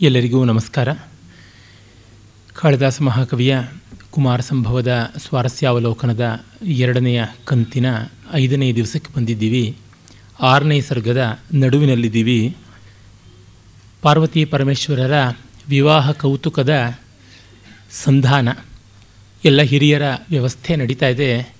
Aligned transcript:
ಎಲ್ಲರಿಗೂ 0.00 0.44
ನಮಸ್ಕಾರ. 0.44 0.92
ಕಾಳಿದಾಸ 2.54 3.02
ಮಹಾಕವಿಯ 3.02 3.58
ಕುಮಾರ 4.10 4.40
ಸಂಭವದ 4.40 5.12
ಸ್ವಾರಸ್ಯಾವಲೋಕನದ 5.16 6.40
ಎರಡನೆಯ 6.62 7.24
ಕಂತಿನ 7.44 7.86
ಐದನೇ 8.32 8.72
ದಿವಸಕ್ಕೆ 8.72 9.16
ಬಂದಿದ್ದೀವಿ. 9.16 9.76
ಆರನೇ 10.40 10.80
ಸರ್ಗದ 10.80 11.38
ನಡುವಿನಲ್ಲಿದ್ದೀವಿ. 11.54 12.56
ಪಾರ್ವತಿ 14.02 14.44
ಪರಮೇಶ್ವರರ 14.44 15.12
ವಿವಾಹ 15.68 16.10
ಕೌತುಕದ 16.10 16.98
ಸಂಧಾನ. 17.90 18.48
ಎಲ್ಲ 19.44 19.62
ಹಿರಿಯರ 19.62 20.02
ವ್ಯವಸ್ಥೆ 20.30 20.76
ನಡೀತಾ 20.76 21.06
ಇದೆ. 21.06 21.54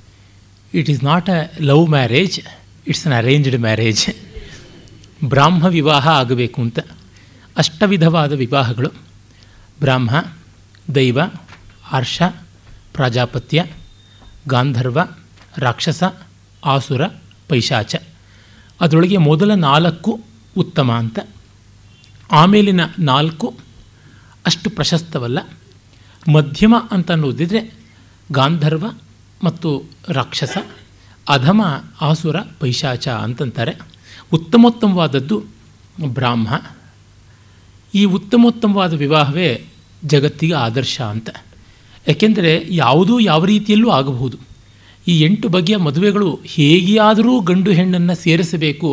It 0.74 0.90
is 0.90 1.04
not 1.04 1.30
a 1.30 1.52
love 1.60 1.88
marriage 1.88 2.40
it's 2.88 3.06
an 3.06 3.12
arranged 3.12 3.58
marriage 3.58 4.06
ಬ್ರಾಹ್ಮ 5.24 5.64
ವಿವಾಹ 5.64 6.08
ಆಗಬೇಕು 6.08 6.62
ಅಂತ. 6.62 6.78
ಅಷ್ಟವಿಧವಾದ 7.56 8.32
ವಿವಾಹಗಳು. 8.32 8.88
ಬ್ರಾಹ್ಮ, 9.80 10.24
ದೈವ 10.94 11.18
ಆರ್ಷ 11.92 12.22
ಪ್ರಾಜಾಪತ್ಯ, 12.92 13.64
ಗಾಂಧರ್ವ, 14.48 14.98
ರಾಕ್ಷಸ, 15.58 16.02
ಆಸುರ, 16.64 17.06
ಪೈಶಾಚ. 17.48 17.94
ಅದರೊಳಗೆ 18.80 19.16
ಮೊದಲ 19.16 19.54
ನಾಲ್ಕು 19.54 20.20
ಉತ್ತಮ 20.56 20.92
ಅಂತ. 20.92 21.18
ಆಮೇಲಿನ 22.32 22.80
ನಾಲ್ಕು 22.98 23.58
ಅಷ್ಟು 24.46 24.70
ಪ್ರಶಸ್ತವಲ್ಲ. 24.70 25.38
ಮಧ್ಯಮ 26.32 26.74
ಅಂತ 26.90 27.10
ಅನ್ನೋದಿದ್ರೆ 27.10 27.74
ಗಾಂಧರ್ವ 28.32 28.86
ಮತ್ತು 29.44 29.82
ರಾಕ್ಷಸ, 30.08 30.58
ಅಧಮ, 31.28 31.62
ಆಸುರ, 32.00 32.36
ಪೈಶಾಚ 32.60 33.08
ಅಂತಂತಾರೆ. 33.08 33.72
ಉತ್ತಮೋತ್ತಮವಾದದ್ದು 34.32 35.44
ಬ್ರಾಹ್ಮ. 36.04 36.48
ಈ 37.96 38.02
ಉತ್ತಮೋತ್ತಮವಾದ 38.16 38.92
ವಿವಾಹವೇ 38.94 39.50
ಜಗತ್ತಿಗೆ 40.04 40.54
ಆದರ್ಶ 40.66 40.96
ಅಂತ. 41.14 41.28
ಯಾಕೆಂದರೆ 42.08 42.52
ಯಾವುದೂ 42.74 43.14
ಯಾವ 43.20 43.44
ರೀತಿಯಲ್ಲೂ 43.44 43.88
ಆಗಬಹುದು. 43.90 44.36
ಈ 45.08 45.14
ಎಂಟು 45.20 45.46
ಬಗೆಯ 45.48 45.76
ಮದುವೆಗಳು 45.76 46.28
ಹೇಗಿಯಾದರೂ 46.54 47.32
ಗಂಡು 47.40 47.70
ಹೆಣ್ಣನ್ನು 47.70 48.14
ಸೇರಿಸಬೇಕು, 48.22 48.90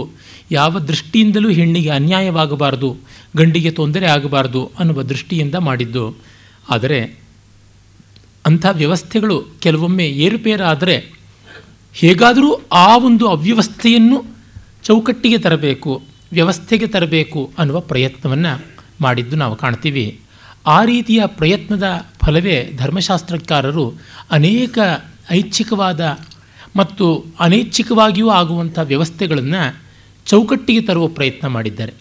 ಯಾವ 0.52 0.80
ದೃಷ್ಟಿಯಿಂದಲೂ 0.90 1.50
ಹೆಣ್ಣಿಗೆ 1.50 1.90
ಅನ್ಯಾಯವಾಗಬಾರದು, 1.90 2.90
ಗಂಡಿಗೆ 3.38 3.72
ತೊಂದರೆ 3.72 4.08
ಆಗಬಾರದು 4.08 4.62
ಅನ್ನುವ 4.80 5.04
ದೃಷ್ಟಿಯಿಂದ 5.04 5.56
ಮಾಡಿದ್ದು. 5.68 6.06
ಆದರೆ 6.70 7.00
ಅಂಥ 8.46 8.66
ವ್ಯವಸ್ಥೆಗಳು 8.72 9.38
ಕೆಲವೊಮ್ಮೆ 9.60 10.06
ಏರುಪೇರಾದರೆ 10.26 10.96
ಹೇಗಾದರೂ 11.96 12.50
ಆ 12.72 12.90
ಒಂದು 12.98 13.26
ಅವ್ಯವಸ್ಥೆಯನ್ನು 13.28 14.18
ಚೌಕಟ್ಟಿಗೆ 14.84 15.38
ತರಬೇಕು, 15.38 15.92
ವ್ಯವಸ್ಥೆಗೆ 16.32 16.88
ತರಬೇಕು 16.88 17.42
ಅನ್ನುವ 17.58 17.80
ಪ್ರಯತ್ನವನ್ನು 17.92 18.54
ಮಾಡಿದ್ದು 19.02 19.36
ನಾವು 19.36 19.56
ಕಾಣ್ತೀವಿ. 19.56 20.20
ಆ 20.66 20.84
ರೀತಿಯ 20.84 21.22
ಪ್ರಯತ್ನದ 21.26 22.06
ಫಲವೇ 22.26 22.74
ಧರ್ಮಶಾಸ್ತ್ರಕಾರರು 22.78 23.94
ಅನೇಕ 24.32 24.80
ಐಚ್ಛಿಕವಾದ 25.32 26.20
ಮತ್ತು 26.76 27.26
ಅನೈಚ್ಛಿಕವಾಗಿಯೂ 27.40 28.30
ಆಗುವಂಥ 28.30 28.80
ವ್ಯವಸ್ಥೆಗಳನ್ನು 28.84 29.82
ಚೌಕಟ್ಟಿಗೆ 30.26 30.82
ತರುವ 30.82 31.08
ಪ್ರಯತ್ನ 31.08 31.48
ಮಾಡಿದ್ದಾರೆ. 31.48 31.94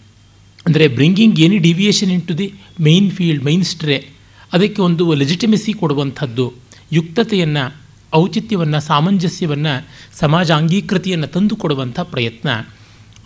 ಅಂದರೆ 0.65 0.87
bringing 0.87 1.39
any 1.39 1.57
deviation 1.57 2.11
into 2.21 2.37
the 2.37 2.53
main 2.79 3.11
field 3.11 3.43
mainstream 3.63 4.09
ಅದಕ್ಕೆ 4.53 4.81
ಒಂದು 4.81 5.13
ಲೆಜಿಟಿಮೆಸಿ 5.13 5.73
ಕೊಡುವಂಥದ್ದು, 5.73 6.53
ಯುಕ್ತತೆಯನ್ನು, 6.91 7.75
ಔಚಿತ್ಯವನ್ನು, 8.13 8.81
ಸಾಮಂಜಸ್ಯವನ್ನು 8.81 9.87
ಸಮಾಜ 10.19 10.51
ಅಂಗೀಕೃತಿಯನ್ನು 10.51 11.27
ತಂದುಕೊಡುವಂಥ 11.27 11.99
ಪ್ರಯತ್ನ. 11.99 12.67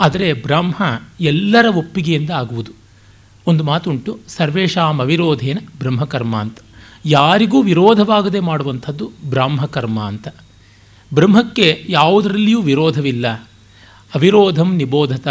ಆದರೆ 0.01 0.33
ಬ್ರಾಹ್ಮ 0.33 0.83
ಎಲ್ಲರ 1.21 1.65
ಒಪ್ಪಿಗೆಯಿಂದ 1.65 2.29
ಆಗುವುದು. 2.29 2.86
ಒಂದು 3.48 3.64
ಮಾತುಂಟು 3.64 4.20
ಸರ್ವೇಶಾಂ 4.28 5.00
ಅವಿರೋಧೇನ 5.00 5.58
ಬ್ರಹ್ಮಕರ್ಮ 5.80 6.36
ಅಂತ. 6.36 6.58
ಯಾರಿಗೂ 7.06 7.62
ವಿರೋಧವಾಗದೆ 7.62 8.40
ಮಾಡುವಂಥದ್ದು 8.40 9.12
ಬ್ರಾಹ್ಮಕರ್ಮ 9.30 10.00
ಅಂತ. 10.03 10.28
ಬ್ರಹ್ಮಕ್ಕೆ 11.14 11.86
ಯಾವುದರಲ್ಲಿಯೂ 11.90 12.62
ವಿರೋಧವಿಲ್ಲ. 12.62 13.28
ಅವಿರೋಧಂ 14.16 14.75
ನಿಬೋಧತ 14.75 15.28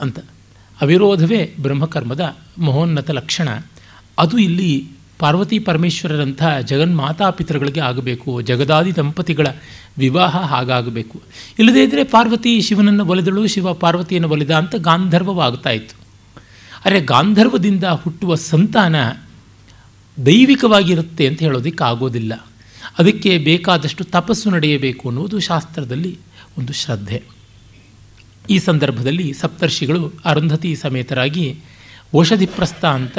ಅಂತ. 0.00 0.18
ಅವಿರೋಧವೇ 0.82 1.54
ಬ್ರಹ್ಮಕರ್ಮದ 1.62 2.36
ಮಹೋನ್ನತ 2.58 3.10
ಲಕ್ಷಣ. 3.10 3.48
ಅದು 4.18 4.38
ಇಲ್ಲಿ 4.38 4.88
ಪಾರ್ವತಿ 5.18 5.58
ಪರಮೇಶ್ವರರಂಥ 5.58 6.44
ಜಗನ್ಮಾತಾಪಿತೃಗಳಿಗೆ 6.64 7.80
ಆಗಬೇಕು, 7.80 8.40
ಜಗದಾದಿ 8.40 8.96
ದಂಪತಿಗಳ 8.96 9.46
ವಿವಾಹ 9.98 10.36
ಹಾಗಾಗಬೇಕು. 10.36 11.22
ಇಲ್ಲದೇ 11.58 11.84
ಇದ್ದರೆ 11.84 12.04
ಪಾರ್ವತಿ 12.04 12.60
ಶಿವನನ್ನು 12.60 13.04
ಒಲಿದಳು, 13.06 13.46
ಶಿವ 13.46 13.74
ಪಾರ್ವತಿಯನ್ನು 13.74 14.28
ಒಲಿದ 14.28 14.50
ಅಂತ 14.50 14.74
ಗಾಂಧರ್ವವಾಗ್ತಾ 14.74 15.70
ಆದರೆ 16.86 17.00
ಗಾಂಧರ್ವದಿಂದ 17.00 17.84
ಹುಟ್ಟುವ 17.84 18.34
ಸಂತಾನ 18.34 18.96
ದೈವಿಕವಾಗಿರುತ್ತೆ 20.26 21.26
ಅಂತ 21.26 21.42
ಹೇಳೋದಕ್ಕೆ 21.42 21.84
ಆಗೋದಿಲ್ಲ. 21.84 22.46
ಅದಕ್ಕೆ 22.98 23.38
ಬೇಕಾದಷ್ಟು 23.38 24.04
ತಪಸ್ಸು 24.04 24.50
ನಡೆಯಬೇಕು 24.50 25.08
ಅನ್ನುವುದು 25.08 25.40
ಶಾಸ್ತ್ರದಲ್ಲಿ 25.40 26.18
ಒಂದು 26.58 26.72
ಶ್ರದ್ಧೆ. 26.72 27.22
ಈ 28.50 28.58
ಸಂದರ್ಭದಲ್ಲಿ 28.58 29.32
ಸಪ್ತರ್ಷಿಗಳು 29.32 30.12
ಅರುಂಧತಿ 30.24 30.76
ಸಮೇತರಾಗಿ 30.76 31.60
ಔಷಧಿಪ್ರಸ್ಥ 32.16 32.84
ಅಂತ 32.84 33.18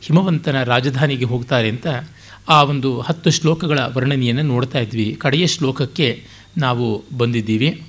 ಹಿಮವಂತನ 0.00 0.62
ರಾಜಧಾನಿಗೆ 0.62 1.24
ಹೋಗ್ತಾರೆ 1.24 1.68
ಅಂತ 1.68 1.86
ಆ 2.48 2.62
ಒಂದು 2.62 3.00
ಹತ್ತು 3.00 3.30
ಶ್ಲೋಕಗಳ 3.30 3.78
ವರ್ಣನೆಯನ್ನು 3.78 4.42
ನೋಡ್ತಾ 4.42 4.78
ಇದ್ವಿ. 4.78 5.16
ಕಡೆಯ 5.20 5.46
ಶ್ಲೋಕಕ್ಕೆ 5.46 6.24
ನಾವು 6.58 7.04
ಬಂದಿದ್ದೀವಿ. 7.16 7.82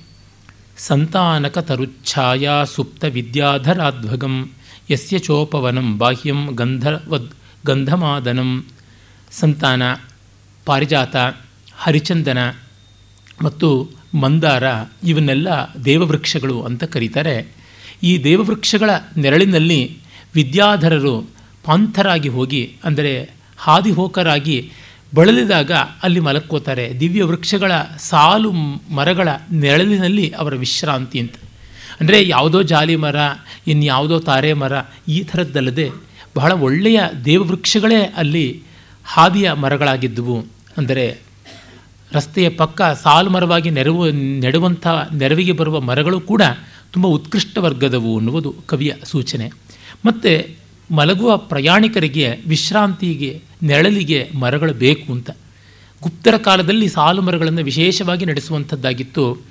ಸಂತಾನಕ 0.78 1.58
ತರುಚ್ಛಾಯಾ 1.58 2.64
ಸುಪ್ತ 2.64 3.04
ವಿದ್ಯಾಧರಾಧ್ವಗಂ. 3.04 4.50
ಯಸ್ಯ 4.90 5.18
ಚೋಪವನಂ 5.18 5.98
ಬಾಹ್ಯಂ 5.98 6.40
ಗಂಧವದ್ 6.54 7.30
ಗಂಧಮಾದನಂ 7.66 8.50
ಸಂತಾನ 9.30 9.82
ಪಾರಿಜಾತ 10.66 11.16
ಹರಿಚಂದನ 11.78 12.40
ಮತ್ತು 13.42 13.68
ಮಂದಾರ 14.14 14.62
ಇವನ್ನೆಲ್ಲ 15.04 15.48
ದೇವವೃಕ್ಷಗಳು 15.84 16.62
ಅಂತ 16.62 16.84
ಕರೀತಾರೆ. 16.84 17.34
ಈ 18.02 18.24
ದೇವವೃಕ್ಷಗಳ 18.24 18.90
ನೆರಳಿನಲ್ಲಿ 19.16 19.80
ವಿದ್ಯಾಧರರು 20.34 21.14
ಪಾಂಥರಾಗಿ 21.64 22.28
ಹೋಗಿ, 22.28 22.76
ಅಂದರೆ 22.84 23.30
ಹಾದಿಹೋಕರಾಗಿ 23.58 24.70
ಬಳಲಿದಾಗ 25.14 25.72
ಅಲ್ಲಿ 26.02 26.20
ಮಲಕ್ಕೋತಾರೆ. 26.20 27.00
ದಿವ್ಯ 27.00 27.22
ವೃಕ್ಷಗಳ 27.24 27.72
ಸಾಲು 27.98 28.50
ಮರಗಳ 28.94 29.28
ನೆರಳಿನಲ್ಲಿ 29.52 30.26
ಅವರ 30.30 30.54
ವಿಶ್ರಾಂತಿ 30.54 31.18
ಅಂತ. 31.20 31.36
ಅಂದರೆ 32.00 32.28
ಯಾವುದೋ 32.28 32.62
ಜಾಲಿ 32.62 32.96
ಮರ, 32.96 33.16
ಇನ್ಯಾವುದೋ 33.66 34.18
ತಾರೆ 34.18 34.52
ಮರ, 34.52 34.72
ಈ 35.08 35.22
ಥರದ್ದಲ್ಲದೆ 35.22 35.90
ಬಹಳ 36.36 36.52
ಒಳ್ಳೆಯ 36.52 37.00
ದೇವವೃಕ್ಷಗಳೇ 37.24 38.02
ಅಲ್ಲಿ 38.16 38.62
ಹಾದಿಯ 39.04 39.52
ಮರಗಳಾಗಿದ್ದುವು. 39.52 40.46
ಅಂದರೆ 40.78 41.20
ರಸ್ತೆಯ 42.12 42.48
ಪಕ್ಕ 42.48 42.82
ಸಾಲು 42.82 43.30
ಮರವಾಗಿ 43.30 43.70
ನೆರವು, 43.70 44.10
ನೆಡುವಂಥ 44.38 44.86
ನೆರವಿಗೆ 45.14 45.52
ಬರುವ 45.52 45.80
ಮರಗಳು 45.80 46.20
ಕೂಡ 46.20 46.42
ತುಂಬ 46.92 47.06
ಉತ್ಕೃಷ್ಟ 47.06 47.58
ವರ್ಗದವು 47.58 48.18
ಅನ್ನುವುದು 48.18 48.54
ಕವಿಯ 48.66 48.92
ಸೂಚನೆ. 49.04 49.52
ಮತ್ತು 50.04 50.56
ಮಲಗುವ 50.94 51.36
ಪ್ರಯಾಣಿಕರಿಗೆ 51.36 52.36
ವಿಶ್ರಾಂತಿಗೆ, 52.46 53.40
ನೆರಳಿಗೆ 53.62 54.30
ಮರಗಳು 54.34 54.72
ಬೇಕು 54.74 55.12
ಅಂತ. 55.12 55.30
ಗುಪ್ತರ 56.02 56.36
ಕಾಲದಲ್ಲಿ 56.36 56.88
ಸಾಲು 56.88 57.22
ಮರಗಳನ್ನು 57.22 57.62
ವಿಶೇಷವಾಗಿ 57.62 58.24
ನಡೆಸುವಂಥದ್ದಾಗಿತ್ತು. 58.24 59.49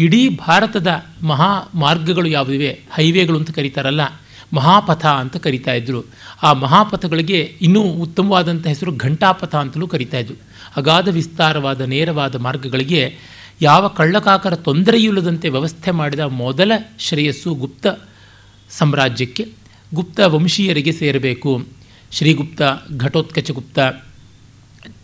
ಇಡೀ 0.00 0.22
ಭಾರತದ 0.36 0.90
ಮಹಾ 1.22 1.50
ಮಾರ್ಗಗಳು 1.74 2.28
ಯಾವುದಿವೆ? 2.28 2.70
ಹೈವೇಗಳು 2.94 3.38
ಅಂತ 3.38 3.50
ಕರೀತಾರಲ್ಲ, 3.50 4.00
ಮಹಾಪಥ 4.52 5.04
ಅಂತ 5.06 5.36
ಕರಿತಾ 5.36 5.72
ಇದ್ದರು 5.72 6.00
ಆ 6.42 6.52
ಮಹಾಪಥಗಳಿಗೆ 6.52 7.40
ಇನ್ನೂ 7.62 7.82
ಉತ್ತಮವಾದಂಥ 8.04 8.66
ಹೆಸರು 8.66 8.92
ಘಂಟಾಪಥ 8.96 9.54
ಅಂತಲೂ 9.54 9.86
ಕರಿತಾ 9.86 10.18
ಇದ್ರು. 10.18 10.36
ಅಗಾಧ 10.76 11.08
ವಿಸ್ತಾರವಾದ, 11.08 11.80
ನೇರವಾದ 11.80 12.34
ಮಾರ್ಗಗಳಿಗೆ 12.36 13.02
ಯಾವ 13.62 13.88
ಕಳ್ಳಕಾಕರ 13.88 14.54
ತೊಂದರೆಯಿಲ್ಲದಂತೆ 14.56 15.48
ವ್ಯವಸ್ಥೆ 15.48 15.90
ಮಾಡಿದ 15.90 16.24
ಮೊದಲ 16.42 16.72
ಶ್ರೇಯಸ್ಸು 16.98 17.50
ಗುಪ್ತ 17.54 17.86
ಸಾಮ್ರಾಜ್ಯಕ್ಕೆ, 18.70 19.44
ಗುಪ್ತ 19.94 20.20
ವಂಶೀಯರಿಗೆ 20.26 20.92
ಸೇರಬೇಕು. 20.92 21.52
ಶ್ರೀಗುಪ್ತ, 22.12 22.62
ಘಟೋತ್ಕಚಗುಪ್ತ, 22.96 23.78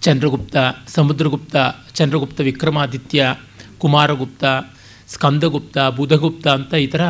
ಚಂದ್ರಗುಪ್ತ, 0.02 0.56
ಸಮುದ್ರಗುಪ್ತ, 0.88 1.56
ಚಂದ್ರಗುಪ್ತ 1.94 2.40
ವಿಕ್ರಮಾದಿತ್ಯ, 2.40 3.34
ಕುಮಾರಗುಪ್ತ 3.78 4.44
ಸ್ಕಂದಗುಪ್ತ, 5.08 5.78
ಬುಧಗುಪ್ತ 5.78 6.48
ಅಂತ 6.48 6.74
ಈ 6.74 6.86
ಥರ 6.86 7.00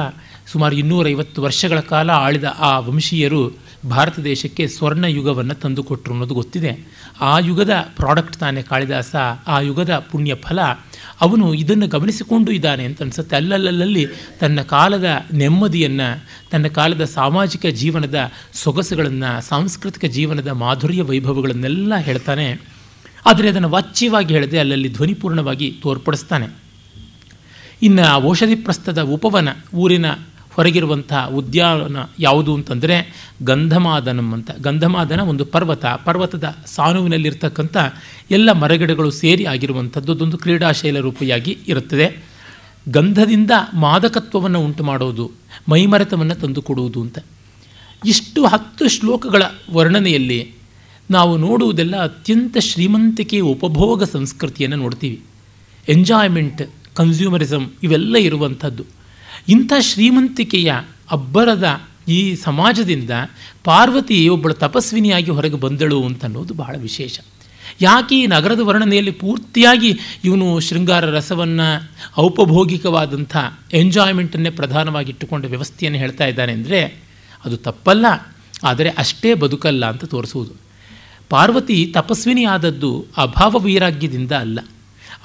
ಸುಮಾರು 0.46 0.76
ಇನ್ನೂರೈವತ್ತು 0.76 1.42
ವರ್ಷಗಳ 1.42 1.80
ಕಾಲ 1.80 2.10
ಆಳಿದ 2.10 2.44
ಆ 2.58 2.78
ವಂಶೀಯರು 2.78 3.66
ಭಾರತ 3.88 4.18
ದೇಶಕ್ಕೆ 4.18 4.68
ಸ್ವರ್ಣ 4.68 5.04
ಯುಗವನ್ನು 5.04 5.54
ತಂದುಕೊಟ್ರು 5.54 6.12
ಅನ್ನೋದು 6.12 6.34
ಗೊತ್ತಿದೆ. 6.34 6.88
ಆ 7.20 7.38
ಯುಗದ 7.38 7.86
ಪ್ರಾಡಕ್ಟ್ 7.96 8.36
ತಾನೇ 8.36 8.62
ಕಾಳಿದಾಸ, 8.62 9.16
ಆ 9.46 9.60
ಯುಗದ 9.60 10.06
ಪುಣ್ಯ 10.10 10.34
ಫಲ. 10.34 10.60
ಅವನು 11.20 11.54
ಇದನ್ನು 11.54 11.86
ಗಮನಿಸಿಕೊಂಡು 11.86 12.52
ಇದ್ದಾನೆ 12.52 12.84
ಅಂತ 12.84 13.02
ಅನಿಸುತ್ತೆ. 13.02 13.36
ಅಲ್ಲಲ್ಲಲ್ಲಿ 13.36 14.06
ತನ್ನ 14.40 14.60
ಕಾಲದ 14.60 15.04
ನೆಮ್ಮದಿಯನ್ನು, 15.32 16.24
ತನ್ನ 16.50 16.66
ಕಾಲದ 16.66 17.04
ಸಾಮಾಜಿಕ 17.04 17.66
ಜೀವನದ 17.66 18.30
ಸೊಗಸುಗಳನ್ನು, 18.52 19.42
ಸಾಂಸ್ಕೃತಿಕ 19.42 20.04
ಜೀವನದ 20.04 20.48
ಮಾಧುರ್ಯ 20.48 21.02
ವೈಭವಗಳನ್ನೆಲ್ಲ 21.02 21.96
ಹೇಳ್ತಾನೆ. 21.96 22.60
ಆದರೆ 23.26 23.48
ಅದನ್ನು 23.48 23.68
ವಾಚ್ಯವಾಗಿ 23.68 24.34
ಹೇಳದೆ 24.34 24.58
ಅಲ್ಲಲ್ಲಿ 24.58 24.92
ಧ್ವನಿಪೂರ್ಣವಾಗಿ 24.92 25.78
ತೋರ್ಪಡಿಸ್ತಾನೆ. 25.82 26.65
ಇನ್ನು 27.82 28.28
ಔಷಧಿ 28.28 28.54
ಪ್ರಸ್ಥದ 28.54 29.02
ಉಪವನ 29.02 29.48
ಊರಿನ 29.74 30.06
ಹೊರಗಿರುವಂತಹ 30.50 31.28
ಉದ್ಯಾನ 31.28 31.96
ಯಾವುದು 32.18 32.54
ಅಂತಂದರೆ 32.54 33.28
ಗಂಧಮಾದನಂ 33.42 34.32
ಅಂತ. 34.32 34.50
ಗಂಧಮಾದನ 34.60 35.20
ಒಂದು 35.20 35.44
ಪರ್ವತ. 35.44 35.84
ಪರ್ವತದ 35.86 36.56
ಸಾನುವಿನಲ್ಲಿರ್ತಕ್ಕಂಥ 36.66 37.76
ಎಲ್ಲ 38.30 38.52
ಮರಗಿಡಗಳು 38.52 39.10
ಸೇರಿ 39.10 39.44
ಆಗಿರುವಂಥದ್ದು 39.44 40.12
ಅದೊಂದು 40.12 40.38
ಕ್ರೀಡಾಶೈಲ 40.38 40.98
ರೂಪಿಯಾಗಿ 40.98 41.58
ಇರುತ್ತದೆ. 41.68 42.24
ಗಂಧದಿಂದ 42.88 43.50
ಮಾದಕತ್ವವನ್ನು 43.74 44.60
ಉಂಟು 44.60 44.84
ಮಾಡೋದು, 44.84 45.30
ಮೈಮರೆತವನ್ನು 45.68 46.34
ತಂದುಕೊಡುವುದು 46.34 47.00
ಅಂತ. 47.00 47.18
ಇಷ್ಟು 48.06 48.46
ಹತ್ತು 48.46 48.88
ಶ್ಲೋಕಗಳ 48.88 49.42
ವರ್ಣನೆಯಲ್ಲಿ 49.70 50.52
ನಾವು 51.10 51.36
ನೋಡುವುದೆಲ್ಲ 51.36 51.96
ಅತ್ಯಂತ 51.96 52.58
ಶ್ರೀಮಂತಿಕೆಯ 52.58 53.40
ಉಪಭೋಗ 53.40 54.02
ಸಂಸ್ಕೃತಿಯನ್ನು 54.02 54.76
ನೋಡ್ತೀವಿ. 54.76 55.20
ಎಂಜಾಯ್ಮೆಂಟ್ 55.88 56.62
ಕನ್ಸ್ಯೂಮರಿಸಮ್ 56.98 57.66
ಇವೆಲ್ಲ 57.84 58.16
ಇರುವಂಥದ್ದು. 58.28 58.84
ಇಂಥ 59.54 59.72
ಶ್ರೀಮಂತಿಕೆಯ 59.88 60.70
ಅಬ್ಬರದ 61.16 61.66
ಈ 62.16 62.18
ಸಮಾಜದಿಂದ 62.44 63.12
ಪಾರ್ವತಿ 63.68 64.18
ಒಬ್ಬಳು 64.34 64.54
ತಪಸ್ವಿನಿಯಾಗಿ 64.64 65.30
ಹೊರಗೆ 65.36 65.58
ಬಂದಳು 65.64 65.98
ಅಂತ 66.08 66.22
ಅನ್ನೋದು 66.24 66.54
ಬಹಳ 66.60 66.74
ವಿಶೇಷ. 66.84 67.16
ಯಾಕೆ 67.80 68.14
ಈ 68.22 68.26
ನಗರದ 68.34 68.62
ವರ್ಣನೆಯಲ್ಲಿ 68.68 69.14
ಪೂರ್ತಿಯಾಗಿ 69.22 69.90
ಇವನು 70.24 70.46
ಶೃಂಗಾರ 70.66 71.04
ರಸವನ್ನು 71.16 71.66
ಔಪಭೋಗಿಕವಾದಂಥ 72.24 73.36
ಎಂಜಾಯ್ಮೆಂಟನ್ನೇ 73.80 74.50
ಪ್ರಧಾನವಾಗಿಟ್ಟುಕೊಂಡ 74.60 75.44
ವ್ಯವಸ್ಥೆಯನ್ನು 75.54 75.98
ಹೇಳ್ತಾ 75.98 76.26
ಇದ್ದಾನೆ 76.32 76.52
ಅಂದರೆ 76.58 76.80
ಅದು 77.44 77.56
ತಪ್ಪಲ್ಲ, 77.66 78.06
ಆದರೆ 78.64 78.90
ಅಷ್ಟೇ 79.02 79.32
ಬದುಕಲ್ಲ 79.42 79.84
ಅಂತ 79.92 80.04
ತೋರಿಸುವುದು. 80.14 80.54
ಪಾರ್ವತಿ 81.30 81.78
ತಪಸ್ವಿನಿ 81.96 82.44
ಆದದ್ದು 82.54 82.90
ಅಭಾವ 83.24 83.52
ವೈರಾಗ್ಯದಿಂದ 83.64 84.32
ಅಲ್ಲ. 84.44 84.58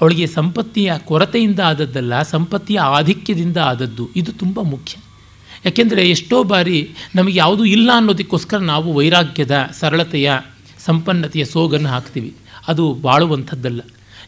ಅವಳಿಗೆ 0.02 0.28
ಸಂಪತ್ತಿಯ 0.28 0.94
ಕೊರತೆಯಿಂದ 1.06 1.60
ಆದದ್ದಲ್ಲ, 1.60 2.22
ಸಂಪತ್ತಿಯ 2.22 2.80
ಆಧಿಕ್ಯದಿಂದ 2.80 3.58
ಆದದ್ದು. 3.58 4.10
ಇದು 4.16 4.32
ತುಂಬ 4.32 4.62
ಮುಖ್ಯ. 4.62 4.98
ಯಾಕೆಂದರೆ 5.66 6.10
ಎಷ್ಟೋ 6.10 6.44
ಬಾರಿ 6.44 6.90
ನಮಗೆ 7.16 7.38
ಯಾವುದೂ 7.38 7.66
ಇಲ್ಲ 7.66 7.90
ಅನ್ನೋದಕ್ಕೋಸ್ಕರ 7.96 8.58
ನಾವು 8.58 8.94
ವೈರಾಗ್ಯದ, 8.94 9.70
ಸರಳತೆಯ, 9.80 10.32
ಸಂಪನ್ನತೆಯ 10.80 11.46
ಸೋಗನ್ನು 11.46 11.90
ಹಾಕ್ತೀವಿ. 11.90 12.34
ಅದು 12.68 12.94
ಬಾಳುವಂಥದ್ದಲ್ಲ. 12.94 13.82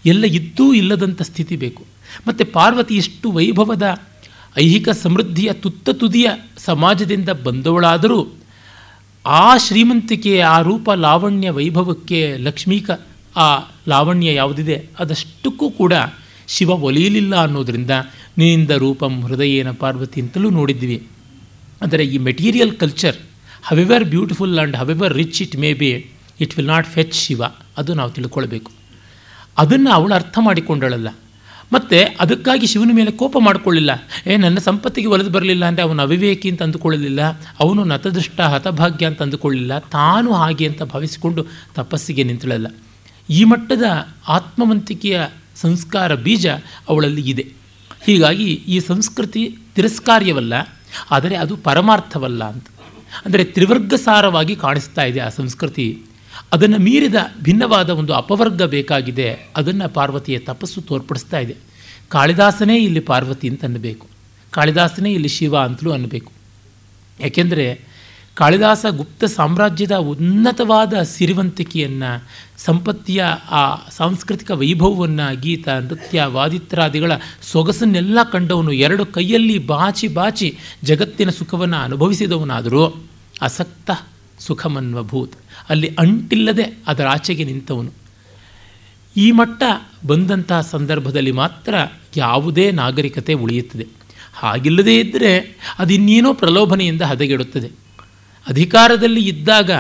ಎಲ್ಲ 0.05 0.23
ಇದ್ದೂ 0.23 0.73
ಇಲ್ಲದಂಥ 0.73 1.21
ಸ್ಥಿತಿ 1.21 1.55
ಬೇಕು. 1.55 1.83
ಮತ್ತು 2.27 2.45
ಪಾರ್ವತಿ 2.45 2.95
ಎಷ್ಟು 2.95 3.31
ವೈಭವದ, 3.31 4.01
ಐಹಿಕ 4.59 4.89
ಸಮೃದ್ಧಿಯ, 4.89 5.53
ತುತ್ತ 5.53 5.89
ತುದಿಯ 5.89 6.29
ಸಮಾಜದಿಂದ 6.57 7.29
ಬಂದವಳಾದರೂ 7.29 8.27
ಆ 9.25 9.57
ಶ್ರೀಮಂತಿಕೆ 9.57 10.39
ಆ 10.39 10.61
ರೂಪ 10.61 10.91
ಲಾವಣ್ಯ 10.91 11.49
ವೈಭವಕ್ಕೆ 11.49 12.37
ಲಕ್ಷ್ಮೀಕ 12.37 12.89
ಆ 13.35 13.59
ಲಾವಣ್ಯ 13.88 14.33
ಯಾವುದಿದೆ? 14.33 14.89
ಅದಷ್ಟಕ್ಕೂ 15.00 15.69
ಕೂಡ 15.69 15.94
ಶಿವ 16.47 16.69
ಒಲಿಯಲಿಲ್ಲ 16.69 17.35
ಅನ್ನೋದರಿಂದ 17.35 17.91
ನಿನ್ನಿಂದ 18.38 18.71
ರೂಪಂ 18.71 19.21
ಹೃದಯೇನ 19.21 19.71
ಪಾರ್ವತಿ 19.71 20.21
ಅಂತಲೂ 20.21 20.50
ನೋಡಿದ್ವಿ 20.50 21.07
ಅಂದರೆ 21.81 22.06
ಈ 22.06 22.18
material 22.18 22.77
culture 22.77 23.15
however 23.63 24.03
beautiful 24.03 24.57
and 24.59 24.77
however 24.77 25.13
rich 25.13 25.41
it 25.41 25.56
may 25.56 25.74
be 25.74 25.89
it 26.41 26.57
will 26.57 26.68
not 26.68 26.88
fetch 26.88 27.13
Shiva. 27.13 27.44
ಅದು 27.77 27.94
ನಾವು 27.94 28.12
ತಿಳ್ಕೊಳ್ಬೇಕು. 28.12 28.71
ಅದನ್ನು 29.57 29.91
ಅವಳು 29.91 30.13
ಅರ್ಥ 30.13 30.38
ಮಾಡಿಕೊಂಡಳಲ್ಲ. 30.41 31.07
ಮತ್ತು 31.74 32.18
ಅದಕ್ಕಾಗಿ 32.19 32.68
ಶಿವನ 32.68 32.89
ಮೇಲೆ 32.94 33.12
ಕೋಪ 33.12 33.38
ಮಾಡಿಕೊಳ್ಳಿಲ್ಲ. 33.39 33.91
ಏ, 34.27 34.38
ನನ್ನ 34.38 34.57
ಸಂಪತ್ತಿಗೆ 34.57 35.07
ಒಲಿದು 35.07 35.30
ಬರಲಿಲ್ಲ 35.30 35.65
ಅಂದರೆ 35.65 35.83
ಅವನು 35.83 36.01
ಅವಿವೇಕಿ 36.01 36.50
ಅಂತ 36.50 36.63
ಅಂದುಕೊಳ್ಳಲಿಲ್ಲ. 36.63 37.21
ಅವನು 37.59 37.83
ನತದೃಷ್ಟ 37.83 38.41
ಹತಭಾಗ್ಯ 38.41 39.06
ಅಂತ 39.06 39.21
ಅಂದುಕೊಳ್ಳಲಿಲ್ಲ 39.21 39.80
ತಾನು 39.80 40.33
ಹಾಗೆ 40.33 40.68
ಅಂತ 40.68 40.83
ಭಾವಿಸಿಕೊಂಡು 40.83 41.45
ತಪಸ್ಸಿಗೆ 41.75 42.24
ನಿಂತಳಲ್ಲ. 42.24 42.68
ಈ 43.29 43.41
ಮಟ್ಟದ 43.51 43.85
ಆತ್ಮವಂತಿಕೆಯ 44.37 45.17
ಸಂಸ್ಕಾರ 45.61 46.15
ಬೀಜ 46.25 46.45
ಅವಳಲ್ಲಿ 46.89 47.23
ಇದೆ. 47.33 47.45
ಹೀಗಾಗಿ 48.05 48.49
ಈ 48.73 48.77
ಸಂಸ್ಕೃತಿ 48.89 49.43
ತಿರಸ್ಕಾರ್ಯವಲ್ಲ, 49.75 50.53
ಆದರೆ 51.15 51.35
ಅದು 51.43 51.53
ಪರಮಾರ್ಥವಲ್ಲ 51.67 52.43
ಅಂತ. 52.53 52.65
ಅಂದರೆ 53.25 53.43
ತ್ರಿವರ್ಗಸಾರವಾಗಿ 53.55 54.53
ಕಾಣಿಸ್ತಾ 54.63 55.03
ಇದೆ 55.11 55.19
ಆ 55.19 55.29
ಸಂಸ್ಕೃತಿ. 55.39 55.85
ಅದನ್ನು 56.53 56.79
ಮೀರಿದ 56.79 57.17
ಭಿನ್ನವಾದ 57.41 57.89
ಒಂದು 58.01 58.13
ಅಪವರ್ಗ 58.13 58.63
ಬೇಕಾಗಿದೆ, 58.75 59.27
ಅದನ್ನು 59.59 59.87
ಪಾರ್ವತಿಯ 59.97 60.39
ತಪಸ್ಸು 60.49 60.81
ತೋರ್ಪಡಿಸ್ತಾ 60.89 61.39
ಇದೆ. 61.45 61.55
ಕಾಳಿದಾಸನೇ 62.09 62.75
ಇಲ್ಲಿ 62.79 63.01
ಪಾರ್ವತಿ 63.11 63.47
ಅಂತ 63.51 63.63
ಅನ್ನಬೇಕು 63.63 64.05
ಕಾಳಿದಾಸನೇ 64.53 65.11
ಇಲ್ಲಿ 65.11 65.29
ಶಿವ 65.37 65.53
ಅಂತಲೂ 65.67 65.91
ಅನ್ನಬೇಕು. 65.91 66.31
ಯಾಕೆಂದರೆ 67.19 67.65
ಕಾಳಿದಾಸ 68.35 68.85
ಗುಪ್ತ 68.89 69.24
ಸಾಮ್ರಾಜ್ಯದ 69.24 69.91
ಉನ್ನತವಾದ 69.91 70.94
ಸಿರಿವಂತಿಕೆಯನ್ನು, 71.03 72.24
ಸಂಪತ್ತಿಯ 72.57 73.24
ಆ 73.51 73.89
ಸಾಂಸ್ಕೃತಿಕ 73.89 74.51
ವೈಭವವನ್ನು 74.51 75.41
ಗೀತ, 75.41 75.69
ನೃತ್ಯ, 75.69 76.24
ವಾದಿತ್ರಾದಿಗಳ 76.24 77.12
ಸೊಗಸನ್ನೆಲ್ಲ 77.41 78.19
ಕಂಡವನು 78.31 78.71
ಎರಡು 78.71 79.06
ಕೈಯಲ್ಲಿ 79.06 79.57
ಬಾಚಿ 79.57 80.07
ಬಾಚಿ 80.07 80.57
ಜಗತ್ತಿನ 80.83 81.30
ಸುಖವನ್ನು 81.30 81.77
ಅನುಭವಿಸಿದವನಾದರೂ 81.77 83.03
ಅಸಕ್ತ 83.41 83.91
ಸುಖಮನ್ವಭೂತ್. 84.39 85.33
ಅಲ್ಲಿ 85.69 85.95
ಅಂಟಿಲ್ಲದೆ 86.00 86.77
ಅದರ 86.88 87.07
ಆಚೆಗೆ 87.07 87.44
ನಿಂತವನು. 87.44 87.91
ಈ 89.18 89.31
ಮಟ್ಟ 89.31 89.63
ಬಂದಂತಹ 90.07 90.62
ಸಂದರ್ಭದಲ್ಲಿ 90.62 91.31
ಮಾತ್ರ 91.31 91.75
ಯಾವುದೇ 92.18 92.71
ನಾಗರಿಕತೆ 92.71 93.33
ಉಳಿಯುತ್ತದೆ. 93.33 93.88
ಹಾಗಿಲ್ಲದೇ 94.33 95.00
ಇದ್ದರೆ 95.00 95.57
ಅದಿನ್ನೇನೋ 95.80 96.33
ಪ್ರಲೋಭನೆಯಿಂದ 96.33 97.01
ಹದಗೆಡುತ್ತದೆ. 97.01 97.82
ಅಧಿಕಾರದಲ್ಲಿ 98.50 99.28
ಇದ್ದಾಗ 99.28 99.72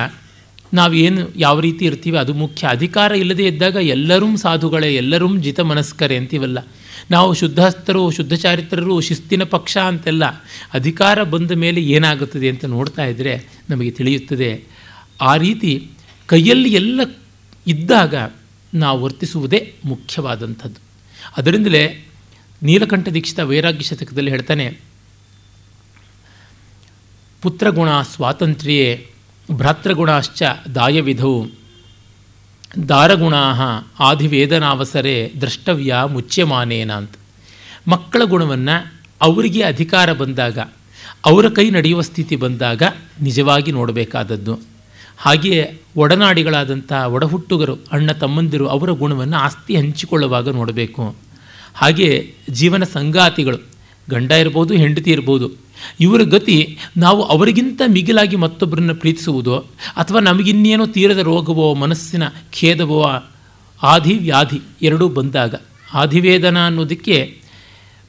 ನಾವೇನು 0.73 1.29
ಯಾವ 1.35 1.59
ರೀತಿ 1.59 1.85
ಇರ್ತೀವಿ, 1.85 2.17
ಅದು 2.17 2.33
ಮುಖ್ಯ. 2.33 2.67
ಅಧಿಕಾರ 2.67 3.11
ಇಲ್ಲದೇ 3.11 3.47
ಇದ್ದಾಗ 3.47 3.75
ಎಲ್ಲರೂ 3.75 4.37
ಸಾಧುಗಳೇ, 4.37 4.95
ಎಲ್ಲರೂ 4.95 5.37
ಜಿತ 5.37 5.59
ಮನಸ್ಕರೇ 5.59 6.17
ಅಂತೀವಲ್ಲ. 6.17 6.67
ನಾವು 7.11 7.33
ಶುದ್ಧಸ್ಥರು 7.33 8.11
ಶುದ್ಧ 8.11 8.33
ಚಾರಿತ್ರರು 8.33 9.01
ಶಿಸ್ತಿನ 9.01 9.43
ಪಕ್ಷ 9.43 9.77
ಅಂತೆಲ್ಲ 9.77 10.23
ಅಧಿಕಾರ 10.73 11.23
ಬಂದ 11.23 11.51
ಮೇಲೆ 11.51 11.81
ಏನಾಗುತ್ತದೆ 11.81 12.49
ಅಂತ 12.49 12.65
ನೋಡ್ತಾ 12.65 13.05
ಇದ್ದರೆ 13.05 13.47
ನಮಗೆ 13.69 13.91
ತಿಳಿಯುತ್ತದೆ. 13.91 14.63
ಆ 15.21 15.35
ರೀತಿ 15.35 15.87
ಕೈಯಲ್ಲಿ 16.25 16.73
ಎಲ್ಲ 16.73 17.01
ಇದ್ದಾಗ 17.67 18.15
ನಾವು 18.73 19.03
ವರ್ತಿಸುವುದೇ 19.03 19.73
ಮುಖ್ಯವಾದಂಥದ್ದು. 19.85 20.81
ಅದರಿಂದಲೇ 21.37 22.05
ನೀಲಕಂಠ 22.63 23.09
ದೀಕ್ಷಿತ 23.09 23.39
ವೈರಾಗ್ಯ 23.39 23.83
ಶತಕದಲ್ಲಿ 23.83 24.31
ಹೇಳ್ತಾನೆ 24.31 24.79
ಪುತ್ರಗುಣ 27.43 28.01
ಸ್ವಾತಂತ್ರ್ಯೇ 28.01 29.07
ಭ್ರಾತೃಗುಣಾಶ್ಚ 29.51 30.43
ದಾಯವಿಧೌ. 30.75 31.45
ದಾರಗುಣಾ 32.89 33.53
ಆದಿವೇದನಾವಸರೆ 33.99 35.31
ದ್ರಷ್ಟವ್ಯ 35.41 35.95
ಮುಚ್ಚ್ಯಮಾನೇನ 36.07 36.93
ಅಂತ 36.93 37.11
ಮಕ್ಕಳ 37.87 38.23
ಗುಣವನ್ನು 38.23 38.93
ಅವರಿಗೆ 39.21 39.61
ಅಧಿಕಾರ 39.61 40.13
ಬಂದಾಗ, 40.13 40.59
ಅವರ 41.25 41.49
ಕೈ 41.49 41.69
ನಡೆಯುವ 41.69 42.01
ಸ್ಥಿತಿ 42.01 42.35
ಬಂದಾಗ 42.35 42.83
ನಿಜವಾಗಿ 43.21 43.71
ನೋಡಬೇಕಾದದ್ದು. 43.71 44.59
ಹಾಗೆಯೇ 45.17 45.81
ಒಡನಾಡಿಗಳಾದಂಥ 45.97 46.93
ಒಡಹುಟ್ಟುಗರು, 46.93 47.75
ಅಣ್ಣ 47.91 48.11
ತಮ್ಮಂದಿರು 48.11 48.67
ಅವರ 48.67 48.89
ಗುಣವನ್ನು 48.89 49.37
ಆಸ್ತಿ 49.37 49.77
ಹಂಚಿಕೊಳ್ಳುವಾಗ 49.77 50.49
ನೋಡಬೇಕು. 50.49 51.15
ಹಾಗೆ 51.75 52.33
ಜೀವನ 52.49 52.83
ಸಂಗಾತಿಗಳು, 52.83 53.57
ಗಂಡ 54.09 54.31
ಇರ್ಬೋದು, 54.31 54.73
ಹೆಂಡತಿ 54.73 55.11
ಇರ್ಬೋದು 55.11 55.62
ಇವರ 55.99 56.21
ಗತಿ 56.21 56.77
ನಾವು 56.97 57.23
ಅವರಿಗಿಂತ 57.23 57.81
ಮಿಗಿಲಾಗಿ 57.87 58.35
ಮತ್ತೊಬ್ಬರನ್ನು 58.35 58.95
ಪ್ರೀತಿಸುವುದೋ 58.95 59.57
ಅಥವಾ 59.97 60.19
ನಮಗಿನ್ನೇನೋ 60.19 60.85
ತೀರದ 60.85 61.17
ರೋಗವೋ 61.17 61.73
ಮನಸ್ಸಿನ 61.73 62.23
ಖೇದವೋ 62.51 63.05
ಆಧಿ 63.83 64.13
ವ್ಯಾಧಿ 64.13 64.61
ಎರಡೂ 64.81 65.07
ಬಂದಾಗ. 65.07 65.55
ಆಧಿವೇದನ 65.93 66.65
ಅನ್ನೋದಕ್ಕೆ 66.65 67.41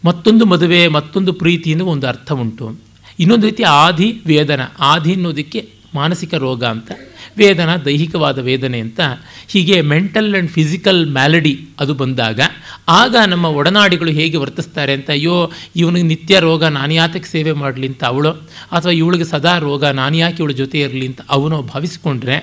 ಮತ್ತೊಂದು 0.05 0.47
ಮದುವೆ, 0.47 0.89
ಮತ್ತೊಂದು 0.89 1.33
ಪ್ರೀತಿ 1.33 1.71
ಅನ್ನೋ 1.71 1.85
ಒಂದು 1.85 2.07
ಅರ್ಥ 2.07 2.33
ಉಂಟು. 2.33 2.81
ಇನ್ನೊಂದು 3.21 3.47
ರೀತಿ 3.47 3.63
ಆಧಿ 3.63 4.13
ವೇದನ 4.27 4.61
ಆಧಿ 4.81 5.13
ಅನ್ನೋದಕ್ಕೆ 5.13 5.69
ಮಾನಸಿಕ 5.95 6.35
ರೋಗ 6.35 6.65
ಅಂತ 6.65 6.93
ವೇದನ, 7.39 7.77
ದೈಹಿಕವಾದ 7.77 8.39
ವೇದನೆ 8.39 8.81
ಅಂತ 8.81 9.01
ಹೀಗೆ 9.49 9.81
ಮೆಂಟಲ್ 9.81 10.35
ಆ್ಯಂಡ್ 10.35 10.51
ಫಿಸಿಕಲ್ 10.51 11.11
ಮ್ಯಾಲಡಿ 11.11 11.69
ಅದು 11.81 11.95
ಬಂದಾಗ 11.95 12.41
ಆಗ 12.89 13.17
ನಮ್ಮ 13.27 13.45
ಒಡನಾಡಿಗಳು 13.45 14.11
ಹೇಗೆ 14.11 14.37
ವರ್ತಿಸ್ತಾರೆ 14.37 14.93
ಅಂತ, 14.93 15.11
ಅಯ್ಯೋ 15.11 15.53
ಇವನಿಗೆ 15.77 16.07
ನಿತ್ಯ 16.07 16.41
ರೋಗ, 16.41 16.65
ನಾನು 16.65 16.95
ಯಾತಕ್ಕೆ 16.95 17.29
ಸೇವೆ 17.29 17.53
ಮಾಡಲಿ 17.53 17.87
ಅಂತ 17.87 18.05
ಅವಳು, 18.05 18.31
ಅಥವಾ 18.73 18.93
ಇವಳಿಗೆ 18.93 19.25
ಸದಾ 19.25 19.59
ರೋಗ, 19.59 19.85
ನಾನು 19.85 20.17
ಯಾಕೆ 20.17 20.43
ಇವಳ 20.43 20.53
ಜೊತೆ 20.53 20.81
ಇರಲಿ 20.81 21.07
ಅಂತ 21.07 21.21
ಅವನು 21.31 21.63
ಭಾವಿಸಿಕೊಂಡ್ರೆ 21.63 22.37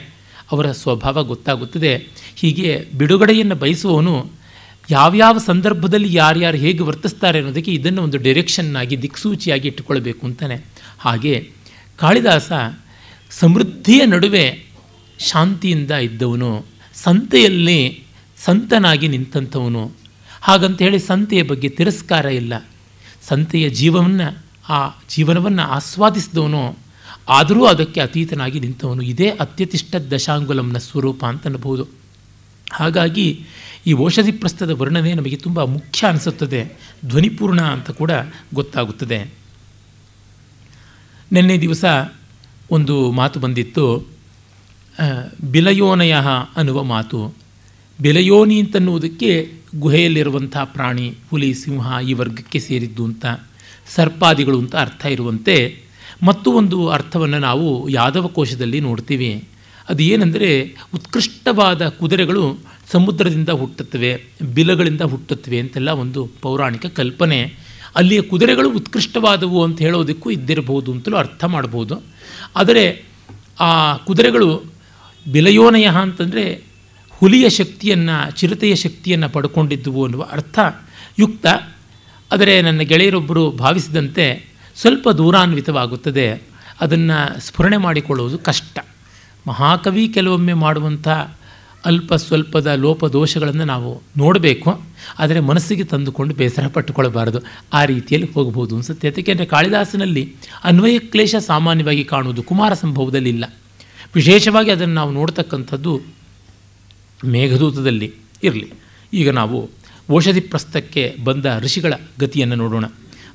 ಅವರ 0.52 0.72
ಸ್ವಭಾವ 0.72 1.24
ಗೊತ್ತಾಗುತ್ತದೆ. 1.24 2.08
ಹೀಗೆ 2.36 2.88
ಬಿಡುಗಡೆಯನ್ನು 2.98 3.56
ಬಯಸುವವನು 3.56 4.32
ಯಾವ್ಯಾವ 4.90 5.38
ಸಂದರ್ಭದಲ್ಲಿ 5.38 6.14
ಯಾರ್ಯಾರು 6.14 6.58
ಹೇಗೆ 6.58 6.84
ವರ್ತಿಸ್ತಾರೆ 6.84 7.40
ಅನ್ನೋದಕ್ಕೆ 7.40 7.72
ಇದನ್ನು 7.72 8.04
ಒಂದು 8.04 8.18
ಡೈರೆಕ್ಷನ್ನಾಗಿ 8.18 9.02
ದಿಕ್ಸೂಚಿಯಾಗಿ 9.02 9.68
ಇಟ್ಟುಕೊಳ್ಬೇಕು 9.68 10.28
ಅಂತಾನೆ. 10.28 10.66
ಹಾಗೆ 11.00 11.50
ಕಾಳಿದಾಸ 11.98 12.52
ಸಮೃದ್ಧಿಯ 13.32 14.06
ನಡುವೆ 14.06 14.71
ಶಾಂತಿಯಿಂದ 15.22 15.92
ಇದ್ದವನು, 15.92 16.66
ಸಂತೆಯಲ್ಲಿ 16.96 18.04
ಸಂತನಾಗಿ 18.38 19.08
ನಿಂತಂಥವನು. 19.08 19.92
ಹಾಗಂತ 20.42 20.82
ಹೇಳಿ 20.82 21.00
ಸಂತೆಯ 21.00 21.44
ಬಗ್ಗೆ 21.44 21.70
ತಿರಸ್ಕಾರ 21.70 22.26
ಇಲ್ಲ. 22.26 22.70
ಸಂತೆಯ 23.28 23.70
ಜೀವವನ್ನು, 23.70 24.38
ಆ 24.70 24.90
ಜೀವನವನ್ನು 25.10 25.62
ಆಸ್ವಾದಿಸಿದವನು, 25.62 26.78
ಆದರೂ 27.30 27.66
ಅದಕ್ಕೆ 27.66 28.02
ಅತೀತನಾಗಿ 28.02 28.60
ನಿಂತವನು. 28.60 29.02
ಇದೇ 29.04 29.30
ಅತ್ಯತಿಷ್ಠ 29.30 29.96
ದಶಾಂಗುಲಂನ 29.96 30.78
ಸ್ವರೂಪ 30.78 31.26
ಅಂತ 31.26 31.46
ಅನ್ನಬಹುದು 31.46 31.88
ಹಾಗಾಗಿ 32.72 33.46
ಈ 33.88 33.94
ಔಷಧಿ 33.94 34.32
ಪ್ರಸ್ಥದ 34.32 34.70
ವರ್ಣನೆ 34.70 35.14
ನಮಗೆ 35.14 35.36
ತುಂಬ 35.36 35.64
ಮುಖ್ಯ 35.64 36.08
ಅನಿಸುತ್ತದೆ. 36.08 36.80
ಧ್ವನಿಪೂರ್ಣ 37.06 37.62
ಅಂತ 37.62 37.92
ಕೂಡ 37.92 38.12
ಗೊತ್ತಾಗುತ್ತದೆ. 38.54 39.34
ನಿನ್ನೆ 41.32 41.62
ದಿವಸ 41.62 41.86
ಒಂದು 42.72 43.12
ಮಾತು 43.12 43.40
ಬಂದಿತ್ತು. 43.40 44.08
ಬಿಲಯೋನಯ 45.44 46.16
ಅನ್ನುವ 46.56 46.84
ಮಾತು. 46.84 47.36
ಬಿಲಯೋನಿ 48.02 48.60
ಅಂತನ್ನುವುದಕ್ಕೆ 48.60 49.52
ಗುಹೆಯಲ್ಲಿರುವಂಥ 49.80 50.58
ಪ್ರಾಣಿ, 50.64 51.14
ಹುಲಿ, 51.30 51.54
ಸಿಂಹ 51.54 51.98
ಈ 52.10 52.14
ವರ್ಗಕ್ಕೆ 52.14 52.60
ಸೇರಿದ್ದು 52.60 53.06
ಅಂತ, 53.06 53.26
ಸರ್ಪಾದಿಗಳು 53.96 54.60
ಅಂತ 54.60 54.76
ಅರ್ಥ 54.76 55.06
ಇರುವಂತೆ. 55.06 55.82
ಮತ್ತು 56.24 56.52
ಒಂದು 56.52 56.90
ಅರ್ಥವನ್ನು 56.90 57.40
ನಾವು 57.40 57.90
ಯಾದವ 57.90 58.28
ಕೋಶದಲ್ಲಿ 58.28 58.80
ನೋಡ್ತೀವಿ. 58.80 59.48
ಅದು 59.90 60.04
ಏನೆಂದರೆ 60.04 60.76
ಉತ್ಕೃಷ್ಟವಾದ 60.94 61.88
ಕುದುರೆಗಳು 61.88 62.58
ಸಮುದ್ರದಿಂದ 62.92 63.50
ಹುಟ್ಟುತ್ತವೆ, 63.50 64.24
ಬಿಲಗಳಿಂದ 64.54 65.02
ಹುಟ್ಟುತ್ತವೆ 65.02 65.60
ಅಂತೆಲ್ಲ 65.60 65.90
ಒಂದು 65.90 66.30
ಪೌರಾಣಿಕ 66.42 66.86
ಕಲ್ಪನೆ. 66.86 67.54
ಅಲ್ಲಿಯ 67.96 68.22
ಕುದುರೆಗಳು 68.22 68.72
ಉತ್ಕೃಷ್ಟವಾದವು 68.72 69.64
ಅಂತ 69.64 69.80
ಹೇಳೋದಕ್ಕೂ 69.80 70.32
ಇದ್ದಿರಬಹುದು 70.32 70.92
ಅಂತಲೂ 70.92 71.18
ಅರ್ಥ 71.18 71.44
ಮಾಡ್ಬೋದು. 71.44 72.02
ಆದರೆ 72.56 73.06
ಆ 73.60 73.98
ಕುದುರೆಗಳು 73.98 74.64
ಬಿಲಯೋನಯ 75.28 75.86
ಅಂತಂದರೆ 75.86 76.64
ಹುಲಿಯ 77.10 77.50
ಶಕ್ತಿಯನ್ನು, 77.50 78.32
ಚಿರತೆಯ 78.32 78.76
ಶಕ್ತಿಯನ್ನು 78.76 79.30
ಪಡ್ಕೊಂಡಿದ್ದುವು 79.30 80.04
ಅನ್ನುವ 80.04 80.28
ಅರ್ಥ 80.32 80.60
ಯುಕ್ತ. 81.20 81.48
ಆದರೆ 82.34 82.62
ನನ್ನ 82.62 82.80
ಗೆಳೆಯರೊಬ್ಬರು 82.80 83.52
ಭಾವಿಸಿದಂತೆ 83.52 84.54
ಸ್ವಲ್ಪ 84.76 85.10
ದೂರಾನ್ವಿತವಾಗುತ್ತದೆ. 85.10 86.42
ಅದನ್ನು 86.82 87.40
ಸ್ಫುರಣೆ 87.40 87.78
ಮಾಡಿಕೊಳ್ಳುವುದು 87.78 88.38
ಕಷ್ಟ. 88.38 88.80
ಮಹಾಕವಿ 89.48 90.08
ಕೆಲವೊಮ್ಮೆ 90.08 90.54
ಮಾಡುವಂಥ 90.54 91.08
ಅಲ್ಪ 91.86 92.14
ಸ್ವಲ್ಪದ 92.14 92.68
ಲೋಪ 92.68 93.06
ದೋಷಗಳನ್ನು 93.06 93.66
ನಾವು 93.66 94.02
ನೋಡಬೇಕು. 94.18 94.82
ಆದರೆ 95.20 95.40
ಮನಸ್ಸಿಗೆ 95.40 95.84
ತಂದುಕೊಂಡು 95.84 96.36
ಬೇಸರ 96.36 96.68
ಪಟ್ಟುಕೊಳ್ಳಬಾರದು. 96.68 97.40
ಆ 97.74 97.86
ರೀತಿಯಲ್ಲಿ 97.86 98.34
ಹೋಗಬಹುದು 98.34 98.76
ಅನಿಸುತ್ತೆ. 98.76 99.08
ಯಾಕೆಂದರೆ 99.08 99.46
ಕಾಳಿದಾಸನಲ್ಲಿ 99.46 100.36
ಅನ್ವಯ 100.64 101.00
ಕ್ಲೇಶ 101.00 101.36
ಸಾಮಾನ್ಯವಾಗಿ 101.36 102.04
ಕಾಣುವುದು 102.04 102.44
ಕುಮಾರ 102.44 102.74
ಸಂಭವದಲ್ಲಿ 102.74 103.30
ಇಲ್ಲ 103.30 103.46
ವಿಶೇಷವಾಗಿ 104.16 104.72
ಅದನ್ನು 104.72 104.94
ನಾವು 104.94 105.12
ನೋಡ್ತಕ್ಕಂಥದ್ದು 105.12 105.92
ಮೇಘದೂತದಲ್ಲಿ 107.26 108.10
ಇರಲಿ. 108.44 108.68
ಈಗ 109.14 109.30
ನಾವು 109.40 109.58
ಔಷಧಿ 110.12 110.42
ಪ್ರಸ್ಥಕ್ಕೆ 110.52 111.04
ಬಂದ 111.24 111.46
ಋಷಿಗಳ 111.64 111.94
ಗತಿಯನ್ನು 112.20 112.56
ನೋಡೋಣ. 112.56 112.86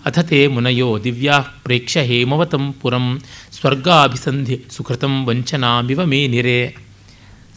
ಅಥತೆ 0.06 0.38
ಮುನಯೋ 0.47 0.88
ದಿವ್ಯಾ 1.04 1.37
ಪ್ರೇಕ್ಷ 1.64 1.97
ಹೇಮವತಂ 2.09 2.64
ಪುರಂ 2.80 3.06
ಸ್ವರ್ಗಾಭಿಸಂಧಿ 3.52 4.56
ಸುಕೃತಂ 4.71 5.14
ವಂಚನಾಮಿವ 5.26 6.04
ಮೇನಿರೆ 6.04 6.59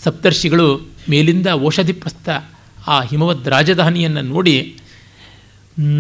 ಸಪ್ತರ್ಷಿಗಳು 0.04 0.68
ಮೇಲಿಂದ 1.10 1.48
ಔಷಧಿ 1.66 1.94
ಪ್ರಸ್ಥ 1.94 2.30
ಆ 2.88 2.98
ಹಿಮವದ್ 3.02 3.48
ರಾಜಧಾನಿಯನ್ನು 3.48 4.22
ನೋಡಿ, 4.34 4.56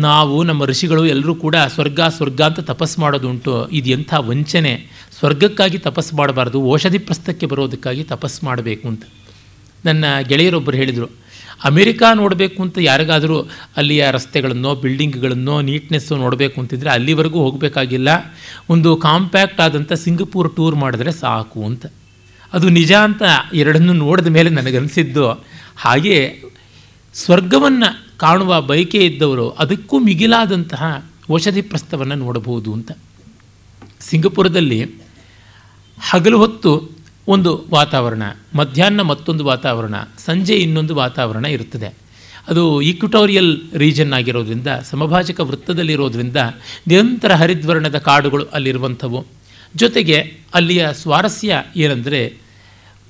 ನಾವು 0.02 0.38
ನಮ್ಮ 0.44 0.62
ಋಷಿಗಳು 0.66 1.04
ಎಲ್ಲರೂ 1.06 1.34
ಕೂಡ 1.36 1.56
ಸ್ವರ್ಗ 1.74 2.00
ಸ್ವರ್ಗ 2.16 2.42
ಅಂತ 2.42 2.60
ತಪಸ್ಸು 2.72 2.98
ಮಾಡೋದುಂಟು 3.02 3.54
ಇದು 3.70 3.90
ಎಂಥ 3.90 4.14
ವಂಚನೆ. 4.30 4.74
ಸ್ವರ್ಗಕ್ಕಾಗಿ 5.20 5.78
ತಪಸ್ಸು 5.78 6.16
ಮಾಡಬಾರ್ದು, 6.16 6.72
ಔಷಧಿ 6.72 6.98
ಪ್ರಸ್ತಕ್ಕೆ 6.98 7.46
ಬರೋದಕ್ಕಾಗಿ 7.46 8.04
ತಪಸ್ಸು 8.04 8.46
ಮಾಡಬೇಕು 8.46 8.88
ಅಂತ. 8.88 9.04
ನನ್ನ 9.86 10.06
ಗೆಳೆಯರೊಬ್ಬರು 10.28 10.78
ಹೇಳಿದರು, 10.78 11.10
ಅಮೆರಿಕಾ 11.64 12.14
ನೋಡಬೇಕು 12.14 12.64
ಅಂತ 12.64 12.78
ಯಾರಿಗಾದರೂ 12.82 13.38
ಅಲ್ಲಿಯ 13.78 14.08
ರಸ್ತೆಗಳನ್ನೋ, 14.12 14.76
ಬಿಲ್ಡಿಂಗ್ಗಳನ್ನೋ, 14.76 15.62
ನೀಟ್ನೆಸ್ಸು 15.62 16.18
ನೋಡಬೇಕು 16.18 16.62
ಅಂತಿದ್ರೆ 16.62 16.90
ಅಲ್ಲಿವರೆಗೂ 16.90 17.40
ಹೋಗಬೇಕಾಗಿಲ್ಲ. 17.40 18.10
ಒಂದು 18.70 18.96
ಕಾಂಪ್ಯಾಕ್ಟ್ 18.96 19.62
ಆದಂಥ 19.62 19.94
ಸಿಂಗಪೂರ್ 19.94 20.56
ಟೂರ್ 20.56 20.76
ಮಾಡಿದ್ರೆ 20.76 21.12
ಸಾಕು 21.12 21.66
ಅಂತ. 21.66 21.86
ಅದು 22.54 22.70
ನಿಜ 22.70 22.94
ಅಂತ 22.94 23.22
ಎರಡನ್ನೂ 23.54 23.94
ನೋಡಿದ 23.94 24.28
ಮೇಲೆ 24.28 24.50
ನನಗನ್ಸಿದ್ದು. 24.50 25.46
ಹಾಗೆ 25.78 26.44
ಸ್ವರ್ಗವನ್ನು 27.14 27.90
ಕಾಣುವ 28.18 28.62
ಬಯಕೆ 28.62 28.98
ಇದ್ದವರು 28.98 29.50
ಅದಕ್ಕೂ 29.50 30.00
ಮಿಗಿಲಾದಂತಹ 30.00 31.10
ಔಷಧಿ 31.32 31.62
ಪ್ರಸ್ತವನ್ನು 31.62 32.16
ನೋಡಬಹುದು 32.16 32.74
ಅಂತ. 32.74 32.92
ಸಿಂಗಪುರದಲ್ಲಿ 34.00 34.80
ಹಗಲು 36.02 36.38
ಹೊತ್ತು 36.38 36.90
ಒಂದು 37.28 37.66
ವಾತಾವರಣ, 37.70 38.24
ಮಧ್ಯಾಹ್ನ 38.56 39.02
ಮತ್ತೊಂದು 39.02 39.46
ವಾತಾವರಣ, 39.46 39.96
ಸಂಜೆ 40.26 40.54
ಇನ್ನೊಂದು 40.54 40.96
ವಾತಾವರಣ 40.96 41.46
ಇರುತ್ತದೆ. 41.46 41.96
ಅದು 42.48 42.82
ಈಕ್ವಿಟೋರಿಯಲ್ 42.82 43.58
ರೀಜನ್ 43.74 44.14
ಆಗಿರೋದ್ರಿಂದ, 44.14 44.68
ಸಮಭಾಜಕ 44.68 45.40
ವೃತ್ತದಲ್ಲಿರೋದ್ರಿಂದ 45.40 46.38
ನಿರಂತರ 46.88 47.32
ಹರಿದ್ವರ್ಣದ 47.34 47.98
ಕಾಡುಗಳು 47.98 48.46
ಅಲ್ಲಿರುವಂಥವು. 48.46 49.26
ಜೊತೆಗೆ 49.76 50.38
ಅಲ್ಲಿಯ 50.54 50.88
ಸ್ವಾರಸ್ಯ 50.94 51.64
ಏನಂದರೆ, 51.76 52.38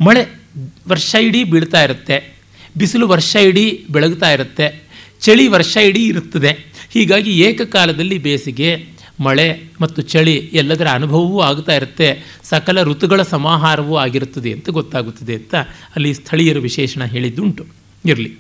ಮಳೆ 0.02 0.40
ವರ್ಷ 0.88 1.16
ಇಡೀ 1.16 1.44
ಬೀಳ್ತಾ 1.44 1.84
ಇರುತ್ತೆ, 1.84 2.38
ಬಿಸಿಲು 2.78 3.08
ವರ್ಷ 3.08 3.36
ಇಡೀ 3.36 3.86
ಬೆಳಗ್ತಾ 3.92 4.32
ಇರುತ್ತೆ, 4.32 4.84
ಚಳಿ 5.22 5.48
ವರ್ಷ 5.48 5.78
ಇಡೀ 5.78 6.06
ಇರುತ್ತದೆ. 6.06 6.68
ಹೀಗಾಗಿ 6.92 7.32
ಏಕಕಾಲದಲ್ಲಿ 7.40 8.18
ಬೇಸಿಗೆ 8.18 8.99
ಮಳೆ 9.20 9.48
ಮತ್ತು 9.82 10.02
ಚಳಿ 10.02 10.36
ಎಲ್ಲದರ 10.36 10.88
ಅನುಭವವೂ 10.88 11.40
ಆಗ್ತಾ 11.42 11.74
ಇರುತ್ತೆ. 11.74 12.08
ಸಕಲ 12.44 12.84
ಋತುಗಳ 12.84 13.22
ಸಮಾಹಾರವೂ 13.22 13.96
ಆಗಿರುತ್ತದೆ 13.96 14.54
ಅಂತ 14.54 14.70
ಗೊತ್ತಾಗುತ್ತದೆ 14.70 15.36
ಅಂತ 15.36 15.56
ಅಲ್ಲಿ 15.96 16.14
ಸ್ಥಳೀಯರ 16.14 16.60
ವಿಶೇಷಣ 16.60 17.04
ಹೇಳಿದ್ದುಂಟು. 17.04 17.66
ಇರಲಿ. 18.06 18.32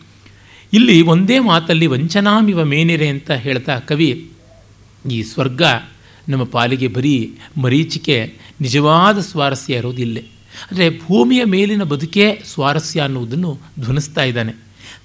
ಇಲ್ಲಿ 0.74 1.02
ಒಂದೇ 1.02 1.40
ಮಾತಲ್ಲಿ 1.40 1.88
ವಂಚನಾಮಿವ 1.88 2.64
ಮೇನಿರೆ 2.64 3.08
ಅಂತ 3.08 3.32
ಹೇಳ್ತಾ 3.32 3.80
ಕವಿ, 3.80 4.30
ಈ 5.12 5.24
ಸ್ವರ್ಗ 5.24 5.62
ನಮ್ಮ 6.30 6.44
ಪಾಲಿಗೆ 6.44 6.88
ಬರೀ 6.88 7.16
ಮರೀಚಿಕೆ, 7.58 8.34
ನಿಜವಾದ 8.62 9.20
ಸ್ವಾರಸ್ಯ 9.20 9.76
ಇರೋದಿಲ್ಲ 9.76 10.18
ಅಂದರೆ 10.72 10.90
ಭೂಮಿಯ 11.00 11.44
ಮೇಲಿನ 11.44 11.84
ಬದುಕೇ 11.84 12.42
ಸ್ವಾರಸ್ಯ 12.54 13.00
ಅನ್ನುವುದನ್ನು 13.02 13.52
ಧ್ವನಿಸ್ತಾ 13.80 14.24
ಇದ್ದಾನೆ. 14.24 14.54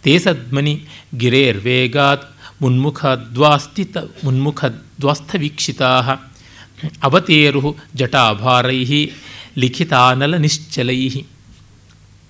ತೇಸದ್ಮನಿ 0.02 0.74
ಗಿರೇರ್ವೇಗಾತ್ 1.16 2.26
ಮುನ್ಮುಖ 2.60 3.04
ದ್ವಾಸ್ತಿತ 3.34 3.96
ಮುನ್ಮುಖ 4.24 4.64
ದ್ವಾಸ್ಥವೀಕ್ಷಿತಾ 5.00 5.90
ಅವತೇರು 7.02 7.76
ಜಟಾಭಾರೈ 7.94 8.80
ಲಿಖಿತಾನಲ 9.58 10.34
ನಿಶ್ಚಲೈ 10.36 10.98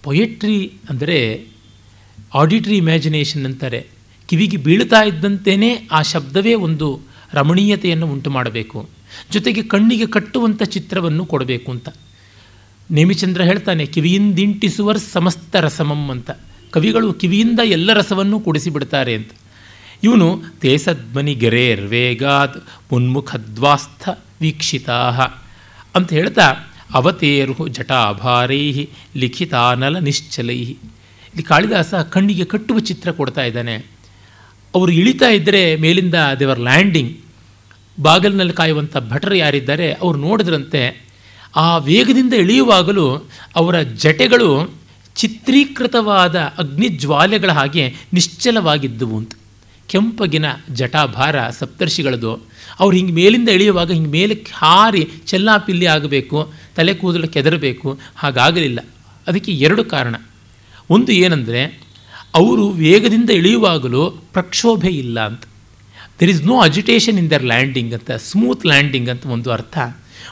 ಪೊಯೆಟ್ರಿ 0.02 0.58
ಅಂದರೆ 0.90 1.18
ಆಡಿಟ್ರಿ 2.34 2.76
ಇಮ್ಯಾಜಿನೇಷನ್ 2.76 3.46
ಅಂತಾರೆ. 3.46 3.80
ಕಿವಿಗೆ 4.28 4.56
ಬೀಳ್ತಾ 4.56 5.00
ಇದ್ದಂತೆಯೇ 5.02 5.70
ಆ 5.92 6.02
ಶಬ್ದವೇ 6.02 6.54
ಒಂದು 6.66 6.88
ರಮಣೀಯತೆಯನ್ನು 7.32 8.06
ಉಂಟು 8.06 8.30
ಮಾಡಬೇಕು 8.30 8.78
ಜೊತೆಗೆ 9.32 9.62
ಕಣ್ಣಿಗೆ 9.62 10.06
ಕಟ್ಟುವಂಥ 10.06 10.62
ಚಿತ್ರವನ್ನು 10.62 11.24
ಕೊಡಬೇಕು 11.26 11.68
ಅಂತ. 11.72 11.88
ನೇಮಿಚಂದ್ರ 12.90 13.42
ಹೇಳ್ತಾನೆ, 13.42 13.86
ಕಿವಿಯಿಂದಿಂಟಿಸುವರ್ 13.86 14.98
ಸಮಸ್ತ 14.98 15.56
ರಸಮಂ 15.56 16.10
ಅಂತ. 16.10 16.30
ಕವಿಗಳು 16.70 17.12
ಕಿವಿಯಿಂದ 17.12 17.60
ಎಲ್ಲ 17.76 17.92
ರಸವನ್ನು 17.92 18.40
ಕೊಡಿಸಿಬಿಡ್ತಾರೆ 18.40 19.14
ಅಂತ. 19.14 19.32
ಇವನು 20.04 20.28
ತೇಸದ್ಮನಿ 20.60 21.34
ಗೆರೇರ್ 21.34 21.82
ವೇಗಾತ್ 21.86 22.56
ಮುನ್ಮುಖದ್ವಾಸ್ಥ 22.92 24.02
ವೀಕ್ಷಿತಾ 24.40 24.98
ಅಂತ 25.94 26.08
ಹೇಳ್ತಾ 26.12 26.46
ಅವತೇರು 26.94 27.68
ಜಟಾಭಾರೈ 27.68 28.64
ಲಿಖಿತಾನಲ 29.16 29.98
ನಿಶ್ಚಲೈ 29.98 30.58
ಇಲ್ಲಿ 30.58 31.42
ಕಾಳಿದಾಸ 31.42 31.94
ಕಣ್ಣಿಗೆ 31.94 32.44
ಕಟ್ಟುವ 32.44 32.78
ಚಿತ್ರ 32.78 33.10
ಕೊಡ್ತಾ 33.10 33.42
ಇದ್ದಾನೆ. 33.44 33.74
ಅವರು 34.74 34.92
ಇಳಿತಾ 34.92 35.28
ಇದ್ದರೆ 35.28 35.62
ಮೇಲಿಂದ 35.76 36.14
ದೇವರ್ 36.40 36.60
ಲ್ಯಾಂಡಿಂಗ್ 36.60 37.12
ಬಾಗಿಲಿನಲ್ಲಿ 38.00 38.52
ಕಾಯುವಂಥ 38.52 38.96
ಭಟರು 39.10 39.34
ಯಾರಿದ್ದಾರೆ, 39.34 39.92
ಅವರು 39.92 40.18
ನೋಡಿದ್ರಂತೆ, 40.18 40.82
ಆ 41.56 41.78
ವೇಗದಿಂದ 41.78 42.32
ಇಳಿಯುವಾಗಲೂ 42.32 43.06
ಅವರ 43.56 43.76
ಜಟೆಗಳು 44.02 44.50
ಚಿತ್ರೀಕೃತವಾದ 45.16 46.36
ಅಗ್ನಿಜ್ವಾಲೆಗಳ 46.58 47.50
ಹಾಗೆ 47.52 47.84
ನಿಶ್ಚಲವಾಗಿದ್ದುವು 48.12 49.16
ಅಂತ. 49.18 49.32
ಕೆಂಪಗಿನ 49.88 50.44
ಜಟಾಭಾರ 50.72 51.48
ಸಪ್ತರ್ಷಿಗಳದು. 51.48 52.34
ಅವ್ರು 52.80 52.96
ಹಿಂಗೆ 52.96 53.12
ಮೇಲಿಂದ 53.12 53.48
ಇಳಿಯುವಾಗ 53.48 53.92
ಹಿಂಗೆ 53.92 54.10
ಮೇಲೆ 54.10 54.34
ಹಾರಿ 54.54 55.08
ಚೆಲ್ಲಾಪಿಲ್ಲಿ 55.26 55.86
ಆಗಬೇಕು, 55.86 56.52
ತಲೆ 56.76 56.94
ಕೂದಲು 56.94 57.28
ಕೆದರಬೇಕು, 57.28 57.98
ಹಾಗಾಗಲಿಲ್ಲ. 58.16 58.80
ಅದಕ್ಕೆ 59.26 59.52
ಎರಡು 59.52 59.84
ಕಾರಣ. 59.84 60.14
ಒಂದು 60.90 61.12
ಏನಂದರೆ, 61.12 61.80
ಅವರು 62.34 62.68
ವೇಗದಿಂದ 62.68 63.30
ಇಳಿಯುವಾಗಲೂ 63.30 64.10
ಪ್ರಕ್ಷೋಭೆ 64.10 64.88
ಇಲ್ಲ 64.88 65.26
ಅಂತ. 65.26 65.42
There 66.20 66.30
is 66.30 66.42
no 66.42 66.60
agitation 66.60 67.18
in 67.18 67.30
their 67.30 67.44
landing 67.44 67.94
ಅಂತ 67.94 68.10
ಸ್ಮೂತ್ 68.10 68.66
ಲ್ಯಾಂಡಿಂಗ್ 68.66 69.08
ಅಂತ 69.08 69.26
ಒಂದು 69.26 69.52
ಅರ್ಥ. 69.52 69.78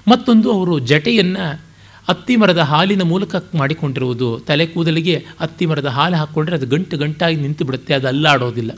ಮತ್ತೊಂದು, 0.08 0.52
ಅವರು 0.52 0.78
ಜಟೆಯನ್ನು 0.78 1.62
ಅತ್ತಿ 2.08 2.36
ಮರದ 2.36 2.58
ಹಾಲಿನ 2.58 3.02
ಮೂಲಕ 3.02 3.36
ಮಾಡಿಕೊಂಡಿರುವುದು. 3.54 4.38
ತಲೆ 4.38 4.66
ಕೂದಲಿಗೆ 4.66 5.24
ಅತ್ತಿ 5.40 5.66
ಮರದ 5.66 5.86
ಹಾಲು 5.86 6.16
ಹಾಕ್ಕೊಂಡ್ರೆ 6.16 6.56
ಅದು 6.56 6.66
ಗಂಟು 6.66 6.96
ಗಂಟಾಗಿ 6.96 7.36
ನಿಂತು 7.36 7.64
ಬಿಡುತ್ತೆ, 7.64 7.94
ಅದು 7.94 8.08
ಅಲ್ಲಾಡೋದಿಲ್ಲ. 8.08 8.70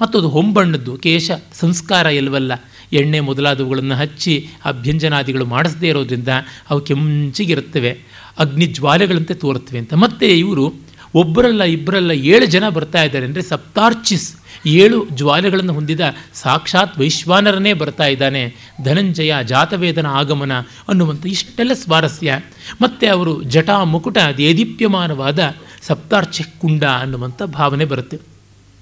ಮತ್ತು 0.00 0.18
ಅದು 0.18 0.28
ಹೊಂಬಣ್ಣದ್ದು, 0.28 0.96
ಕೇಶ, 0.96 1.30
ಸಂಸ್ಕಾರ 1.60 2.06
ಇಲ್ವಲ್ಲ? 2.06 2.52
ಎಣ್ಣೆ 2.92 3.20
ಮೊದಲಾದವುಗಳನ್ನು 3.20 3.94
ಹಚ್ಚಿ 3.94 4.48
ಅಭ್ಯಂಜನಾದಿಗಳು 4.64 5.44
ಮಾಡಿಸದೇ 5.44 5.88
ಇರೋದ್ರಿಂದ 5.88 6.28
ಅವು 6.70 6.80
ಕೆಂಚಿಗಿರುತ್ತವೆ, 6.80 7.92
ಅಗ್ನಿ 8.38 8.66
ಜ್ವಾಲೆಗಳಂತೆ 8.66 9.34
ತೋರುತ್ತವೆ 9.34 9.78
ಅಂತ. 9.78 9.94
ಮತ್ತೆ 9.94 10.38
ಇವರು 10.38 10.66
ಒಬ್ಬರಲ್ಲ 11.14 11.62
ಇಬ್ಬರಲ್ಲ 11.62 12.10
ಏಳು 12.10 12.46
ಜನ 12.46 12.68
ಬರ್ತಾ 12.68 13.02
ಇದ್ದಾರೆ 13.02 13.26
ಅಂದರೆ 13.26 13.42
ಸಪ್ತಾರ್ಚಿಸ್, 13.42 14.28
ಏಳು 14.66 15.08
ಜ್ವಾಲೆಗಳನ್ನು 15.10 15.72
ಹೊಂದಿದ 15.72 16.00
ಸಾಕ್ಷಾತ್ 16.34 16.98
ವೈಶ್ವಾನರನ್ನೇ 16.98 17.72
ಬರ್ತಾ 17.72 18.06
ಇದ್ದಾನೆ. 18.06 18.42
ಧನಂಜಯ, 18.84 19.34
ಜಾತವೇದನ 19.42 20.06
ಆಗಮನ 20.06 20.52
ಅನ್ನುವಂಥ 20.88 21.26
ಇಷ್ಟೆಲ್ಲ 21.26 21.72
ಸ್ವಾರಸ್ಯ. 21.72 22.38
ಮತ್ತು 22.82 23.12
ಅವರು 23.12 23.42
ಜಟಾ 23.42 23.84
ಮುಕುಟ 23.84 24.18
ದೇದೀಪ್ಯಮಾನವಾದ 24.36 25.40
ಸಪ್ತಾರ್ಚಿ 25.82 26.44
ಕುಂಡ 26.60 26.84
ಅನ್ನುವಂಥ 26.84 27.42
ಭಾವನೆ 27.42 27.84
ಬರುತ್ತೆ. 27.84 28.35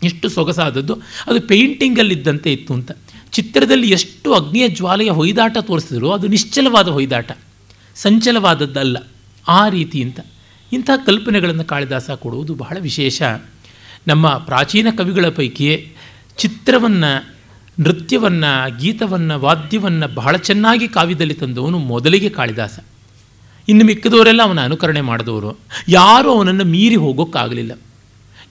ಎಷ್ಟು 0.05 0.29
ಸೊಗಸಾದದ್ದು? 0.29 0.95
ಅದು 1.27 1.41
ಪೇಂಟಿಂಗಲ್ಲಿದ್ದಂತೆ 1.41 2.53
ಇತ್ತು 2.53 2.75
ಅಂತ. 2.75 2.91
ಚಿತ್ರದಲ್ಲಿ 3.33 3.91
ಎಷ್ಟು 3.91 4.35
ಅಗ್ನಿಯ 4.35 4.69
ಜ್ವಾಲೆಯ 4.69 5.11
ಹೊಯ್ದಾಟ 5.11 5.57
ತೋರಿಸಿದ್ರು 5.61 6.13
ಅದು 6.13 6.27
ನಿಶ್ಚಲವಾದ 6.27 6.89
ಹೊಯ್ದಾಟ. 6.89 7.33
ಸಂಚಲವಾದದ್ದಲ್ಲ. 7.95 8.97
ಆ 9.49 9.69
ರೀತಿ 9.69 10.03
ಅಂತ. 10.03 10.21
ಇಂಥ 10.73 10.91
ಕಲ್ಪನೆಗಳನ್ನು 11.07 11.65
ಕಾಳಿದಾಸ 11.65 12.11
ಕೊಡುವುದು 12.11 12.55
ಬಹಳ 12.55 12.77
ವಿಶೇಷ. 12.81 13.23
ನಮ್ಮ 14.07 14.29
ಪ್ರಾಚೀನ 14.29 14.87
ಕವಿಗಳ 14.99 15.29
ಪೈಕಿಯೇ 15.29 15.93
ಚಿತ್ರವನ್ನು, 16.37 17.35
ನೃತ್ಯವನ್ನು, 17.81 18.79
ಗೀತವನ್ನು, 18.79 19.41
ವಾದ್ಯವನ್ನು 19.41 20.15
ಬಹಳ 20.15 20.37
ಚೆನ್ನಾಗಿ 20.37 20.89
ಕಾವ್ಯದಲ್ಲಿ 20.89 21.35
ತಂದವನು 21.35 21.79
ಮೊದಲಿಗೆ 21.79 22.29
ಕಾಳಿದಾಸ. 22.29 22.79
ಇನ್ನು 23.69 23.85
ಮಿಕ್ಕದವರೆಲ್ಲ 23.85 24.43
ಅವನ 24.43 24.65
ಅನುಕರಣೆ 24.65 25.01
ಮಾಡಿದವರು. 25.01 25.59
ಯಾರೂ 25.89 26.31
ಅವನನ್ನು 26.33 26.65
ಮೀರಿ 26.65 26.97
ಹೋಗೋಕ್ಕಾಗಲಿಲ್ಲ. 26.97 27.73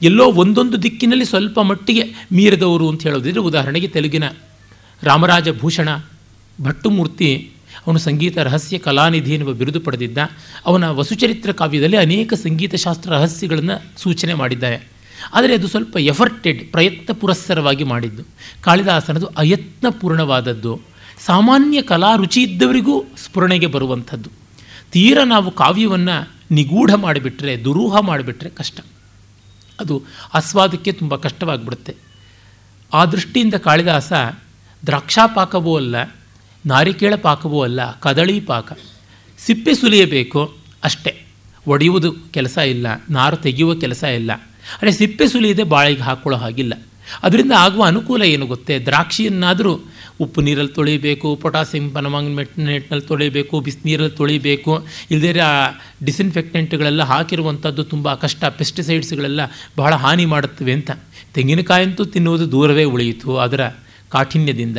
ಎಲ್ಲೋ 0.04 0.32
ಒಂದೊಂದು 0.32 0.84
ದಿಕ್ಕಿನಲ್ಲಿ 0.84 1.26
ಸ್ವಲ್ಪ 1.26 1.60
ಮಟ್ಟಿಗೆ 1.60 2.04
ಮೀರಿದವರು 2.32 2.90
ಅಂತ 2.90 3.04
ಹೇಳೋದಿದ್ರೆ 3.04 3.40
ಉದಾಹರಣೆಗೆ 3.40 3.88
ತೆಲುಗಿನ 3.88 4.24
ರಾಮರಾಜ 5.04 5.50
ಭೂಷಣ 5.60 5.90
ಭಟ್ಟುಮೂರ್ತಿ, 6.62 7.52
ಅವನು 7.88 8.00
ಸಂಗೀತ 8.00 8.38
ರಹಸ್ಯ 8.38 8.78
ಕಲಾನಿಧಿ 8.78 9.34
ಎನ್ನುವ 9.34 9.54
ಬಿರುದು 9.54 9.80
ಪಡೆದಿದ್ದ. 9.80 10.18
ಅವನ 10.66 10.90
ವಸುಚರಿತ್ರ 10.90 11.52
ಕಾವ್ಯದಲ್ಲಿ 11.52 11.98
ಅನೇಕ 11.98 12.34
ಸಂಗೀತ 12.34 12.76
ಶಾಸ್ತ್ರ 12.76 13.12
ರಹಸ್ಯಗಳನ್ನು 13.12 14.02
ಸೂಚನೆ 14.02 14.34
ಮಾಡಿದ್ದಾರೆ. 14.34 14.90
ಆದರೆ 15.34 15.54
ಅದು 15.54 15.68
ಸ್ವಲ್ಪ 15.68 15.98
ಎಫರ್ಟೆಡ್, 15.98 16.72
ಪ್ರಯತ್ನ 16.72 17.14
ಪುರಸ್ಸರವಾಗಿ 17.14 17.84
ಮಾಡಿದ್ದು. 17.84 18.24
ಕಾಳಿದಾಸನದು 18.62 19.26
ಅಯತ್ನಪೂರ್ಣವಾದದ್ದು. 19.26 20.82
ಸಾಮಾನ್ಯ 21.26 21.82
ಕಲಾ 21.82 22.16
ರುಚಿ 22.16 22.42
ಇದ್ದವರಿಗೂ 22.42 23.02
ಸ್ಫುರಣೆಗೆ 23.02 23.68
ಬರುವಂಥದ್ದು. 23.68 24.30
ತೀರ 24.92 25.18
ನಾವು 25.24 25.52
ಕಾವ್ಯವನ್ನು 25.52 26.32
ನಿಗೂಢ 26.52 26.94
ಮಾಡಿಬಿಟ್ರೆ, 26.94 27.64
ದುರೂಹ 27.64 28.00
ಮಾಡಿಬಿಟ್ರೆ 28.00 28.50
ಕಷ್ಟ. 28.50 28.80
ಅದು 29.84 30.04
ಆಸ್ವಾದಕ್ಕೆ 30.34 30.92
ತುಂಬ 30.92 31.16
ಕಷ್ಟವಾಗಿಬಿಡುತ್ತೆ. 31.16 31.96
ಆ 32.94 33.06
ದೃಷ್ಟಿಯಿಂದ 33.06 33.54
ಕಾಳಿದಾಸ 33.54 34.13
ದ್ರಾಕ್ಷಾ 34.86 35.28
ಪಾಕವೂ 35.28 35.75
ಅಲ್ಲ, 35.75 35.96
ನಾರಿಕೇಳ 36.66 37.16
ಪಾಕವೂ 37.16 37.62
ಅಲ್ಲ, 37.62 38.00
ಕದಳಿ 38.00 38.40
ಪಾಕ. 38.40 38.80
ಸಿಪ್ಪೆ 39.38 39.74
ಸುಲಿಯಬೇಕು 39.74 40.58
ಅಷ್ಟೇ. 40.84 41.13
ಒಡೆಯುವುದು 41.68 42.12
ಕೆಲಸ 42.12 42.58
ಇಲ್ಲ, 42.58 42.88
ನಾರು 43.10 43.38
ತೆಗೆಯುವ 43.38 43.75
ಕೆಲಸ 43.75 44.04
ಇಲ್ಲ. 44.04 44.32
ಅರೆ 44.82 44.92
ಸಿಪ್ಪೆ 44.92 45.28
ಸುಲಿಯದೆ 45.28 45.63
ಬಾಳಿಗೆ 45.63 46.02
ಹಾಕ್ಕೊಳ್ಳೋ 46.02 46.40
ಹಾಗಿಲ್ಲ. 46.40 46.74
ಅದರಿಂದ 47.24 47.51
ಆಗುವ 47.58 47.84
ಅನುಕೂಲ 47.84 48.24
ಏನು 48.24 48.46
ಗೊತ್ತೇ? 48.46 48.79
ದ್ರಾಕ್ಷಿಯನ್ನಾದರೂ 48.79 49.79
ಉಪ್ಪು 50.20 50.41
ನೀರಲ್ಲಿ 50.41 50.74
ತೊಳಿಬೇಕು 50.74 51.36
ಪೊಟಾಸಿಯಂ 51.36 51.91
ಪನಮಾಂಗ್ 51.91 52.36
ನೆಟ್ನಲ್ಲಿ 52.36 53.08
ತೊಳಿಬೇಕು 53.08 53.60
ಬಿಸಿನೀರಲ್ಲಿ 53.60 54.17
ತೊಳಿಬೇಕು 54.17 54.88
ಇಲ್ಲದೇ 55.12 55.39
ಆ 55.39 55.70
ಡಿಸ್ಇನ್ಫೆಕ್ಟೆಂಟ್ಗಳೆಲ್ಲ 56.03 57.03
ಹಾಕಿರುವಂಥದ್ದು 57.03 57.84
ತುಂಬ 57.84 58.13
ಕಷ್ಟ. 58.13 58.46
ಪೆಸ್ಟಿಸೈಡ್ಸ್ಗಳೆಲ್ಲ 58.46 59.41
ಬಹಳ 59.77 59.93
ಹಾನಿ 59.96 60.25
ಮಾಡುತ್ತವೆ 60.25 60.72
ಅಂತ. 60.72 60.91
ತೆಂಗಿನಕಾಯಂತೂ 61.34 62.05
ತಿನ್ನುವುದು 62.05 62.51
ದೂರವೇ 62.51 62.84
ಉಳಿಯಿತು 62.84 63.38
ಅದರ 63.38 63.67
ಕಾಠಿಣ್ಯದಿಂದ. 64.10 64.77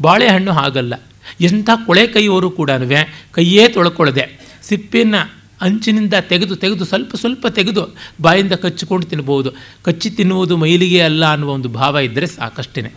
ಬಾಳೆಹಣ್ಣು 0.00 0.52
ಹಾಗಲ್ಲ. 0.52 0.94
ಎಂಥ 1.40 1.70
ಕೊಳೆ 1.86 2.06
ಕೈಯವರು 2.06 2.50
ಕೂಡ 2.50 2.70
ಕೈಯೇ 3.32 3.68
ತೊಳ್ಕೊಳ್ಳದೆ. 3.68 4.40
ಸಿಪ್ಪೆಯನ್ನು 4.62 5.43
ಅಂಚಿನಿಂದ 5.60 6.14
ತೆಗೆದು 6.28 6.56
ತೆಗೆದು, 6.56 6.84
ಸ್ವಲ್ಪ 6.84 7.16
ಸ್ವಲ್ಪ 7.16 7.46
ತೆಗೆದು 7.46 7.96
ಬಾಯಿಂದ 8.20 8.52
ಕಚ್ಚಿಕೊಂಡು 8.52 9.06
ತಿನ್ಬೋದು. 9.06 9.50
ಕಚ್ಚಿ 9.82 10.10
ತಿನ್ನುವುದು 10.10 10.56
ಮೈಲಿಗೆ 10.56 11.00
ಅಲ್ಲ 11.00 11.32
ಅನ್ನುವ 11.32 11.52
ಒಂದು 11.52 11.68
ಭಾವ 11.68 11.98
ಇದ್ದರೆ 11.98 12.26
ಸಾಕಷ್ಟೇ 12.26 12.92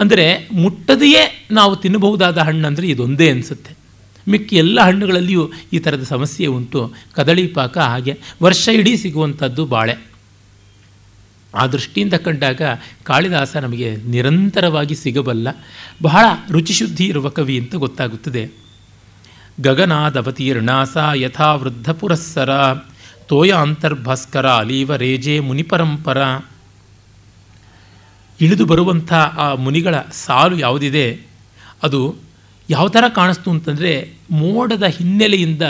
ಅಂದರೆ 0.00 0.48
ಮುಟ್ಟದೆಯೇ 0.52 1.48
ನಾವು 1.50 1.76
ತಿನ್ನಬಹುದಾದ 1.76 2.38
ಹಣ್ಣು 2.38 2.68
ಅಂದರೆ 2.68 2.88
ಇದೊಂದೇ 2.88 3.30
ಅನಿಸುತ್ತೆ. 3.30 3.76
ಮಿಕ್ಕಿ 4.28 4.56
ಎಲ್ಲ 4.56 4.80
ಹಣ್ಣುಗಳಲ್ಲಿಯೂ 4.80 5.50
ಈ 5.72 5.78
ಥರದ 5.78 6.02
ಸಮಸ್ಯೆ 6.02 6.46
ಉಂಟು. 6.46 6.94
ಕದಳಿ 7.14 7.46
ಪಾಕ 7.46 7.78
ಹಾಗೆ 7.78 8.18
ವರ್ಷ 8.42 8.68
ಇಡೀ 8.68 8.96
ಸಿಗುವಂಥದ್ದು 8.96 9.66
ಬಾಳೆ. 9.66 10.12
ಆ 11.54 11.66
ದೃಷ್ಟಿಯಿಂದ 11.66 12.14
ಕಂಡಾಗ 12.14 12.62
ಕಾಳಿದಾಸ 13.04 13.56
ನಮಗೆ 13.56 13.96
ನಿರಂತರವಾಗಿ 13.96 14.94
ಸಿಗಬಲ್ಲ 14.94 15.48
ಬಹಳ 16.02 16.24
ರುಚಿಶುದ್ಧಿ 16.50 17.04
ಇರುವ 17.04 17.28
ಕವಿ 17.28 17.58
ಅಂತ 17.58 17.74
ಗೊತ್ತಾಗುತ್ತದೆ. 17.74 18.62
ಗಗನಾದವತೀರ್ಣಾಸ 19.60 20.96
ಯಥಾ 21.14 21.54
ವೃದ್ಧ 21.54 21.90
ಪುರಸ್ಸರ 21.90 22.50
ತೋಯ 23.26 23.52
ಅಂತರ್ಭಾಸ್ಕರ 23.52 24.50
ಅಲೀವ 24.50 24.94
ರೇಜೆ 24.94 25.40
ಮುನಿಪರಂಪರ. 25.40 26.44
ಇಳಿದು 28.40 28.66
ಬರುವಂಥ 28.66 29.12
ಆ 29.12 29.54
ಮುನಿಗಳ 29.54 29.94
ಸಾಲು 30.12 30.58
ಯಾವುದಿದೆ? 30.58 31.20
ಅದು 31.82 32.14
ಯಾವ 32.70 32.88
ಥರ 32.88 33.04
ಕಾಣಿಸ್ತು 33.14 33.50
ಅಂತಂದರೆ 33.50 34.14
ಮೋಡದ 34.30 34.82
ಹಿನ್ನೆಲೆಯಿಂದ 34.82 35.62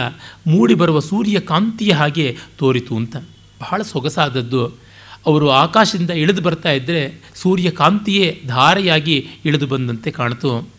ಮೂಡಿ 0.46 0.74
ಬರುವ 0.74 1.00
ಸೂರ್ಯ 1.00 1.40
ಕಾಂತಿಯ 1.40 1.92
ಹಾಗೆ 1.92 2.36
ತೋರಿತು 2.58 2.96
ಅಂತ. 2.96 3.16
ಬಹಳ 3.60 3.82
ಸೊಗಸಾದದ್ದು. 3.82 4.66
ಅವರು 5.26 5.50
ಆಕಾಶದಿಂದ 5.50 6.10
ಇಳಿದು 6.10 6.42
ಬರ್ತಾ 6.42 6.70
ಇದ್ದರೆ 6.70 7.20
ಸೂರ್ಯ 7.34 7.70
ಕಾಂತಿಯೇ 7.70 8.42
ಧಾರೆಯಾಗಿ 8.46 9.28
ಇಳಿದು 9.44 9.66
ಬಂದಂತೆ 9.66 10.10
ಕಾಣಿತು. 10.10 10.71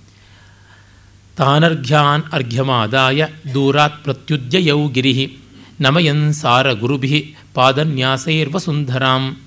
ತಾನರ್ಘ್ಯಾನ್ 1.35 2.23
ಅರ್ಘ್ಯಮಾದಾಯ 2.33 3.25
ದೂರಾತ್ 3.53 4.03
ಪ್ರತ್ಯುದ್ಯ 4.03 4.65
ಯೌ 4.65 4.87
ಗಿರಿ 4.87 5.37
ನಮಯನ್ 5.81 6.33
ಸಾರ 6.33 6.71
ಗುರುಭಿ 6.71 7.35
ಪಾದನ್ಯಾಸೈರ್ವ 7.53 8.57
ಸುಂದರಾಂ 8.57 9.37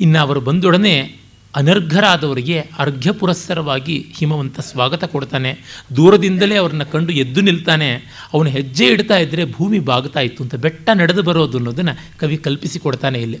ಇನ್ನು 0.00 0.18
ಅವರು 0.18 0.40
ಬಂದೊಡನೆ 0.40 1.20
ಅನರ್ಘರಾದವರಿಗೆ 1.56 2.58
ಅರ್ಘ್ಯ 2.58 3.12
ಪುರಸ್ಸರವಾಗಿ 3.12 4.06
ಹಿಮವಂತ 4.18 4.60
ಸ್ವಾಗತ 4.60 5.04
ಕೊಡ್ತಾನೆ. 5.04 5.58
ದೂರದಿಂದಲೇ 5.96 6.56
ಅವ್ರನ್ನ 6.56 6.82
ಕಂಡು 6.82 7.12
ಎದ್ದು 7.12 7.40
ನಿಲ್ತಾನೆ. 7.40 7.94
ಅವನು 8.34 8.50
ಹೆಜ್ಜೆ 8.50 8.86
ಇಡ್ತಾ 8.86 9.18
ಇದ್ದರೆ 9.18 9.52
ಭೂಮಿ 9.52 9.78
ಬಾಗ್ತಾ 9.78 10.20
ಇತ್ತು 10.20 10.42
ಅಂತ 10.42 10.54
ಬೆಟ್ಟ 10.54 10.90
ನಡೆದು 10.94 11.22
ಬರೋದು 11.22 11.56
ಅನ್ನೋದನ್ನು 11.58 12.18
ಕವಿ 12.18 12.36
ಕಲ್ಪಿಸಿಕೊಡ್ತಾನೆ 12.36 13.18
ಇಲ್ಲಿ. 13.18 13.38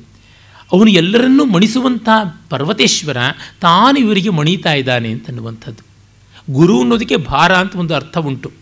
ಅವನು 0.72 0.90
ಎಲ್ಲರನ್ನೂ 0.90 1.44
ಮಣಿಸುವಂಥ 1.44 2.08
ಪರ್ವತೇಶ್ವರ 2.50 3.16
ತಾನು 3.60 3.98
ಇವರಿಗೆ 3.98 4.28
ಮಣಿತಾ 4.28 4.72
ಇದ್ದಾನೆ 4.72 5.10
ಅಂತನ್ನುವಂಥದ್ದು. 5.10 5.89
ಗುರು 6.52 6.80
ಅನ್ನೋದಕ್ಕೆ 6.80 7.16
ಭಾರ 7.16 7.56
ಅಂತ 7.56 7.76
ಒಂದು 7.76 7.94
ಅರ್ಥ 7.94 8.18
ಉಂಟು. 8.18 8.52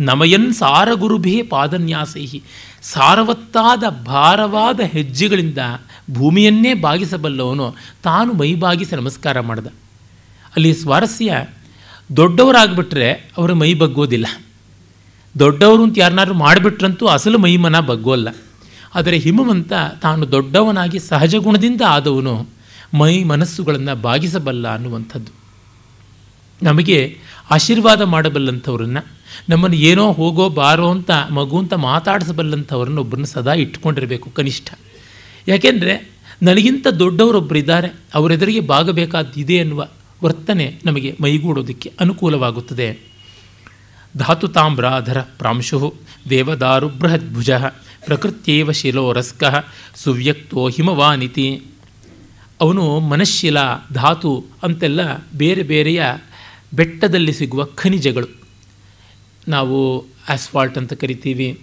ನಮಯನ್ 0.00 0.52
ಸಾರ 0.52 0.88
ಗುರುಭೇ 0.94 1.42
ಪಾದನ್ಯಾಸೈಹಿ. 1.42 2.42
ಸಾರವತ್ತಾದ 2.82 3.82
ಭಾರವಾದ 4.06 4.80
ಹೆಜ್ಜೆಗಳಿಂದ 4.80 5.58
ಭೂಮಿಯನ್ನೇ 6.10 6.74
ಬಾಗಿಸಬಲ್ಲವನು 6.74 7.74
ತಾನು 8.02 8.32
ಮೈ 8.32 8.54
ಬಾಗಿಸಿ 8.54 8.96
ನಮಸ್ಕಾರ 8.96 9.40
ಮಾಡಿದ. 9.40 9.66
ಅಲ್ಲಿ 10.56 10.74
ಸ್ವಾರಸ್ಯ 10.74 11.46
ದೊಡ್ಡವರಾಗ್ಬಿಟ್ರೆ 12.16 13.12
ಅವರು 13.12 13.54
ಮೈ 13.54 13.74
ಬಗ್ಗೋದಿಲ್ಲ. 13.74 14.26
ದೊಡ್ಡವರು 15.38 15.82
ಅಂತ 15.82 15.98
ಯಾರನ್ನಾರು 15.98 16.34
ಮಾಡಿಬಿಟ್ರಂತೂ 16.34 17.06
ಅಸಲು 17.06 17.38
ಮೈಮನ 17.38 17.80
ಬಗ್ಗೋಲ್ಲ. 17.80 18.28
ಆದರೆ 18.94 19.18
ಹಿಮವಂತ 19.18 19.72
ತಾನು 20.02 20.32
ದೊಡ್ಡವನಾಗಿ 20.32 20.98
ಸಹಜ 20.98 21.34
ಗುಣದಿಂದ 21.34 21.80
ಆದವನು 21.88 22.46
ಮೈ 22.94 23.24
ಮನಸ್ಸುಗಳನ್ನು 23.24 24.02
ಬಾಗಿಸಬಲ್ಲ 24.02 24.74
ಅನ್ನುವಂಥದ್ದು. 24.74 25.40
ನಮಗೆ 26.62 27.18
ಆಶೀರ್ವಾದ 27.50 28.02
ಮಾಡಬಲ್ಲಂಥವ್ರನ್ನ, 28.02 28.98
ನಮ್ಮನ್ನು 29.48 29.76
ಏನೋ 29.76 30.12
ಹೋಗೋ 30.12 30.48
ಬಾರೋ 30.48 30.90
ಅಂತ 30.90 31.10
ಮಗು 31.10 31.58
ಅಂತ 31.58 31.74
ಮಾತಾಡಿಸಬಲ್ಲಂಥವ್ರನ್ನ 31.74 32.98
ಒಬ್ಬರನ್ನ 32.98 33.24
ಸದಾ 33.24 33.52
ಇಟ್ಕೊಂಡಿರಬೇಕು 33.52 34.30
ಕನಿಷ್ಠ. 34.30 34.74
ಯಾಕೆಂದರೆ 35.48 36.10
ನನಗಿಂತ 36.42 36.86
ದೊಡ್ಡವರೊಬ್ಬರಿದ್ದಾರೆ 36.86 37.88
ಅವರೆದುರಿಗೆ 38.14 38.60
ಬಾಗಬೇಕಾದಿದೆ 38.60 39.60
ಅನ್ನುವ 39.60 39.88
ವರ್ತನೆ 40.24 40.80
ನಮಗೆ 40.84 41.16
ಮೈಗೂಡೋದಕ್ಕೆ 41.20 41.92
ಅನುಕೂಲವಾಗುತ್ತದೆ. 42.00 42.98
ಧಾತು 44.16 44.48
ತಾಮ್ರಾಧರ 44.48 45.20
ಪ್ರಾಂಶು 45.20 45.94
ದೇವದಾರು 46.30 46.88
ಬೃಹದ್ಭುಜ 46.88 47.50
ಪ್ರಕೃತ್ಯೇವ 48.04 48.72
ಶಿಲೋರಸ್ಕ 48.72 49.44
ಸುವ್ಯಕ್ತೋ 49.94 50.68
ಹಿಮವಾನಿತಿ. 50.68 51.62
ಅವನು 52.60 53.00
ಮನಶಿಲ 53.00 53.56
ಧಾತು 53.92 54.44
ಅಂತೆಲ್ಲ 54.62 55.00
ಬೇರೆ 55.36 55.62
ಬೇರೆಯ 55.62 56.02
ಬೆಟ್ಟದಲ್ಲಿ 56.74 57.32
ಸಿಗುವ 57.32 57.64
ಖನಿಜಗಳು. 57.64 58.26
ನಾವು 59.48 60.06
ಆಸ್ಫಾಲ್ಟ್ 60.28 60.78
ಅಂತ 60.78 60.92
ಕರಿತೀವಿ 60.92 61.60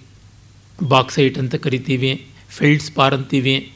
ಬಾಕ್ಸೈಟ್ 0.84 1.38
ಅಂತ 1.38 1.56
ಕರಿತೀವಿ 1.56 2.26
ಫೆಲ್ಡ್ಸ್ಪಾರ್ 2.50 3.14
ಅಂತೀವಿ. 3.14 3.72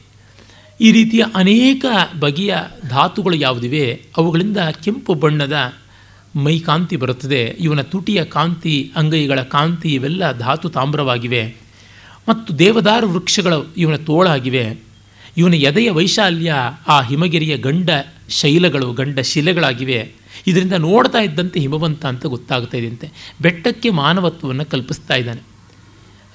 ಈ 0.80 0.92
ರೀತಿಯ 0.92 1.24
ಅನೇಕ 1.34 1.84
ಬಗೆಯ 2.20 2.54
ಧಾತುಗಳು 2.88 3.34
ಯಾವುದಿವೆ, 3.34 4.02
ಅವುಗಳಿಂದ 4.16 4.56
ಕೆಂಪು 4.56 5.14
ಬಣ್ಣದ 5.14 5.72
ಮೈ 6.36 6.58
ಕಾಂತಿ 6.58 6.96
ಬರುತ್ತದೆ. 6.96 7.56
ಇವನ 7.60 7.82
ತುಟಿಯ 7.82 8.24
ಕಾಂತಿ, 8.24 8.92
ಅಂಗೈಗಳ 8.96 9.40
ಕಾಂತಿ 9.40 9.94
ಇವೆಲ್ಲ 9.94 10.38
ಧಾತು 10.38 10.68
ತಾಮ್ರವಾಗಿವೆ. 10.68 11.56
ಮತ್ತು 12.28 12.58
ದೇವದಾರು 12.58 13.10
ವೃಕ್ಷಗಳು 13.10 13.74
ಇವನ 13.76 13.96
ತೋಳಾಗಿವೆ. 13.96 14.80
ಇವನ 15.36 15.54
ಎದೆಯ 15.54 15.90
ವೈಶಾಲ್ಯ, 15.90 16.54
ಆ 16.88 17.02
ಹಿಮಗಿರಿಯ 17.02 17.56
ಗಂಡ 17.56 17.90
ಶೈಲಗಳು, 18.28 18.92
ಗಂಡ 18.92 19.20
ಶಿಲೆಗಳಾಗಿವೆ. 19.20 20.21
ಇದರಿಂದ 20.46 20.72
ನೋಡ್ತಾ 20.72 21.18
ಇದ್ದಂತೆ 21.18 21.60
ಹಿಮವಂತ 21.60 22.06
ಅಂತ 22.06 22.26
ಗೊತ್ತಾಗ್ತಾ 22.26 22.78
ಇದೆಯಂತೆ 22.78 23.34
ಬೆಟ್ಟಕ್ಕೆ 23.40 23.90
ಮಾನವತ್ವವನ್ನು 23.90 24.64
ಕಲ್ಪಿಸ್ತಾ 24.64 25.14
ಇದ್ದಾನೆ. 25.14 25.40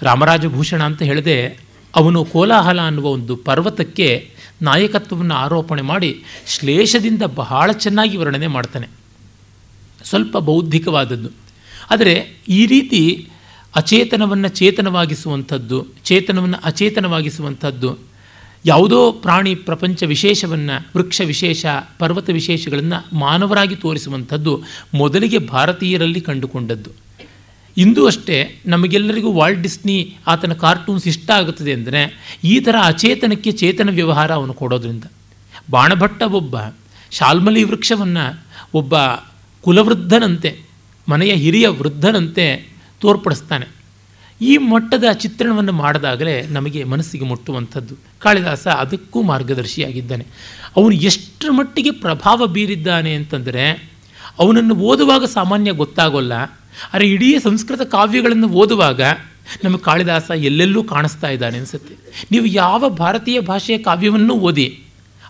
ರಾಮರಾಜಭೂಷಣ 0.01 0.83
ಅಂತ 0.83 1.01
ಹೇಳಿದೆ 1.01 1.59
ಅವನು 1.95 2.25
ಕೋಲಾಹಲ 2.25 2.81
ಅನ್ನುವ 2.81 3.05
ಒಂದು 3.05 3.35
ಪರ್ವತಕ್ಕೆ 3.35 4.31
ನಾಯಕತ್ವವನ್ನು 4.61 5.35
ಆರೋಪಣೆ 5.35 5.81
ಮಾಡಿ 5.81 6.23
ಶ್ಲೇಷದಿಂದ 6.47 7.21
ಬಹಳ 7.23 7.71
ಚೆನ್ನಾಗಿ 7.71 8.17
ವರ್ಣನೆ 8.17 8.47
ಮಾಡ್ತಾನೆ. 8.47 8.87
ಸ್ವಲ್ಪ 10.03 10.37
ಬೌದ್ಧಿಕವಾದದ್ದು. 10.37 11.29
ಆದರೆ 11.91 12.41
ಈ 12.49 12.65
ರೀತಿ 12.65 13.29
ಅಚೇತನವನ್ನು 13.75 14.47
ಚೇತನವಾಗಿಸುವಂಥದ್ದು, 14.47 15.87
ಚೇತನವನ್ನು 16.03 16.57
ಅಚೇತನವಾಗಿಸುವಂಥದ್ದು 16.63 17.97
ಯಾವುದೋ 18.67 19.11
ಪ್ರಾಣಿ 19.11 19.55
ಪ್ರಪಂಚ 19.55 20.03
ವಿಶೇಷವನ್ನು, 20.03 20.89
ವೃಕ್ಷ 20.97 21.21
ವಿಶೇಷ, 21.25 21.65
ಪರ್ವತ 21.99 22.29
ವಿಶೇಷಗಳನ್ನು 22.29 23.17
ಮಾನವರಾಗಿ 23.17 23.75
ತೋರಿಸುವಂಥದ್ದು 23.75 24.63
ಮೊದಲಿಗೆ 24.93 25.37
ಭಾರತೀಯರಲ್ಲಿ 25.37 26.21
ಕಂಡುಕೊಂಡದ್ದು. 26.21 26.91
ಇಂದು 27.77 28.05
ಅಷ್ಟೇ 28.05 28.61
ನಮಗೆಲ್ಲರಿಗೂ 28.65 29.31
ವಾಲ್ಟ್ 29.31 29.61
ಡಿಸ್ನಿ 29.61 30.15
ಆತನ 30.27 30.53
ಕಾರ್ಟೂನ್ಸ್ 30.53 31.07
ಇಷ್ಟ 31.07 31.31
ಆಗುತ್ತದೆ 31.31 31.73
ಅಂದರೆ 31.73 32.01
ಈ 32.43 32.59
ಥರ 32.59 32.75
ಅಚೇತನಕ್ಕೆ 32.83 33.51
ಚೇತನ 33.51 33.89
ವ್ಯವಹಾರ 33.89 34.31
ಅವನು 34.31 34.53
ಕೊಡೋದ್ರಿಂದ. 34.53 35.03
ಬಾಣಭಟ್ಟ 35.69 36.21
ಒಬ್ಬ, 36.21 36.55
ಶಾಲ್ಮಲಿ 37.11 37.63
ವೃಕ್ಷವನ್ನು 37.63 38.45
ಒಬ್ಬ 38.73 38.95
ಕುಲವೃದ್ಧನಂತೆ, 39.61 40.59
ಮನೆಯ 41.09 41.33
ಹಿರಿಯ 41.33 41.67
ವೃದ್ಧನಂತೆ 41.67 42.45
ತೋರ್ಪಡಿಸ್ತಾನೆ. 43.01 43.76
ಈ 44.41 44.57
ಮಟ್ಟದ 44.57 45.03
ಚಿತ್ರಣವನ್ನು 45.13 45.71
ಮಾಡಿದಾಗಲೇ 45.71 46.41
ನಮಗೆ 46.41 46.83
ಮನಸ್ಸಿಗೆ 46.83 47.25
ಮುಟ್ಟುವಂಥದ್ದು. 47.25 47.95
ಕಾಳಿದಾಸ 48.19 48.67
ಅದಕ್ಕೂ 48.67 49.21
ಮಾರ್ಗದರ್ಶಿಯಾಗಿದ್ದಾನೆ. 49.21 50.25
ಅವನು 50.77 50.91
ಎಷ್ಟರ 50.91 51.51
ಮಟ್ಟಿಗೆ 51.51 51.91
ಪ್ರಭಾವ 51.91 52.47
ಬೀರಿದ್ದಾನೆ 52.47 53.13
ಅಂತಂದರೆ, 53.13 53.91
ಅವನನ್ನು 54.39 54.75
ಓದುವಾಗ 54.75 55.25
ಸಾಮಾನ್ಯ 55.25 55.71
ಗೊತ್ತಾಗೋಲ್ಲ. 55.71 56.33
ಆದರೆ 56.93 57.07
ಇಡೀ 57.07 57.39
ಸಂಸ್ಕೃತ 57.39 57.81
ಕಾವ್ಯಗಳನ್ನು 57.81 58.47
ಓದುವಾಗ 58.47 59.01
ನಮಗೆ 59.63 59.77
ಕಾಳಿದಾಸ 59.77 60.31
ಎಲ್ಲೆಲ್ಲೂ 60.35 60.83
ಕಾಣಿಸ್ತಾ 60.83 61.27
ಇದ್ದಾನೆ 61.27 61.57
ಅನಿಸುತ್ತೆ. 61.57 62.25
ನೀವು 62.31 62.45
ಯಾವ 62.45 62.89
ಭಾರತೀಯ 62.89 63.39
ಭಾಷೆಯ 63.39 63.77
ಕಾವ್ಯವನ್ನು 63.77 64.33
ಓದಿ, 64.33 64.83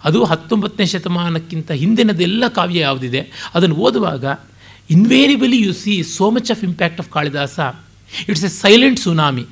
ಅದು 0.04 0.24
ಹತ್ತೊಂಬತ್ತನೇ 0.24 0.86
ಶತಮಾನಕ್ಕಿಂತ 0.86 1.72
ಹಿಂದಿನದೆಲ್ಲ 1.72 2.48
ಕಾವ್ಯ 2.48 2.80
ಯಾವುದಿದೆ, 2.80 3.52
ಅದನ್ನು 3.54 3.76
ಓದುವಾಗ 3.76 4.26
invariably 4.90 5.62
you 5.62 5.74
see 5.74 6.04
so 6.04 6.30
much 6.30 6.52
of 6.52 6.64
impact 6.64 7.00
of 7.00 7.10
Kalidasa 7.10 7.60
it's 8.30 8.46
a 8.46 8.48
silent 8.48 9.00
tsunami 9.00 9.46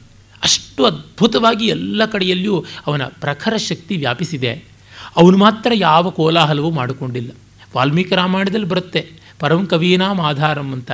ಅಷ್ಟು 0.44 0.86
ಅದ್ಭುತವಾಗಿ 0.86 1.66
ಎಲ್ಲ 1.68 2.06
ಕಡೆಯಲ್ಲಿಯೂ 2.06 2.66
ಅವನ 2.88 3.02
ಪ್ರಖರ 3.06 3.58
ಶಕ್ತಿ 3.58 3.98
ವ್ಯಾಪಿಸಿದೆ. 3.98 4.64
ಅವನು 5.16 5.38
ಮಾತ್ರ 5.38 5.72
ಯಾವ 5.76 6.10
ಕೋಲಾಹಲವೂ 6.10 6.72
ಮಾಡಿಕೊಂಡಿಲ್ಲ. 6.72 7.32
ವಾಲ್ಮೀಕಿ 7.78 8.16
ರಾಮಾಯಣದಲ್ಲಿ 8.16 8.68
ಬರುತ್ತೆ, 8.68 9.10
ಪರಂ 9.40 9.66
ಕವೀನಾಂ 9.66 10.22
ಆಧಾರಂ 10.22 10.72
ಅಂತ. 10.72 10.92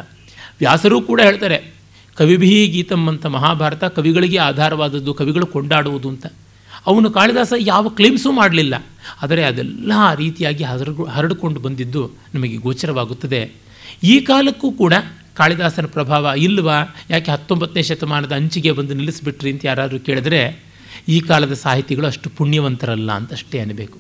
ವ್ಯಾಸರೂ 0.60 1.02
ಕೂಡ 1.02 1.22
ಹೇಳ್ತಾರೆ, 1.22 1.74
ಕವಿಭೀ 2.16 2.68
ಗೀತಂ 2.68 3.08
ಅಂತ 3.08 3.26
ಮಹಾಭಾರತ 3.26 3.84
ಕವಿಗಳಿಗೆ 3.84 4.38
ಆಧಾರವಾದದ್ದು, 4.38 5.14
ಕವಿಗಳು 5.14 5.46
ಕೊಂಡಾಡುವುದು 5.46 6.10
ಅಂತ. 6.10 6.26
ಅವನು 6.86 7.12
ಕಾಳಿದಾಸ 7.12 7.54
ಯಾವ 7.60 7.90
ಕ್ಲೇಮ್ಸೂ 7.90 8.32
ಮಾಡಲಿಲ್ಲ. 8.32 8.86
ಆದರೆ 9.22 9.44
ಅದೆಲ್ಲ 9.44 9.92
ರೀತಿಯಾಗಿ 10.16 10.64
ಹರಡು 10.64 11.06
ಹರಡಿಕೊಂಡು 11.06 11.60
ಬಂದಿದ್ದು 11.60 12.12
ನಮಗೆ 12.34 12.56
ಗೋಚರವಾಗುತ್ತದೆ. 12.56 13.52
ಈ 14.04 14.20
ಕಾಲಕ್ಕೂ 14.20 14.72
ಕೂಡ 14.72 14.94
ಕಾಳಿದಾಸನ 15.42 15.86
ಪ್ರಭಾವ 15.86 16.34
ಇಲ್ವಾ? 16.38 16.78
ಯಾಕೆ 17.10 17.32
ಹತ್ತೊಂಬತ್ತನೇ 17.32 17.82
ಶತಮಾನದ 17.82 18.32
ಅಂಚಿಗೆ 18.32 18.72
ಬಂದು 18.72 18.94
ನಿಲ್ಲಿಸಿಬಿಟ್ರಿ 18.94 19.52
ಅಂತ 19.52 19.66
ಯಾರಾದರೂ 19.66 20.00
ಕೇಳಿದ್ರೆ, 20.00 20.42
ಈ 21.10 21.20
ಕಾಲದ 21.20 21.54
ಸಾಹಿತಿಗಳು 21.54 22.08
ಅಷ್ಟು 22.08 22.30
ಪುಣ್ಯವಂತರಲ್ಲ 22.30 23.12
ಅಂತ 23.12 23.32
ಅಷ್ಟೇ 23.34 23.60
ಅನ್ನಬೇಕು 23.60 23.98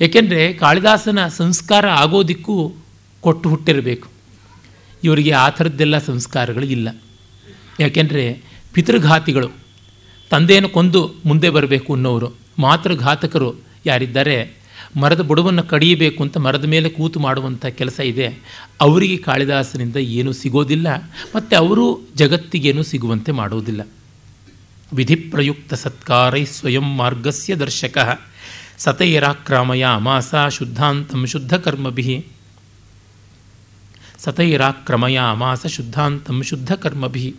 ಏಕೆಂದರೆ 0.00 0.52
ಕಾಳಿದಾಸನ 0.52 1.26
ಸಂಸ್ಕಾರ 1.28 1.84
ಆಗೋದಿಕ್ಕೂ 2.02 2.56
ಕೊಟ್ಟು 3.20 3.46
ಹುಟ್ಟಿರಬೇಕು. 3.48 4.08
ಇವರಿಗೆ 5.04 5.32
ಆ 5.32 5.48
ಥರದ್ದೆಲ್ಲ 5.48 5.98
ಸಂಸ್ಕಾರಗಳು 5.98 6.66
ಇಲ್ಲ. 6.66 6.88
ಯಾಕೆಂದರೆ 7.80 8.24
ಪಿತೃಘಾತಿಗಳು 8.74 9.48
ತಂದೆಯನ್ನು 10.30 10.68
ಕೊಂದು 10.68 11.00
ಮುಂದೆ 11.24 11.50
ಬರಬೇಕು 11.50 11.90
ಅನ್ನೋರು, 11.94 12.28
ಮಾತೃಘಾತಕರು 12.58 13.50
ಯಾರಿದ್ದಾರೆ 13.86 14.36
ಮರದ 14.96 15.20
ಬುಡವನ್ನು 15.20 15.62
ಕಡಿಯಬೇಕು 15.62 16.22
ಅಂತ 16.22 16.36
ಮರದ 16.36 16.64
ಮೇಲೆ 16.64 16.88
ಕೂತು 16.88 17.20
ಮಾಡುವಂಥ 17.20 17.66
ಕೆಲಸ 17.66 18.00
ಇದೆ. 18.00 18.26
ಅವರಿಗೆ 18.80 19.16
ಕಾಳಿದಾಸನಿಂದ 19.16 19.96
ಏನೂ 19.96 20.32
ಸಿಗೋದಿಲ್ಲ. 20.32 20.88
ಮತ್ತು 21.36 21.56
ಅವರು 21.56 22.00
ಜಗತ್ತಿಗೇನೂ 22.16 22.82
ಸಿಗುವಂತೆ 22.82 23.32
ಮಾಡುವುದಿಲ್ಲ. 23.32 23.88
ವಿಧಿ 24.92 25.14
ಪ್ರಯುಕ್ತ 25.14 25.74
ಸತ್ಕಾರೈ 25.74 26.44
ಸ್ವಯಂ 26.44 26.96
ಮಾರ್ಗಸ್ಯ 26.96 27.54
ದರ್ಶಕ. 27.54 28.20
ಸತೈರಾಕ್ರಾಮಯ 28.78 29.84
ಅಮಾಸ 29.94 30.34
ಶುದ್ಧಾಂತಂ 30.50 31.26
ಶುದ್ಧಕರ್ಮಭಿ. 31.26 32.26
ಸತೈರಾಕ್ರಮಯ 34.18 35.18
ಅಮಾಸ 35.30 35.66
ಶುದ್ಧಾಂತಂ 35.66 36.42
ಶುದ್ಧಕರ್ಮಭಿ. 36.42 37.34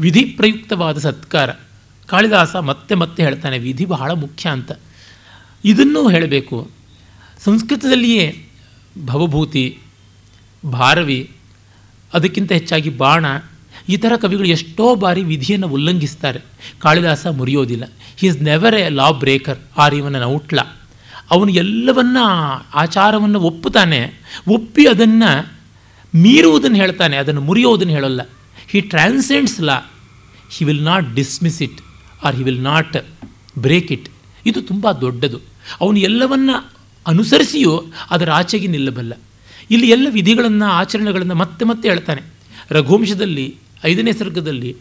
ವಿಧಿ 0.00 0.24
ಪ್ರಯುಕ್ತವಾದ 0.24 0.98
ಸತ್ಕಾರ. 0.98 1.50
ಕಾಳಿದಾಸ 2.06 2.56
ಮತ್ತೆ 2.56 2.94
ಮತ್ತೆ 2.94 3.22
ಹೇಳ್ತಾನೆ, 3.22 3.58
ವಿಧಿ 3.58 3.84
ಬಹಳ 3.84 4.10
ಮುಖ್ಯ 4.10 4.48
ಅಂತ. 4.48 4.72
ಇದನ್ನೂ 5.64 6.08
ಹೇಳಬೇಕು. 6.08 6.70
ಸಂಸ್ಕೃತದಲ್ಲಿಯೇ 7.44 8.48
ಭವಭೂತಿ, 9.04 9.78
ಭಾರವಿ, 10.70 11.30
ಅದಕ್ಕಿಂತ 12.14 12.52
ಹೆಚ್ಚಾಗಿ 12.52 12.90
ಬಾಣ 12.90 13.26
ಈ 13.88 13.96
ಥರ 13.96 14.12
ಕವಿಗಳು 14.16 14.46
ಎಷ್ಟೋ 14.46 14.94
ಬಾರಿ 14.94 15.22
ವಿಧಿಯನ್ನು 15.22 15.68
ಉಲ್ಲಂಘಿಸ್ತಾರೆ. 15.68 16.40
Kalidasa 16.78 17.26
ಮುರಿಯೋದಿಲ್ಲ. 17.26 17.84
He 18.16 18.26
is 18.26 18.42
never 18.42 18.74
a 18.74 18.88
law 18.88 19.10
breaker 19.10 19.58
or 19.78 19.94
even 19.94 20.14
an 20.14 20.22
outlaw 20.22 20.60
ಅವನು 21.30 21.50
ಎಲ್ಲವನ್ನ, 21.52 22.16
ಆಚಾರವನ್ನು 22.74 23.40
ಒಪ್ಪುತ್ತಾನೆ. 23.40 24.20
ಒಪ್ಪಿ 24.48 24.88
ಅದನ್ನು 24.88 25.54
ಮೀರುವುದನ್ನು 26.14 26.76
ಹೇಳ್ತಾನೆ, 26.76 27.16
ಅದನ್ನು 27.16 27.40
ಮುರಿಯೋದನ್ನು 27.40 27.92
ಹೇಳಲ್ಲ. 27.92 28.20
He 28.68 28.80
transcends 28.80 29.60
law 29.60 29.76
he 30.50 30.64
will 30.64 30.84
not 30.84 31.14
dismiss 31.14 31.62
it 31.62 31.80
or 32.24 32.36
he 32.36 32.42
will 32.42 32.62
not 32.62 32.96
break 33.58 33.92
it 33.92 34.08
ಇದು 34.46 34.62
ತುಂಬ 34.62 34.92
ದೊಡ್ಡದು. 34.92 35.53
ಅವನು 35.80 35.98
ಎಲ್ಲವನ್ನ 35.98 36.50
ಅನುಸರಿಸಿಯೂ 37.06 37.84
ಅದರ 38.10 38.30
ಆಚೆಗೆ 38.30 38.66
ನಿಲ್ಲಬಲ್ಲ. 38.66 39.12
ಇಲ್ಲಿ 39.70 39.88
ಎಲ್ಲ 39.90 40.08
ವಿಧಿಗಳನ್ನು, 40.10 40.64
ಆಚರಣೆಗಳನ್ನು 40.64 41.34
ಮತ್ತೆ 41.34 41.64
ಮತ್ತೆ 41.64 41.88
ಹೇಳ್ತಾನೆ. 41.88 42.22
ರಘುವಂಶದಲ್ಲಿ, 42.70 43.56
ಐದನೇ 43.84 44.12
ಸರ್ಗದಲ್ಲಿ 44.12 44.76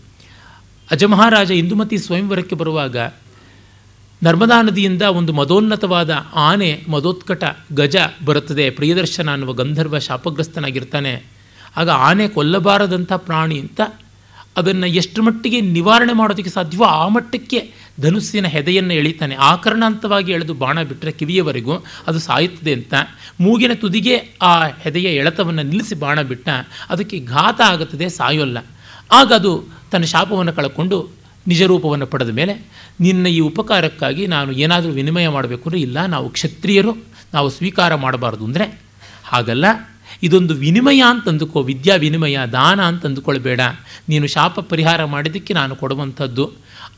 ಅಜಮಹಾರಾಜ 0.92 1.52
ಇಂದುಮತಿ 1.52 1.98
ಸ್ವಯಂವರಕ್ಕೆ 1.98 2.56
ಬರುವಾಗ 2.56 2.98
ನರ್ಮದಾ 4.24 4.62
ನದಿಯಿಂದ 4.62 5.02
ಒಂದು 5.02 5.34
ಮದೋನ್ನತವಾದ 5.34 6.26
ಆನೆ, 6.34 6.86
ಮದೋತ್ಕಟ, 6.90 7.44
ಗಜ 7.74 7.96
ಬರುತ್ತದೆ. 8.26 8.70
ಪ್ರಿಯದರ್ಶನ 8.70 9.32
ಅನ್ನುವ 9.32 9.54
ಗಂಧರ್ವ 9.54 10.00
ಶಾಪಗ್ರಸ್ತನಾಗಿರ್ತಾನೆ. 10.00 11.24
ಆಗ 11.78 11.90
ಆನೆ 11.90 12.28
ಕೊಲ್ಲಬಾರದಂಥ 12.28 13.14
ಪ್ರಾಣಿ 13.14 13.60
ಅಂತ 13.60 13.82
ಅದನ್ನು 14.56 14.88
ಎಷ್ಟು 15.02 15.20
ಮಟ್ಟಿಗೆ 15.26 15.60
ನಿವಾರಣೆ 15.78 16.14
ಮಾಡೋದಕ್ಕೆ 16.20 16.52
ಸಾಧ್ಯವೋ 16.58 16.86
ಆ 17.00 17.06
ಮಟ್ಟಕ್ಕೆ 17.16 17.60
ಧನುಸ್ಸಿನ 18.04 18.48
ಹೆದೆಯನ್ನು 18.56 18.94
ಎಳಿತಾನೆ. 19.02 19.36
ಆಕರಣಾಂತವಾಗಿ 19.52 20.30
ಎಳೆದು 20.36 20.54
ಬಾಣ 20.64 20.78
ಬಿಟ್ಟರೆ 20.90 21.12
ಕಿವಿಯವರೆಗೂ 21.20 21.76
ಅದು 22.10 22.20
ಸಾಯುತ್ತದೆ 22.28 22.74
ಅಂತ 22.78 22.94
ಮೂಗಿನ 23.46 23.74
ತುದಿಗೆ 23.84 24.16
ಆ 24.50 24.52
ಹೆದೆಯ 24.84 25.10
ಎಳೆತವನ್ನು 25.22 25.64
ನಿಲ್ಲಿಸಿ 25.72 25.96
ಬಾಣ 26.04 26.20
ಬಿಟ್ಟ 26.32 26.48
ಅದಕ್ಕೆ 26.94 27.20
ಘಾತ 27.34 27.60
ಆಗುತ್ತದೆ, 27.72 28.08
ಸಾಯೋಲ್ಲ. 28.20 28.58
ಆಗ 29.20 29.30
ಅದು 29.40 29.54
ತನ್ನ 29.92 30.06
ಶಾಪವನ್ನು 30.14 30.54
ಕಳ್ಕೊಂಡು 30.60 30.98
ನಿಜರೂಪವನ್ನು 31.46 32.08
ಪಡೆದ 32.12 32.32
ಮೇಲೆ 32.40 32.54
ನಿನ್ನ 33.06 33.26
ಈ 33.38 33.40
ಉಪಕಾರಕ್ಕಾಗಿ 33.50 34.24
ನಾನು 34.34 34.52
ಏನಾದರೂ 34.64 34.92
ವಿನಿಮಯ 35.00 35.28
ಮಾಡಬೇಕು 35.38 35.66
ಅಂದರೆ 35.70 35.82
ಇಲ್ಲ, 35.88 35.98
ನಾವು 36.14 36.28
ಕ್ಷತ್ರಿಯರು, 36.38 36.94
ನಾವು 37.34 37.48
ಸ್ವೀಕಾರ 37.58 37.96
ಮಾಡಬಾರ್ದು 38.06 38.44
ಅಂದರೆ 38.50 38.66
ಹಾಗಲ್ಲ. 39.32 39.66
ಇದೊಂದು 40.24 40.54
ವಿನಿಮಯ 40.54 41.02
ಅಂತಂದುಕೋ 41.10 41.62
ವಿದ್ಯಾ 41.62 41.96
ವಿನಿಮಯ, 41.96 42.38
ದಾನ 42.52 42.80
ಅಂತಂದುಕೊಳ್ಬೇಡ 42.82 43.62
ನೀನು 44.10 44.28
ಶಾಪ 44.28 44.60
ಪರಿಹಾರ 44.72 45.06
ಮಾಡಿದ್ದಕ್ಕೆ 45.06 45.54
ನಾನು 45.54 45.76
ಕೊಡುವಂಥದ್ದು. 45.76 46.46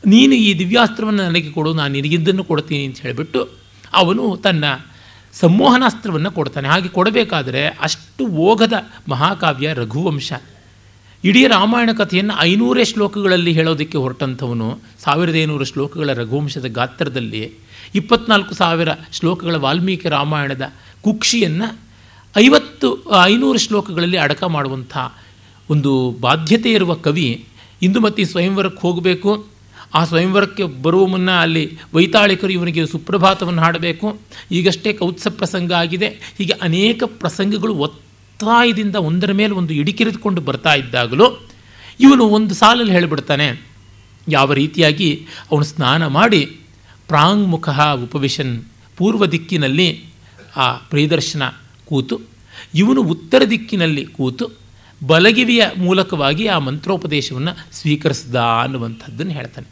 ನೀನು 0.06 0.34
ಈ 0.34 0.58
ದಿವ್ಯಾಸ್ತ್ರವನ್ನು 0.58 1.22
ನನಗೆ 1.22 1.50
ಕೊಡು, 1.52 1.72
ನಾನು 1.72 1.92
ನಿನಗಿದ್ದನ್ನು 1.92 2.44
ಕೊಡ್ತೀನಿ 2.44 2.84
ಅಂತ 2.84 3.00
ಹೇಳಿಬಿಟ್ಟು 3.00 3.40
ಅವನು 3.94 4.36
ತನ್ನ 4.36 4.64
ಸಂಮೋಹನಾಸ್ತ್ರವನ್ನು 5.34 6.30
ಕೊಡ್ತಾನೆ. 6.30 6.68
ಹಾಗೆ 6.68 6.88
ಕೊಡಬೇಕಾದರೆ 6.88 7.62
ಅಷ್ಟು 7.86 8.26
ಓಘದ 8.26 8.72
ಮಹಾಕಾವ್ಯ 9.08 9.74
ರಘುವಂಶ. 9.74 10.32
ಇಡೀ 11.24 11.46
ರಾಮಾಯಣ 11.46 11.90
ಕಥೆಯನ್ನು 11.92 12.34
ಐನೂರೇ 12.40 12.84
ಶ್ಲೋಕಗಳಲ್ಲಿ 12.84 13.52
ಹೇಳೋದಕ್ಕೆ 13.52 13.98
ಹೊರಟಂಥವನು 13.98 14.68
ಸಾವಿರದ 15.04 15.36
ಐನೂರು 15.42 15.64
ಶ್ಲೋಕಗಳ 15.64 16.12
ರಘುವಂಶದ 16.12 16.66
ಗಾತ್ರದಲ್ಲಿ 16.66 17.42
ಇಪ್ಪತ್ನಾಲ್ಕು 17.94 18.54
ಸಾವಿರ 18.54 18.88
ಶ್ಲೋಕಗಳ 19.12 19.56
ವಾಲ್ಮೀಕಿ 19.56 20.08
ರಾಮಾಯಣದ 20.08 20.64
ಕುಕ್ಷಿಯನ್ನು 21.00 21.68
ಐವತ್ತು, 22.38 23.12
ಐನೂರು 23.24 23.58
ಶ್ಲೋಕಗಳಲ್ಲಿ 23.58 24.16
ಅಡಕ 24.16 24.44
ಮಾಡುವಂಥ 24.44 24.98
ಒಂದು 25.70 26.16
ಬಾಧ್ಯತೆ 26.20 26.70
ಇರುವ 26.70 26.94
ಕವಿ 26.94 27.44
ಇಂದುಮತಿ 27.82 28.24
ಸ್ವಯಂವರಕ್ಕೆ 28.24 28.80
ಹೋಗಬೇಕು. 28.80 29.46
ಆ 29.94 30.04
ಸ್ವಯಂವರಕ್ಕೆ 30.04 30.64
ಬರುವ 30.64 31.06
ಮುನ್ನ 31.06 31.30
ಅಲ್ಲಿ 31.30 31.78
ವೈತಾಳಿಕರು 31.94 32.50
ಇವನಿಗೆ 32.50 32.86
ಸುಪ್ರಭಾತವನ್ನು 32.86 33.62
ಹಾಡಬೇಕು. 33.62 34.20
ಈಗಷ್ಟೇ 34.52 34.92
ಕೌತ್ಸ 34.92 35.26
ಪ್ರಸಂಗ 35.28 35.72
ಆಗಿದೆ. 35.72 36.08
ಹೀಗೆ 36.08 36.52
ಅನೇಕ 36.52 37.02
ಪ್ರಸಂಗಗಳು 37.04 37.74
ಒತ್ತಾಯದಿಂದ 37.74 38.96
ಒಂದರ 38.96 39.32
ಮೇಲೆ 39.32 39.52
ಒಂದು 39.52 39.74
ಇಡಿಕಿರಿದುಕೊಂಡು 39.74 40.40
ಬರ್ತಾ 40.40 40.74
ಇದ್ದಾಗಲೂ 40.74 41.48
ಇವನು 42.00 42.24
ಒಂದು 42.24 42.54
ಸಾಲಲ್ಲಿ 42.54 42.92
ಹೇಳಿಬಿಡ್ತಾನೆ. 42.92 43.66
ಯಾವ 44.28 44.52
ರೀತಿಯಾಗಿ 44.52 45.26
ಅವನು 45.52 45.64
ಸ್ನಾನ 45.64 46.06
ಮಾಡಿ 46.06 46.46
ಪ್ರಾಂಗ್ಮುಖ 47.08 47.68
ಉಪವಿಷನ್ 48.02 48.64
ಪೂರ್ವ 48.96 49.26
ದಿಕ್ಕಿನಲ್ಲಿ 49.26 50.04
ಆ 50.56 50.72
ಪ್ರಿಯದರ್ಶನ 50.72 51.42
ಕೂತು, 51.88 52.20
ಇವನು 52.74 53.02
ಉತ್ತರ 53.02 53.42
ದಿಕ್ಕಿನಲ್ಲಿ 53.50 54.04
ಕೂತು, 54.04 54.46
ಬಲಗಿವಿಯ 55.06 55.62
ಮೂಲಕವಾಗಿ 55.78 56.46
ಆ 56.46 56.58
ಮಂತ್ರೋಪದೇಶವನ್ನು 56.58 57.52
ಸ್ವೀಕರಿಸಿದ 57.76 58.34
ಅನ್ನುವಂಥದ್ದನ್ನು 58.34 59.32
ಹೇಳ್ತಾನೆ. 59.32 59.68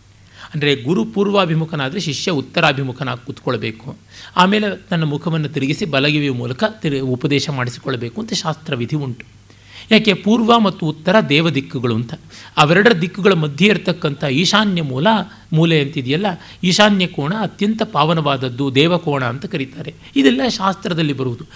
ಅಂದರೆ 0.55 0.77
ಗುರು 0.77 1.05
ಪೂರ್ವಾಭಿಮುಖನಾದರೆ 1.05 2.01
ಶಿಷ್ಯ 2.01 2.31
ಉತ್ತರಾಭಿಮುಖನಾಗಿ 2.31 3.27
ಕೂತ್ಕೊಳ್ಬೇಕು. 3.27 3.97
ಆಮೇಲೆ 4.37 4.67
ತನ್ನ 4.91 5.05
ಮುಖವನ್ನು 5.05 5.49
ತಿರುಗಿಸಿ 5.49 5.85
ಬಲಗಿವಿಯ 5.85 6.31
ಮೂಲಕ 6.31 6.65
ತಿರು, 6.65 7.07
ಉಪದೇಶ 7.07 7.51
ಮಾಡಿಸಿಕೊಳ್ಳಬೇಕು 7.51 8.21
ಅಂತ 8.21 8.33
ಶಾಸ್ತ್ರವಿಧಿ 8.33 8.97
ಉಂಟು. 8.97 9.25
ಯಾಕೆ 9.91 10.13
ಪೂರ್ವ 10.15 10.59
ಮತ್ತು 10.59 10.87
ಉತ್ತರ 10.87 11.17
ದೇವ 11.29 11.51
ದಿಕ್ಕುಗಳು 11.51 11.95
ಅಂತ. 11.95 12.15
ಅವೆರಡರ 12.57 12.93
ದಿಕ್ಕುಗಳ 12.93 13.33
ಮಧ್ಯೆ 13.33 13.67
ಇರತಕ್ಕಂಥ 13.69 14.25
ಈಶಾನ್ಯ 14.25 14.83
ಮೂಲ, 14.83 15.07
ಮೂಲೆ 15.53 15.81
ಅಂತಿದೆಯಲ್ಲ, 15.81 16.27
ಈಶಾನ್ಯ 16.65 17.07
ಕೋಣ 17.07 17.35
ಅತ್ಯಂತ 17.41 17.83
ಪಾವನವಾದದ್ದು 17.83 18.75
ದೇವಕೋಣ 18.75 19.25
ಅಂತ 19.25 19.47
ಕರೀತಾರೆ. 19.47 19.95
ಇದೆಲ್ಲ 20.17 20.49
ಶಾಸ್ತ್ರದಲ್ಲಿ 20.49 21.13
ಬರುವುದು. 21.13 21.47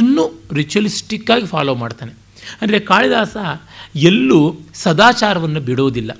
ಅಷ್ಟನ್ನು 0.00 0.24
ರಿಚುವಲಿಸ್ಟಿಕ್ಕಾಗಿ 0.52 1.46
ಫಾಲೋ 1.46 1.72
ಮಾಡ್ತಾನೆ. 1.74 2.12
ಅಂದರೆ 2.62 2.78
ಕಾಳಿದಾಸ 2.80 3.36
ಎಲ್ಲೂ 4.08 4.38
ಸದಾಚಾರವನ್ನು 4.74 5.60
ಬಿಡೋದಿಲ್ಲ 5.60 6.12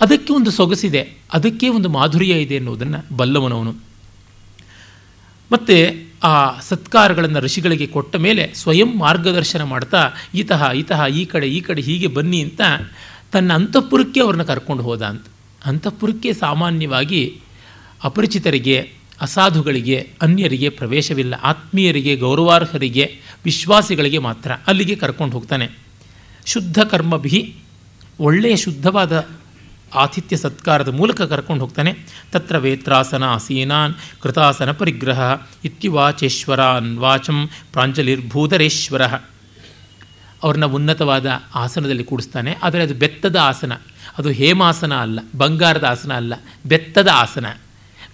ಅದಕ್ಕೆ 0.00 0.30
ಒಂದು 0.32 0.50
ಸೊಗಸಿದೆ, 0.50 1.02
ಅದಕ್ಕೆ 1.32 1.66
ಒಂದು 1.68 1.88
ಮಾಧುರ್ಯ 1.88 2.34
ಇದೆ 2.44 2.54
ಎನ್ನುವುದನ್ನು 2.54 3.00
ಬಲ್ಲವನವನು. 3.16 3.72
ಮತ್ತು 5.50 5.76
ಆ 6.24 6.32
ಸತ್ಕಾರಗಳನ್ನು 6.60 7.40
ಋಷಿಗಳಿಗೆ 7.40 7.86
ಕೊಟ್ಟ 7.86 8.16
ಮೇಲೆ 8.16 8.44
ಸ್ವಯಂ 8.54 8.90
ಮಾರ್ಗದರ್ಶನ 8.98 9.62
ಮಾಡ್ತಾ 9.62 10.00
ಈತಃ 10.34 10.62
ಈತಃ 10.72 11.00
ಈ 11.12 11.22
ಕಡೆ 11.24 11.46
ಈ 11.48 11.60
ಕಡೆ 11.60 11.82
ಹೀಗೆ 11.82 12.08
ಬನ್ನಿ 12.16 12.40
ಅಂತ 12.42 12.60
ತನ್ನ 13.32 13.52
ಅಂತಃಪುರಕ್ಕೆ 13.52 14.20
ಅವ್ರನ್ನ 14.20 14.42
ಕರ್ಕೊಂಡು 14.42 14.82
ಹೋದ 14.82 15.02
ಅಂತ. 15.02 15.24
ಅಂತಃಪುರಕ್ಕೆ 15.64 16.30
ಸಾಮಾನ್ಯವಾಗಿ 16.34 17.22
ಅಪರಿಚಿತರಿಗೆ 18.04 18.76
ಅಸಾಧುಗಳಿಗೆ, 19.20 20.10
ಅನ್ಯರಿಗೆ 20.22 20.68
ಪ್ರವೇಶವಿಲ್ಲ. 20.68 21.34
ಆತ್ಮೀಯರಿಗೆ, 21.34 22.16
ಗೌರವಾರ್ಹರಿಗೆ, 22.16 23.20
ವಿಶ್ವಾಸಿಗಳಿಗೆ 23.44 24.18
ಮಾತ್ರ. 24.18 24.52
ಅಲ್ಲಿಗೆ 24.66 24.96
ಕರ್ಕೊಂಡು 24.96 25.34
ಹೋಗ್ತಾನೆ. 25.34 25.68
ಶುದ್ಧ 26.46 26.80
ಕರ್ಮಭಿ, 26.80 27.54
ಒಳ್ಳೆಯ 28.20 28.56
ಶುದ್ಧವಾದ 28.56 29.28
ಆತಿಥ್ಯ 29.94 30.36
ಸತ್ಕಾರದ 30.36 30.88
ಮೂಲಕ 30.88 31.22
ಕರ್ಕೊಂಡು 31.22 31.64
ಹೋಗ್ತಾನೆ. 31.64 31.94
ತತ್ರ 32.32 32.58
ವೇತ್ರಾಸನ 32.58 33.24
ಆಸೀನಾನ್ 33.24 33.94
ಕೃತಾಸನ 34.20 34.72
ಪರಿಗ್ರಹ 34.72 35.20
ಇತ್ಯುವಾಚೇಶ್ವರಾನ್ 35.64 36.98
ವಾಚಂ 36.98 37.50
ಪ್ರಾಂಜಲಿರ್ಭೂಧರೇಶ್ವರ. 37.72 39.02
ಅವ್ರನ್ನ 40.42 40.64
ಉನ್ನತವಾದ 40.64 41.26
ಆಸನದಲ್ಲಿ 41.54 42.04
ಕೂಡಿಸ್ತಾನೆ. 42.04 42.56
ಆದರೆ 42.62 42.82
ಅದು 42.82 42.94
ಬೆತ್ತದ 42.94 43.36
ಆಸನ. 43.36 43.72
ಅದು 44.18 44.30
ಹೇಮಾಸನ 44.30 44.94
ಅಲ್ಲ, 44.94 45.20
ಬಂಗಾರದ 45.36 45.84
ಆಸನ 45.84 46.12
ಅಲ್ಲ, 46.12 46.34
ಬೆತ್ತದ 46.66 47.08
ಆಸನ. 47.12 47.46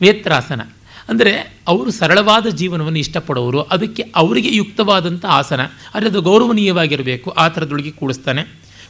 ವೇತ್ರಾಸನ. 0.01 0.61
ಅಂದರೆ 1.09 1.33
ಅವರು 1.73 1.91
ಸರಳವಾದ 1.91 2.47
ಜೀವನವನ್ನು 2.61 3.01
ಇಷ್ಟಪಡೋರು, 3.05 3.61
ಅದಕ್ಕೆ 3.75 4.03
ಅವರಿಗೆ 4.23 4.51
ಯುಕ್ತವಾದಂಥ 4.57 5.25
ಆಸನ 5.39 5.63
ಆದರೆ 5.95 6.09
ಅದು 6.13 6.21
ಗೌರವನೀಯವಾಗಿರಬೇಕು, 6.23 7.29
ಆ 7.43 7.47
ಥರದೊಳಗೆ 7.49 7.93
ಕೂಡಿಸ್ತಾನೆ, 8.01 8.43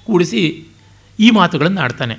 ಕೂಡಿಸಿ 0.06 0.42
ಈ 1.18 1.30
ಮಾತುಗಳನ್ನು 1.30 1.80
ಆಡ್ತಾನೆ. 1.80 2.16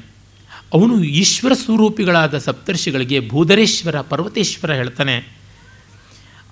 ಅವನು 0.74 0.96
ಈಶ್ವರ 1.22 1.54
ಸ್ವರೂಪಿಗಳಾದ 1.54 2.38
ಸಪ್ತರ್ಷಿಗಳಿಗೆ 2.38 3.20
ಭೂಧರೇಶ್ವರ, 3.30 3.96
ಪರ್ವತೇಶ್ವರ 4.02 4.72
ಹೇಳ್ತಾನೆ. 4.72 5.16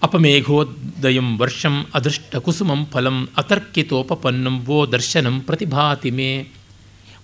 ಅಪಮೇಘೋದಯಂ 0.03 1.29
ವರ್ಷಂ 1.39 1.75
ಅದೃಷ್ಟ 1.93 2.35
ಕುಸುಮಂ 2.35 2.81
ಫಲಂ 2.85 3.17
ಅತರ್ಕಿತೋಪನ್ನಂ 3.37 4.55
ವೋ 4.65 4.79
ದರ್ಶನಂ 4.85 5.35
ಪ್ರತಿಭಾತಿ 5.39 6.11
ಮೇ. 6.11 6.31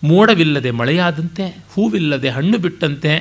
ಮೋಡವಿಲ್ಲದೆ 0.04 0.72
ಮಳೆಯಾದಂತೆ, 0.72 1.46
ಹೂವಿಲ್ಲದೆ 1.74 2.30
ಹಣ್ಣು 2.30 2.58
ಬಿಟ್ಟಂತೆ, 2.58 3.14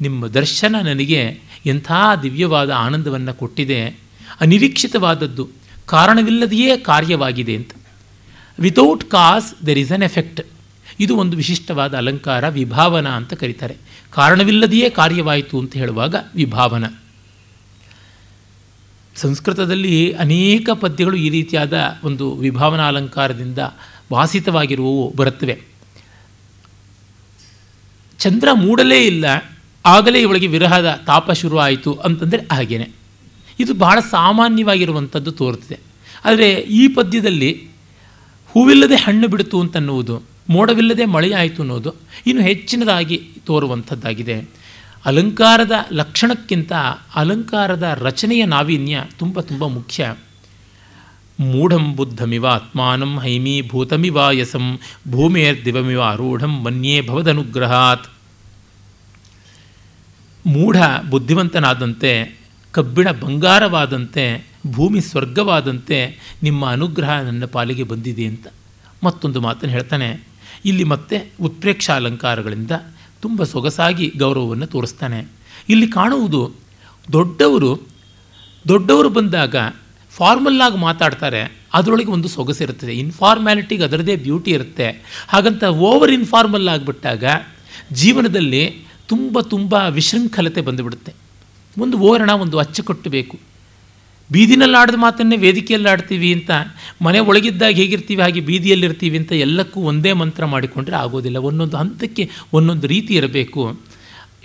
ನಿಮ್ಮ 0.00 0.26
ದರ್ಶನ 0.26 0.74
ನನಗೆ 0.82 1.22
ಎಂಥ 1.66 1.92
ದಿವ್ಯವಾದ 2.22 2.70
ಆನಂದವನ್ನು 2.70 3.34
ಕೊಟ್ಟಿದೆ. 3.34 3.84
ಅನಿರೀಕ್ಷಿತವಾದದ್ದು 4.40 5.48
ಕಾರಣವಿಲ್ಲದೆಯೇ 5.86 6.76
ಕಾರ್ಯವಾಗಿದೆ 6.76 7.56
ಅಂತ. 7.56 7.70
Without 8.58 9.04
cause 9.04 9.66
there 9.66 9.78
is 9.78 9.92
an 9.92 10.02
effect 10.02 10.40
ಇದು 11.00 11.16
ಒಂದು 11.16 11.36
ವಿಶಿಷ್ಟವಾದ 11.36 11.96
ಅಲಂಕಾರ, 11.96 12.48
ವಿಭಾವನ 12.48 13.08
ಅಂತ 13.08 13.34
ಕರೀತಾರೆ. 13.34 13.76
ಕಾರಣವಿಲ್ಲದೆಯೇ 14.10 14.90
ಕಾರ್ಯವಾಯಿತು 14.90 15.58
ಅಂತ 15.58 15.72
ಹೇಳುವಾಗ 15.72 16.14
ವಿಭಾವನ. 16.34 16.84
ಸಂಸ್ಕೃತದಲ್ಲಿ 19.16 20.12
ಅನೇಕ 20.12 20.70
ಪದ್ಯಗಳು 20.70 21.16
ಈ 21.16 21.30
ರೀತಿಯಾದ 21.30 21.78
ಒಂದು 22.04 22.34
ವಿಭಾವನಾ 22.34 22.88
ಅಲಂಕಾರದಿಂದ 22.88 23.58
ವಾಸಿತವಾಗಿರುವವು 24.12 25.12
ಬರುತ್ತವೆ. 25.16 25.62
ಚಂದ್ರ 28.18 28.48
ಮೂಡಲೇ 28.52 29.06
ಇಲ್ಲ. 29.06 29.24
ಆಗಲೇ 29.86 30.20
ಇವಳಿಗೆ 30.20 30.46
ವಿರಹದ 30.46 31.00
ತಾಪ 31.06 31.30
ಶುರುವಾಯಿತು 31.30 31.94
ಅಂತಂದರೆ 31.94 32.54
ಹಾಗೇನೆ. 32.54 32.90
ಇದು 33.60 33.74
ಬಹಳ 33.74 34.00
ಸಾಮಾನ್ಯವಾಗಿರುವಂಥದ್ದು 34.00 35.32
ತೋರುತ್ತದೆ. 35.32 35.78
ಆದರೆ 36.24 36.52
ಈ 36.52 36.88
ಪದ್ಯದಲ್ಲಿ 36.88 37.68
ಹೂವಿಲ್ಲದೆ 38.46 38.94
ಹಣ್ಣು 38.94 39.28
ಬಿಡಿತು 39.28 39.60
ಅಂತನ್ನುವುದು, 39.60 40.22
ಮೋಡವಿಲ್ಲದೆ 40.50 41.04
ಮಳೆಯಾಯಿತು 41.04 41.62
ಅನ್ನೋದು 41.62 41.94
ಇನ್ನು 42.26 42.42
ಹೆಚ್ಚಿನದಾಗಿ 42.42 43.28
ತೋರುವಂಥದ್ದಾಗಿದೆ. 43.46 44.50
ಅಲಂಕಾರದ 45.06 45.72
ಲಕ್ಷಣಕ್ಕಿಂತ 45.92 46.72
ಅಲಂಕಾರದ 47.14 47.98
ರಚನೆಯ 47.98 48.44
ನಾವೀನ್ಯ 48.44 49.02
ತುಂಬ 49.18 49.40
ತುಂಬ 49.40 49.66
ಮುಖ್ಯ. 49.66 50.14
ಮೂಢಂ 51.40 51.96
ಬುದ್ಧಮಿವ 51.96 52.46
ಆತ್ಮಾನಂ 52.46 53.20
ಹೈಮೀಭೂತಮಿವ 53.20 54.18
ಯಸಂ 54.32 54.78
ಭೂಮೇರ್ದಿವಮಿವ 55.10 56.02
ಆರೂಢಂ 56.02 56.64
ಮನ್ಯೇ 56.64 57.00
ಭವದನುಗ್ರಹಾತ್. 57.00 58.06
ಮೂಢ 60.46 60.76
ಬುದ್ಧಿವಂತನಾದಂತೆ, 61.10 62.40
ಕಬ್ಬಿಣ 62.70 63.10
ಬಂಗಾರವಾದಂತೆ, 63.10 64.46
ಭೂಮಿ 64.66 65.00
ಸ್ವರ್ಗವಾದಂತೆ 65.00 65.98
ನಿಮ್ಮ 66.42 66.70
ಅನುಗ್ರಹ 66.70 67.10
ನನ್ನ 67.20 67.44
ಪಾಲಿಗೆ 67.44 67.82
ಬಂದಿದೆ 67.82 68.24
ಅಂತ 68.26 68.46
ಮತ್ತೊಂದು 69.02 69.40
ಮಾತನ್ನು 69.40 69.74
ಹೇಳ್ತಾನೆ. 69.74 70.08
ಇಲ್ಲಿ 70.64 70.84
ಮತ್ತೆ 70.84 71.32
ಉತ್ಪ್ರೇಕ್ಷ 71.40 71.90
ಅಲಂಕಾರಗಳಿಂದ 71.90 72.70
ತುಂಬ 73.22 73.44
ಸೊಗಸಾಗಿ 73.44 74.12
ಗೌರವವನ್ನು 74.16 74.66
ತೋರಿಸ್ತಾನೆ. 74.66 75.28
ಇಲ್ಲಿ 75.68 75.88
ಕಾಣುವುದು 75.88 76.52
ದೊಡ್ಡವರು 77.12 77.86
ದೊಡ್ಡವರು 78.68 79.08
ಬಂದಾಗ 79.08 79.56
ಫಾರ್ಮಲ್ಲಾಗಿ 80.10 80.76
ಮಾತಾಡ್ತಾರೆ, 80.76 81.42
ಅದರೊಳಗೆ 81.74 82.10
ಒಂದು 82.10 82.28
ಸೊಗಸಿರುತ್ತದೆ 82.28 82.94
ಇನ್ಫಾರ್ಮ್ಯಾಲಿಟಿಗೆ 82.94 83.84
ಅದರದೇ 83.84 84.16
ಬ್ಯೂಟಿ 84.16 84.50
ಇರುತ್ತೆ. 84.50 84.88
ಹಾಗಂತ 85.28 85.64
ಓವರ್ 85.64 86.10
ಇನ್ಫಾರ್ಮಲ್ 86.10 86.68
ಆಗಿಬಿಟ್ಟಾಗ 86.68 87.24
ಜೀವನದಲ್ಲಿ 87.92 88.91
ತುಂಬ 89.08 89.40
ತುಂಬ 89.40 89.74
ವಿಶೃಂಖಲತೆ 89.74 90.60
ಬಂದುಬಿಡುತ್ತೆ. 90.60 91.12
ಒಂದು 91.80 91.98
ಓರಣ, 91.98 92.30
ಒಂದು 92.30 92.58
ಅಚ್ಚುಕಟ್ಟು 92.58 93.10
ಬೇಕು 93.10 93.38
ಬೀದಿನಲ್ಲಿ 94.30 94.76
ಆಡಿದ 94.76 94.94
ಮಾತನ್ನೇ 94.94 95.36
ವೇದಿಕೆಯಲ್ಲಿ 95.36 95.88
ಆಡ್ತೀವಿ 95.88 96.32
ಅಂತ, 96.32 96.50
ಮನೆ 97.02 97.18
ಒಳಗಿದ್ದಾಗ 97.18 97.72
ಹೇಗಿರ್ತೀವಿ, 97.72 98.22
ಹಾಗೆ 98.22 98.40
ಬೀದಿಯಲ್ಲಿರ್ತೀವಿ 98.40 99.18
ಅಂತ 99.18 99.32
ಎಲ್ಲಕ್ಕೂ 99.32 99.80
ಒಂದೇ 99.80 100.12
ಮಂತ್ರ 100.12 100.44
ಮಾಡಿಕೊಂಡ್ರೆ 100.44 100.96
ಆಗೋದಿಲ್ಲ. 100.96 101.36
ಒಂದೊಂದು 101.36 101.76
ಹಂತಕ್ಕೆ 101.76 102.30
ಒಂದೊಂದು 102.52 102.86
ರೀತಿ 102.86 103.14
ಇರಬೇಕು. 103.14 103.80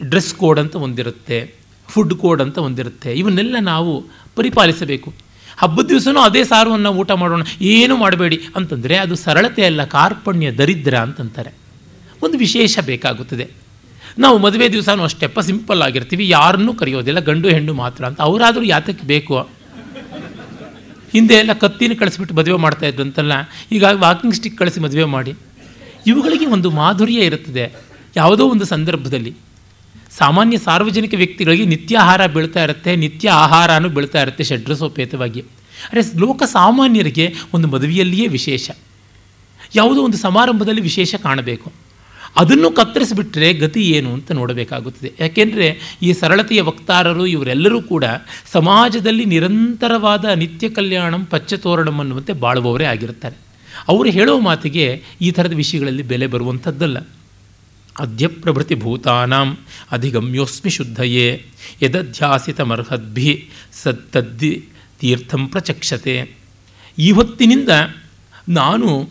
ಡ್ರೆಸ್ 0.04 0.34
ಕೋಡ್ 0.34 0.60
ಅಂತ 0.60 0.76
ಒಂದಿರುತ್ತೆ, 0.76 1.54
ಫುಡ್ 1.88 2.14
ಕೋಡ್ 2.14 2.42
ಅಂತ 2.42 2.58
ಒಂದಿರುತ್ತೆ. 2.58 3.14
ಇವನ್ನೆಲ್ಲ 3.14 3.56
ನಾವು 3.60 4.06
ಪರಿಪಾಲಿಸಬೇಕು. 4.36 5.14
ಹಬ್ಬದ 5.58 5.88
ದಿವಸನೂ 5.88 6.20
ಅದೇ 6.20 6.44
ಸಾರವನ್ನು 6.44 6.90
ಊಟ 6.90 7.12
ಮಾಡೋಣ, 7.12 7.42
ಏನು 7.62 7.98
ಮಾಡಬೇಡಿ 7.98 8.40
ಅಂತಂದರೆ 8.56 8.98
ಅದು 8.98 9.16
ಸರಳತೆ 9.16 9.66
ಅಲ್ಲ, 9.66 9.84
ಕಾರ್ಪಣ್ಯ 9.86 10.52
ದರಿದ್ರ 10.52 10.98
ಅಂತಂತಾರೆ. 10.98 11.54
ಒಂದು 12.24 12.38
ವಿಶೇಷ 12.38 12.80
ಬೇಕಾಗುತ್ತದೆ. 12.86 13.67
ನಾವು 14.20 14.38
ಮದುವೆ 14.38 14.72
ದಿವಸನೂ 14.72 15.04
ಅಷ್ಟೆಪ್ಪ 15.04 15.40
ಸಿಂಪಲ್ 15.40 15.82
ಆಗಿರ್ತೀವಿ, 15.82 16.30
ಯಾರನ್ನೂ 16.30 16.74
ಕರೆಯೋದಿಲ್ಲ, 16.74 17.20
ಗಂಡು 17.20 17.50
ಹೆಣ್ಣು 17.50 17.74
ಮಾತ್ರ 17.74 18.06
ಅಂತ. 18.06 18.22
ಅವರಾದರೂ 18.22 18.64
ಯಾತಕ್ಕೆ 18.64 19.08
ಬೇಕು? 19.08 19.36
ಹಿಂದೆ 21.14 21.34
ಎಲ್ಲ 21.34 21.54
ಕತ್ತಿನ 21.54 21.94
ಕಳಿಸ್ಬಿಟ್ಟು 22.00 22.36
ಮದುವೆ 22.36 22.58
ಮಾಡ್ತಾ 22.58 22.86
ಇದ್ರು 22.86 23.04
ಅಂತಲ್ಲ, 23.04 23.34
ಈಗ 23.72 23.84
ವಾಕಿಂಗ್ 23.94 24.36
ಸ್ಟಿಕ್ 24.36 24.58
ಕಳಿಸಿ 24.58 24.80
ಮದುವೆ 24.80 25.04
ಮಾಡಿ. 25.04 25.34
ಇವುಗಳಿಗೆ 26.08 26.46
ಒಂದು 26.46 26.72
ಮಾಧುರ್ಯ 26.72 27.20
ಇರುತ್ತದೆ, 27.20 27.66
ಯಾವುದೋ 28.16 28.50
ಒಂದು 28.50 28.66
ಸಂದರ್ಭದಲ್ಲಿ. 28.66 29.34
ಸಾಮಾನ್ಯ 30.12 30.58
ಸಾರ್ವಜನಿಕ 30.58 31.14
ವ್ಯಕ್ತಿಗಳಿಗೆ 31.18 31.66
ನಿತ್ಯ 31.66 31.98
ಆಹಾರ 31.98 32.26
ಬೀಳ್ತಾ 32.26 32.64
ಇರುತ್ತೆ, 32.64 32.96
ನಿತ್ಯ 32.96 33.30
ಆಹಾರನೂ 33.30 33.90
ಬೀಳ್ತಾ 33.90 34.22
ಇರುತ್ತೆ 34.22 34.44
ಷಡ್ರಸೋಪೇತವಾಗಿ. 34.44 35.42
ಅರೆ, 35.92 36.02
ಲೋಕ 36.20 36.44
ಸಾಮಾನ್ಯರಿಗೆ 36.44 37.34
ಒಂದು 37.54 37.68
ಮದುವೆಯಲ್ಲಿಯೇ 37.68 38.28
ವಿಶೇಷ. 38.28 38.72
ಯಾವುದೋ 39.76 40.02
ಒಂದು 40.02 40.18
ಸಮಾರಂಭದಲ್ಲಿ 40.18 40.82
ವಿಶೇಷ 40.82 41.16
ಕಾಣಬೇಕು. 41.16 41.87
ಅದನ್ನು 42.38 42.72
ಕತ್ತರಿಸಿಬಿಟ್ರೆ 42.72 43.54
ಗತಿ 43.54 43.90
ಏನು 43.90 44.14
ಅಂತ 44.14 44.32
ನೋಡಬೇಕಾಗುತ್ತದೆ. 44.32 45.14
ಯಾಕೆಂದರೆ 45.20 45.98
ಈ 46.02 46.14
ಸರಳತೆಯ 46.14 46.62
ವಕ್ತಾರರು 46.62 47.26
ಇವರೆಲ್ಲರೂ 47.26 47.82
ಕೂಡ 47.82 48.04
ಸಮಾಜದಲ್ಲಿ 48.52 49.26
ನಿರಂತರವಾದ 49.26 50.26
ನಿತ್ಯ 50.26 50.70
ಕಲ್ಯಾಣಂ 50.70 51.26
ಪಚ್ಚತೋರಣಂ 51.26 52.00
ಅನ್ನುವಂತೆ 52.00 52.34
ಬಾಳುವವರೇ 52.34 52.86
ಆಗಿರ್ತಾರೆ 52.86 53.36
ಅವರು 53.88 54.10
ಹೇಳೋ 54.10 54.40
ಮಾತಿಗೆ 54.40 55.04
ಈ 55.22 55.32
ಥರದ 55.32 55.54
ವಿಷಯಗಳಲ್ಲಿ 55.54 56.04
ಬೆಲೆ 56.04 56.28
ಬರುವಂಥದ್ದಲ್ಲ. 56.28 56.98
ಅದ್ಯ 58.00 58.28
ಪ್ರಭೃತಿ 58.28 58.76
ಭೂತಾನಾಂ 58.76 59.58
ಅಧಿಗಮ್ಯೋಸ್ಮಿ 59.92 60.70
ಶುದ್ಧಯೇ, 60.70 61.46
ಯದಧ್ಯಾಸಿತಮರ್ಹದ್ಭಿ 61.82 63.50
ಸತ್ತದ್ದಿ 63.74 64.66
ತೀರ್ಥಂ 65.00 65.48
ಪ್ರಚಕ್ಷತೆ. 65.48 66.22
ಹೊತ್ತಿನಿಂದ 67.16 67.70
ನಾನು 68.50 69.10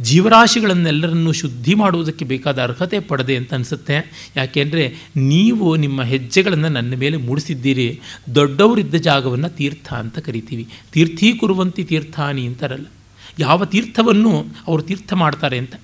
ಜೀವರಾಶಿಗಳನ್ನೆಲ್ಲರನ್ನೂ 0.00 1.32
ಶುದ್ಧಿ 1.32 1.74
ಮಾಡುವುದಕ್ಕೆ 1.74 2.24
ಬೇಕಾದ 2.24 2.62
ಅರ್ಹತೆ 2.62 3.00
ಪಡೆದೆ 3.00 3.36
ಅಂತ 3.36 3.54
ಅನಿಸುತ್ತೆ. 3.54 4.30
ಯಾಕೆಂದರೆ 4.36 4.94
ನೀವು 5.16 5.76
ನಿಮ್ಮ 5.76 6.02
ಹೆಜ್ಜೆಗಳನ್ನು 6.02 6.68
ನನ್ನ 6.68 6.94
ಮೇಲೆ 6.94 7.16
ಮೂಡಿಸಿದ್ದೀರಿ. 7.16 8.00
ದೊಡ್ಡವರಿದ್ದ 8.34 8.94
ಜಾಗವನ್ನು 8.94 9.48
ತೀರ್ಥ 9.48 9.92
ಅಂತ 9.92 10.18
ಕರಿತೀವಿ. 10.18 10.68
ತೀರ್ಥೀಕುರುವಂತಿ 10.92 11.84
ತೀರ್ಥಾನಿ 11.84 12.46
ಅಂತಾರಲ್ಲ. 12.46 12.86
ಯಾವ 13.38 13.64
ತೀರ್ಥವನ್ನು 13.64 14.46
ಅವರು 14.66 14.82
ತೀರ್ಥ 14.82 15.12
ಮಾಡ್ತಾರೆ 15.12 15.58
ಅಂತ. 15.58 15.74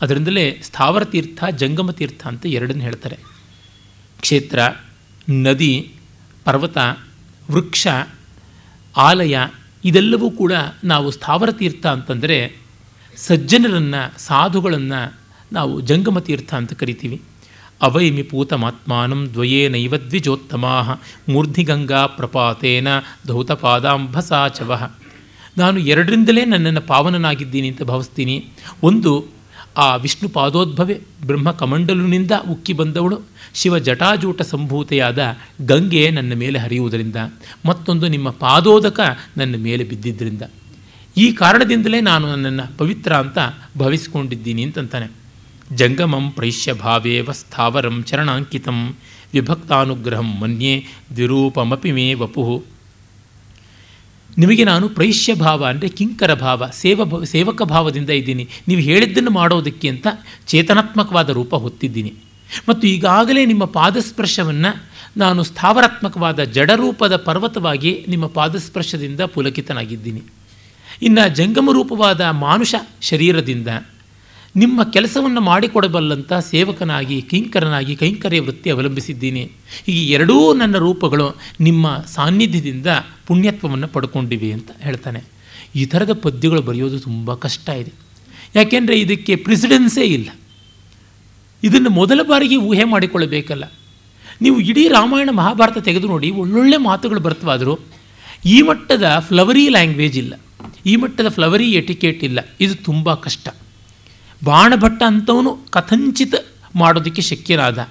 ಅದರಿಂದಲೇ 0.00 0.60
ಸ್ಥಾವರ 0.62 1.04
ತೀರ್ಥ, 1.04 1.44
ಜಂಗಮ 1.44 1.90
ತೀರ್ಥ 1.90 2.26
ಅಂತ 2.26 2.46
ಎರಡನ್ನು 2.46 2.82
ಹೇಳ್ತಾರೆ. 2.82 3.18
ಕ್ಷೇತ್ರ, 4.20 4.58
ನದಿ, 5.30 5.92
ಪರ್ವತ, 6.44 6.78
ವೃಕ್ಷ, 7.50 7.86
ಆಲಯ 8.96 9.38
ಇದೆಲ್ಲವೂ 9.84 10.30
ಕೂಡ 10.30 10.52
ನಾವು 10.84 11.10
ಸ್ಥಾವರ 11.10 11.52
ತೀರ್ಥ 11.52 11.86
ಅಂತಂದರೆ 11.86 12.63
ಸಜ್ಜನರನ್ನು, 13.16 14.20
ಸಾಧುಗಳನ್ನು 14.20 15.14
ನಾವು 15.52 15.80
ಜಂಗಮ 15.80 16.18
ತೀರ್ಥ 16.18 16.54
ಅಂತ 16.54 16.72
ಕರಿತೀವಿ. 16.72 17.22
ಅವೈಮಿ 17.82 18.22
ಪೂತಮಾತ್ಮಾನಂ 18.22 19.28
ದ್ವಯೇ 19.32 19.68
ನೈವ 19.68 19.90
ಮೂರ್ಧಿ 19.90 20.28
ಮೂರ್ಧಿಗಂಗಾ 21.32 22.06
ಪ್ರಪಾತೇನ 22.06 22.88
ಧೌತಪಾದಾಂಭಸಾಚವ 23.26 24.90
ನಾನು 25.58 25.78
ಎರಡರಿಂದಲೇ 25.78 26.44
ನನ್ನನ್ನು 26.44 26.80
ಪಾವನನಾಗಿದ್ದೀನಿ 26.80 27.68
ಅಂತ 27.68 27.82
ಭಾವಿಸ್ತೀನಿ. 27.82 28.48
ಒಂದು, 28.82 29.26
ಆ 29.76 29.96
ವಿಷ್ಣು 29.96 30.28
ಪಾದೋದ್ಭವೆ 30.28 31.00
ಬ್ರಹ್ಮ 31.26 31.50
ಕಮಂಡಲುನಿಂದ 31.50 32.30
ಉಕ್ಕಿ 32.50 32.72
ಬಂದವಳು, 32.72 33.20
ಶಿವ 33.54 33.78
ಜಟಾಜೂಟ 33.78 34.42
ಸಂಭೂತೆಯಾದ 34.42 35.36
ಗಂಗೆ 35.66 36.10
ನನ್ನ 36.10 36.34
ಮೇಲೆ 36.34 36.58
ಹರಿಯುವುದರಿಂದ. 36.58 37.16
ಮತ್ತೊಂದು 37.66 38.08
ನಿಮ್ಮ 38.08 38.30
ಪಾದೋದಕ 38.30 39.00
ನನ್ನ 39.36 39.54
ಮೇಲೆ 39.58 39.84
ಬಿದ್ದಿದ್ದರಿಂದ. 39.84 40.42
ಈ 41.16 41.32
ಕಾರಣದಿಂದಲೇ 41.32 42.00
ನಾನು 42.00 42.30
ನನ್ನನ್ನು 42.30 42.78
ಪವಿತ್ರ 42.78 43.12
ಅಂತ 43.16 43.38
ಭಾವಿಸಿಕೊಂಡಿದ್ದೀನಿ 43.78 44.62
ಅಂತಂತಾನೆ. 44.62 45.10
ಜಂಗಮಂ 45.76 46.30
ಪ್ರೈಶ್ಯ 46.30 46.72
ಭಾವೇವ 46.72 47.32
ಸ್ಥಾವರಂ 47.32 48.04
ಚರಣಾಂಕಿತಂ 48.06 48.96
ವಿಭಕ್ತಾನುಗ್ರಹಂ 49.32 50.40
ಮನ್ಯೆ 50.40 50.84
ದ್ವಿರೂಪಮಪಿ 51.16 51.92
ಮೇ 51.92 52.14
ವಪು. 52.14 52.64
ನಿಮಗೆ 54.38 54.64
ನಾನು 54.64 54.88
ಪ್ರೈಶ್ಯ 54.88 55.34
ಭಾವ 55.34 55.64
ಅಂದರೆ 55.64 55.88
ಕಿಂಕರ 55.88 56.34
ಭಾವ, 56.34 56.66
ಸೇವ 56.72 57.24
ಸೇವಕ 57.24 57.62
ಭಾವದಿಂದ 57.62 58.10
ಇದ್ದೀನಿ. 58.10 58.48
ನೀವು 58.68 58.80
ಹೇಳಿದ್ದನ್ನು 58.80 59.30
ಮಾಡೋದಕ್ಕೆ 59.30 59.88
ಅಂತ 59.88 60.06
ಚೇತನಾತ್ಮಕವಾದ 60.46 61.28
ರೂಪ 61.28 61.54
ಹೊತ್ತಿದ್ದೀನಿ. 61.54 62.14
ಮತ್ತು 62.68 62.86
ಈಗಾಗಲೇ 62.86 63.46
ನಿಮ್ಮ 63.46 63.64
ಪಾದಸ್ಪರ್ಶವನ್ನು 63.64 64.84
ನಾನು 65.16 65.42
ಸ್ಥಾವರಾತ್ಮಕವಾದ 65.42 66.44
ಜಡರೂಪದ 66.44 67.16
ಪರ್ವತವಾಗಿ 67.16 68.04
ನಿಮ್ಮ 68.08 68.26
ಪಾದಸ್ಪರ್ಶದಿಂದ 68.26 69.20
ಪುಲಕಿತನಾಗಿದ್ದೀನಿ. 69.20 70.22
ಇನ್ನು 71.02 71.34
ಜಂಗಮ 71.34 71.70
ರೂಪವಾದ 71.72 72.20
ಮಾನುಷ 72.20 72.74
ಶರೀರದಿಂದ 73.00 73.68
ನಿಮ್ಮ 74.56 74.82
ಕೆಲಸವನ್ನು 74.82 75.40
ಮಾಡಿಕೊಡಬಲ್ಲಂಥ 75.40 76.32
ಸೇವಕನಾಗಿ, 76.32 77.22
ಕಿಂಕರನಾಗಿ, 77.22 77.96
ಕೈಂಕರ್ಯ 77.96 78.40
ವೃತ್ತಿ 78.40 78.70
ಅವಲಂಬಿಸಿದ್ದೀನಿ. 78.70 79.52
ಈ 79.88 80.10
ಎರಡೂ 80.10 80.54
ನನ್ನ 80.54 80.76
ರೂಪಗಳು 80.76 81.36
ನಿಮ್ಮ 81.60 81.96
ಸಾನ್ನಿಧ್ಯದಿಂದ 82.06 82.86
ಪುಣ್ಯತ್ವವನ್ನು 83.26 83.88
ಪಡ್ಕೊಂಡಿವೆ 83.88 84.52
ಅಂತ 84.52 84.70
ಹೇಳ್ತಾನೆ. 84.80 85.22
ಈ 85.76 85.84
ಥರದ 85.84 86.12
ಪದ್ಯಗಳು 86.12 86.62
ಬರೆಯೋದು 86.62 87.00
ತುಂಬ 87.00 87.34
ಕಷ್ಟ 87.34 87.68
ಇದೆ. 87.68 87.92
ಯಾಕೆಂದರೆ 88.54 89.00
ಇದಕ್ಕೆ 89.00 89.36
ಪ್ರೆಸಿಡೆನ್ಸೇ 89.36 90.02
ಇಲ್ಲ. 90.02 90.28
ಇದನ್ನು 91.64 91.90
ಮೊದಲ 91.90 92.20
ಬಾರಿಗೆ 92.22 92.56
ಊಹೆ 92.56 92.84
ಮಾಡಿಕೊಳ್ಳಬೇಕಲ್ಲ. 92.84 93.64
ನೀವು 94.42 94.60
ಇಡೀ 94.60 94.88
ರಾಮಾಯಣ 94.88 95.30
ಮಹಾಭಾರತ 95.32 95.78
ತೆಗೆದು 95.78 96.06
ನೋಡಿ 96.06 96.30
ಒಳ್ಳೊಳ್ಳೆ 96.30 96.76
ಮಾತುಗಳು 96.76 97.20
ಬರ್ತವಾದರೂ 97.20 97.78
ಈ 98.46 98.62
ಮಟ್ಟದ 98.62 99.16
ಫ್ಲವರಿ 99.28 99.68
ಲ್ಯಾಂಗ್ವೇಜ್ 99.68 100.18
ಇಲ್ಲ. 100.18 100.34
ಈ 100.86 100.96
ಮಟ್ಟದ 100.96 101.28
ಫ್ಲವರಿ 101.28 101.72
ಎಟಿಕೇಟ್ 101.72 102.24
ಇಲ್ಲ. 102.24 102.40
ಇದು 102.60 102.74
ತುಂಬ 102.74 103.14
ಕಷ್ಟ. 103.14 103.48
ಬಾಣಭಟ್ಟ 104.44 105.02
ಅಂಥವನು 105.06 105.58
ಕಥಂಚಿತ 105.70 106.34
ಮಾಡೋದಕ್ಕೆ 106.76 107.22
ಶಕ್ಯನಾದ. 107.22 107.88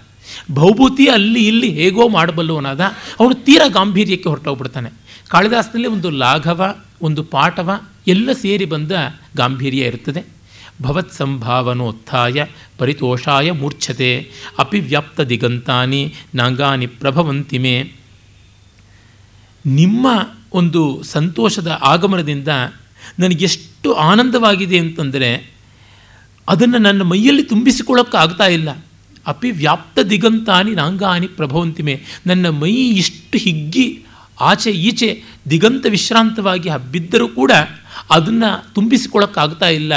ಭೌಭೂತಿ 0.51 1.07
ಅಲ್ಲಿ 1.07 1.47
ಇಲ್ಲಿ 1.47 1.69
ಹೇಗೋ 1.69 2.07
ಮಾಡಬಲ್ಲವನಾದ. 2.07 2.81
ಅವನು 3.19 3.33
ತೀರಾ 3.33 3.67
ಗಾಂಭೀರ್ಯಕ್ಕೆ 3.67 4.29
ಹೊರಟೋಗ್ಬಿಡ್ತಾನೆ. 4.29 4.89
ಕಾಳಿದಾಸನಲ್ಲಿ 5.27 5.87
ಒಂದು 5.87 6.09
ಲಾಘವ, 6.09 6.75
ಒಂದು 7.01 7.23
ಪಾಠವ, 7.23 7.81
ಎಲ್ಲ 8.07 8.31
ಸೇರಿ 8.31 8.65
ಬಂದ 8.65 8.91
ಗಾಂಭೀರ್ಯ 9.37 9.81
ಇರುತ್ತದೆ. 9.81 10.23
ಭವತ್ 10.81 11.13
ಸಂಭಾವನೋತ್ಥಾಯ 11.13 12.45
ಪರಿತೋಷಾಯ 12.77 13.51
ಮೂರ್ಛತೆ, 13.51 14.31
ಅಪಿವ್ಯಾಪ್ತ 14.59 15.21
ದಿಗಂತಾನಿ, 15.21 16.13
ನಾಂಗಾನಿ 16.35 16.87
ಪ್ರಭವಂತಿಮೆ. 16.87 17.91
ನಿಮ್ಮ 19.65 20.07
ಒಂದು 20.53 21.03
ಸಂತೋಷದ 21.03 21.79
ಆಗಮನದಿಂದ 21.81 22.47
ನನಗೆಷ್ಟು 23.19 23.89
ಆನಂದವಾಗಿದೆ 24.03 24.77
ಅಂತಂದರೆ 24.77 25.29
ಅದನ್ನು 26.47 26.77
ನನ್ನ 26.77 27.01
ಮೈಯಲ್ಲಿ 27.01 27.43
ತುಂಬಿಸಿಕೊಳ್ಳೋಕ್ಕಾಗ್ತಾ 27.43 28.47
ಇಲ್ಲ. 28.47 28.69
ಅಪಿ 29.27 29.49
ವ್ಯಾಪ್ತ 29.51 29.99
ದಿಗಂತಾನಿ 30.09 30.71
ನಾಂಗಾನಿ 30.71 31.27
ಪ್ರಭವಂತಿಮೆ. 31.27 31.95
ನನ್ನ 32.27 32.45
ಮೈ 32.61 32.73
ಇಷ್ಟು 33.01 33.37
ಹಿಗ್ಗಿ 33.37 33.85
ಆಚೆ 34.41 34.71
ಈಚೆ 34.71 35.09
ದಿಗಂತ 35.49 35.85
ವಿಶ್ರಾಂತವಾಗಿ 35.89 36.69
ಹಬ್ಬಿದ್ದರೂ 36.69 37.27
ಕೂಡ 37.27 37.51
ಅದನ್ನು 38.09 38.49
ತುಂಬಿಸಿಕೊಳ್ಳೋಕ್ಕಾಗ್ತಾ 38.73 39.67
ಇಲ್ಲ. 39.69 39.93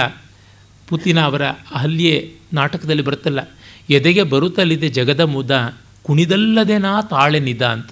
ಪುತಿನ 0.89 1.19
ಅವರ 1.21 1.45
ಅಹಲ್ಯೆ 1.73 2.15
ನಾಟಕದಲ್ಲಿ 2.53 3.03
ಬರುತ್ತಲ್ಲ, 3.03 3.41
ಎದೆಗೆ 3.91 4.23
ಬರುತ್ತಲಿದೆ 4.23 4.89
ಜಗದ 4.89 5.23
ಮುದ, 5.27 5.51
ಕುಣಿದಲ್ಲದೆ 6.03 6.77
ನಾ 6.79 6.93
ತಾಳೆ 7.03 7.41
ನಿದ 7.41 7.63
ಅಂತ. 7.67 7.89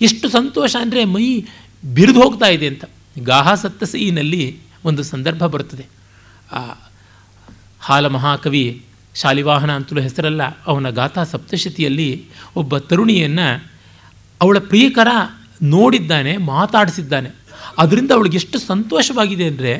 ಎಷ್ಟು 0.00 0.26
ಸಂತೋಷ 0.28 0.72
ಅಂದರೆ 0.80 1.02
ಮೈ 1.04 1.26
ಬಿರಿದು 1.84 2.20
ಹೋಗ್ತಾ 2.22 2.48
ಇದೆ 2.48 2.66
ಅಂತ. 2.66 2.84
ಗಾಹ 3.18 3.54
ಸತ್ತಸೀನಲ್ಲಿ 3.54 4.58
ಒಂದು 4.84 5.02
ಸಂದರ್ಭ 5.02 5.46
ಬರುತ್ತದೆ. 5.46 5.86
ಆ, 6.52 6.90
ಹಾಲ 7.80 8.06
ಮಹಾಕವಿ 8.06 8.84
ಶಾಲಿವಾಹನ 9.14 9.72
ಅಂತಲೂ 9.72 10.00
ಹೆಸರಲ್ಲ, 10.00 10.42
ಅವನ 10.66 10.90
ಗಾಥಾ 10.90 11.24
ಸಪ್ತಶತಿಯಲ್ಲಿ 11.24 12.24
ಒಬ್ಬ 12.56 12.78
ತರುಣಿಯನ್ನು 12.78 13.70
ಅವಳ 14.42 14.58
ಪ್ರಿಯಕರ 14.58 15.08
ನೋಡಿದ್ದಾನೆ, 15.62 16.36
ಮಾತಾಡಿಸಿದ್ದಾನೆ. 16.36 17.30
ಅದರಿಂದ 17.78 18.10
ಅವಳಿಗೆ 18.10 18.36
ಎಷ್ಟು 18.36 18.58
ಸಂತೋಷವಾಗಿದೆ 18.58 19.44
ಅಂದರೆ, 19.44 19.74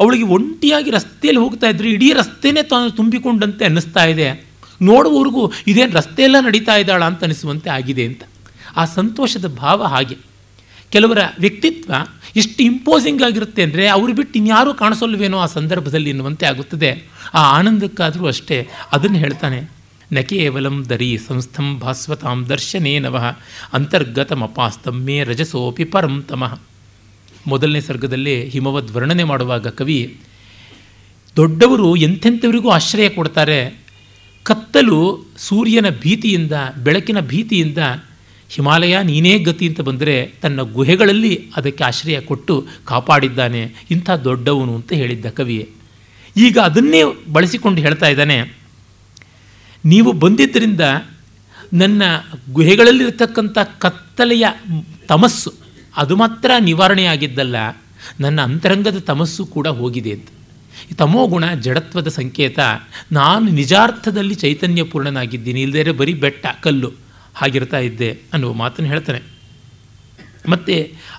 ಅವಳಿಗೆ 0.00 0.24
ಒಂಟಿಯಾಗಿ 0.24 0.90
ರಸ್ತೆಯಲ್ಲಿ 0.90 1.42
ಹೋಗ್ತಾ 1.42 1.66
ಇದ್ದರೆ 1.66 1.90
ಇಡೀ 1.90 2.12
ರಸ್ತೆನೇ 2.12 2.62
ತಾನು 2.62 2.90
ತುಂಬಿಕೊಂಡಂತೆ 2.90 3.64
ಅನ್ನಿಸ್ತಾ 3.64 4.04
ಇದೆ. 4.04 4.48
ನೋಡುವವರೆಗೂ 4.82 5.52
ಇದೇನು 5.66 5.92
ರಸ್ತೆಯೆಲ್ಲ 5.92 6.36
ನಡೀತಾ 6.40 6.76
ಇದ್ದಾಳ 6.76 7.04
ಅಂತ 7.04 7.24
ಅನಿಸುವಂತೆ 7.24 7.70
ಆಗಿದೆ 7.70 8.04
ಅಂತ. 8.04 8.22
ಆ 8.76 8.84
ಸಂತೋಷದ 8.84 9.56
ಭಾವ 9.56 9.84
ಹಾಗೆ. 9.84 10.16
ಕೆಲವರ 10.90 11.18
ವ್ಯಕ್ತಿತ್ವ 11.38 11.94
ಎಷ್ಟು 12.36 12.62
ಇಂಪೋಸಿಂಗ್ 12.62 13.22
ಆಗಿರುತ್ತೆ 13.22 13.62
ಅಂದರೆ 13.62 13.88
ಅವ್ರು 13.88 14.14
ಬಿಟ್ಟು 14.14 14.38
ಇನ್ಯಾರೂ 14.38 14.74
ಕಾಣಿಸಲ್ವೇನೋ 14.74 15.38
ಆ 15.38 15.46
ಸಂದರ್ಭದಲ್ಲಿ 15.46 16.10
ಎನ್ನುವಂತೆ 16.10 16.46
ಆಗುತ್ತದೆ. 16.46 17.08
ಆ 17.34 17.58
ಆನಂದಕ್ಕಾದರೂ 17.58 18.26
ಅಷ್ಟೇ 18.26 18.68
ಅದನ್ನು 18.92 19.18
ಹೇಳ್ತಾನೆ. 19.18 19.70
ನ 20.12 20.20
ಕೇವಲಂ 20.20 20.84
ದರಿ 20.88 21.18
ಸಂಸ್ಥಂ 21.28 21.78
ಭಾಸ್ವತಾಂ 21.78 22.48
ದರ್ಶನೇ 22.48 22.98
ನವಃ 22.98 23.24
ಅಂತರ್ಗತಮಪಾಸ್ತಮ್ಮೇ 23.72 25.24
ರಜಸೋಪಿ 25.24 25.84
ಪರಂ 25.84 26.22
ತಮಃ. 26.22 26.60
ಮೊದಲನೇ 27.46 27.80
ಸರ್ಗದಲ್ಲಿ 27.80 28.48
ಹಿಮವದ್ 28.48 28.90
ವರ್ಣನೆ 28.90 29.24
ಮಾಡುವಾಗ 29.24 29.68
ಕವಿ, 29.68 30.20
ದೊಡ್ಡವರು 31.36 31.96
ಎಂಥೆಂಥವರಿಗೂ 31.96 32.70
ಆಶ್ರಯ 32.70 33.08
ಕೊಡ್ತಾರೆ. 33.08 33.80
ಕತ್ತಲು 34.42 35.24
ಸೂರ್ಯನ 35.38 35.88
ಭೀತಿಯಿಂದ, 35.88 36.52
ಬೆಳಕಿನ 36.84 37.20
ಭೀತಿಯಿಂದ 37.20 37.78
ಹಿಮಾಲಯ 38.50 38.94
ನೀನೇ 39.02 39.32
ಗತಿ 39.38 39.64
ಅಂತ 39.68 39.80
ಬಂದರೆ 39.80 40.14
ತನ್ನ 40.42 40.60
ಗುಹೆಗಳಲ್ಲಿ 40.76 41.34
ಅದಕ್ಕೆ 41.56 41.82
ಆಶ್ರಯ 41.84 42.18
ಕೊಟ್ಟು 42.20 42.54
ಕಾಪಾಡಿದ್ದಾನೆ 42.84 43.62
ಇಂಥ 43.90 44.08
ದೊಡ್ಡವನು 44.24 44.72
ಅಂತ 44.74 44.92
ಹೇಳಿದ್ದ 44.92 45.26
ಕವಿಯೇ. 45.30 45.66
ಈಗ 46.36 46.58
ಅದನ್ನೇ 46.58 47.00
ಬಳಸಿಕೊಂಡು 47.32 47.80
ಹೇಳ್ತಾ 47.80 48.08
ಇದ್ದಾನೆ, 48.08 48.38
ನೀವು 49.84 50.10
ಬಂದಿದ್ದರಿಂದ 50.12 50.84
ನನ್ನ 51.72 52.02
ಗುಹೆಗಳಲ್ಲಿರ್ತಕ್ಕಂಥ 52.52 53.58
ಕತ್ತಲೆಯ 53.78 54.46
ತಮಸ್ಸು, 55.08 55.50
ಅದು 55.96 56.14
ಮಾತ್ರ 56.16 56.50
ನಿವಾರಣೆಯಾಗಿದ್ದಲ್ಲ 56.60 57.56
ನನ್ನ 58.20 58.38
ಅಂತರಂಗದ 58.40 58.98
ತಮಸ್ಸು 59.06 59.42
ಕೂಡ 59.46 59.66
ಹೋಗಿದೆ 59.78 60.12
ಅಂತ. 60.12 60.28
ತಮೋಗುಣ 60.98 61.44
ಜಡತ್ವದ 61.64 62.08
ಸಂಕೇತ. 62.08 62.58
ನಾನು 63.12 63.46
ನಿಜಾರ್ಥದಲ್ಲಿ 63.50 64.34
ಚೈತನ್ಯಪೂರ್ಣನಾಗಿದ್ದೀನಿ 64.34 65.60
ಇಲ್ಲದೇ 65.62 65.92
ಬರೀ 65.92 66.14
ಬೆಟ್ಟ, 66.14 66.46
ಕಲ್ಲು. 66.62 66.90
ಹಾಗಿರ್ತಾ 67.40 67.80
ಇದ್ದೆ 67.88 68.10
ಅನ್ನುವ 68.32 68.52
ಮಾತನ್ನು 68.62 68.90
ಹೇಳ್ತಾನೆ. 68.90 69.20
ಮತ್ತು 70.52 70.74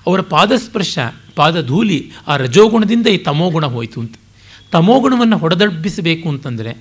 ಅವರ 0.06 0.20
ಪಾದಸ್ಪರ್ಶ, 0.34 0.98
ಪಾದಧೂಲಿ 1.38 1.98
ಆ 2.28 2.36
ರಜೋಗುಣದಿಂದ 2.36 3.06
ಈ 3.16 3.18
ತಮೋಗುಣ 3.28 3.66
ಹೋಯಿತು 3.74 3.98
ಅಂತ. 4.00 4.14
ತಮೋಗುಣವನ್ನು 4.74 5.36
ಹೊಡೆದಬ್ಬಿಸಬೇಕು 5.36 6.26
ಅಂತಂದರೆ 6.28 6.72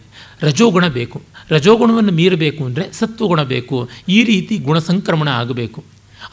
ರಜೋಗುಣ 0.42 0.86
ಬೇಕು. 0.98 1.18
ರಜೋಗುಣವನ್ನು 1.50 2.12
ಮೀರಬೇಕು 2.12 2.62
ಅಂದರೆ 2.66 2.86
ಸತ್ವಗುಣ 2.94 3.42
ಬೇಕು. 3.54 3.78
ಈ 4.10 4.20
ರೀತಿ 4.24 4.58
ಗುಣ 4.68 4.78
ಸಂಕ್ರಮಣ 4.90 5.30
ಆಗಬೇಕು. 5.42 5.80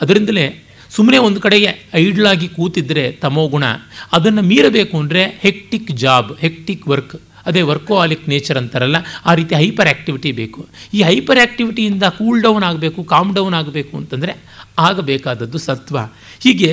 ಅದರಿಂದಲೇ 0.01 0.47
ಸುಮ್ಮನೆ 0.91 1.19
ಒಂದು 1.19 1.39
ಕಡೆಗೆ 1.41 1.71
ಐಡ್ಲಾಗಿ 1.95 2.49
ಕೂತಿದ್ದರೆ 2.49 3.05
ತಮೋಗುಣ, 3.23 3.65
ಅದನ್ನು 4.13 4.43
ಮೀರಬೇಕು 4.43 4.95
ಅಂದರೆ 4.99 5.23
ಹೆಕ್ಟಿಕ್ 5.45 5.91
ಜಾಬ್ 6.03 6.31
ಹೆಕ್ಟಿಕ್ 6.41 6.85
ವರ್ಕ್ 6.89 7.17
ಅದೇ 7.47 7.63
ವರ್ಕೋಆಲಿಕ್ 7.63 8.29
ನೇಚರ್ 8.29 8.59
ಅಂತಾರಲ್ಲ, 8.59 8.97
ಆ 9.27 9.35
ರೀತಿ 9.35 9.55
ಹೈಪರ್ 9.55 9.87
ಆ್ಯಕ್ಟಿವಿಟಿ 9.87 10.33
ಬೇಕು. 10.33 10.61
ಈ 10.95 11.03
ಹೈಪರ್ 11.03 11.39
ಆ್ಯಕ್ಟಿವಿಟಿಯಿಂದ 11.39 12.03
ಕೂಲ್ 12.19 12.43
ಡೌನ್ 12.43 12.65
ಆಗಬೇಕು, 12.65 13.03
ಕಾಮ್ 13.05 13.35
ಡೌನ್ 13.35 13.55
ಆಗಬೇಕು 13.55 13.97
ಅಂತಂದರೆ 13.97 14.33
ಆಗಬೇಕಾದದ್ದು 14.79 15.59
ಸತ್ವ. 15.59 15.99
ಹೀಗೆ 16.43 16.71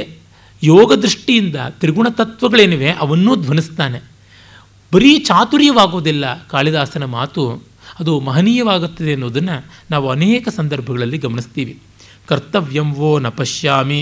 ಯೋಗ 0.63 0.93
ದೃಷ್ಟಿಯಿಂದ 0.93 1.55
ತ್ರಿಗುಣ 1.79 2.07
ತತ್ವಗಳೇನಿವೆ, 2.09 2.89
ಅವನ್ನೂ 2.91 3.35
ಧ್ವನಿಸ್ತಾನೆ. 3.35 3.99
ಬರೀ 4.93 5.19
ಚಾತುರ್ಯವಾಗುವುದಿಲ್ಲ 5.19 6.25
ಕಾಳಿದಾಸನ 6.47 7.05
ಮಾತು, 7.05 7.43
ಅದು 7.99 8.19
ಮಹನೀಯವಾಗುತ್ತದೆ 8.19 9.13
ಅನ್ನೋದನ್ನು 9.13 9.55
ನಾವು 9.91 10.09
ಅನೇಕ 10.09 10.49
ಸಂದರ್ಭಗಳಲ್ಲಿ 10.49 11.17
ಗಮನಿಸ್ತೀವಿ. 11.17 11.73
ಕರ್ತವ್ಯಂ 12.27 12.93
ವೋ 12.93 13.19
ನ 13.19 13.29
ಪಶ್ಯಾಮಿ 13.29 14.01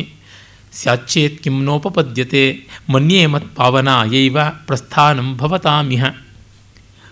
ಸ್ಯಾಚೇತ್ 0.73 1.39
ಕಿಂ 1.43 1.63
ನೋಪಪದ್ಯತೆ 1.63 2.43
ಮನ್ಯೇ 2.89 3.25
ಮತ್ 3.25 3.47
ಪಾವನಾ 3.55 3.95
ಅಯೈವ 4.01 4.37
ಪ್ರಸ್ಥಾನಂ 4.67 5.37
ಭವತಾಮಿಹ. 5.37 6.03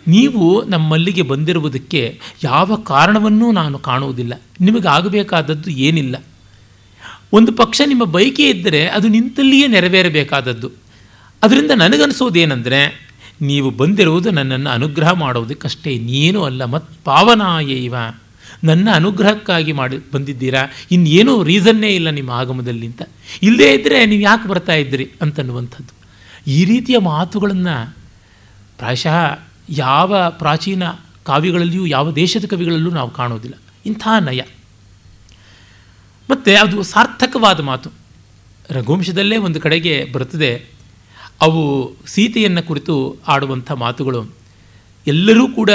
ನೀವು 0.10 0.64
ನಮ್ಮಲ್ಲಿಗೆ 0.64 1.22
ಬಂದಿರುವುದಕ್ಕೆ 1.22 2.20
ಯಾವ 2.44 2.76
ಕಾರಣವನ್ನೂ 2.76 3.52
ನಾನು 3.52 3.80
ಕಾಣುವುದಿಲ್ಲ. 3.80 4.42
ನಿಮಗಾಗಬೇಕಾದದ್ದು 4.62 5.72
ಏನಿಲ್ಲ. 5.72 6.16
ಒಂದು 7.34 7.52
ಪಕ್ಷ 7.52 7.82
ನಿಮ್ಮ 7.86 8.04
ಬೈಕೆ 8.04 8.50
ಇದ್ದರೆ 8.50 8.88
ಅದು 8.88 9.08
ನಿಂತಲ್ಲಿಯೇ 9.08 9.68
ನೆರವೇರಬೇಕಾದದ್ದು. 9.68 10.72
ಅದರಿಂದ 11.44 11.72
ನನಗನ್ನಿಸೋದೇನೆಂದರೆ 11.72 13.10
ನೀವು 13.42 13.70
ಬಂದಿರುವುದು 13.70 14.32
ನನ್ನನ್ನು 14.32 14.70
ಅನುಗ್ರಹ 14.70 15.12
ಮಾಡೋದಕ್ಕಷ್ಟೇ 15.12 15.92
ಇನ್ನೇನೂ 15.92 16.44
ಅಲ್ಲ, 16.44 16.66
ಮತ್ 16.66 16.90
ಪಾವನಾಯ 17.04 17.66
ಇವ. 17.66 17.96
ನನ್ನ 18.64 18.90
ಅನುಗ್ರಹಕ್ಕಾಗಿ 18.94 19.72
ಮಾಡಿ 19.72 19.98
ಬಂದಿದ್ದೀರಾ? 20.14 20.60
ಇನ್ನೇನೂ 20.92 21.44
ರೀಸನ್ನೇ 21.44 21.90
ಇಲ್ಲ 21.90 22.10
ನಿಮ್ಮ 22.10 22.32
ಆಗಮದಲ್ಲಿ 22.32 22.86
ಅಂತ 22.86 23.02
ಇಲ್ಲದೇ 23.44 23.74
ಇದ್ದರೆ 23.74 24.06
ನೀವು 24.06 24.22
ಯಾಕೆ 24.22 24.50
ಬರ್ತಾ 24.50 24.74
ಇದ್ದೀರಿ 24.74 25.12
ಅಂತನ್ನುವಂಥದ್ದು. 25.22 25.94
ಈ 26.52 26.66
ರೀತಿಯ 26.66 26.98
ಮಾತುಗಳನ್ನು 26.98 27.96
ಪ್ರಾಯಶಃ 28.78 29.40
ಯಾವ 29.70 30.16
ಪ್ರಾಚೀನ 30.30 30.84
ಕಾವ್ಯಗಳಲ್ಲಿಯೂ, 31.24 31.86
ಯಾವ 31.86 32.12
ದೇಶದ 32.12 32.46
ಕವಿಗಳಲ್ಲೂ 32.46 32.90
ನಾವು 32.90 33.10
ಕಾಣೋದಿಲ್ಲ 33.10 33.56
ಇಂಥ 33.86 34.08
ನಯ. 34.20 34.42
ಮತ್ತು 36.30 36.62
ಅದು 36.62 36.84
ಸಾರ್ಥಕವಾದ 36.84 37.60
ಮಾತು. 37.60 37.92
ರಘುವಂಶದಲ್ಲೇ 38.70 39.38
ಒಂದು 39.38 39.60
ಕಡೆಗೆ 39.60 40.06
ಬರುತ್ತದೆ, 40.12 40.66
ಅವು 41.42 41.94
ಸೀತೆಯನ್ನು 42.08 42.64
ಕುರಿತು 42.64 43.18
ಆಡುವಂಥ 43.28 43.72
ಮಾತುಗಳು. 43.72 44.26
ಎಲ್ಲರೂ 45.08 45.48
ಕೂಡ 45.48 45.70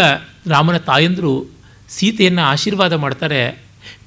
ರಾಮನ 0.47 0.77
ತಾಯಂದರು 0.77 1.51
ಸೀತೆಯನ್ನು 1.89 2.43
ಆಶೀರ್ವಾದ 2.43 2.93
ಮಾಡ್ತಾರೆ, 2.93 3.63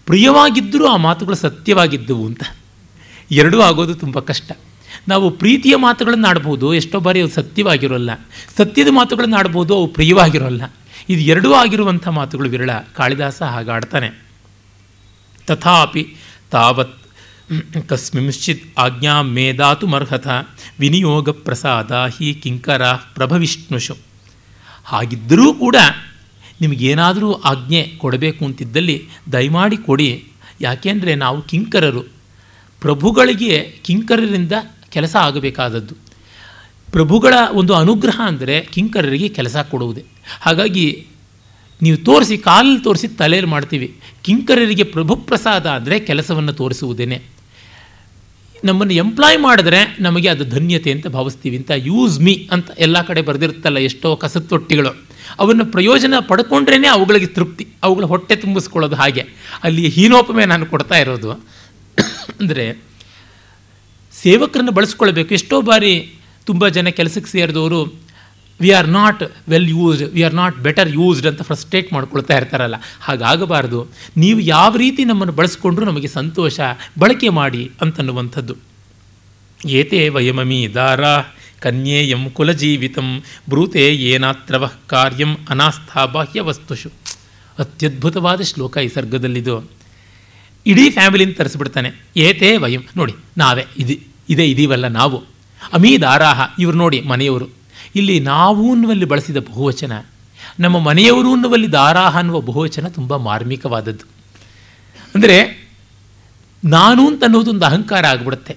ಪ್ರಿಯವಾಗಿದ್ದರೂ 0.05 0.85
ಆ 0.85 0.95
ಮಾತುಗಳು 0.95 1.35
ಸತ್ಯವಾಗಿದ್ದವು 1.35 2.25
ಅಂತ. 2.25 2.43
ಎರಡೂ 3.31 3.61
ಆಗೋದು 3.61 3.95
ತುಂಬ 3.95 4.19
ಕಷ್ಟ. 4.19 4.51
ನಾವು 5.07 5.31
ಪ್ರೀತಿಯ 5.31 5.75
ಮಾತುಗಳನ್ನು 5.75 6.27
ಆಡ್ಬೋದು, 6.27 6.73
ಎಷ್ಟೋ 6.73 6.99
ಬಾರಿ 6.99 7.21
ಅವು 7.21 7.29
ಸತ್ಯವಾಗಿರೋಲ್ಲ. 7.29 8.09
ಸತ್ಯದ 8.57 8.87
ಮಾತುಗಳನ್ನು 8.91 9.37
ಆಡ್ಬೋದು, 9.37 9.75
ಅವು 9.75 9.87
ಪ್ರಿಯವಾಗಿರೋಲ್ಲ. 9.87 10.73
ಇದು 11.09 11.21
ಎರಡೂ 11.21 11.53
ಆಗಿರುವಂಥ 11.53 12.07
ಮಾತುಗಳು 12.07 12.49
ವಿರಳ. 12.49 12.71
ಕಾಳಿದಾಸ 12.95 13.41
ಹಾಗಾಡ್ತಾನೆ 13.41 14.09
ತಥಾಪಿ 15.47 16.15
ತಾವತ್ 16.51 16.99
ಕಸ್ಮಿಂಶ್ಚಿತ್ 17.87 18.79
ಆಜ್ಞಾ 18.79 19.21
ಮೇದಾತು 19.21 19.95
ಅರ್ಹತ 19.95 20.27
ವಿನಿಯೋಗ 20.79 21.29
ಪ್ರಸಾದ 21.29 21.91
ಹಿ 21.91 22.33
ಕಿಂಕರ 22.33 22.91
ಪ್ರಭವಿಷ್ಣುಷು. 22.91 23.97
ಹಾಗಿದ್ದರೂ 24.85 25.53
ಕೂಡ 25.53 25.75
ನಿಮಗೇನಾದರೂ 26.61 27.33
ಆಜ್ಞೆ 27.33 27.93
ಕೊಡಬೇಕು 27.97 28.45
ಅಂತಿದ್ದಲ್ಲಿ 28.45 29.07
ದಯಮಾಡಿ 29.31 29.77
ಕೊಡಿ. 29.77 30.25
ಯಾಕೆಂದರೆ 30.61 31.15
ನಾವು 31.15 31.41
ಕಿಂಕರರು. 31.41 32.01
ಪ್ರಭುಗಳಿಗೆ 32.81 33.75
ಕಿಂಕರರಿಂದ 33.83 34.51
ಕೆಲಸ 34.91 35.15
ಆಗಬೇಕಾದದ್ದು. 35.15 35.95
ಪ್ರಭುಗಳ 36.91 37.33
ಒಂದು 37.53 37.73
ಅನುಗ್ರಹ 37.73 38.21
ಅಂದರೆ 38.25 38.61
ಕಿಂಕರರಿಗೆ 38.61 39.29
ಕೆಲಸ 39.29 39.57
ಕೊಡುವುದೇ. 39.57 40.03
ಹಾಗಾಗಿ 40.41 41.07
ನೀವು 41.81 41.97
ತೋರಿಸಿ, 41.97 42.37
ಕಾಲಲ್ಲಿ 42.37 42.83
ತೋರಿಸಿ 42.83 43.07
ತಲೆಯಲ್ಲಿ 43.07 43.51
ಮಾಡ್ತೀವಿ. 43.51 43.95
ಕಿಂಕರರಿಗೆ 44.21 44.83
ಪ್ರಭು 44.83 45.15
ಪ್ರಸಾದ 45.15 45.65
ಅಂದರೆ 45.65 45.99
ಕೆಲಸವನ್ನು 45.99 46.53
ತೋರಿಸುವುದೇನೆ. 46.53 47.21
ನಮ್ಮನ್ನು 48.65 48.93
ಎಂಪ್ಲಾಯ್ 48.93 49.39
ಮಾಡಿದ್ರೆ 49.39 49.97
ನಮಗೆ 49.99 50.29
ಅದು 50.29 50.45
ಧನ್ಯತೆ 50.45 50.91
ಅಂತ 50.91 51.07
ಭಾವಿಸ್ತೀವಿ. 51.07 51.57
ಅಂತ 51.57 51.71
ಯೂಸ್ 51.75 52.19
ಮೀ 52.19 52.47
ಅಂತ 52.51 52.71
ಎಲ್ಲ 52.77 53.01
ಕಡೆ 53.01 53.21
ಬರೆದಿರುತ್ತಲ್ಲ 53.21 53.77
ಎಷ್ಟೋ 53.77 54.15
ಕಸತ್ತೊಟ್ಟಿಗಳು 54.15 55.07
ಅವನ್ನು 55.39 55.65
ಪ್ರಯೋಜನ 55.65 56.13
ಪಡ್ಕೊಂಡ್ರೇ 56.27 56.87
ಅವುಗಳಿಗೆ 56.87 57.25
ತೃಪ್ತಿ. 57.25 57.67
ಅವುಗಳ 57.83 58.03
ಹೊಟ್ಟೆ 58.03 58.35
ತುಂಬಿಸ್ಕೊಳ್ಳೋದು 58.35 58.95
ಹಾಗೆ. 58.95 59.23
ಅಲ್ಲಿ 59.63 59.89
ಹೀನೋಪಮೆ 59.89 60.45
ನಾನು 60.45 60.65
ಕೊಡ್ತಾ 60.65 60.97
ಇರೋದು. 60.97 61.31
ಅಂದರೆ 62.39 62.87
ಸೇವಕರನ್ನು 64.27 64.71
ಬಳಸ್ಕೊಳ್ಬೇಕು 64.71 65.33
ಎಷ್ಟೋ 65.33 65.61
ಬಾರಿ 65.61 66.13
ತುಂಬ 66.45 66.67
ಜನ 66.67 66.87
ಕೆಲಸಕ್ಕೆ 66.87 67.31
ಸೇರಿದವರು 67.31 67.93
we 68.61 68.71
are 68.71 68.89
not 68.89 69.23
well 69.49 69.69
used 69.69 70.03
we 70.03 70.21
are 70.21 70.33
not 70.33 70.57
better 70.57 70.89
used 70.89 71.27
ಅಂತ 71.27 71.41
ಫ್ರಸ್ಟ್ರೇಟ್ 71.41 71.93
ಮಾಡ್ಕೊಳ್ತಾ 71.93 72.37
ಇರ್ತಾರಲ್ಲ. 72.37 72.75
ಹಾಗಾಗಬಾರ್ದು. 73.01 73.87
ನೀವು 74.17 74.39
ಯಾವ 74.39 74.75
ರೀತಿ 74.75 75.05
ನಮ್ಮನ್ನು 75.05 75.33
ಬಳಸ್ಕೊಂಡ್ರೂ 75.33 75.85
ನಮಗೆ 75.85 76.07
ಸಂತೋಷ, 76.07 76.59
ಬಳಕೆ 76.99 77.29
ಮಾಡಿ 77.29 77.71
ಅಂತನ್ನುವಂಥದ್ದು. 77.81 78.55
ಏತೇ 79.65 80.09
ವಯಮಮಿ 80.09 80.67
ದಾರ, 80.73 81.03
ಕನ್ಯೇಯಂ 81.59 82.29
ಕುಲಜೀವಿತಂ, 82.29 83.23
ಬ್ರೂತೆ 83.49 83.95
ಏನಾತ್ರವ 83.95 84.71
ಕಾರ್ಯಂ 84.87 85.37
ಅನಾಸ್ಥಾ 85.49 86.05
ಬಾಹ್ಯ 86.05 86.41
ವಸ್ತುಷು 86.41 86.91
ಅತ್ಯದ್ಭುತವಾದ 87.59 88.41
ಶ್ಲೋಕ 88.41 88.77
ಈ 88.77 88.87
ಸರ್ಗದಲ್ಲಿದು. 88.87 89.71
ಇಡೀ 90.67 90.89
ಫ್ಯಾಮಿಲಿನ 90.89 91.31
ತರಿಸ್ಬಿಡ್ತಾನೆ. 91.37 91.91
ಏತೇ 92.17 92.57
ವಯಂ. 92.57 92.83
ನೋಡಿ, 92.97 93.13
ನಾವೇ, 93.37 93.65
ಇದು 93.77 94.16
ಇದೇ 94.29 94.45
ಇದೀವಲ್ಲ 94.45 94.87
ನಾವು. 94.87 95.23
ಅಮೀ 95.73 95.97
ದಾರಾಹ 95.97 96.41
ಇವ್ರು 96.59 96.77
ನೋಡಿ 96.77 97.01
ಮನೆಯವರು. 97.01 97.47
ಇಲ್ಲಿ 97.95 98.19
ನಾವು 98.19 98.71
ಅನ್ನುವಲ್ಲಿ 98.71 99.05
ಬಳಸಿದ 99.05 99.37
ಬಹುವಚನ. 99.37 99.91
ನಮ್ಮ 100.59 100.79
ಮನೆಯವರು 100.79 101.33
ಅನ್ನುವಲ್ಲಿ 101.33 101.71
ದಾರಾಹ 101.71 102.17
ಅನ್ನುವ 102.17 102.41
ಬಹುವಚನ 102.41 102.87
ತುಂಬ 102.87 103.15
ಮಾರ್ಮಿಕವಾದದ್ದು. 103.15 104.07
ಅಂದರೆ, 105.15 105.67
ನಾನು 106.65 107.07
ಅಂತನ್ನುವುದು 107.07 107.51
ಒಂದು 107.51 107.65
ಅಹಂಕಾರ 107.65 108.05
ಆಗಿಬಿಡುತ್ತೆ. 108.05 108.55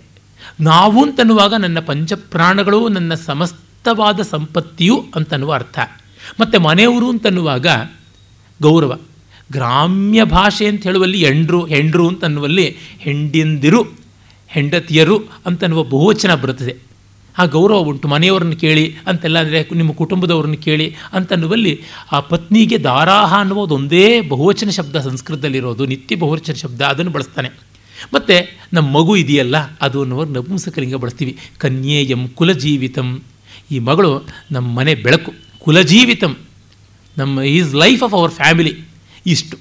ನಾವು 0.60 1.02
ಅಂತನ್ನುವಾಗ 1.02 1.54
ನನ್ನ 1.54 1.80
ಪಂಚಪ್ರಾಣಗಳು 1.80 2.88
ನನ್ನ 2.88 3.14
ಸಮಸ್ತವಾದ 3.14 4.20
ಸಂಪತ್ತಿಯು 4.20 5.06
ಅಂತನ್ನುವ 5.14 5.52
ಅರ್ಥ. 5.52 5.78
ಮತ್ತು 6.40 6.60
ಮನೆಯವರು 6.60 7.10
ಅಂತನ್ನುವಾಗ 7.10 7.66
ಗೌರವ. 8.62 8.98
ಗ್ರಾಮ್ಯ 9.52 10.24
ಭಾಷೆ 10.24 10.66
ಅಂತ 10.66 10.82
ಹೇಳುವಲ್ಲಿ 10.82 11.22
ಎಂಡ್ರು, 11.22 11.64
ಹೆಂಡ್ರು 11.66 12.08
ಅಂತನ್ನುವಲ್ಲಿ 12.08 12.76
ಹೆಂಡಿಂದಿರು 12.98 13.99
ಹೆಂಡತಿಯರು 14.51 15.16
ಅಂತನ್ನುವ 15.46 15.82
ಬಹುವಚನ 15.84 16.34
ಬರುತ್ತದೆ. 16.34 16.90
ಆ 17.38 17.44
ಗೌರವ 17.44 17.76
ಉಂಟು, 17.76 18.09
ಮನೆಯವರನ್ನು 18.09 18.57
ಕೇಳಿ 18.57 18.96
ಅಂತೆಲ್ಲ 19.07 19.38
ಅಂದರೆ 19.38 19.68
ನಿಮ್ಮ 19.76 19.92
ಕುಟುಂಬದವ್ರನ್ನ 19.92 20.55
ಕೇಳಿ 20.55 20.94
ಅಂತನ್ನುವಲ್ಲಿ 21.12 21.82
ಆ 22.12 22.20
ಪತ್ನಿಗೆ 22.20 22.78
ದಾರಾಹ 22.78 23.34
ಅನ್ನುವುದು 23.34 23.74
ಒಂದೇ 23.74 24.20
ಬಹುವಚನ 24.20 24.70
ಶಬ್ದ, 24.70 24.96
ಸಂಸ್ಕೃತದಲ್ಲಿರೋದು 24.96 25.86
ನಿತ್ಯ 25.86 26.16
ಬಹುವಚನ 26.16 26.53
ಶಬ್ದ, 26.53 26.80
ಅದನ್ನು 26.82 27.11
ಬಳಸ್ತಾನೆ. 27.11 27.48
ಮತ್ತು 28.14 28.36
ನಮ್ಮ 28.72 28.98
ಮಗು 28.98 29.16
ಇದೆಯಲ್ಲ, 29.16 29.57
ಅದು 29.80 30.01
ಅನ್ನುವ 30.01 30.24
ನಪುಂಸಕಲಿಂಗ 30.24 30.94
ಬಳಸ್ತೀವಿ. 30.94 31.38
ಕನ್ಯೇಯಂ 31.59 32.28
ಕುಲಜೀವಿತಂ. 32.28 33.22
ಈ 33.70 33.78
ಮಗಳು 33.78 34.28
ನಮ್ಮ 34.51 34.76
ಮನೆ 34.76 34.94
ಬೆಳಕು, 34.94 35.32
ಕುಲಜೀವಿತಂ. 35.59 36.36
ನಮ್ಮ 37.18 37.42
is 37.42 37.74
life 37.74 38.03
of 38.03 38.14
our 38.14 38.30
family 38.30 38.84
ಇಷ್ಟು. 39.26 39.57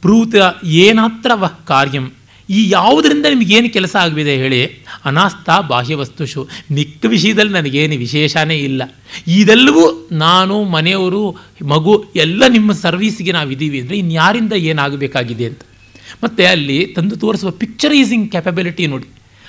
ಪ್ರೂತ 0.00 0.34
ಏನಾತ್ರವ 0.64 1.46
ಕಾರ್ಯಂ. 1.46 2.12
ಈ 2.50 2.70
ಯಾವುದರಿಂದ 2.70 3.26
ನಿಮಗೇನು 3.26 3.72
ಕೆಲಸ 3.72 3.96
ಆಗಿದೆ 3.96 4.36
ಹೇಳಿ? 4.36 4.64
ಅನಾಸ್ಥ 5.04 5.50
ಬಾಹ್ಯ 5.68 5.94
ವಸ್ತುಷು. 5.94 6.48
ಮಿಕ್ಕ 6.72 7.04
ವಿಷಯದಲ್ಲಿ 7.06 7.52
ನನಗೇನು 7.52 7.96
ವಿಶೇಷನೇ 7.96 8.58
ಇಲ್ಲ. 8.58 8.82
ಇದೆಲ್ಲವೂ 9.28 10.08
ನಾನು, 10.12 10.64
ಮನೆಯವರು, 10.64 11.36
ಮಗು, 11.62 12.04
ಎಲ್ಲ 12.16 12.44
ನಿಮ್ಮ 12.48 12.72
ಸರ್ವೀಸಿಗೆ 12.72 13.32
ನಾವಿದ್ದೀವಿ 13.32 13.80
ಅಂದರೆ 13.80 13.98
ಇನ್ಯಾರಿಂದ 13.98 14.52
ಏನಾಗಬೇಕಾಗಿದೆ 14.52 15.44
ಅಂತ. 15.44 15.60
ಮತ್ತು 16.24 16.50
ಅಲ್ಲಿ 16.50 16.86
ತಂದು 16.86 17.16
ತೋರಿಸುವ 17.16 17.50
ಪಿಕ್ಚರೈಸಿಂಗ್ 17.50 18.30
ಕ್ಯಾಪಬಿಲಿಟಿ 18.30 18.86
ನೋಡಿ. 18.86 19.06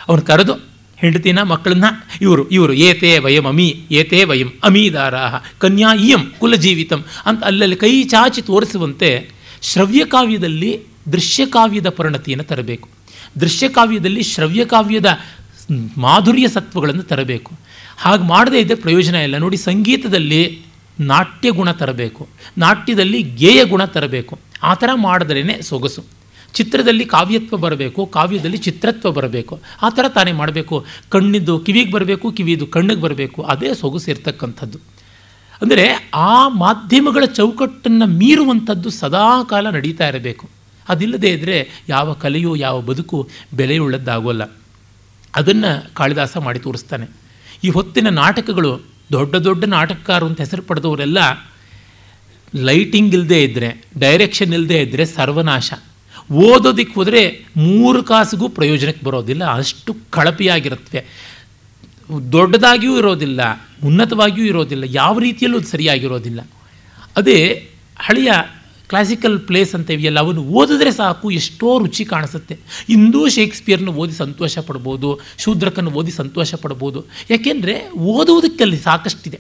ಅವನು 0.10 0.22
ಕರೆದು, 0.22 0.54
ಹೆಂಡತಿನ, 0.98 1.42
ಮಕ್ಕಳನ್ನ, 1.42 1.86
ಇವರು 2.22 2.50
ಇವರು, 2.50 2.74
ಏತೇ 2.74 3.18
ವಯಂ 3.18 3.46
ಅಮಿ, 3.46 3.76
ಏತೇ 3.92 4.24
ವಯಂ 4.24 4.52
ಅಮೀದಾರಾಹ, 4.64 5.36
ಕನ್ಯಾ 5.58 5.96
ಇಯಂ 5.96 6.32
ಕುಲಜೀವಿತಂ 6.40 7.04
ಅಂತ 7.26 7.44
ಅಲ್ಲಲ್ಲಿ 7.44 7.76
ಕೈ 7.76 8.04
ಚಾಚಿ 8.04 8.42
ತೋರಿಸುವಂತೆ 8.42 9.30
ಶ್ರವ್ಯಕಾವ್ಯದಲ್ಲಿ 9.62 10.89
ದೃಶ್ಯಕಾವ್ಯದ 11.12 11.90
ಪರಿಣತಿಯನ್ನು 11.90 12.44
ತರಬೇಕು. 12.44 12.90
ದೃಶ್ಯಕಾವ್ಯದಲ್ಲಿ 13.40 14.24
ಶ್ರವ್ಯಕಾವ್ಯದ 14.24 15.20
ಮಾಧುರ್ಯ 15.98 16.48
ಸತ್ವಗಳನ್ನು 16.48 17.04
ತರಬೇಕು. 17.04 17.52
ಹಾಗೆ 17.98 18.24
ಮಾಡದೇ 18.24 18.60
ಇದ್ದರೆ 18.60 18.76
ಪ್ರಯೋಜನ 18.76 19.16
ಇಲ್ಲ. 19.16 19.38
ನೋಡಿ, 19.38 19.58
ಸಂಗೀತದಲ್ಲಿ 19.58 20.62
ನಾಟ್ಯ 21.00 21.50
ಗುಣ 21.50 21.72
ತರಬೇಕು. 21.72 22.28
ನಾಟ್ಯದಲ್ಲಿ 22.58 23.22
ಗೇಯ 23.22 23.64
ಗುಣ 23.64 23.86
ತರಬೇಕು. 23.86 24.40
ಆ 24.64 24.74
ಥರ 24.74 24.90
ಮಾಡಿದ್ರೇ 24.96 25.62
ಸೊಗಸು. 25.62 26.04
ಚಿತ್ರದಲ್ಲಿ 26.54 27.06
ಕಾವ್ಯತ್ವ 27.06 27.58
ಬರಬೇಕು, 27.58 28.06
ಕಾವ್ಯದಲ್ಲಿ 28.06 28.58
ಚಿತ್ರತ್ವ 28.58 29.12
ಬರಬೇಕು. 29.12 29.60
ಆ 29.82 29.90
ಥರ 29.90 30.06
ತಾನೇ 30.08 30.32
ಮಾಡಬೇಕು. 30.32 30.86
ಕಣ್ಣಿದ್ದು 31.10 31.60
ಕಿವಿಗೆ 31.60 31.92
ಬರಬೇಕು 31.92 32.32
ಕಿವಿದು 32.32 32.68
ಕಣ್ಣಿಗೆ 32.68 33.02
ಬರಬೇಕು. 33.02 33.42
ಅದೇ 33.42 33.74
ಸೊಗಸು 33.74 34.12
ಇರ್ತಕ್ಕಂಥದ್ದು. 34.12 34.80
ಅಂದರೆ 35.62 36.10
ಆ 36.14 36.48
ಮಾಧ್ಯಮಗಳ 36.48 37.26
ಚೌಕಟ್ಟನ್ನು 37.26 38.06
ಮೀರುವಂಥದ್ದು 38.06 38.90
ಸದಾ 38.90 39.44
ಕಾಲ 39.44 39.70
ನಡೀತಾ 39.70 40.08
ಇರಬೇಕು. 40.08 40.59
ಅದಿಲ್ಲದೇ 40.90 41.30
ಇದ್ದರೆ 41.30 41.70
ಯಾವ 41.90 42.14
ಕಲೆಯು, 42.14 42.56
ಯಾವ 42.56 42.82
ಬದುಕು 42.82 43.30
ಬೆಲೆಯುಳ್ಳದ್ದಾಗೋಲ್ಲ. 43.54 44.44
ಅದನ್ನು 45.36 45.94
ಕಾಳಿದಾಸ 45.94 46.38
ಮಾಡಿ 46.38 46.60
ತೋರಿಸ್ತಾನೆ. 46.60 47.08
ಈ 47.64 47.70
ಹೊತ್ತಿನ 47.70 48.10
ನಾಟಕಗಳು, 48.10 48.82
ದೊಡ್ಡ 49.12 49.36
ದೊಡ್ಡ 49.36 49.66
ನಾಟಕಕಾರರು 49.66 50.26
ಅಂತ 50.26 50.42
ಹೆಸರು 50.42 50.62
ಪಡೆದವರೆಲ್ಲ 50.62 51.18
ಲೈಟಿಂಗ್ 52.56 53.14
ಇಲ್ಲದೆ 53.14 53.44
ಇದ್ದರೆ 53.44 53.86
ಡೈರೆಕ್ಷನ್ 54.00 54.54
ಇಲ್ಲದೆ 54.54 54.82
ಇದ್ದರೆ 54.82 55.06
ಸರ್ವನಾಶ. 55.06 55.74
ಓದೋದಕ್ಕೆ 56.32 56.94
ಹೋದರೆ 56.94 57.46
ಮೂರು 57.58 58.04
ಕಾಸಿಗೂ 58.04 58.50
ಪ್ರಯೋಜನಕ್ಕೆ 58.50 59.06
ಬರೋದಿಲ್ಲ, 59.06 59.46
ಅಷ್ಟು 59.46 59.96
ಕಳಪೆಯಾಗಿರುತ್ತವೆ 60.10 61.06
ದೊಡ್ಡದಾಗಿಯೂ 62.32 62.98
ಇರೋದಿಲ್ಲ, 62.98 63.42
ಉನ್ನತವಾಗಿಯೂ 63.84 64.48
ಇರೋದಿಲ್ಲ, 64.48 64.84
ಯಾವ 64.88 65.20
ರೀತಿಯಲ್ಲೂ 65.20 65.62
ಸರಿಯಾಗಿರೋದಿಲ್ಲ. 65.62 66.40
ಅದೇ 67.18 67.70
ಹಳೆಯ 68.00 68.32
ಕ್ಲಾಸಿಕಲ್ 68.90 69.40
ಪ್ಲೇಸ್ 69.40 69.76
ಅಂತ 69.76 69.92
ಇವೆಯಲ್ಲ 69.92 70.20
ಅವನು 70.20 70.44
ಓದಿದ್ರೆ 70.44 70.92
ಸಾಕು, 70.92 71.32
ಎಷ್ಟೋ 71.32 71.80
ರುಚಿ 71.80 72.06
ಕಾಣಿಸುತ್ತೆ. 72.06 72.60
ಇಂದೂ 72.90 73.30
ಶೇಕ್ಸ್ಪಿಯರ್ನ 73.30 73.90
ಓದಿ 73.90 74.14
ಸಂತೋಷ 74.14 74.58
ಪಡ್ಬೋದು 74.58 75.20
ಶೂದ್ರಕನ್ನು 75.38 75.92
ಓದಿ 75.92 76.12
ಸಂತೋಷ 76.12 76.56
ಪಡ್ಬೋದು 76.56 77.06
ಯಾಕೆಂದರೆ 77.30 77.92
ಓದುವುದಕ್ಕಲ್ಲಿ 77.92 78.78
ಸಾಕಷ್ಟಿದೆ. 78.78 79.40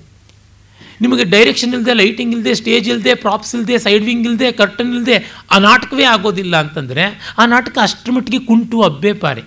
ನಿಮಗೆ 1.02 1.24
ಡೈರೆಕ್ಷನ್ 1.24 1.74
ಇಲ್ಲದೆ 1.74 1.94
ಲೈಟಿಂಗ್ 1.94 2.34
ಇಲ್ಲದೆ 2.34 2.54
ಸ್ಟೇಜ್ 2.54 2.90
ಇಲ್ಲದೆ 2.90 3.16
ಪ್ರಾಪ್ಸ್ 3.16 3.56
ಇಲ್ಲದೆ 3.56 3.80
ಸೈಡ್ 3.80 4.06
ವಿಂಗ್ 4.06 4.28
ಇಲ್ಲದೆ 4.28 4.52
ಕರ್ಟನ್ 4.52 4.94
ಇಲ್ಲದೆ 4.94 5.46
ಆ 5.52 5.58
ನಾಟಕವೇ 5.58 6.04
ಆಗೋದಿಲ್ಲ 6.04 6.58
ಅಂತಂದರೆ, 6.58 7.36
ಆ 7.38 7.46
ನಾಟಕ 7.46 7.78
ಅಷ್ಟರ 7.82 8.12
ಮಟ್ಟಿಗೆ 8.12 8.40
ಕುಂಟು 8.40 8.82
ಅಬ್ಬೆ 8.82 9.14
ಪಾರೆ. 9.14 9.42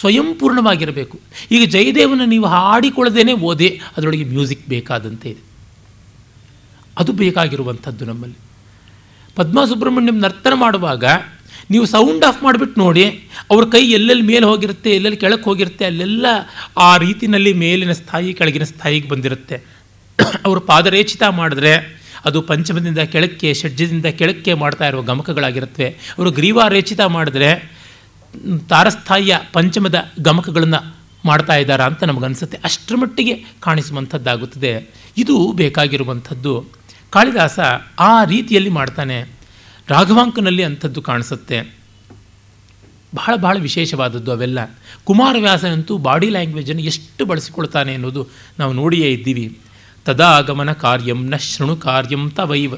ಸ್ವಯಂಪೂರ್ಣವಾಗಿರಬೇಕು. 0.00 1.20
ಈಗ 1.50 1.68
ಜಯದೇವನ 1.68 2.20
ನೀವು 2.26 2.46
ಹಾಡಿಕೊಳ್ಳದೇನೆ 2.46 3.32
ಓದೆ, 3.32 3.80
ಅದರೊಳಗೆ 3.96 4.24
ಮ್ಯೂಸಿಕ್ 4.24 4.68
ಬೇಕಾದಂತೆ 4.68 5.30
ಇದೆ. 5.30 5.42
ಅದು 6.98 7.12
ಬೇಕಾಗಿರುವಂಥದ್ದು 7.12 8.04
ನಮ್ಮಲ್ಲಿ. 8.04 8.51
ಪದ್ಮಾ 9.36 9.64
ಸುಬ್ರಹ್ಮಣ್ಯಂ 9.64 10.18
ನರ್ತನ 10.18 10.52
ಮಾಡುವಾಗ 10.52 11.04
ನೀವು 11.70 11.86
ಸೌಂಡ್ 11.86 12.24
ಆಫ್ 12.24 12.42
ಮಾಡಿಬಿಟ್ಟು 12.42 12.80
ನೋಡಿ, 12.80 13.28
ಅವ್ರ 13.50 13.64
ಕೈ 13.64 13.90
ಎಲ್ಲೆಲ್ಲಿ 13.92 14.24
ಮೇಲೆ 14.24 14.46
ಹೋಗಿರುತ್ತೆ, 14.46 14.90
ಎಲ್ಲೆಲ್ಲಿ 14.90 15.20
ಕೆಳಕ್ಕೆ 15.20 15.44
ಹೋಗಿರುತ್ತೆ, 15.44 15.84
ಅಲ್ಲೆಲ್ಲ 15.84 16.26
ಆ 16.78 16.96
ರೀತಿಯಲ್ಲಿ 16.96 17.52
ಮೇಲಿನ 17.52 17.92
ಸ್ಥಾಯಿ, 17.92 18.34
ಕೆಳಗಿನ 18.34 18.64
ಸ್ಥಾಯಿಗೆ 18.64 19.08
ಬಂದಿರುತ್ತೆ. 19.08 19.60
ಅವರು 20.46 20.60
ಪಾದರೇಚಿತ 20.60 21.22
ಮಾಡಿದ್ರೆ 21.22 22.02
ಅದು 22.24 22.42
ಪಂಚಮದಿಂದ 22.42 22.98
ಕೆಳಕ್ಕೆ, 22.98 23.54
ಷಡ್ಜದಿಂದ 23.54 24.06
ಕೆಳಕ್ಕೆ 24.06 24.54
ಮಾಡ್ತಾ 24.54 24.88
ಇರುವ 24.88 25.02
ಗಮಕಗಳಾಗಿರುತ್ತವೆ. 25.02 25.88
ಅವರು 25.88 26.30
ಗ್ರೀವಾರೇಚಿತ 26.30 27.00
ಮಾಡಿದ್ರೆ 27.00 27.72
ತಾರಸ್ಥಾಯಿಯ 28.68 29.38
ಪಂಚಮದ 29.52 30.12
ಗಮಕಗಳನ್ನು 30.20 30.96
ಮಾಡ್ತಾ 31.24 31.56
ಇದ್ದಾರಾ 31.56 31.84
ಅಂತ 31.84 32.04
ನಮಗನ್ಸುತ್ತೆ. 32.04 32.58
ಅಷ್ಟರ 32.64 32.96
ಮಟ್ಟಿಗೆ 32.96 33.44
ಕಾಣಿಸುವಂಥದ್ದಾಗುತ್ತದೆ. 33.60 34.90
ಇದು 35.16 35.52
ಬೇಕಾಗಿರುವಂಥದ್ದು. 35.52 36.81
ಕಾಳಿದಾಸ 37.12 37.58
ಆ 37.98 38.24
ರೀತಿಯಲ್ಲಿ 38.24 38.70
ಮಾಡ್ತಾನೆ. 38.70 39.22
ರಾಘವಾಂಕನಲ್ಲಿ 39.88 40.64
ಅಂಥದ್ದು 40.64 41.02
ಕಾಣಿಸುತ್ತೆ. 41.02 41.74
ಬಹಳ 43.14 43.36
ಬಹಳ 43.36 43.56
ವಿಶೇಷವಾದದ್ದು 43.58 44.32
ಅವೆಲ್ಲ. 44.32 44.58
ಕುಮಾರವ್ಯಾಸನಂತೂ 45.04 45.98
ಬಾಡಿ 45.98 46.28
ಲ್ಯಾಂಗ್ವೇಜನ್ನು 46.28 46.82
ಎಷ್ಟು 46.82 47.24
ಬಳಸಿಕೊಳ್ತಾನೆ 47.24 47.94
ಅನ್ನೋದು 47.94 48.28
ನಾವು 48.58 48.72
ನೋಡಿಯೇ 48.72 49.10
ಇದ್ದೀವಿ. 49.10 49.58
ತದಾಗಮನ 50.04 50.72
ಕಾರ್ಯಂ 50.72 51.30
ನ 51.30 51.36
ಶೃಣು 51.36 51.76
ಕಾರ್ಯಂ 51.76 52.30
ತವೈವ. 52.30 52.74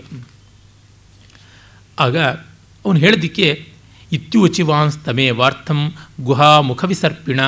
ಆಗ 1.99 2.19
ಅವನು 2.19 2.99
ಹೇಳಿದ್ದಕ್ಕೆ 2.99 3.69
ಇತ್ಯುಚಿವಾಂಸ್ತಮೇ 4.13 5.31
ವಾರ್ಥಂ 5.31 5.93
ಗುಹಾ 6.21 6.61
ಮುಖವಿಸರ್ಪಿಣ 6.61 7.41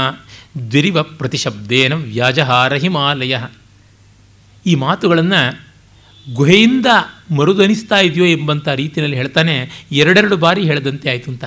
ದ್ವಿರಿವ 0.70 1.03
ಪ್ರತಿಶಬ್ದೇನ 1.03 1.93
ವ್ಯಾಜಹಾರ 1.93 2.74
ಹಿಮಾಲಯ 2.74 3.39
ಈ 4.66 4.74
ಮಾತುಗಳನ್ನು 4.74 5.65
ಗುಹೆಯಿಂದ 6.32 6.86
ಮರುದನಿಸ್ತಾ 7.36 8.00
ಇದೆಯೋ 8.00 8.26
ಎಂಬಂಥ 8.26 8.68
ರೀತಿಯಲ್ಲಿ 8.68 9.16
ಹೇಳ್ತಾನೆ, 9.16 9.70
ಎರಡೆರಡು 9.92 10.36
ಬಾರಿ 10.36 10.62
ಹೇಳದಂತೆ 10.62 11.10
ಆಯಿತು 11.10 11.30
ಅಂತ. 11.30 11.44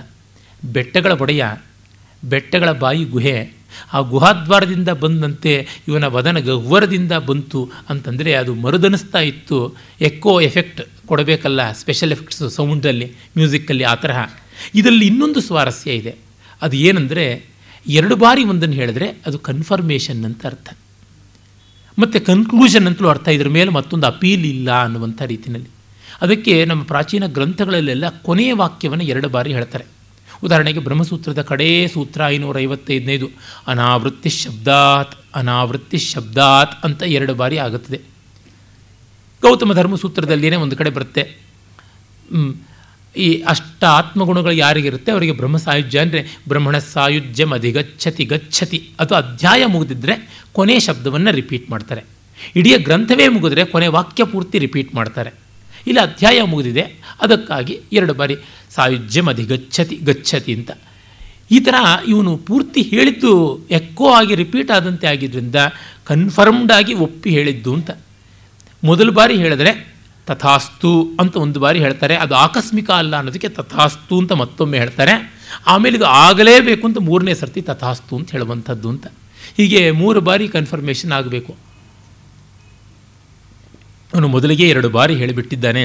ಬೆಟ್ಟಗಳ 0.64 1.12
ಒಡೆಯ, 1.12 1.46
ಬೆಟ್ಟಗಳ 2.24 2.72
ಬಾಯಿ 2.72 3.04
ಗುಹೆ, 3.04 3.52
ಆ 3.94 4.00
ಗುಹಾದ್ವಾರದಿಂದ 4.00 4.90
ಬಂದಂತೆ 4.90 5.68
ಇವನ 5.88 6.04
ವದನ 6.04 6.38
ಗಹ್ವರದಿಂದ 6.38 7.12
ಬಂತು 7.12 7.72
ಅಂತಂದರೆ 7.90 8.34
ಅದು 8.34 8.56
ಮರುದನಿಸ್ತಾ 8.56 9.20
ಇತ್ತು. 9.20 9.76
ಎಕ್ಕೋ 10.02 10.42
ಎಫೆಕ್ಟ್ 10.42 10.82
ಕೊಡಬೇಕಲ್ಲ, 11.06 11.72
ಸ್ಪೆಷಲ್ 11.72 12.12
ಎಫೆಕ್ಟ್ಸು 12.12 12.50
ಸೌಂಡಲ್ಲಿ 12.50 13.06
ಮ್ಯೂಸಿಕ್ಕಲ್ಲಿ 13.38 13.84
ಆ 13.84 13.96
ತರಹ. 13.96 14.30
ಇದರಲ್ಲಿ 14.76 15.08
ಇನ್ನೊಂದು 15.08 15.42
ಸ್ವಾರಸ್ಯ 15.42 15.92
ಇದೆ. 15.92 16.16
ಅದು 16.62 16.78
ಏನಂದರೆ, 16.78 17.46
ಎರಡು 17.88 18.16
ಬಾರಿ 18.16 18.44
ಒಂದನ್ನು 18.44 18.76
ಹೇಳಿದ್ರೆ 18.76 19.10
ಅದು 19.26 19.40
ಕನ್ಫರ್ಮೇಷನ್ 19.40 20.26
ಅಂತ 20.26 20.46
ಅರ್ಥ. 20.46 20.78
ಮತ್ತು 22.00 22.26
ಕನ್ಕ್ಲೂಷನ್ 22.26 22.88
ಅಂತಲೂ 22.88 23.10
ಅರ್ಥ 23.10 23.28
ಇದ್ರ 23.28 23.50
ಮೇಲೆ 23.50 23.70
ಮತ್ತೊಂದು 23.70 24.08
ಅಪೀಲ್ 24.08 24.46
ಇಲ್ಲ 24.46 24.84
ಅನ್ನುವಂಥ 24.84 25.22
ರೀತಿಯಲ್ಲಿ. 25.22 25.70
ಅದಕ್ಕೆ 26.22 26.66
ನಮ್ಮ 26.66 26.84
ಪ್ರಾಚೀನ 26.84 27.26
ಗ್ರಂಥಗಳಲ್ಲೆಲ್ಲ 27.26 28.10
ಕೊನೆಯ 28.10 28.54
ವಾಕ್ಯವನ್ನು 28.54 29.04
ಎರಡು 29.04 29.30
ಬಾರಿ 29.30 29.54
ಹೇಳ್ತಾರೆ. 29.54 29.86
ಉದಾಹರಣೆಗೆ 30.44 30.80
ಬ್ರಹ್ಮಸೂತ್ರದ 30.80 31.42
ಕಡೇ 31.42 31.88
ಸೂತ್ರ 31.88 32.22
ಐನೂರ 32.28 32.60
ಐವತ್ತೈದನೇದು 32.60 33.30
ಅನಾವೃತ್ತಿ 33.68 34.30
ಶಬ್ದಾತ್ 34.30 35.16
ಅನಾವೃತ್ತಿ 35.36 35.98
ಶಬ್ದಾತ್ 35.98 36.86
ಅಂತ 36.86 37.04
ಎರಡು 37.04 37.36
ಬಾರಿ 37.36 37.58
ಆಗುತ್ತದೆ. 37.58 38.02
ಗೌತಮ 39.42 39.74
ಧರ್ಮಸೂತ್ರದಲ್ಲಿಯೇ 39.74 40.56
ಒಂದು 40.56 40.78
ಕಡೆ 40.78 40.90
ಬರುತ್ತೆ. 40.90 41.24
ಈ 43.16 43.42
ಅಷ್ಟ 43.42 43.84
ಆತ್ಮಗುಣಗಳು 43.84 44.52
ಯಾರಿಗಿರುತ್ತೆ? 44.52 45.12
ಅವರಿಗೆ 45.12 45.32
ಬ್ರಹ್ಮ 45.32 45.58
ಸಾಯುಜ್ಯ 45.58 46.00
ಅಂದರೆ 46.00 46.40
ಬ್ರಹ್ಮಣ 46.48 46.78
ಸಾಯುಜ್ಯಂ 46.78 47.52
ಅಧಿಗಚ್ಛತಿ 47.52 48.26
ಗಚ್ಚತಿ 48.26 48.90
ಅದು 49.00 49.16
ಅಧ್ಯಾಯ 49.16 49.66
ಮುಗಿದಿದ್ರೆ 49.66 50.44
ಕೊನೆ 50.54 50.80
ಶಬ್ದವನ್ನು 50.80 51.32
ರಿಪೀಟ್ 51.32 51.70
ಮಾಡ್ತಾರೆ. 51.70 52.04
ಇಡೀ 52.56 52.78
ಗ್ರಂಥವೇ 52.78 53.28
ಮುಗಿದ್ರೆ 53.28 53.66
ಕೊನೆ 53.66 53.88
ವಾಕ್ಯ 53.88 54.24
ಪೂರ್ತಿ 54.24 54.60
ರಿಪೀಟ್ 54.60 54.96
ಮಾಡ್ತಾರೆ. 54.96 55.30
ಇಲ್ಲಿ 55.88 56.02
ಅಧ್ಯಾಯ 56.02 56.42
ಮುಗಿದಿದೆ. 56.42 56.82
ಅದಕ್ಕಾಗಿ 57.22 57.80
ಎರಡು 57.94 58.14
ಬಾರಿ 58.14 58.36
ಸಾಯುಜ್ಯಂ 58.70 59.28
ಅಧಿಗಚ್ಛತಿ 59.28 59.96
ಗಚ್ಚತಿ 59.96 60.54
ಅಂತ. 60.54 60.72
ಈ 61.52 61.60
ಥರ 61.60 61.74
ಇವನು 62.08 62.38
ಪೂರ್ತಿ 62.38 62.82
ಹೇಳಿದ್ದು 62.82 63.60
ಎಕ್ಕೋ 63.72 64.12
ಆಗಿ 64.12 64.36
ರಿಪೀಟ್ 64.36 64.72
ಆದಂತೆ 64.72 65.08
ಆಗಿದ್ದರಿಂದ 65.08 65.56
ಕನ್ಫರ್ಮ್ಡ್ 66.06 66.72
ಆಗಿ 66.72 66.94
ಒಪ್ಪಿ 66.94 67.30
ಹೇಳಿದ್ದು 67.30 67.74
ಅಂತ. 67.74 67.92
ಮೊದಲು 68.84 69.12
ಬಾರಿ 69.12 69.36
ಹೇಳಿದ್ರೆ 69.36 69.89
ತಥಾಸ್ತು 70.30 70.92
ಅಂತ 71.20 71.36
ಒಂದು 71.36 71.60
ಬಾರಿ 71.60 71.80
ಹೇಳ್ತಾರೆ. 71.80 72.16
ಅದು 72.16 72.36
ಆಕಸ್ಮಿಕ 72.36 72.90
ಅಲ್ಲ 72.92 73.16
ಅನ್ನೋದಕ್ಕೆ 73.16 73.50
ತಥಾಸ್ತು 73.50 74.20
ಅಂತ 74.20 74.32
ಮತ್ತೊಮ್ಮೆ 74.32 74.78
ಹೇಳ್ತಾರೆ. 74.80 75.14
ಆಮೇಲೆ 75.68 75.96
ಇದು 75.98 76.06
ಆಗಲೇಬೇಕು 76.06 76.88
ಅಂತ 76.88 76.98
ಮೂರನೇ 77.02 77.34
ಸರ್ತಿ 77.34 77.62
ತಥಾಸ್ತು 77.62 78.18
ಅಂತ 78.18 78.32
ಹೇಳುವಂಥದ್ದು 78.32 78.90
ಅಂತ. 78.90 79.08
ಹೀಗೆ 79.58 79.92
ಮೂರು 79.92 80.22
ಬಾರಿ 80.22 80.48
ಕನ್ಫರ್ಮೇಷನ್ 80.48 81.12
ಆಗಬೇಕು. 81.12 81.56
ಅವನು 84.14 84.28
ಮೊದಲಿಗೆ 84.28 84.70
ಎರಡು 84.70 84.90
ಬಾರಿ 84.90 85.16
ಹೇಳಿಬಿಟ್ಟಿದ್ದಾನೆ. 85.16 85.84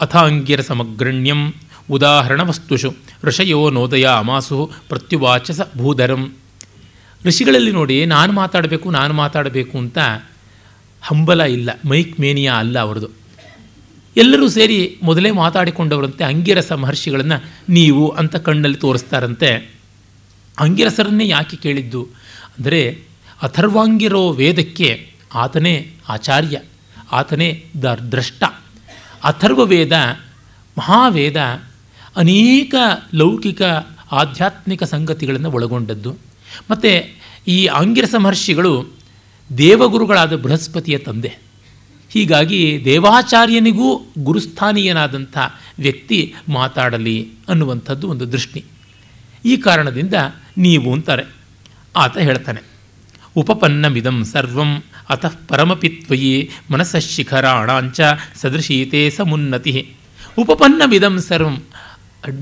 ಅಥಾಂಗಿರ 0.00 0.60
ಸಮಗ್ರಣ್ಯಂ 0.60 1.52
ಉದಾಹರಣ 1.90 2.40
ವಸ್ತುಷು 2.40 2.94
ಋಷಯೋ 3.24 3.70
ನೋದಯ 3.70 4.06
ಅಮಾಸು 4.18 4.58
ಪ್ರತ್ಯುವಾಚಸ 4.88 5.60
ಭೂಧರಂ. 5.76 6.32
ಋಷಿಗಳಲ್ಲಿ 7.24 7.72
ನೋಡಿ 7.72 8.06
ನಾನು 8.06 8.32
ಮಾತಾಡಬೇಕು 8.32 8.90
ನಾನು 8.90 9.14
ಮಾತಾಡಬೇಕು 9.14 9.78
ಅಂತ 9.78 9.98
ಹಂಬಲ 11.02 11.40
ಇಲ್ಲ, 11.40 11.70
ಮೈಕ್ 11.88 12.20
ಮೇನಿಯಾ 12.20 12.54
ಅಲ್ಲ 12.54 12.78
ಅವರದು 12.78 13.08
ಎಲ್ಲರೂ 14.16 14.48
ಸೇರಿ 14.48 14.98
ಮೊದಲೇ 15.02 15.30
ಮಾತಾಡಿಕೊಂಡವರಂತೆ 15.30 16.24
ಅಂಗಿರಸ 16.24 16.72
ಮಹರ್ಷಿಗಳನ್ನು 16.72 17.44
ನೀವು 17.68 18.08
ಅಂತ 18.08 18.36
ಕಣ್ಣಲ್ಲಿ 18.36 18.78
ತೋರಿಸ್ತಾರಂತೆ. 18.78 19.74
ಅಂಗಿರಸರನ್ನೇ 20.58 21.28
ಯಾಕೆ 21.28 21.56
ಕೇಳಿದ್ದು? 21.56 22.02
ಅಂದರೆ 22.58 23.02
ಅಥರ್ವಾಂಗಿರೋ 23.42 24.32
ವೇದಕ್ಕೆ 24.32 25.12
ಆತನೇ 25.34 25.90
ಆಚಾರ್ಯ, 26.08 26.60
ಆತನೇ 27.12 27.64
ದ 27.82 27.84
ದ್ರಷ್ಟ. 27.84 28.44
ಅಥರ್ವ 29.24 29.64
ವೇದ 29.64 29.92
ಮಹಾವೇದ 30.78 31.36
ಅನೇಕ 32.16 32.74
ಲೌಕಿಕ 33.14 33.62
ಆಧ್ಯಾತ್ಮಿಕ 34.12 34.82
ಸಂಗತಿಗಳನ್ನು 34.82 35.50
ಒಳಗೊಂಡದ್ದು. 35.50 36.16
ಮತ್ತು 36.70 37.16
ಈ 37.48 37.66
ಆಂಗಿರಸ 37.66 38.14
ಮಹರ್ಷಿಗಳು 38.18 38.86
ದೇವಗುರುಗಳಾದ 39.58 40.36
ಬೃಹಸ್ಪತಿಯ 40.36 40.98
ತಂದೆ. 40.98 41.45
ಹೀಗಾಗಿ 42.16 42.60
ದೇವಾಚಾರ್ಯನಿಗೂ 42.84 43.88
ಗುರುಸ್ಥಾನೀಯನಾದಂಥ 44.18 45.36
ವ್ಯಕ್ತಿ 45.78 46.18
ಮಾತಾಡಲಿ 46.48 47.16
ಅನ್ನುವಂಥದ್ದು 47.48 48.06
ಒಂದು 48.12 48.26
ದೃಷ್ಟಿ. 48.32 48.60
ಈ 49.44 49.54
ಕಾರಣದಿಂದ 49.56 50.14
ನೀವು 50.58 50.88
ಅಂತಾರೆ. 50.94 51.24
ಆತ 51.96 52.16
ಹೇಳ್ತಾನೆ, 52.18 52.60
ಉಪಪನ್ನಮಿದಂ 53.36 54.18
ಸರ್ವಂ 54.24 54.70
ಅತಃ 55.10 55.34
ಪರಮಪಿ 55.48 55.88
ತ್ವಯಿ 55.88 56.32
ಮನಸ್ಸ 56.70 56.96
ಶಿಖರಾಣಾಂಚ 57.06 58.00
ಸದೃಶೀತೆ 58.40 59.02
ಸಮುನ್ನತಿ. 59.10 59.74
ಉಪಪನ್ನಮಿದಂ 60.38 61.16
ಸರ್ವಂ 61.28 61.56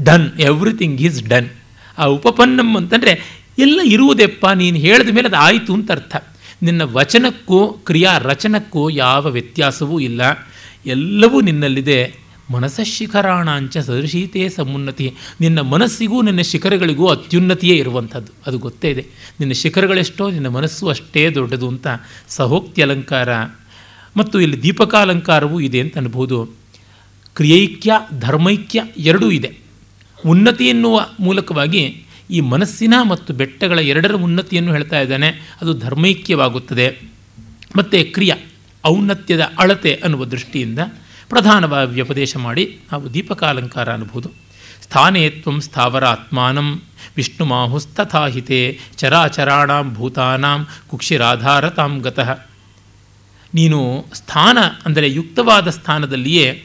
ಡನ್, 0.05 0.29
ಎವ್ರಿಥಿಂಗ್ 0.41 1.01
ಈಸ್ 1.01 1.20
ಡನ್. 1.29 1.51
ಆ 1.99 2.05
ಉಪಪನ್ನಂ 2.16 2.70
ಅಂತಂದರೆ 2.77 3.12
ಎಲ್ಲ 3.59 3.81
ಇರುವುದೆಪ್ಪ 3.87 4.45
ನೀನು 4.55 4.79
ಹೇಳಿದ 4.85 5.11
ಮೇಲೆ 5.16 5.29
ಅದು 5.29 5.39
ಆಯಿತು 5.39 5.72
ಅಂತ 5.75 5.91
ಅರ್ಥ. 5.91 6.14
ನಿನ್ನ 6.63 6.83
ವಚನಕ್ಕೂ 6.83 7.69
ಕ್ರಿಯಾ 7.69 8.19
ರಚನಕ್ಕೂ 8.19 8.91
ಯಾವ 8.91 9.27
ವ್ಯತ್ಯಾಸವೂ 9.27 10.01
ಇಲ್ಲ. 10.01 10.21
ಎಲ್ಲವೂ 10.87 11.41
ನಿನ್ನಲ್ಲಿದೆ. 11.41 12.25
ಮನಸ್ಸ 12.53 12.81
ಶಿಖರಾಣಾಂಚ 12.81 13.79
ಸದೃಶೀತೆ 13.79 14.49
ಸಮುನ್ನತಿ. 14.49 15.15
ನಿನ್ನ 15.41 15.61
ಮನಸ್ಸಿಗೂ 15.61 16.23
ನಿನ್ನ 16.23 16.41
ಶಿಖರಗಳಿಗೂ 16.41 17.07
ಅತ್ಯುನ್ನತಿಯೇ 17.07 17.77
ಇರುವಂಥದ್ದು. 17.77 18.33
ಅದು 18.47 18.59
ಗೊತ್ತೇ 18.59 18.91
ಇದೆ. 18.91 19.07
ನಿನ್ನ 19.41 19.53
ಶಿಖರಗಳೆಷ್ಟೋ, 19.53 20.31
ನಿನ್ನ 20.31 20.49
ಮನಸ್ಸು 20.49 20.89
ಅಷ್ಟೇ 20.89 21.31
ದೊಡ್ಡದು 21.31 21.69
ಅಂತ 21.69 21.87
ಸಹೋಕ್ತಿ 22.29 22.83
ಅಲಂಕಾರ 22.83 23.35
ಮತ್ತು 24.17 24.41
ಇಲ್ಲಿ 24.41 24.63
ದೀಪಕಾಲಂಕಾರವೂ 24.63 25.61
ಇದೆ 25.61 25.81
ಅಂತ 25.81 25.99
ಅನ್ಬೋದು. 25.99 26.49
ಕ್ರಿಯೈಕ್ಯ, 27.35 27.93
ಧರ್ಮೈಕ್ಯ 28.19 28.83
ಎರಡೂ 28.97 29.31
ಇದೆ. 29.31 29.59
ಉನ್ನತಿ 30.27 30.69
ಎನ್ನುವ 30.69 31.07
ಮೂಲಕವಾಗಿ 31.21 32.04
ಈ 32.31 32.41
ಮನಸ್ಸಿನ 32.41 32.95
ಮತ್ತು 33.09 33.33
ಬೆಟ್ಟಗಳ 33.33 33.79
ಎರಡರ 33.79 34.12
ಉನ್ನತಿಯನ್ನು 34.12 34.72
ಹೇಳ್ತಾ 34.72 35.01
ಇದ್ದಾನೆ. 35.01 35.29
ಅದು 35.61 35.79
ಧರ್ಮೈಕ್ಯವಾಗುತ್ತದೆ. 35.79 36.99
ಮತ್ತು 37.77 38.12
ಕ್ರಿಯ, 38.12 38.35
ಔನ್ನತ್ಯದ 38.87 39.41
ಅಳತೆ 39.59 39.95
ಅನ್ನುವ 39.95 40.25
ದೃಷ್ಟಿಯಿಂದ 40.25 40.79
ಪ್ರಧಾನವಾಗಿ 41.29 41.93
ವ್ಯಪದೇಶ 41.93 42.37
ಮಾಡಿ 42.37 42.79
ನಾವು 42.93 43.14
ದೀಪಕಾಲಂಕಾರ 43.14 43.93
ಅನ್ಬೋದು. 43.93 44.31
ಸ್ಥಾನೇತ್ವ 44.83 45.59
ಸ್ಥಾವರ 45.59 46.05
ಆತ್ಮಾನಂ 46.05 46.83
ವಿಷ್ಣುಮಾಹುಸ್ತಥಾಹಿತೆ 47.16 48.79
ಚರಾಚರಾಣಾಂ 48.97 49.95
ಭೂತಾನಾಂ 49.95 50.66
ಕುಕ್ಷಿರಾಧಾರತಾಂ 50.89 51.99
ಗತಃ. 51.99 52.47
ನೀನು 53.55 54.07
ಸ್ಥಾನ, 54.14 54.59
ಅಂದರೆ 54.87 55.12
ಯುಕ್ತವಾದ 55.12 55.70
ಸ್ಥಾನದಲ್ಲಿಯೇ 55.70 56.64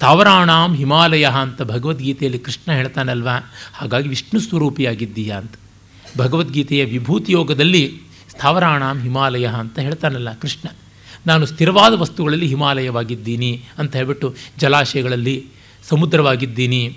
ಸ್ಥಾವರಾಣಾಂ 0.00 0.74
ಹಿಮಾಲಯ 0.74 1.26
ಅಂತ 1.26 1.62
ಭಗವದ್ಗೀತೆಯಲ್ಲಿ 1.62 2.38
ಕೃಷ್ಣ 2.38 2.72
ಹೇಳ್ತಾನಲ್ವ? 2.72 3.28
ಹಾಗಾಗಿ 3.74 4.08
ವಿಷ್ಣು 4.08 4.40
ಸ್ವರೂಪಿಯಾಗಿದ್ದೀಯಾ 4.40 5.38
ಅಂತ. 5.38 5.54
ಭಗವದ್ಗೀತೆಯ 6.18 6.84
ವಿಭೂತಿ 6.84 7.32
ಯೋಗದಲ್ಲಿ 7.32 8.00
ಸ್ಥಾವರಾಣಾಂ 8.30 9.02
ಹಿಮಾಲಯ 9.02 9.46
ಅಂತ 9.46 9.78
ಹೇಳ್ತಾನಲ್ಲ 9.78 10.32
ಕೃಷ್ಣ. 10.32 10.68
ನಾನು 11.26 11.46
ಸ್ಥಿರವಾದ 11.46 11.92
ವಸ್ತುಗಳಲ್ಲಿ 11.92 12.46
ಹಿಮಾಲಯವಾಗಿದ್ದೀನಿ 12.46 13.64
ಅಂತ 13.78 13.96
ಹೇಳ್ಬಿಟ್ಟು 13.96 14.34
ಜಲಾಶಯಗಳಲ್ಲಿ 14.58 15.46
ಸಮುದ್ರವಾಗಿದ್ದೀನಿ, 15.88 16.96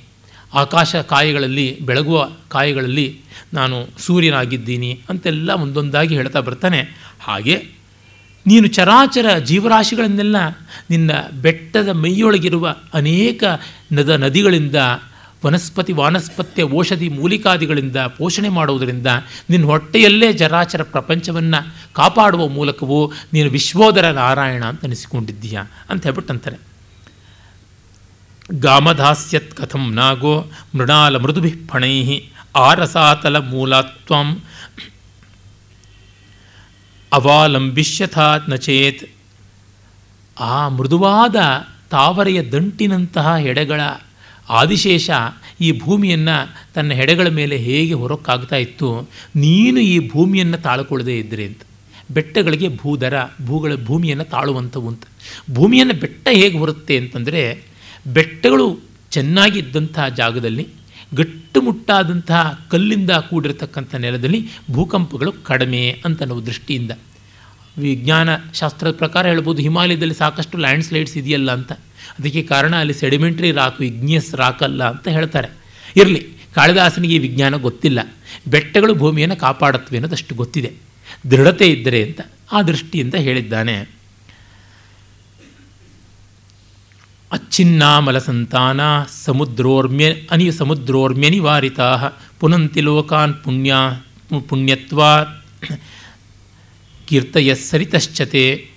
ಆಕಾಶ 0.54 0.95
ಕಾಯಗಳಲ್ಲಿ, 0.95 1.80
ಬೆಳಗುವ 1.82 2.30
ಕಾಯಗಳಲ್ಲಿ 2.49 3.22
ನಾನು 3.54 3.88
ಸೂರ್ಯನಾಗಿದ್ದೀನಿ 3.99 5.01
ಅಂತೆಲ್ಲ 5.10 5.49
ಒಂದೊಂದಾಗಿ 5.49 6.16
ಹೇಳ್ತಾ 6.16 6.39
ಬರ್ತಾನೆ. 6.39 6.82
ಹಾಗೆ 7.20 7.82
ನೀನು 8.47 8.67
ಚರಾಚರ 8.67 9.37
ಜೀವರಾಶಿಗಳನ್ನೆಲ್ಲ 9.37 10.35
ನಿನ್ನ 10.89 11.11
ಬೆಟ್ಟದ 11.41 11.89
ಮೈಯೊಳಗಿರುವ 11.89 12.75
ಅನೇಕ 12.93 13.43
ನದ 13.91 14.09
ನದಿಗಳಿಂದ 14.23 14.75
ವನಸ್ಪತಿ, 15.45 15.93
ವಾನಸ್ಪತ್ಯ, 15.93 16.63
ಔಷಧಿ, 16.63 17.09
ಮೂಲಿಕಾದಿಗಳಿಂದ 17.09 17.97
ಪೋಷಣೆ 18.17 18.49
ಮಾಡುವುದರಿಂದ 18.49 19.07
ನಿನ್ನ 19.49 19.65
ಹೊಟ್ಟೆಯಲ್ಲೇ 19.65 20.33
ಜರಾಚರ 20.33 20.83
ಪ್ರಪಂಚವನ್ನು 20.83 21.59
ಕಾಪಾಡುವ 21.93 22.47
ಮೂಲಕವೂ 22.47 22.99
ನೀನು 23.33 23.49
ವಿಶ್ವೋದರ 23.49 24.11
ನಾರಾಯಣ 24.11 24.63
ಅಂತ 24.65 24.85
ಅನಿಸಿಕೊಂಡಿದ್ದೀಯ 24.85 25.57
ಅಂತ 25.89 26.03
ಹೇಳ್ಬಿಟ್ಟು 26.03 26.33
ಅಂತಾರೆ 26.33 26.59
ಗಾಮಧಾಸ್ಯತ್ 28.59 29.55
ಕಥಂ 29.55 29.93
ನಾಗೋ 29.93 30.33
ಮೃಣಾಲ 30.75 31.17
ಮೃದುಭಿ 31.17 31.51
ಫಣೈ 31.67 31.95
ಆರಸಾತಲ 32.55 33.37
ಮೂಲಾತ್ವಂ 33.37 34.27
ಅವಾಲಂಬಿಷ್ಯಥಾ 37.14 38.38
ನಚೇತ್ 38.49 39.09
ಆ 40.39 40.68
ಮೃದುವಾದ 40.68 41.36
ತಾವರೆಯ 41.89 42.43
ದಂಟಿನಂತಹ 42.43 43.36
ಹೆಡೆಗಳ 43.36 43.82
ಆದಿಶೇಷ 44.49 45.09
ಈ 45.61 45.80
ಭೂಮಿಯನ್ನು 45.80 46.55
ತನ್ನ 46.74 46.93
ಹೆಡೆಗಳ 46.93 47.28
ಮೇಲೆ 47.28 47.57
ಹೇಗೆ 47.57 47.93
ಹೊರಕ್ಕಾಗ್ತಾ 47.93 48.55
ಇತ್ತು, 48.55 49.09
ನೀನು 49.36 49.80
ಈ 49.80 50.09
ಭೂಮಿಯನ್ನು 50.09 50.57
ತಾಳ್ಕೊಳ್ಳದೇ 50.57 51.20
ಇದ್ದರೆ 51.20 51.45
ಅಂತ. 51.45 51.61
ಬೆಟ್ಟಗಳಿಗೆ 52.11 52.78
ಭೂದರ, 52.78 53.14
ಭೂಗಳ 53.45 53.76
ಭೂಮಿಯನ್ನು 53.86 54.24
ತಾಳುವಂಥವು 54.24 54.88
ಅಂತ. 54.88 55.03
ಭೂಮಿಯನ್ನು 55.53 55.93
ಬೆಟ್ಟ 55.93 56.28
ಹೇಗೆ 56.32 56.57
ಹೊರುತ್ತೆ 56.57 56.97
ಅಂತಂದರೆ, 56.97 57.64
ಬೆಟ್ಟಗಳು 58.14 58.80
ಚೆನ್ನಾಗಿದ್ದಂಥ 59.11 59.99
ಜಾಗದಲ್ಲಿ 60.18 60.68
ಗಟ್ಟುಮುಟ್ಟಾದಂತಹ 61.14 62.68
ಕಲ್ಲಿಂದ 62.72 63.11
ಕೂಡಿರತಕ್ಕಂಥ 63.11 63.95
ನೆಲದಲ್ಲಿ 63.95 64.47
ಭೂಕಂಪಗಳು 64.72 65.32
ಕಡಿಮೆ 65.32 66.01
ಅಂತ 66.05 66.24
ನಾವು 66.24 66.45
ದೃಷ್ಟಿಯಿಂದ. 66.45 66.91
ವಿಜ್ಞಾನ 67.78 68.30
ಶಾಸ್ತ್ರದ 68.53 68.91
ಪ್ರಕಾರ 68.91 69.28
ಹೇಳ್ಬೋದು, 69.28 69.61
ಹಿಮಾಲಯದಲ್ಲಿ 69.61 70.14
ಸಾಕಷ್ಟು 70.14 70.57
ಲ್ಯಾಂಡ್ 70.57 70.84
ಸ್ಲೈಡ್ಸ್ 70.84 71.18
ಇದೆಯಲ್ಲ 71.18 71.51
ಅಂತ. 71.51 71.72
ಅದಕ್ಕೆ 72.20 72.43
ಕಾರಣ 72.43 72.76
ಅಲ್ಲಿ 72.76 72.93
ಸೆಡಿಮೆಂಟ್ರಿ 72.93 73.51
ರಾಕು, 73.51 73.84
ಇಗ್ನಿಯಸ್ 73.84 74.36
ರಾಕಲ್ಲ 74.36 74.89
ಅಂತ 74.89 75.07
ಹೇಳ್ತಾರೆ. 75.07 75.47
ಇರಲಿ, 75.95 76.28
ಕಾಳಿದಾಸನಿಗೆ 76.55 77.18
ವಿಜ್ಞಾನ 77.18 77.55
ಗೊತ್ತಿಲ್ಲ. 77.55 78.14
ಬೆಟ್ಟಗಳು 78.47 78.95
ಭೂಮಿಯನ್ನು 78.95 79.36
ಕಾಪಾಡುತ್ತವೆ 79.36 79.97
ಅನ್ನೋದಷ್ಟು 79.97 80.36
ಗೊತ್ತಿದೆ. 80.36 80.74
ದೃಢತೆ 81.32 81.68
ಇದ್ದರೆ 81.68 82.03
ಅಂತ 82.03 82.22
ಆ 82.51 82.61
ದೃಷ್ಟಿಯಿಂದ 82.61 83.16
ಹೇಳಿದ್ದಾನೆ. 83.16 84.03
ಅಚ್ಛಿನ್ನಾಮಲ 87.34 88.17
ಸಂತಾನ 88.17 88.81
ಸಮುದ್ರೋರ್ಮ್ಯ 89.25 90.05
ಅನಿ 90.31 90.51
ಸಮುದ್ರೋರ್ಮ್ಯನಿವಾರಿತಾ 90.51 92.09
ಪುನಂತಿ 92.39 92.81
ಲೋಕಾನ್ 92.81 93.34
ಪುಣ್ಯ 93.34 93.73
ಪುಣ್ಯತ್ವಾ 94.49 95.23
ಕೀರ್ತಯ 97.07 97.55
ಸರಿತಶ್ಚತೆ 97.55 98.69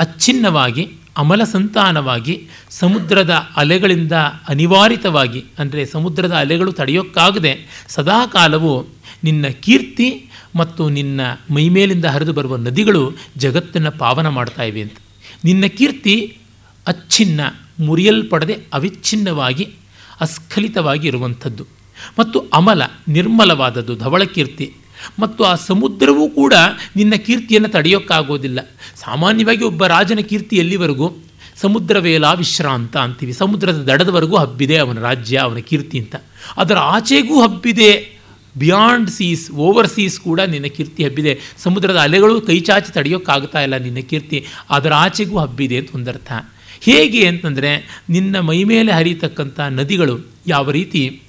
ಅಚ್ಛಿನ್ನವಾಗಿ 0.00 0.92
ಅಮಲ 1.16 1.44
ಸಂತಾನವಾಗಿ 1.44 2.48
ಸಮುದ್ರದ 2.70 3.48
ಅಲೆಗಳಿಂದ 3.56 4.12
ಅನಿವಾರಿತವಾಗಿ, 4.48 5.44
ಅಂದರೆ 5.58 5.86
ಸಮುದ್ರದ 5.86 6.32
ಅಲೆಗಳು 6.32 6.72
ತಡೆಯೋಕ್ಕಾಗದೆ 6.72 7.84
ಸದಾಕಾಲವು 7.88 8.86
ನಿನ್ನ 9.24 9.46
ಕೀರ್ತಿ 9.48 10.30
ಮತ್ತು 10.56 10.88
ನಿನ್ನ 10.88 11.20
ಮೈಮೇಲಿಂದ 11.50 12.04
ಹರಿದು 12.04 12.32
ಬರುವ 12.32 12.56
ನದಿಗಳು 12.56 13.12
ಜಗತ್ತನ್ನು 13.36 13.90
ಪಾವನ 13.90 14.28
ಮಾಡ್ತಾ 14.28 14.62
ಇವೆ 14.62 14.82
ಅಂತ. 14.82 14.96
ನಿನ್ನ 15.44 15.66
ಕೀರ್ತಿ 15.66 16.38
ಅಚ್ಛಿನ್ನ 16.86 17.40
ಮುರಿಯಲ್ಪಡದೆ 17.80 18.58
ಅವಿಚ್ಛಿನ್ನವಾಗಿ, 18.72 19.68
ಅಸ್ಖಲಿತವಾಗಿ 20.20 21.08
ಇರುವಂಥದ್ದು. 21.08 21.66
ಮತ್ತು 22.18 22.38
ಅಮಲ 22.52 22.82
ನಿರ್ಮಲವಾದದ್ದು 23.08 23.96
ಧವಳ 23.96 24.24
ಕೀರ್ತಿ 24.24 24.74
ಮತ್ತು 25.18 25.44
ಆ 25.44 25.54
ಸಮುದ್ರವೂ 25.54 26.28
ಕೂಡ 26.28 26.54
ನಿನ್ನ 26.96 27.14
ಕೀರ್ತಿಯನ್ನು 27.14 27.68
ತಡೆಯೋಕ್ಕಾಗೋದಿಲ್ಲ. 27.68 28.60
ಸಾಮಾನ್ಯವಾಗಿ 28.96 29.64
ಒಬ್ಬ 29.64 29.86
ರಾಜನ 29.86 30.16
ಕೀರ್ತಿ 30.16 30.56
ಎಲ್ಲಿವರೆಗೂ? 30.56 31.10
ಸಮುದ್ರವೇಲ 31.56 32.24
ವಿಶ್ರಾಂತ 32.24 32.96
ಅಂತೀವಿ. 32.96 33.32
ಸಮುದ್ರದ 33.32 33.82
ದಡದವರೆಗೂ 33.82 34.36
ಹಬ್ಬಿದೆ 34.36 34.76
ಅವನ 34.76 34.98
ರಾಜ್ಯ, 34.98 35.36
ಅವನ 35.38 35.56
ಕೀರ್ತಿ 35.56 35.98
ಅಂತ. 35.98 36.16
ಅದರ 36.56 36.76
ಆಚೆಗೂ 36.76 37.42
ಹಬ್ಬಿದೆ. 37.42 38.18
ಬಿಯಾಂಡ್ 38.58 39.10
ಸೀಸ್, 39.10 39.50
ಓವರ್ 39.50 39.88
ಸೀಸ್ 39.88 40.20
ಕೂಡ 40.20 40.40
ನಿನ್ನ 40.40 40.66
ಕೀರ್ತಿ 40.66 41.04
ಹಬ್ಬಿದೆ. 41.04 41.40
ಸಮುದ್ರದ 41.58 41.96
ಅಲೆಗಳು 41.96 42.40
ಕೈಚಾಚಿ 42.40 42.92
ತಡೆಯೋಕ್ಕಾಗ್ತಾ 42.92 43.60
ಇಲ್ಲ 43.60 43.76
ನಿನ್ನ 43.76 43.98
ಕೀರ್ತಿ. 43.98 44.46
ಅದರ 44.70 44.92
ಆಚೆಗೂ 44.92 45.38
ಹಬ್ಬಿದೆ 45.38 45.76
ಅಂತ 45.76 45.88
ಒಂದರ್ಥ. 45.94 46.32
ಹೇಗೆ 46.84 47.26
ಅಂತಂದರೆ 47.26 48.02
ನಿನ್ನ 48.10 48.40
ಮೈಮೇಲೆ 48.40 48.92
ಹರಿಯತಕ್ಕಂಥ 48.92 49.60
ನದಿಗಳು 49.60 50.26
ಯಾವ 50.46 50.70
ರೀತಿ 50.70 51.22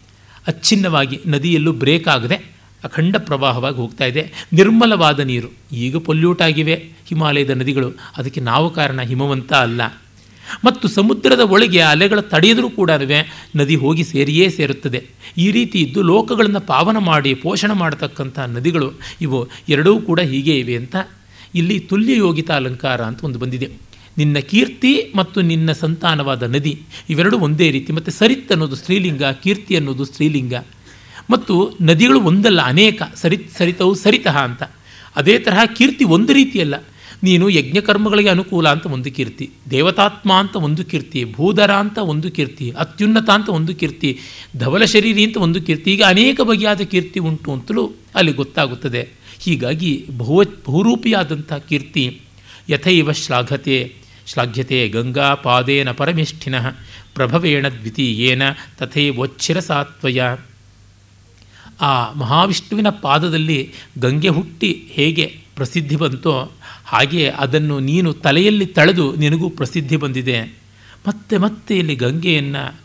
ಅಚ್ಛಿನ್ನವಾಗಿ 0.47 1.19
ನದಿಯಲ್ಲೂ 1.27 1.71
ಬ್ರೇಕ್ 1.71 2.07
ಆಗದೆ 2.07 2.35
ಅಖಂಡ 2.83 3.15
ಪ್ರವಾಹವಾಗಿ 3.17 3.75
ಹೋಗ್ತಾ 3.75 4.05
ಇದೆ. 4.05 4.33
ನಿರ್ಮಲವಾದ 4.53 5.19
ನೀರು. 5.19 5.47
ಈಗ 5.71 5.97
ಪೊಲ್ಯೂಟ್ 5.97 6.41
ಆಗಿವೆ 6.41 6.73
ಹಿಮಾಲಯದ 7.07 7.49
ನದಿಗಳು. 7.49 7.93
ಅದಕ್ಕೆ 8.17 8.41
ನಾವು 8.41 8.69
ಕಾರಣ 8.69 9.01
ಹಿಮವಂತ 9.01 9.53
ಅಲ್ಲ. 9.53 9.81
ಮತ್ತು 10.65 10.87
ಸಮುದ್ರದ 10.87 11.39
ಒಳಗೆ 11.39 11.79
ಅಲೆಗಳ 11.79 12.19
ತಡೆಯದರೂ 12.19 12.69
ಕೂಡ 12.69 12.91
ನದಿ 13.55 13.75
ಹೋಗಿ 13.75 14.03
ಸೇರಿಯೇ 14.03 14.49
ಸೇರುತ್ತದೆ. 14.49 15.05
ಈ 15.37 15.51
ರೀತಿ 15.51 15.81
ಇದ್ದು 15.81 16.01
ಲೋಕಗಳನ್ನು 16.01 16.59
ಪಾವನ 16.59 16.97
ಮಾಡಿ, 16.97 17.33
ಪೋಷಣ 17.33 17.71
ಮಾಡತಕ್ಕಂಥ 17.71 18.39
ನದಿಗಳು 18.39 18.93
ಇವು 19.21 19.47
ಎರಡೂ 19.69 20.01
ಕೂಡ 20.01 20.19
ಹೀಗೆ 20.19 20.59
ಇವೆ 20.59 20.75
ಅಂತ 20.75 20.95
ಇಲ್ಲಿ 21.55 21.79
ತುಲ್ಯ 21.79 22.17
ಯೋಗಿತ 22.17 22.51
ಅಲಂಕಾರ 22.51 23.01
ಅಂತ 23.01 23.23
ಒಂದು 23.23 23.39
ಬಂದಿದೆ. 23.39 23.84
ನಿನ್ನ 24.17 24.39
ಕೀರ್ತಿ 24.39 25.11
ಮತ್ತು 25.15 25.41
ನಿನ್ನ 25.41 25.71
ಸಂತಾನವಾದ 25.71 26.43
ನದಿ, 26.43 26.81
ಇವೆರಡೂ 27.09 27.37
ಒಂದೇ 27.39 27.71
ರೀತಿ. 27.71 27.93
ಮತ್ತು 27.93 28.11
ಸರಿತ್ 28.11 28.51
ಅನ್ನೋದು 28.51 28.75
ಸ್ತ್ರೀಲಿಂಗ, 28.75 29.23
ಕೀರ್ತಿ 29.23 29.75
ಅನ್ನೋದು 29.75 30.05
ಸ್ತ್ರೀಲಿಂಗ. 30.05 30.53
ಮತ್ತು 31.29 31.77
ನದಿಗಳು 31.81 32.21
ಒಂದಲ್ಲ, 32.21 32.61
ಅನೇಕ. 32.61 33.01
ಸರಿತ್, 33.15 33.51
ಸರಿತವು 33.57 33.95
ಸರಿತಃ 33.95 34.37
ಅಂತ. 34.37 34.63
ಅದೇ 35.15 35.39
ತರಹ 35.39 35.65
ಕೀರ್ತಿ 35.75 36.03
ಒಂದು 36.03 36.33
ರೀತಿಯಲ್ಲ. 36.33 36.75
ನೀನು 37.23 37.49
ಯಜ್ಞಕರ್ಮಗಳಿಗೆ 37.49 38.29
ಅನುಕೂಲ 38.29 38.69
ಅಂತ 38.69 38.85
ಒಂದು 38.85 39.11
ಕೀರ್ತಿ, 39.11 39.49
ದೇವತಾತ್ಮ 39.69 40.33
ಅಂತ 40.33 40.55
ಒಂದು 40.55 40.85
ಕೀರ್ತಿ 40.85 41.25
ಭೂಧರ 41.25 41.71
ಅಂತ 41.71 41.97
ಒಂದು 41.97 42.31
ಕೀರ್ತಿ, 42.31 42.71
ಅತ್ಯುನ್ನತ 42.71 43.29
ಅಂತ 43.29 43.49
ಒಂದು 43.49 43.75
ಕೀರ್ತಿ, 43.75 44.19
ಧವಲ 44.57 44.85
ಶರೀರಿ 44.85 45.23
ಅಂತ 45.23 45.37
ಒಂದು 45.37 45.61
ಕೀರ್ತಿ 45.61 45.93
ಈಗ 45.93 46.03
ಅನೇಕ 46.03 46.41
ಬಗೆಯಾದ 46.41 46.81
ಕೀರ್ತಿ 46.81 47.19
ಉಂಟು 47.19 47.53
ಅಂತಲೂ 47.53 47.91
ಅಲ್ಲಿ 48.15 48.33
ಗೊತ್ತಾಗುತ್ತದೆ. 48.33 49.09
ಹೀಗಾಗಿ 49.39 50.05
ಬಹು 50.17 50.43
ಬಹುರೂಪಿಯಾದಂಥ 50.43 51.53
ಕೀರ್ತಿ 51.53 52.21
ಯಥೈವ 52.69 53.11
ಶ್ಲಾಘತೆ. 53.11 54.04
ಶ್ಲಾಘ್ಯತೆ 54.25 54.87
ಗಂಗಾ 54.87 55.33
ಪಾದೇನ 55.33 55.91
ಪರಮಿಷ್ಠಿನ 55.91 56.55
ಪ್ರಭವೇಣ 57.13 57.67
ದ್ವಿತೀಯೇನ 57.67 58.41
ತಥೈವೊಚ್ಛಿರಸಾತ್ವಯ. 58.77 60.21
ಆ 61.81 62.13
ಮಹಾವಿಷ್ಣುವಿನ 62.13 62.89
ಪಾದದಲ್ಲಿ 62.89 63.73
ಗಂಗೆ 63.99 64.27
ಹುಟ್ಟಿ 64.27 64.83
ಹೇಗೆ 64.89 65.25
ಪ್ರಸಿದ್ಧಿ 65.55 65.95
ಬಂತೋ 65.95 66.51
ಹಾಗೆ 66.85 67.29
ಅದನ್ನು 67.29 67.79
ನೀನು 67.79 68.13
ತಲೆಯಲ್ಲಿ 68.13 68.65
ತಳೆದು 68.65 69.15
ನಿನಗೂ 69.15 69.49
ಪ್ರಸಿದ್ಧಿ 69.49 69.97
ಬಂದಿದೆ. 69.97 70.41
ಮತ್ತೆ 71.07 71.37
ಮತ್ತೆ 71.37 71.77
ಇಲ್ಲಿ 71.77 71.95
ಗಂಗೆಯನ್ನು 71.95 72.75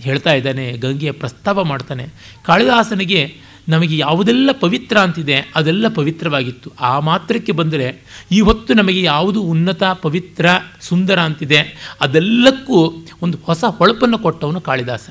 ಹೇಳ್ತಾ 0.00 0.32
ಇದ್ದಾನೆ, 0.32 0.72
ಗಂಗೆಯ 0.72 1.12
ಪ್ರಸ್ತಾವ 1.12 1.64
ಮಾಡ್ತಾನೆ. 1.64 2.06
ಕಾಳಿದಾಸನಿಗೆ 2.46 3.49
ನಮಗೆ 3.70 3.96
ಯಾವುದೆಲ್ಲ 3.98 4.50
ಪವಿತ್ರ 4.60 4.96
ಅಂತಿದೆ, 5.06 5.36
ಅದೆಲ್ಲ 5.56 5.86
ಪವಿತ್ರವಾಗಿತ್ತು. 5.98 6.68
ಆ 6.80 6.92
ಮಾತ್ರಕ್ಕೆ 7.08 7.52
ಬಂದರೆ 7.52 7.86
ಈ 8.32 8.40
ಹೊತ್ತು 8.40 8.74
ನಮಗೆ 8.74 9.02
ಯಾವುದು 9.02 9.40
ಉನ್ನತ, 9.52 9.82
ಪವಿತ್ರ, 10.02 10.46
ಸುಂದರ 10.80 11.18
ಅಂತಿದೆ, 11.20 11.60
ಅದೆಲ್ಲಕ್ಕೂ 12.00 12.78
ಒಂದು 13.22 13.38
ಹೊಸ 13.46 13.64
ಹೊಳಪನ್ನು 13.78 14.18
ಕೊಟ್ಟವನು 14.18 14.60
ಕಾಳಿದಾಸ 14.68 15.06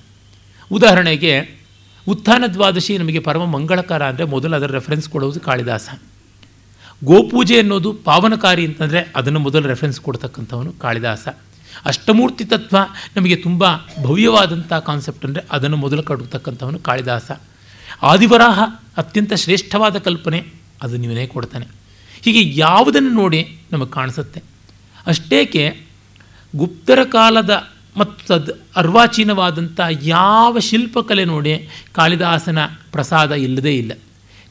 ಉದಾಹರಣೆಗೆ, 0.72 1.34
ಉತ್ಥಾನ 2.08 2.44
ದ್ವಾದಶಿ 2.54 2.94
ನಮಗೆ 2.98 3.20
ಪರಮ 3.20 3.44
ಮಂಗಳಕರ 3.56 4.04
ಅಂದರೆ 4.12 4.26
ಮೊದಲು 4.36 4.56
ಅದರ 4.56 4.72
ರೆಫರೆನ್ಸ್ 4.72 5.10
ಕೊಡೋದು 5.10 5.40
ಕಾಳಿದಾಸ 5.40 5.90
ಗೋಪೂಜೆ 7.02 7.58
ಅನ್ನೋದು 7.60 7.90
ಪಾವನಕಾರಿ 8.08 8.64
ಅಂತಂದರೆ 8.70 9.02
ಅದನ್ನು 9.16 9.40
ಮೊದಲು 9.40 9.66
ರೆಫರೆನ್ಸ್ 9.68 10.00
ಕೊಡ್ತಕ್ಕಂಥವನು 10.06 10.72
ಕಾಳಿದಾಸ. 10.84 11.28
ಅಷ್ಟಮೂರ್ತಿ 11.86 12.46
ತತ್ವ 12.46 12.78
ನಮಗೆ 13.16 13.36
ತುಂಬ 13.36 13.64
ಭವ್ಯವಾದಂಥ 14.06 14.72
ಕಾನ್ಸೆಪ್ಟ್ 14.88 15.26
ಅಂದರೆ 15.26 15.44
ಅದನ್ನು 15.52 15.78
ಮೊದಲು 15.78 16.04
ಕಡುತಕ್ಕಂಥವನು 16.04 16.80
ಕಾಳಿದಾಸ. 16.88 17.30
ಆದಿವರಾಹ 18.04 18.60
ಅತ್ಯಂತ 18.98 19.34
ಶ್ರೇಷ್ಠವಾದ 19.34 19.98
ಕಲ್ಪನೆ 19.98 20.48
ಅದು 20.82 20.98
ನೀವೇ 20.98 21.28
ಕೊಡ್ತಾನೆ. 21.28 21.68
ಹೀಗೆ 22.22 22.60
ಯಾವುದನ್ನು 22.60 23.10
ನೋಡಿ 23.10 23.58
ನಮಗೆ 23.72 23.92
ಕಾಣಿಸುತ್ತೆ? 23.92 24.44
ಅಷ್ಟೇಕೆ 25.08 25.82
ಗುಪ್ತರ 26.56 27.04
ಕಾಲದ 27.04 27.70
ಮತ್ತು 27.98 28.28
ತದ್ 28.28 28.50
ಅರ್ವಾಚೀನವಾದಂಥ 28.76 29.80
ಯಾವ 30.02 30.60
ಶಿಲ್ಪಕಲೆ 30.60 31.26
ನೋಡಿ 31.26 31.70
ಕಾಳಿದಾಸನ 31.94 32.58
ಪ್ರಸಾದ 32.92 33.32
ಇಲ್ಲದೇ 33.32 33.78
ಇಲ್ಲ. 33.78 33.92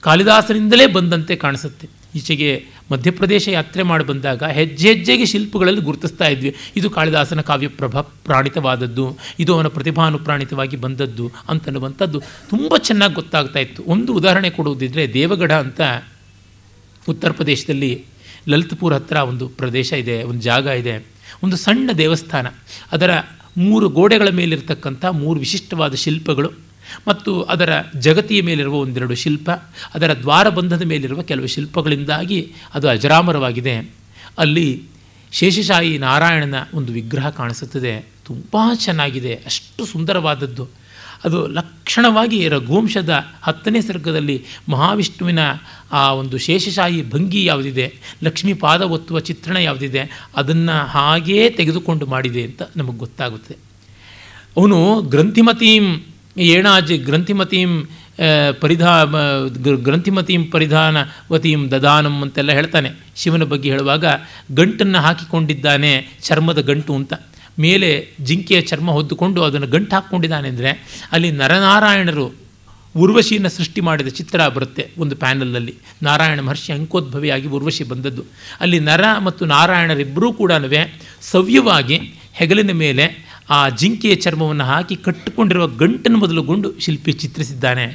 ಕಾಳಿದಾಸನಿಂದಲೇ 0.01 0.87
ಬಂದಂತೆ 0.87 1.37
ಕಾಣಿಸುತ್ತೆ. 1.37 1.89
ಈಚೆಗೆ 2.15 2.67
ಮಧ್ಯಪ್ರದೇಶ 2.93 3.49
ಯಾತ್ರೆ 3.49 3.83
ಮಾಡಿ 3.83 4.05
ಬಂದಾಗ 4.05 4.43
ಹೆಜ್ಜೆ 4.43 4.89
ಹೆಜ್ಜೆಗೆ 4.89 5.25
ಶಿಲ್ಪಗಳಲ್ಲಿ 5.25 5.81
ಗುರುತಿಸ್ತಾ 5.81 6.29
ಇದ್ವಿ. 6.29 6.57
ಇದು 6.77 6.91
ಕಾಳಿದಾಸನ 6.91 7.41
ಕಾವ್ಯ 7.41 7.69
ಪ್ರಭಾ 7.69 8.01
ಪ್ರಾಣಿತವಾದದ್ದು, 8.01 9.19
ಇದು 9.39 9.55
ಅವನ 9.55 9.67
ಪ್ರತಿಭಾನುಪ್ರಾಣಿತವಾಗಿ 9.67 10.77
ಬಂದದ್ದು 10.77 11.31
ಅಂತನ್ನುವಂಥದ್ದು 11.49 12.21
ತುಂಬ 12.51 12.77
ಚೆನ್ನಾಗಿ 12.77 13.15
ಗೊತ್ತಾಗ್ತಾ 13.15 13.59
ಇತ್ತು. 13.59 13.83
ಒಂದು 13.87 14.15
ಉದಾಹರಣೆ 14.15 14.51
ಕೊಡುವುದಿದ್ರೆ 14.51 15.13
ದೇವಗಢ 15.13 15.53
ಅಂತ 15.53 15.81
ಉತ್ತರ 17.09 17.31
ಪ್ರದೇಶದಲ್ಲಿ 17.31 18.05
ಲಲಿತ್ಪುರ್ 18.49 18.95
ಹತ್ರ 18.95 19.17
ಒಂದು 19.17 19.49
ಪ್ರದೇಶ 19.49 19.93
ಇದೆ, 19.93 20.23
ಒಂದು 20.23 20.41
ಜಾಗ 20.41 20.67
ಇದೆ. 20.67 21.07
ಒಂದು 21.43 21.57
ಸಣ್ಣ 21.57 21.91
ದೇವಸ್ಥಾನ. 21.99 22.47
ಅದರ 22.93 23.11
ಮೂರು 23.57 23.89
ಗೋಡೆಗಳ 23.89 24.29
ಮೇಲಿರ್ತಕ್ಕಂಥ 24.29 25.05
ಮೂರು 25.05 25.41
ವಿಶಿಷ್ಟವಾದ 25.41 25.95
ಶಿಲ್ಪಗಳು 25.95 26.68
ಮತ್ತು 27.09 27.43
ಅದರ 27.43 27.73
ಜಗತಿಯ 27.99 28.43
ಮೇಲಿರುವ 28.43 28.75
ಒಂದೆರಡು 28.75 29.15
ಶಿಲ್ಪ, 29.15 29.51
ಅದರ 29.95 30.13
ದ್ವಾರಬಂಧದ 30.13 30.83
ಮೇಲಿರುವ 30.83 31.23
ಕೆಲವು 31.23 31.47
ಶಿಲ್ಪಗಳಿಂದಾಗಿ 31.47 32.53
ಅದು 32.75 32.89
ಅಜರಾಮರವಾಗಿದೆ. 32.89 33.77
ಅಲ್ಲಿ 34.39 34.83
ಶೇಷಶಾಹಿ 35.33 35.99
ನಾರಾಯಣನ 35.99 36.55
ಒಂದು 36.75 36.93
ವಿಗ್ರಹ 36.93 37.29
ಕಾಣಿಸುತ್ತದೆ. 37.29 38.07
ತುಂಬ 38.25 38.57
ಚೆನ್ನಾಗಿದೆ, 38.75 39.35
ಅಷ್ಟು 39.35 39.87
ಸುಂದರವಾದದ್ದು. 39.87 40.69
ಅದು 41.25 41.47
ಲಕ್ಷಣವಾಗಿ 41.47 42.49
ರಘುವಂಶದ 42.49 43.25
ಹತ್ತನೇ 43.43 43.81
ಸರ್ಗದಲ್ಲಿ 43.81 44.45
ಮಹಾವಿಷ್ಣುವಿನ 44.69 45.39
ಆ 45.93 46.13
ಒಂದು 46.13 46.39
ಶೇಷಶಾಹಿ 46.39 47.11
ಭಂಗಿ 47.11 47.45
ಯಾವುದಿದೆ, 47.45 47.95
ಲಕ್ಷ್ಮೀ 48.23 48.55
ಪಾದ 48.55 48.83
ಒತ್ತುವ 48.83 49.21
ಚಿತ್ರಣ 49.21 49.57
ಯಾವುದಿದೆ, 49.57 50.31
ಅದನ್ನು 50.37 50.87
ಹಾಗೇ 50.87 51.51
ತೆಗೆದುಕೊಂಡು 51.51 52.07
ಮಾಡಿದೆ 52.07 52.43
ಅಂತ 52.43 52.63
ನಮಗೆ 52.77 52.99
ಗೊತ್ತಾಗುತ್ತೆ. 52.99 53.57
ಅವನು 54.57 55.03
ಗ್ರಂಥಿಮತೀಂ 55.03 56.07
ಏಣಾಜ್ 56.47 56.93
ಗ್ರಂಥಿಮತೀಂ 57.09 57.73
ಪರಿಧಾ 58.61 58.93
ಗ್ರಂಥಿಮತೀಂ 59.87 60.43
ಪರಿಧಾನವತೀಂ 60.51 61.61
ದದಾನಂ 61.71 62.17
ಅಂತೆಲ್ಲ 62.23 62.53
ಹೇಳ್ತಾನೆ. 62.53 62.91
ಶಿವನ 63.17 63.45
ಬಗ್ಗೆ 63.53 63.69
ಹೇಳುವಾಗ 63.71 64.05
ಗಂಟನ್ನು 64.55 64.99
ಹಾಕಿಕೊಂಡಿದ್ದಾನೆ 64.99 65.93
ಚರ್ಮದ 66.23 66.61
ಗಂಟು 66.71 66.95
ಅಂತ. 66.95 67.13
ಮೇಲೆ 67.59 67.91
ಜಿಂಕೆಯ 68.21 68.61
ಚರ್ಮ 68.61 68.89
ಹೊದ್ದುಕೊಂಡು 68.91 69.43
ಅದನ್ನು 69.43 69.67
ಗಂಟು 69.67 69.95
ಹಾಕ್ಕೊಂಡಿದ್ದಾನೆ 69.95 70.49
ಅಂದರೆ 70.49 70.71
ಅಲ್ಲಿ 71.13 71.31
ನರನಾರಾಯಣರು 71.33 72.27
ಉರ್ವಶಿಯನ್ನು 72.97 73.51
ಸೃಷ್ಟಿ 73.57 73.81
ಮಾಡಿದ 73.81 74.07
ಚಿತ್ರ 74.09 74.49
ಬರುತ್ತೆ 74.49 74.85
ಒಂದು 74.99 75.15
ಪ್ಯಾನಲ್ನಲ್ಲಿ. 75.17 75.75
ನಾರಾಯಣ 76.03 76.41
ಮಹರ್ಷಿ 76.41 76.71
ಅಂಕೋದ್ಭವಿಯಾಗಿ 76.73 77.49
ಉರ್ವಶಿ 77.49 77.85
ಬಂದದ್ದು. 77.85 78.23
ಅಲ್ಲಿ 78.61 78.79
ನರ 78.81 79.05
ಮತ್ತು 79.25 79.45
ನಾರಾಯಣರಿಬ್ಬರೂ 79.45 80.33
ಕೂಡ 80.33 80.53
ಸವ್ಯವಾಗಿ 81.33 81.99
ಹೆಗಲಿನ 82.33 82.73
ಮೇಲೆ 82.85 83.05
ಆ 83.51 83.69
ಜಿಂಕೆಯ 83.69 84.15
ಚರ್ಮವನ್ನು 84.15 84.65
ಹಾಕಿ 84.65 84.97
ಕಟ್ಟಿಕೊಂಡಿರುವ 84.97 85.67
ಗಂಟನ್ನು 85.67 86.19
ಮೊದಲುಗೊಂಡು 86.19 86.79
ಶಿಲ್ಪಿ 86.79 87.13
ಚಿತ್ರಿಸಿದ್ದಾನೆ. 87.13 87.87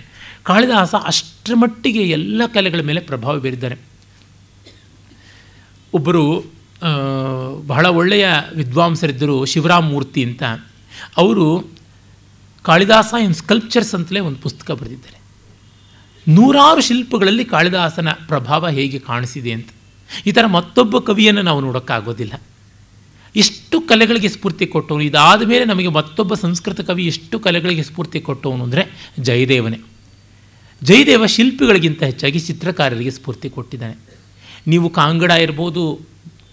ಕಾಳಿದಾಸ 0.44 0.96
ಅಷ್ಟರ 0.96 1.54
ಮಟ್ಟಿಗೆ 1.56 2.02
ಎಲ್ಲ 2.10 2.42
ಕಲೆಗಳ 2.54 2.82
ಮೇಲೆ 2.82 3.00
ಪ್ರಭಾವ 3.00 3.40
ಬೀರಿದ್ದಾರೆ 3.40 3.76
ಒಬ್ಬರು 5.94 6.24
ಬಹಳ 7.68 7.86
ಒಳ್ಳೆಯ 7.86 8.28
ವಿದ್ವಾಂಸರಿದ್ದರು 8.56 9.46
ಶಿವರಾಮ್ 9.46 9.90
ಮೂರ್ತಿ 9.90 10.24
ಅಂತ. 10.24 10.44
ಅವರು 11.18 11.68
ಕಾಳಿದಾಸ 12.64 13.14
ಇನ್ 13.24 13.34
ಸ್ಕಲ್ಪ್ಚರ್ಸ್ 13.34 13.96
ಅಂತಲೇ 13.96 14.20
ಒಂದು 14.20 14.40
ಪುಸ್ತಕ 14.40 14.72
ಬರೆದಿದ್ದಾರೆ. 14.72 15.20
ನೂರಾರು 16.28 16.82
ಶಿಲ್ಪಗಳಲ್ಲಿ 16.82 17.46
ಕಾಳಿದಾಸನ 17.46 18.10
ಪ್ರಭಾವ 18.28 18.70
ಹೇಗೆ 18.70 19.00
ಕಾಣಿಸಿದೆ 19.00 19.52
ಅಂತ. 19.52 19.70
ಈ 20.26 20.32
ಥರ 20.32 20.46
ಮತ್ತೊಬ್ಬ 20.46 21.00
ಕವಿಯನ್ನು 21.00 21.42
ನಾವು 21.42 21.62
ನೋಡೋಕ್ಕಾಗೋದಿಲ್ಲ. 21.62 22.34
ಎಷ್ಟು 23.36 23.82
ಕಲೆಗಳಿಗೆ 23.82 24.30
ಸ್ಫೂರ್ತಿ 24.30 24.66
ಕೊಟ್ಟವನು. 24.66 25.04
ಇದಾದ 25.04 25.42
ಮೇಲೆ 25.42 25.66
ನಮಗೆ 25.66 25.88
ಮತ್ತೊಬ್ಬ 25.88 26.34
ಸಂಸ್ಕೃತ 26.34 26.82
ಕವಿ 26.82 27.06
ಎಷ್ಟು 27.06 27.40
ಕಲೆಗಳಿಗೆ 27.40 27.84
ಸ್ಫೂರ್ತಿ 27.84 28.20
ಕೊಟ್ಟವನು 28.20 28.64
ಅಂದರೆ 28.64 28.84
ಜಯದೇವನೇ. 29.20 29.80
ಜಯದೇವ 30.84 31.26
ಶಿಲ್ಪಿಗಳಿಗಿಂತ 31.26 32.04
ಹೆಚ್ಚಾಗಿ 32.04 32.40
ಚಿತ್ರಕಾರರಿಗೆ 32.40 33.12
ಸ್ಫೂರ್ತಿ 33.12 33.50
ಕೊಟ್ಟಿದ್ದಾನೆ. 33.50 33.96
ನೀವು 34.68 34.90
ಕಾಂಗಡ 34.90 35.32
ಇರ್ಬೋದು, 35.32 36.00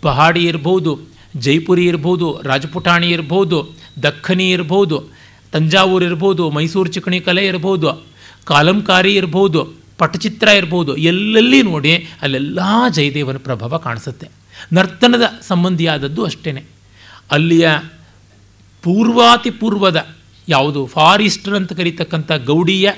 ಪಹಾಡಿ 0.02 0.44
ಇರ್ಬೋದು, 0.44 1.00
ಜೈಪುರಿ 1.36 1.86
ಇರ್ಬೋದು, 1.86 2.40
ರಾಜಪುಟಾಣಿ 2.42 3.08
ಇರ್ಬೋದು 3.10 3.58
ದಕ್ಕನಿ 4.02 4.50
ಇರ್ಬೋದು, 4.50 5.12
ತಂಜಾವೂರು 5.52 6.04
ಇರ್ಬೋದು, 6.04 6.50
ಮೈಸೂರು 6.50 6.90
ಚಿಕಣಿ 6.90 7.20
ಕಲೆ 7.20 7.46
ಇರ್ಬೋದು, 7.46 8.06
ಕಾಲಂಕಾರಿ 8.44 9.14
ಇರ್ಬೋದು, 9.14 9.64
ಪಟಚಿತ್ರ 9.98 10.48
ಇರ್ಬೋದು, 10.48 10.96
ಎಲ್ಲೆಲ್ಲಿ 10.96 11.62
ನೋಡಿ 11.62 11.94
ಅಲ್ಲೆಲ್ಲ 12.22 12.60
ಜಯದೇವನ 12.92 13.36
ಪ್ರಭಾವ 13.36 13.78
ಕಾಣಿಸುತ್ತೆ. 13.78 14.39
ನರ್ತನದ 14.72 15.22
ಸಂಬಂಧಿಯಾದದ್ದು 15.42 16.24
ಅಷ್ಟೇ 16.24 16.66
ಅಲ್ಲಿಯ 17.30 17.68
ಪೂರ್ವಾತಿ 18.82 19.50
ಪೂರ್ವದ 19.50 20.06
ಯಾವುದು 20.48 20.86
ಫಾರಿಸ್ಟರ್ 20.86 21.54
ಅಂತ 21.54 21.72
ಕರೀತಕ್ಕಂಥ 21.72 22.32
ಗೌಡಿಯ 22.32 22.92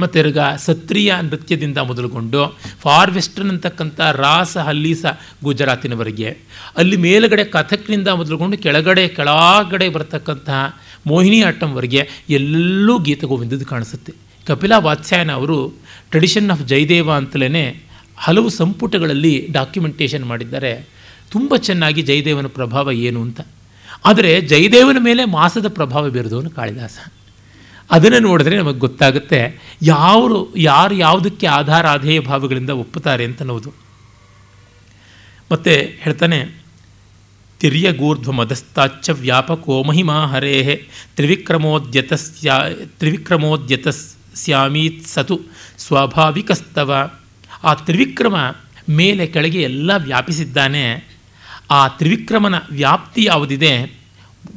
ಮತ್ತಿರ್ಗ 0.00 0.38
ಸತ್ರಿಯ 0.56 1.14
ನೃತ್ಯದಿಂದ 1.22 1.78
ಮೊದಲುಗೊಂಡು, 1.78 2.58
ಫಾರ್ 2.80 3.10
ವೆಸ್ಟರ್ನ್ 3.10 3.50
ಅಂತಕ್ಕಂಥ 3.50 4.00
ರಾಸ 4.00 4.56
ಹಲ್ಲೀಸ 4.56 5.04
ಗುಜರಾತಿನವರೆಗೆ. 5.44 6.38
ಅಲ್ಲಿ 6.76 6.96
ಮೇಲುಗಡೆ 6.96 7.44
ಕಥಕ್ನಿಂದ 7.44 8.08
ಮೊದಲುಗೊಂಡು, 8.08 8.58
ಕೆಳಗಡೆ 8.58 9.08
ಕೆಳಗಡೆ 9.08 9.88
ಬರ್ತಕ್ಕಂತಹ 9.88 10.80
ಮೋಹಿನಿ 11.06 11.40
ಆಟಂವರೆಗೆ 11.42 12.08
ಎಲ್ಲೂ 12.30 12.98
ಗೀತಗೋವಿಂದದ್ದು 12.98 13.66
ಕಾಣಿಸುತ್ತೆ. 13.66 14.12
ಕಪಿಲಾ 14.46 14.78
ವಾತ್ಸ್ಯಾಯನ 14.78 15.32
ಅವರು 15.32 15.58
ಟ್ರೆಡಿಷನ್ 16.10 16.50
ಆಫ್ 16.50 16.62
ಜಯದೇವ 16.62 17.12
ಅಂತಲೇ 17.12 17.89
ಹಲವು 18.20 18.48
ಸಂಪುಟಗಳಲ್ಲಿ 18.48 19.48
ಡಾಕ್ಯುಮೆಂಟೇಷನ್ 19.52 20.24
ಮಾಡಿದ್ದಾರೆ. 20.24 20.88
ತುಂಬ 21.30 21.56
ಚೆನ್ನಾಗಿ 21.56 22.02
ಜಯದೇವನ 22.02 22.46
ಪ್ರಭಾವ 22.46 22.92
ಏನು 22.92 23.22
ಅಂತ. 23.22 23.40
ಆದರೆ 24.04 24.40
ಜಯದೇವನ 24.40 24.96
ಮೇಲೆ 25.00 25.24
ಮಾಸದ 25.24 25.68
ಪ್ರಭಾವ 25.68 26.10
ಬೀರಿದವನು 26.10 26.50
ಕಾಳಿದಾಸ. 26.50 26.98
ಅದನ್ನು 27.90 28.18
ನೋಡಿದ್ರೆ 28.18 28.58
ನಮಗೆ 28.58 28.78
ಗೊತ್ತಾಗುತ್ತೆ 28.78 29.60
ಯಾರು 29.82 30.54
ಯಾರು 30.56 30.94
ಯಾವುದಕ್ಕೆ 30.94 31.46
ಆಧಾರ, 31.46 31.86
ಆಧೇಯ 31.86 32.20
ಭಾವಗಳಿಂದ 32.20 32.70
ಒಪ್ಪುತ್ತಾರೆ 32.70 33.24
ಅಂತ 33.24 33.42
ನೋದು 33.42 33.74
ಮತ್ತು 35.52 36.00
ಹೇಳ್ತಾನೆ 36.00 36.60
ತಿರ್ಯಗೂರ್ಧ್ವ 37.60 38.32
ಮದಸ್ತಾಚ್ಚ 38.32 39.10
ವ್ಯಾಪಕೋ 39.10 39.82
ಮಹಿಮಾ 39.82 40.26
ಹರೇ 40.26 40.86
ತ್ರಿವಿಕ್ರಮೋದ್ಯತಸ್ಯಾ, 41.16 42.64
ತ್ರಿವಿಕ್ರಮೋದ್ಯತಸ್ಯಾಮೀತ್ 42.98 45.06
ಸತು 45.06 45.40
ಸ್ವಾಭಾವಿಕಸ್ತವ 45.78 47.19
ಆ 47.64 47.74
ತ್ರಿವಿಕ್ರಮ 47.74 48.36
ಮೇಲೆ 48.88 49.26
ಕೆಳಗೆ 49.26 49.62
ಎಲ್ಲ 49.62 49.90
ವ್ಯಾಪಿಸಿದ್ದಾನೆ. 49.96 51.04
ಆ 51.70 51.88
ತ್ರಿವಿಕ್ರಮನ 51.88 52.54
ವ್ಯಾಪ್ತಿ 52.70 53.24
ಯಾವುದಿದೆ? 53.24 54.00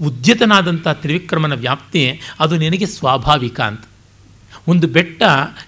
ಉದ್ಯತನಾದಂಥ 0.02 0.88
ತ್ರಿವಿಕ್ರಮನ 0.88 1.54
ವ್ಯಾಪ್ತಿ, 1.54 2.22
ಅದು 2.40 2.58
ನಿನಗೆ 2.58 2.86
ಸ್ವಾಭಾವಿಕ 2.86 3.62
ಅಂತ. 3.62 3.84
ಒಂದು 4.68 4.88
ಬೆಟ್ಟ 4.88 5.24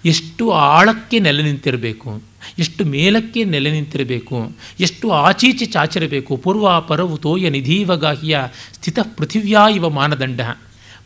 ಎಷ್ಟು 0.06 0.52
ಆಳಕ್ಕೆ 0.52 1.20
ನೆಲೆ 1.20 1.44
ನಿಂತಿರಬೇಕು, 1.44 2.22
ಎಷ್ಟು 2.60 2.86
ಮೇಲಕ್ಕೆ 2.86 3.44
ನೆಲೆ 3.44 3.72
ನಿಂತಿರಬೇಕು, 3.72 4.52
ಎಷ್ಟು 4.80 5.12
ಆಚೀಚೆ 5.12 5.66
ಚಾಚಿರಬೇಕು 5.66 6.38
ಪೂರ್ವ 6.38 6.82
ಪರವು 6.82 7.18
ತೋಯ 7.18 7.50
ನಿಧೀವಗಾಹಿಯ 7.50 8.40
ಸ್ಥಿತ 8.74 9.00
ಪೃಥಿವ್ಯಾ 9.18 9.68
ಇವ 9.70 9.90
ಮಾನದಂಡ. 9.90 10.42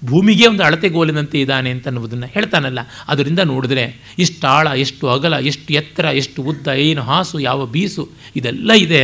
ಭೂಮಿಗೆ 0.05 0.47
ಒಂದು 0.47 0.63
ಅಳತೆಗೋಲಿನಂತೆ 0.63 1.41
ಇದ್ದಾನೆ 1.41 1.69
ಅಂತ 1.69 1.87
ಅನ್ನೋದನ್ನು 1.87 2.27
ಹೇಳ್ತಾನಲ್ಲ. 2.27 2.79
ಅದರಿಂದ 3.07 3.39
ನೋಡಿದ್ರೆ 3.39 4.15
ಇಷ್ಟು 4.19 4.47
ಆಳ 4.47 4.67
ಎಷ್ಟು 4.67 5.07
ಅಗಲ 5.09 5.33
ಎಷ್ಟು 5.33 5.73
ಎತ್ತರ 5.73 6.05
ಎಷ್ಟು 6.05 6.41
ಉದ್ದ, 6.41 6.67
ಏನು 6.67 7.01
ಹಾಸು, 7.01 7.39
ಯಾವ 7.39 7.65
ಬೀಸು, 7.65 8.09
ಇದೆಲ್ಲ 8.35 8.71
ಇದೆ. 8.71 9.01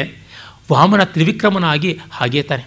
ವಾಮನ 0.72 1.04
ತ್ರಿವಿಕ್ರಮನಾಗಿ 1.04 2.00
ಹಾಗೇ 2.12 2.42
ತಾನೆ 2.42 2.66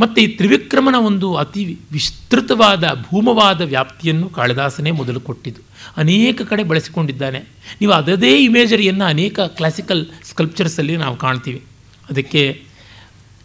ಮತ್ತು 0.00 0.20
ಈ 0.20 0.26
ತ್ರಿವಿಕ್ರಮನ 0.26 0.94
ಒಂದು 0.94 1.34
ಅತಿ 1.34 1.78
ವಿಸ್ತೃತವಾದ 1.92 2.84
ಭೂಮವಾದ 3.10 3.60
ವ್ಯಾಪ್ತಿಯನ್ನು 3.60 4.28
ಕಾಳಿದಾಸನೇ 4.28 4.90
ಮೊದಲು 4.90 5.20
ಕೊಟ್ಟಿದ್ದು. 5.20 5.62
ಅನೇಕ 5.96 6.42
ಕಡೆ 6.42 6.62
ಬಳಸಿಕೊಂಡಿದ್ದಾನೆ. 6.62 7.40
ನೀವು 7.80 7.92
ಅದದೇ 7.92 8.32
ಇಮೇಜರಿಯನ್ನು 8.38 9.04
ಅನೇಕ 9.04 9.40
ಕ್ಲಾಸಿಕಲ್ 9.40 10.06
ಸ್ಕಲ್ಪ್ಚರ್ಸಲ್ಲಿ 10.24 10.96
ನಾವು 10.96 11.16
ಕಾಣ್ತೀವಿ. 11.16 11.62
ಅದಕ್ಕೆ 12.10 12.62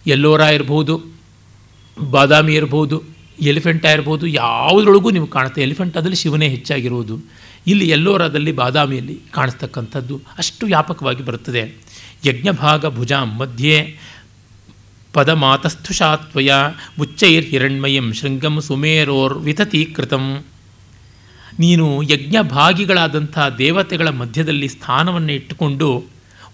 ಎಲ್ಲೋರ 0.08 0.40
ಇರ್ಬೋದು, 0.40 0.96
ಬಾದಾಮಿ 2.10 2.56
ಇರ್ಬೋದು 2.56 3.21
ಎಲಿಫೆಂಟ 3.50 3.86
ಇರ್ಬೋದು, 3.86 4.26
ಯಾವುದ್ರೊಳಗೂ 4.28 5.10
ನೀವು 5.10 5.28
ಕಾಣುತ್ತೆ. 5.28 5.62
ಎಲಿಫೆಂಟಾದಲ್ಲಿ 5.62 6.16
ಶಿವನೇ 6.16 6.48
ಹೆಚ್ಚಾಗಿರುವುದು 6.48 7.16
ಇಲ್ಲಿ 7.68 7.90
ಎಲ್ಲೋರದಲ್ಲಿ 7.90 8.52
ಬಾದಾಮಿಯಲ್ಲಿ 8.52 9.20
ಕಾಣಿಸ್ತಕ್ಕಂಥದ್ದು 9.34 10.22
ಅಷ್ಟು 10.38 10.66
ವ್ಯಾಪಕವಾಗಿ 10.66 11.26
ಬರುತ್ತದೆ. 11.26 11.64
ಯಜ್ಞಭಾಗ 12.26 12.86
ಭುಜಾಂ 12.96 13.30
ಮಧ್ಯೆ 13.40 13.98
ಪದಮಾತಸ್ಥುಷಾತ್ವಯ 15.14 16.52
ಉಚ್ಚೈರ್ 17.00 17.46
ಹಿರಣ್ಮಯಂ 17.46 18.14
ಶೃಂಗಂ 18.14 18.62
ಸುಮೇರೋರ್ 18.62 19.36
ವಿತತಿ 19.38 19.86
ಕೃತಂ 19.86 20.26
ನೀನು 21.60 22.04
ಯಜ್ಞಭಾಗಿಗಳಾದಂಥ 22.04 23.38
ದೇವತೆಗಳ 23.58 24.10
ಮಧ್ಯದಲ್ಲಿ 24.10 24.68
ಸ್ಥಾನವನ್ನು 24.68 25.32
ಇಟ್ಟುಕೊಂಡು 25.32 26.04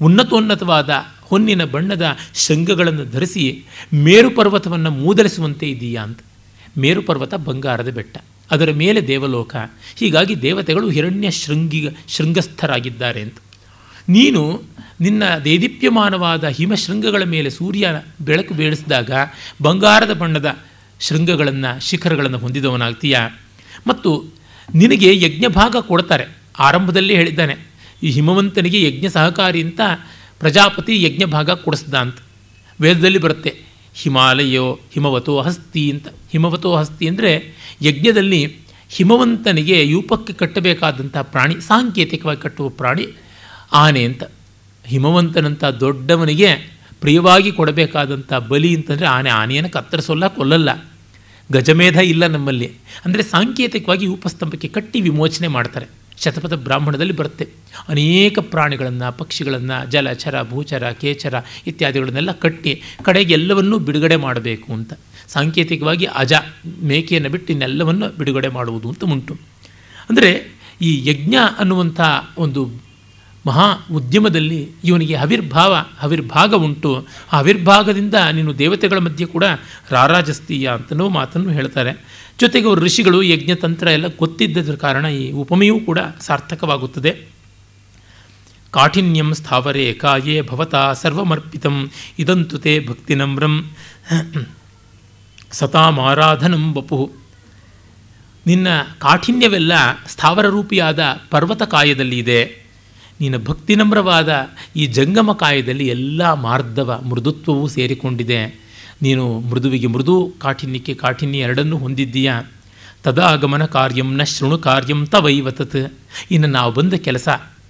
ಉನ್ನತೋನ್ನತವಾದ 0.01 0.89
ಹೊನ್ನಿನ 1.21 1.63
ಬಣ್ಣದ 1.65 2.05
ಶೃಂಗಗಳನ್ನು 2.35 3.05
ಧರಿಸಿ 3.11 3.43
ಮೇರು 3.93 4.29
ಪರ್ವತವನ್ನು 4.29 4.91
ಮೂದಲಿಸುವಂತೆ 4.91 5.65
ಇದೆಯಾ 5.69 6.01
ಅಂತ. 6.03 6.19
ಮೇರು 6.77 7.01
ಪರ್ವತ 7.01 7.33
ಬಂಗಾರದ 7.33 7.89
ಬೆಟ್ಟ. 7.89 8.17
ಅದರ 8.51 8.71
ಮೇಲೆ 8.71 9.07
ದೇವಲೋಕ. 9.07 9.55
ಹೀಗಾಗಿ 9.95 10.41
ದೇವತೆಗಳು 10.41 10.89
ಹಿರಣ್ಯ 10.89 11.31
ಶೃಂಗಿ, 11.31 11.89
ಶೃಂಗಸ್ಥರಾಗಿದ್ದಾರೆ 12.07 13.21
ಅಂತ. 13.21 13.37
ನೀನು 14.09 14.63
ನಿನ್ನ 15.01 15.23
ದೇದೀಪ್ಯಮಾನವಾದ 15.37 16.47
ಹಿಮಶೃಂಗಗಳ 16.47 17.23
ಮೇಲೆ 17.23 17.49
ಸೂರ್ಯ 17.49 18.01
ಬೆಳಕು 18.21 18.53
ಬೀಳಿಸಿದಾಗ 18.53 19.11
ಬಂಗಾರದ 19.61 20.13
ಬಣ್ಣದ 20.13 20.57
ಶೃಂಗಗಳನ್ನು, 20.99 21.89
ಶಿಖರಗಳನ್ನು 21.89 22.37
ಹೊಂದಿದವನಾಗ್ತೀಯ? 22.37 23.17
ಮತ್ತು 23.87 24.25
ನಿನಗೆ 24.75 25.21
ಯಜ್ಞಭಾಗ 25.21 25.75
ಕೊಡ್ತಾರೆ. 25.81 26.37
ಆರಂಭದಲ್ಲೇ 26.59 27.15
ಹೇಳಿದ್ದಾನೆ, 27.15 27.55
ಈ 28.03 28.09
ಹಿಮವಂತನಿಗೆ 28.09 28.83
ಯಜ್ಞ 28.83 29.07
ಸಹಕಾರಿ 29.07 29.63
ಅಂತ 29.63 29.81
ಪ್ರಜಾಪತಿ 30.39 31.03
ಯಜ್ಞಭಾಗ 31.03 31.49
ಕೊಡಿಸ್ದ 31.49 31.93
ಅಂತ. 31.93 32.17
ವೇದದಲ್ಲಿ 32.81 33.17
ಬರುತ್ತೆ, 33.17 33.61
ಹಿಮಾಲಯೋ 33.93 34.79
ಹಿಮವತೋ 34.93 35.41
ಹಸ್ತಿ 35.41 35.91
ಅಂತ. 35.91 36.07
ಹಿಮವತೋ 36.31 36.75
ಹಸ್ತಿ 36.75 37.07
ಅಂದರೆ 37.07 37.31
ಯಜ್ಞದಲ್ಲಿ 37.81 38.41
ಹಿಮವಂತನಿಗೆ 38.89 39.89
ಯೂಪಕ್ಕೆ 39.89 40.33
ಕಟ್ಟಬೇಕಾದಂಥ 40.33 41.17
ಪ್ರಾಣಿ, 41.17 41.55
ಸಾಂಕೇತಿಕವಾಗಿ 41.61 42.41
ಕಟ್ಟುವ 42.41 42.69
ಪ್ರಾಣಿ 42.69 43.07
ಆನೆ 43.73 44.03
ಅಂತ. 44.03 44.23
ಹಿಮವಂತನಂಥ 44.85 45.63
ದೊಡ್ಡವನಿಗೆ 45.63 46.77
ಪ್ರಿಯವಾಗಿ 47.01 47.51
ಕೊಡಬೇಕಾದಂಥ 47.51 48.33
ಬಲಿ 48.33 48.75
ಅಂತಂದರೆ 48.75 49.07
ಆನೆ. 49.07 49.29
ಆನೆಯನ್ನು 49.29 49.69
ಕತ್ತರಿಸೋಲ್ಲ, 49.69 50.27
ಕೊಲ್ಲಲ್ಲ. 50.27 50.69
ಗಜಮೇಧ 51.51 51.95
ಇಲ್ಲ 51.95 52.27
ನಮ್ಮಲ್ಲಿ. 52.27 52.71
ಅಂದರೆ 53.05 53.23
ಸಾಂಕೇತಿಕವಾಗಿ 53.23 54.05
ಉಪಸ್ತಂಭಕ್ಕೆ 54.05 54.67
ಕಟ್ಟಿ 54.67 55.01
ವಿಮೋಚನೆ 55.01 55.47
ಮಾಡ್ತಾರೆ. 55.47 55.85
ಶತಪಥ 56.17 56.53
ಬ್ರಾಹ್ಮಣದಲ್ಲಿ 56.53 57.13
ಬರುತ್ತೆ. 57.13 57.47
ಅನೇಕ 57.89 58.39
ಪ್ರಾಣಿಗಳನ್ನು, 58.39 59.17
ಪಕ್ಷಿಗಳನ್ನು, 59.17 59.91
ಜಲಚರ, 59.91 60.43
ಭೂಚರ, 60.43 60.91
ಕೇಚರ 60.91 61.33
ಇತ್ಯಾದಿಗಳನ್ನೆಲ್ಲ 61.67 62.31
ಕಟ್ಟಿ 62.31 62.81
ಕಡೆಗೆ 63.03 63.33
ಎಲ್ಲವನ್ನೂ 63.33 63.79
ಬಿಡುಗಡೆ 63.79 64.15
ಮಾಡಬೇಕು 64.15 64.73
ಅಂತ. 64.73 64.93
ಸಾಂಕೇತಿಕವಾಗಿ 65.27 66.05
ಅಜ 66.05 66.33
ಮೇಕೆಯನ್ನು 66.83 67.29
ಬಿಟ್ಟು 67.29 67.53
ಇನ್ನೆಲ್ಲವನ್ನು 67.53 68.17
ಬಿಡುಗಡೆ 68.17 68.47
ಮಾಡುವುದು 68.47 68.89
ಅಂತ 68.89 69.03
ಉಂಟು. 69.03 69.33
ಅಂದರೆ 70.09 70.29
ಈ 70.81 71.09
ಯಜ್ಞ 71.09 71.35
ಅನ್ನುವಂಥ 71.57 71.99
ಒಂದು 72.37 72.87
ಮಹಾ 73.45 73.65
ಉದ್ಯಮದಲ್ಲಿ 73.91 74.69
ಇವನಿಗೆ 74.83 75.15
ಹವಿರ್ಭಾವ, 75.15 75.85
ಹವಿರ್ಭಾಗ 75.99 76.53
ಉಂಟು. 76.53 77.07
ಆ 77.33 77.37
ಹವಿರ್ಭಾಗದಿಂದ 77.37 78.15
ನೀನು 78.31 78.57
ದೇವತೆಗಳ 78.57 78.97
ಮಧ್ಯೆ 78.97 79.25
ಕೂಡ 79.25 79.43
ರಾರಾಜಸ್ತೀಯ 79.91 80.67
ಅಂತನೂ 80.67 81.09
ಮಾತನ್ನು 81.09 81.49
ಹೇಳ್ತಾರೆ. 81.49 81.93
ಜೊತೆಗೆ 82.39 82.67
ಅವರು 82.67 82.81
ಋಷಿಗಳು 82.81 83.23
ಯಜ್ಞತಂತ್ರ 83.23 83.87
ಎಲ್ಲ 83.87 84.05
ಗೊತ್ತಿದ್ದದ್ರ 84.17 84.75
ಕಾರಣ 84.75 85.05
ಈ 85.05 85.31
ಉಪಮೆಯೂ 85.31 85.79
ಕೂಡ 85.79 85.99
ಸಾರ್ಥಕವಾಗುತ್ತದೆ. 86.21 87.11
ಕಾಠಿನ್ಯಂ 88.71 89.33
ಸ್ಥಾವರೇ 89.33 89.93
ಕಾಯೇ 89.93 90.41
ಭವತಾ 90.41 90.93
ಸರ್ವಮರ್ಪಿತಂ, 90.93 91.91
ಇದಂತುತೆ 92.19 92.85
ಭಕ್ತಿನಮ್ರಂ. 92.87 93.71
ಸತಾಮಾರಾಧನಂ 95.51 96.73
ಬಪು 96.73 97.11
ನಿನ್ನ 98.47 98.67
ಕಾಠಿನ್ಯವೆಲ್ಲ 98.99 99.71
ಸ್ಥಾವರ 100.07 100.45
ರೂಪಿಯಾದ 100.45 101.03
ಪರ್ವತ 101.29 101.61
ಕಾಯದಲ್ಲಿ 101.61 102.19
ಇದೆ 102.19 102.67
ನಿನ್ನ 103.21 103.45
ಭಕ್ತಿನಮ್ರವಾದ 103.45 104.33
ಈ 104.75 104.85
ಜಂಗಮ 104.85 105.31
ಕಾಯದಲ್ಲಿ 105.31 105.87
ಎಲ್ಲ 105.87 106.33
ಮಾರ್ಧವ 106.33 107.01
ಮೃದುತ್ವವೂ 107.01 107.67
ಸೇರಿಕೊಂಡಿದೆ. 107.67 108.59
ನೀನು 109.01 109.39
ಮೃದುವಿಗೆ 109.39 109.87
ಮೃದು 109.87 110.33
ಕಾಠಿನ್ಯಕ್ಕೆ 110.39 110.93
ಕಾಠಿನ್ಯ 110.93 111.39
ಎರಡನ್ನೂ 111.39 111.77
ಹೊಂದಿದ್ದೀಯ? 111.77 112.31
ತದಾಗಮನ 113.03 113.65
ಕಾರ್ಯಂ 113.65 114.17
ನ 114.17 114.23
ಶೃಣು 114.23 114.57
ಕಾರ್ಯಂ 114.57 115.05
ತವೈವತತ್ 115.05 115.93
ಇನ್ನು 116.31 116.47
ನಾವು 116.47 116.71
ಬಂದ 116.71 116.93
ಕೆಲಸ 116.93 117.29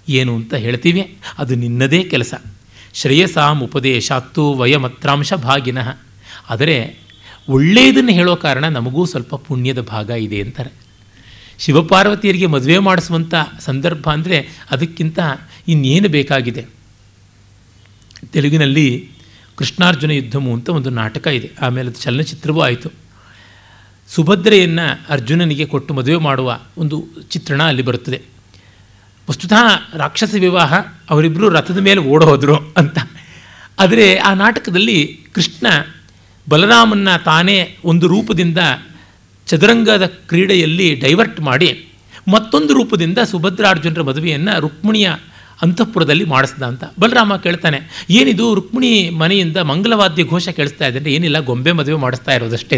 ಏನು 0.09 0.35
ಅಂತ 0.35 0.53
ಹೇಳ್ತೀವಿ. 0.53 1.17
ಅದು 1.37 1.55
ನಿನ್ನದೇ 1.55 2.03
ಕೆಲಸ. 2.03 2.33
ಶ್ರೇಯಸಾಂ 2.93 3.63
ಉಪದೇಶಾತ್ತು 3.63 4.53
ವಯಮತ್ರಾಂಶ 4.53 5.33
ಭಾಗಿನಃ. 5.33 5.97
ಆದರೆ 6.49 7.06
ಒಳ್ಳೆಯದನ್ನು 7.49 8.11
ಹೇಳೋ 8.11 8.35
ಕಾರಣ 8.35 8.65
ನಮಗೂ 8.65 9.05
ಸ್ವಲ್ಪ 9.05 9.35
ಪುಣ್ಯದ 9.35 9.81
ಭಾಗ 9.81 10.09
ಇದೆ 10.09 10.41
ಅಂತಾರೆ. 10.41 10.69
ಶಿವಪಾರ್ವತಿಯರಿಗೆ 11.59 12.45
ಮದುವೆ 12.45 12.77
ಮಾಡಿಸುವಂಥ 12.77 13.33
ಸಂದರ್ಭ 13.59 14.09
ಅಂದರೆ 14.09 14.47
ಅದಕ್ಕಿಂತ 14.71 15.19
ಇನ್ನೇನು 15.67 16.09
ಬೇಕಾಗಿದೆ? 16.09 16.65
ತೆಲುಗಿನಲ್ಲಿ 18.33 19.09
ಕೃಷ್ಣಾರ್ಜುನ 19.55 20.11
ಯುದ್ಧಮು 20.11 20.53
ಅಂತ 20.53 20.69
ಒಂದು 20.69 20.89
ನಾಟಕ 20.89 21.27
ಇದೆ. 21.27 21.51
ಆಮೇಲೆ 21.61 21.89
ಅದು 21.89 21.99
ಚಲನಚಿತ್ರವೂ 21.99 22.61
ಆಯಿತು. 22.61 22.89
ಸುಭದ್ರೆಯನ್ನು 24.07 25.05
ಅರ್ಜುನನಿಗೆ 25.09 25.65
ಕೊಟ್ಟು 25.65 25.93
ಮದುವೆ 25.93 26.17
ಮಾಡುವ 26.17 26.59
ಒಂದು 26.77 27.07
ಚಿತ್ರಣ 27.29 27.63
ಅಲ್ಲಿ 27.63 27.81
ಬರುತ್ತದೆ. 27.81 28.21
ವಸ್ತುತಃ 29.29 29.97
ರಾಕ್ಷಸ 29.97 30.33
ವಿವಾಹ 30.39 30.73
ಅವರಿಬ್ಬರು 31.09 31.49
ರಥದ 31.49 31.77
ಮೇಲೆ 31.77 31.99
ಓಡೋದ್ರು 31.99 32.55
ಅಂತ. 32.55 32.97
ಆದರೆ 33.79 34.15
ಆ 34.15 34.33
ನಾಟಕದಲ್ಲಿ 34.33 35.25
ಕೃಷ್ಣ 35.33 35.67
ಬಲರಾಮನ್ನ 36.49 37.09
ತಾನೇ 37.25 37.57
ಒಂದು 37.85 38.07
ರೂಪದಿಂದ 38.07 38.59
ಚದುರಂಗದ 39.47 40.05
ಕ್ರೀಡೆಯಲ್ಲಿ 40.05 40.95
ಡೈವರ್ಟ್ 40.95 41.39
ಮಾಡಿ 41.41 41.69
ಮತ್ತೊಂದು 42.27 42.71
ರೂಪದಿಂದ 42.73 43.19
ಸುಭದ್ರಾರ್ಜುನರ 43.31 44.01
ಮದುವೆಯನ್ನು 44.01 44.53
ರುಕ್ಮಿಣಿಯ 44.61 45.09
ಅಂತಃಪುರದಲ್ಲಿ 45.61 46.25
ಮಾಡಿಸ್ದ 46.25 46.63
ಅಂತ. 46.63 46.83
ಬಲರಾಮ 46.99 47.35
ಕೇಳ್ತಾನೆ, 47.35 48.05
ಏನಿದು 48.09 48.45
ರುಕ್ಮಿಣಿ 48.55 49.09
ಮನೆಯಿಂದ 49.09 49.57
ಮಂಗಲವಾದ್ಯ 49.57 50.23
ಘೋಷ 50.23 50.47
ಕೇಳಿಸ್ತಾ 50.49 50.87
ಇದೆ 50.87 51.11
ಏನಿಲ್ಲ, 51.11 51.39
ಗೊಂಬೆ 51.39 51.71
ಮದುವೆ 51.71 51.97
ಮಾಡಿಸ್ತಾ 51.97 52.31
ಇರೋದಷ್ಟೇ 52.33 52.77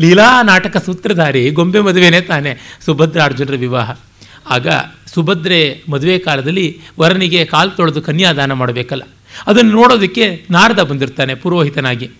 ಲೀಲಾ 0.00 0.42
ನಾಟಕ 0.42 0.76
ಸೂತ್ರಧಾರಿ, 0.76 1.50
ಗೊಂಬೆ 1.50 1.80
ಮದುವೆನೇ 1.80 2.20
ತಾನೆ 2.20 2.52
ಸುಭದ್ರಾರ್ಜುನರ 2.84 3.56
ವಿವಾಹ. 3.56 3.90
ಆಗ 4.50 4.68
ಸುಭದ್ರೆ 5.06 5.60
ಮದುವೆ 5.88 6.18
ಕಾಲದಲ್ಲಿ 6.18 6.66
ವರನಿಗೆ 7.00 7.44
ಕಾಲು 7.44 7.70
ತೊಳೆದು 7.70 8.02
ಕನ್ಯಾದಾನ 8.02 8.52
ಮಾಡಬೇಕಲ್ಲ. 8.52 9.04
ಅದನ್ನು 9.46 9.72
ನೋಡೋದಕ್ಕೆ 9.72 10.46
ನಾರದ 10.50 10.82
ಬಂದಿರ್ತಾನೆ 10.82 11.34
ಪುರೋಹಿತನಾಗಿ. 11.34 12.10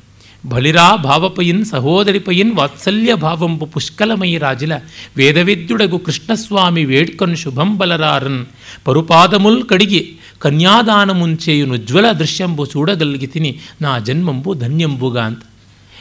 ಬಲಿರಾ 0.46 0.96
ಭಾವಪಯಿನ್ 0.96 1.64
ಸಹೋದರಿ 1.64 2.18
ಪಯಿನ್ 2.18 2.56
ವಾತ್ಸಲ್ಯ 2.56 3.14
ಭಾವಂಬು 3.14 3.66
ಪುಷ್ಕಲಮಯಿ 3.66 4.38
ರಾಜಿಲ. 4.38 4.72
ವೇದವಿದ್ಯುಡಗು 5.16 5.98
ಕೃಷ್ಣಸ್ವಾಮಿ 5.98 6.84
ವೇಡ್ಕನ್ 6.84 7.36
ಶುಭಂ 7.36 7.78
ಬಲರಾರನ್. 7.78 8.46
ಪರುಪಾದಮುಲ್ 8.84 9.64
ಕಡಿಗೆ 9.64 10.12
ಕನ್ಯಾದಾನ 10.38 11.10
ಮುಂಚೆಯು 11.10 11.74
ಉಜ್ವಲ 11.74 12.12
ದೃಶ್ಯಂಬು 12.12 12.66
ಚೂಡಗಲ್ಗಿತೀನಿ 12.66 13.58
ನಾ 13.80 13.98
ಜನ್ಮಂಬು 13.98 14.54
ಧನ್ಯಂಬುಗ 14.54 15.18
ಅಂತ. 15.18 15.42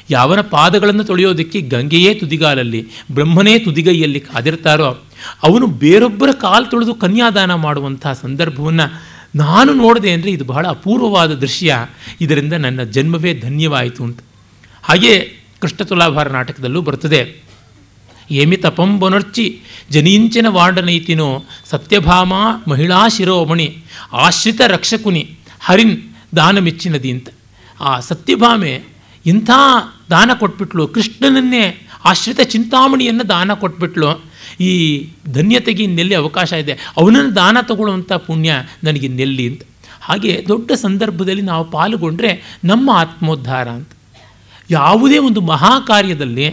ಯಾವನ 0.09 0.41
ಪಾದಗಳನ್ನು 0.41 1.03
ತೊಳೆಯೋದಕ್ಕೆ 1.03 1.61
ಗಂಗೆಯೇ 1.61 2.13
ತುದಿಗಾಲಲ್ಲಿ, 2.13 2.87
ಬ್ರಹ್ಮನೇ 3.11 3.59
ತುದಿಗೈಯಲ್ಲಿ 3.59 4.19
ಕಾದಿರ್ತಾರೋ, 4.19 5.03
ಅವನು 5.43 5.67
ಬೇರೊಬ್ಬರ 5.67 6.31
ಕಾಲು 6.31 6.65
ತೊಳೆದು 6.65 6.93
ಕನ್ಯಾದಾನ 6.93 7.53
ಮಾಡುವಂಥ 7.53 8.07
ಸಂದರ್ಭವನ್ನು 8.07 9.19
ನಾನು 9.35 9.73
ನೋಡಿದೆ 9.73 10.11
ಅಂದರೆ 10.11 10.31
ಇದು 10.31 10.45
ಬಹಳ 10.45 10.67
ಅಪೂರ್ವವಾದ 10.67 11.33
ದೃಶ್ಯ. 11.33 11.75
ಇದರಿಂದ 12.21 12.53
ನನ್ನ 12.53 12.83
ಜನ್ಮವೇ 12.83 13.33
ಧನ್ಯವಾಯಿತು 13.33 14.03
ಅಂತ. 14.03 14.19
ಹಾಗೆ 14.89 15.31
ಕೃಷ್ಣ 15.59 15.83
ತುಲಾಭಾರ 15.83 16.27
ನಾಟಕದಲ್ಲೂ 16.27 16.81
ಬರ್ತದೆ 16.81 17.43
ಏಮಿ 18.31 18.57
ತಪಂಬೊನರ್ಚಿ 18.57 19.61
ಜನೀಂಚನ 19.89 20.45
ವಾಂಡನೈತಿನೋ 20.49 21.45
ಸತ್ಯಭಾಮ 21.65 22.33
ಮಹಿಳಾ 22.67 23.07
ಶಿರೋಮಣಿ 23.07 23.77
ಆಶ್ರಿತ 24.13 24.61
ರಕ್ಷಕುನಿ 24.67 25.37
ಹರಿನ್ 25.59 25.95
ದಾನ 26.35 26.59
ಮೆಚ್ಚಿನದಿ 26.59 27.11
ಅಂತ 27.11 27.29
ಆ 27.81 27.99
ಸತ್ಯಭಾಮೆ 27.99 28.83
ಇಂಥ 29.25 29.49
ದಾನ 30.09 30.31
ಕೊಟ್ಬಿಟ್ಲು, 30.33 30.87
ಕೃಷ್ಣನನ್ನೇ 30.87 31.87
ಆಶ್ರಿತ 32.05 32.39
ಚಿಂತಾಮಣಿಯನ್ನು 32.39 33.29
ದಾನ 33.29 33.53
ಕೊಟ್ಬಿಟ್ಲು, 33.53 34.23
ಈ 34.59 34.71
ಧನ್ಯತೆಗೆ 35.27 35.83
ಇನ್ನೆಲ್ಲಿ 35.83 36.15
ಅವಕಾಶ 36.15 36.53
ಇದೆ? 36.53 36.71
ಅವನನ್ನು 36.97 37.35
ದಾನ 37.35 37.57
ತಗೊಳ್ಳುವಂಥ 37.61 38.11
ಪುಣ್ಯ 38.11 38.53
ನನಗೆ 38.83 39.05
ಇನ್ನೆಲ್ಲಿ 39.05 39.47
ಅಂತ. 39.47 39.61
ಹಾಗೆ 40.01 40.45
ದೊಡ್ಡ 40.47 40.71
ಸಂದರ್ಭದಲ್ಲಿ 40.71 41.41
ನಾವು 41.41 41.71
ಪಾಲ್ಗೊಂಡ್ರೆ 41.71 42.59
ನಮ್ಮ 42.63 42.89
ಆತ್ಮೋದ್ಧಾರ 42.93 43.69
ಅಂತ. 43.69 43.91
ಯಾವುದೇ 44.69 45.17
ಒಂದು 45.27 45.41
ಮಹಾ 45.51 45.73
ಕಾರ್ಯದಲ್ಲಿ 45.91 46.47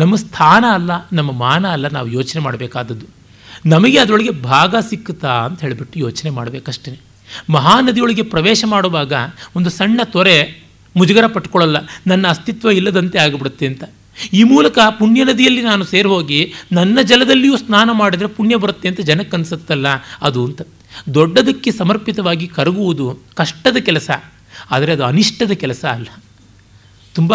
ನಮ್ಮ 0.00 0.14
ಸ್ಥಾನ 0.16 0.64
ಅಲ್ಲ, 0.78 0.90
ನಮ್ಮ 1.18 1.30
ಮಾನ 1.44 1.64
ಅಲ್ಲ, 1.76 1.86
ನಾವು 1.96 2.08
ಯೋಚನೆ 2.16 2.40
ಮಾಡಬೇಕಾದದ್ದು. 2.42 3.06
ನಮಗೆ 3.66 3.98
ಅದರೊಳಗೆ 4.02 4.32
ಭಾಗ 4.50 4.74
ಸಿಕ್ಕುತ್ತಾ 4.90 5.32
ಅಂತ 5.46 5.58
ಹೇಳಿಬಿಟ್ಟು 5.64 5.96
ಯೋಚನೆ 6.00 6.30
ಮಾಡಬೇಕಷ್ಟೇ 6.38 6.92
ಮಹಾನದಿಯೊಳಗೆ 7.56 8.24
ಪ್ರವೇಶ 8.32 8.64
ಮಾಡುವಾಗ 8.72 9.12
ಒಂದು 9.56 9.70
ಸಣ್ಣ 9.70 10.00
ತೊರೆ 10.14 10.36
ಮುಜುಗರ 10.94 11.26
ಪಟ್ಕೊಳ್ಳಲ್ಲ, 11.34 11.78
ನನ್ನ 12.10 12.24
ಅಸ್ತಿತ್ವ 12.34 12.70
ಇಲ್ಲದಂತೆ 12.78 13.18
ಆಗಿಬಿಡುತ್ತೆ 13.18 13.66
ಅಂತ. 13.70 13.84
ಈ 14.38 14.42
ಮೂಲಕ 14.50 14.78
ಪುಣ್ಯ 14.98 15.20
ನದಿಯಲ್ಲಿ 15.24 15.62
ನಾನು 15.68 15.84
ಸೇರಿ 15.92 16.08
ಹೋಗಿ 16.14 16.40
ನನ್ನ 16.78 16.98
ಜಲದಲ್ಲಿಯೂ 17.10 17.56
ಸ್ನಾನ 17.56 17.90
ಮಾಡಿದರೆ 18.00 18.28
ಪುಣ್ಯ 18.38 18.56
ಬರುತ್ತೆ 18.64 18.86
ಅಂತ 18.90 19.00
ಜನಕ್ಕೆ 19.10 19.36
ಅನಿಸುತ್ತಲ್ಲ, 19.36 19.86
ಅದು 20.28 20.40
ಅಂತ. 20.48 20.60
ದೊಡ್ಡದಕ್ಕೆ 21.14 21.70
ಸಮರ್ಪಿತವಾಗಿ 21.78 22.46
ಕರಗುವುದು 22.58 23.06
ಕಷ್ಟದ 23.40 23.78
ಕೆಲಸ, 23.88 24.10
ಆದರೆ 24.70 24.92
ಅದು 24.96 25.04
ಅನಿಷ್ಟದ 25.04 25.54
ಕೆಲಸ 25.62 25.84
ಅಲ್ಲ. 25.96 26.08
ತುಂಬ 27.14 27.34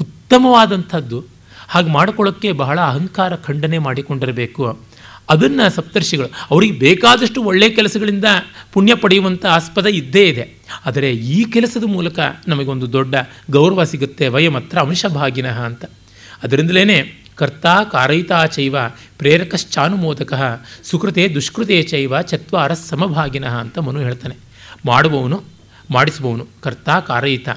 ಉತ್ತಮವಾದಂಥದ್ದು. 0.00 1.24
ಹಾಗೆ 1.68 1.90
ಮಾಡಿಕೊಳ್ಳೋಕ್ಕೆ 1.90 2.52
ಬಹಳ 2.52 2.80
ಅಹಂಕಾರ 2.80 3.36
ಖಂಡನೆ 3.36 3.78
ಮಾಡಿಕೊಂಡಿರಬೇಕು. 3.78 4.78
ಅದನ್ನು 5.28 5.70
ಸಪ್ತರ್ಷಿಗಳು, 5.70 6.28
ಅವರಿಗೆ 6.50 6.78
ಬೇಕಾದಷ್ಟು 6.78 7.42
ಒಳ್ಳೆಯ 7.42 7.68
ಕೆಲಸಗಳಿಂದ 7.68 8.24
ಪುಣ್ಯ 8.72 8.94
ಪಡೆಯುವಂಥ 8.94 9.46
ಆಸ್ಪದ 9.46 9.86
ಇದ್ದೇ 9.86 10.28
ಇದೆ. 10.28 10.54
ಆದರೆ 10.86 11.12
ಈ 11.12 11.44
ಕೆಲಸದ 11.44 11.84
ಮೂಲಕ 11.84 12.18
ನಮಗೊಂದು 12.48 12.92
ದೊಡ್ಡ 12.92 13.14
ಗೌರವ 13.50 13.84
ಸಿಗುತ್ತೆ, 13.84 14.28
ವಯಮತ್ರ 14.28 14.78
ಅಂಶಭಾಗಿನಃ 14.78 15.60
ಅಂತ. 15.60 15.84
ಅದರಿಂದಲೇ 16.42 17.24
ಕರ್ತ 17.34 17.66
ಕಾರಯಿತಾ 17.92 18.46
ಚೈವ 18.46 18.76
ಪ್ರೇರಕಶ್ಚಾನುಮೋದಕ 19.18 20.64
ಸುಕೃತೆ 20.84 21.28
ದುಷ್ಕೃತೆ 21.28 21.82
ಚೈವ 21.82 22.20
ಚತ್ವಾರ 22.20 22.74
ಸಮಭಾಗಿನಃ 22.74 23.54
ಅಂತ 23.60 23.78
ಮನು 23.78 24.00
ಹೇಳ್ತಾನೆ. 24.00 24.36
ಮಾಡುವವನು, 24.86 25.42
ಮಾಡಿಸುವವನು 25.90 26.46
ಕರ್ತ 26.62 26.90
ಕಾರಯಿತ. 26.90 27.48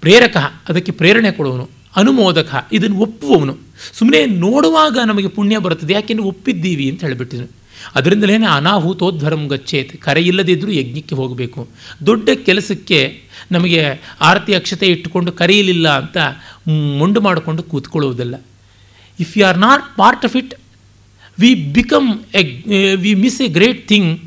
ಪ್ರೇರಕ, 0.00 0.36
ಅದಕ್ಕೆ 0.68 0.92
ಪ್ರೇರಣೆ 0.92 1.30
ಕೊಡುವನು 1.30 1.70
ಅನುಮೋದಕ, 1.96 2.68
ಇದನ್ನು 2.72 2.98
ಒಪ್ಪುವವನು. 2.98 3.54
ಸುಮ್ಮನೆ 3.92 4.26
ನೋಡುವಾಗ 4.26 4.98
ನಮಗೆ 5.06 5.28
ಪುಣ್ಯ 5.28 5.58
ಬರುತ್ತದೆ, 5.58 5.92
ಯಾಕೆಂದ್ರೆ 5.92 6.26
ಒಪ್ಪಿದ್ದೀವಿ 6.26 6.90
ಅಂತ 6.90 7.00
ಹೇಳಿಬಿಟ್ಟಿದ್ರು. 7.04 7.48
ಅದರಿಂದಲೇ 7.94 8.34
ಅನಾಹುತೋದ್ಧರಂ 8.34 9.48
ಗಚ್ಚೇತ್ 9.48 9.96
ಕರೆಯಿಲ್ಲದಿದ್ದರೂ 9.96 10.70
ಯಜ್ಞಕ್ಕೆ 10.70 11.14
ಹೋಗಬೇಕು. 11.14 11.68
ದೊಡ್ಡ 12.06 12.28
ಕೆಲಸಕ್ಕೆ 12.46 12.98
ನಮಗೆ 13.52 13.82
ಆರತಿ 14.20 14.54
ಅಕ್ಷತೆ 14.54 14.86
ಇಟ್ಟುಕೊಂಡು 14.86 15.32
ಕರೆಯಲಿಲ್ಲ 15.32 15.88
ಅಂತ 15.98 16.16
ಮೊಂಡು 16.98 17.20
ಮಾಡಿಕೊಂಡು 17.20 17.62
ಕೂತ್ಕೊಳ್ಳುವುದಲ್ಲ. 17.62 18.34
If 19.20 19.38
you 19.38 19.46
are 19.46 19.58
not 19.58 19.96
part 19.96 20.24
of 20.24 20.36
it 20.36 20.54
we 21.38 21.54
become 21.54 22.08
a 22.34 22.42
we 22.94 23.14
miss 23.14 23.40
a 23.40 23.48
great 23.48 23.88
thing 23.88 24.20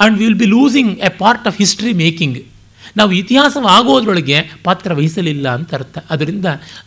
and 0.00 0.18
will 0.18 0.34
be 0.34 0.44
losing 0.44 0.98
a 0.98 1.08
part 1.18 1.46
of 1.46 1.58
history 1.58 1.92
making 1.92 2.38
ನಾವು 2.98 3.12
ಇತಿಹಾಸವಾಗೋದ್ರೊಳಗೆ 3.12 4.38
ಪಾತ್ರ 4.64 4.90
ವಹಿಸಲಿಲ್ಲ 4.92 5.46
ಅಂತ 5.48 5.74
ಅರ್ಥ. 5.74 5.98
ಅದರಿಂದ 6.10 6.46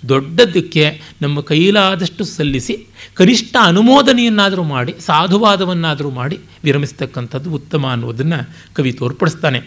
ದೊಡ್ಡದಕ್ಕೆ 0.10 0.86
ನಮ್ಮ 1.22 1.42
ಕೈಲಾದಷ್ಟು 1.42 2.24
ಸಲ್ಲಿಸಿ 2.26 2.76
ಕನಿಷ್ಠ 3.14 3.56
ಅನುಮೋದನೆಯನ್ನಾದರೂ 3.62 4.64
ಮಾಡಿ, 4.64 4.94
ಸಾಧುವಾದವನ್ನಾದರೂ 5.00 6.10
ಮಾಡಿ 6.10 6.40
ವಿರಮಿಸ್ತಕ್ಕಂಥದ್ದು 6.64 7.50
ಉತ್ತಮ 7.52 7.88
ಅನ್ನೋದನ್ನು 7.92 8.40
ಕವಿ 8.74 8.92
ತೋರ್ಪಡಿಸ್ತಾನೆ. 8.92 9.60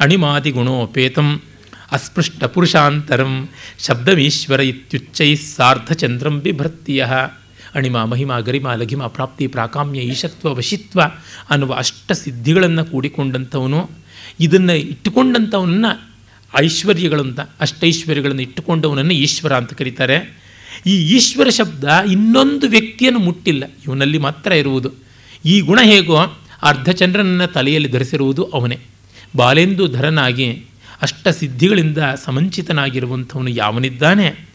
ಅಣಿಮಾದಿ 0.00 0.50
ಗುಣೋಪೇತಂ 0.50 1.28
ಅಸ್ಪೃಷ್ಟ 1.92 2.44
ಪುರುಷಾಂತರಂ 2.44 3.48
ಶಬ್ದಮೀಶ್ವರ 3.86 4.60
ಇತ್ಯುಚ್ಚೈ 4.60 5.30
ಸಾರ್ಧಚಂದ್ರಂ 5.56 6.34
ಬಿಭರ್ತಿಯ. 6.40 7.06
ಅಣಿಮ 7.74 7.96
ಮಹಿಮಾ 8.04 8.36
ಗರಿಮ 8.38 8.68
ಲಘಿಮ 8.72 9.02
ಪ್ರಾಪ್ತಿ 9.06 9.46
ಪ್ರಾಕಾಮ್ಯ 9.46 10.00
ಈಶತ್ವ 10.00 10.48
ವಶಿತ್ವ 10.54 11.00
ಅನ್ನುವ 11.50 11.72
ಅಷ್ಟ 11.74 12.12
ಸಿದ್ಧಿಗಳನ್ನು 12.12 12.84
ಕೂಡಿಕೊಂಡಂಥವನು 12.84 13.80
ಇದನ್ನು 14.40 14.74
ಇಟ್ಟುಕೊಂಡಂಥವನನ್ನು 14.74 16.12
ಐಶ್ವರ್ಯಗಳಂತ, 16.58 17.40
ಅಷ್ಟೈಶ್ವರ್ಯಗಳನ್ನು 17.60 18.42
ಇಟ್ಟುಕೊಂಡವನನ್ನು 18.42 19.12
ಈಶ್ವರ 19.12 19.52
ಅಂತ 19.56 19.72
ಕರೀತಾರೆ. 19.72 20.42
ಈ 20.86 20.90
ಈಶ್ವರ 20.90 21.48
ಶಬ್ದ 21.48 21.84
ಇನ್ನೊಂದು 22.12 22.68
ವ್ಯಕ್ತಿಯನ್ನು 22.68 23.20
ಮುಟ್ಟಿಲ್ಲ, 23.20 23.64
ಇವನಲ್ಲಿ 23.86 24.18
ಮಾತ್ರ 24.18 24.52
ಇರುವುದು. 24.52 24.92
ಈ 25.44 25.60
ಗುಣ 25.60 25.78
ಹೇಗೋ 25.82 26.16
ಅರ್ಧಚಂದ್ರನನ್ನು 26.62 27.46
ತಲೆಯಲ್ಲಿ 27.46 27.88
ಧರಿಸಿರುವುದು 27.88 28.44
ಅವನೇ. 28.44 28.78
ಬಾಲೆಂದು 29.36 29.88
ಧರನಾಗಿ 29.88 30.64
ಅಷ್ಟ 31.02 31.28
ಸಿದ್ಧಿಗಳಿಂದ 31.28 31.98
ಸಮಂಚಿತನಾಗಿರುವಂಥವನು 32.24 33.50
ಯಾವನಿದ್ದಾನೆ? 33.50 34.51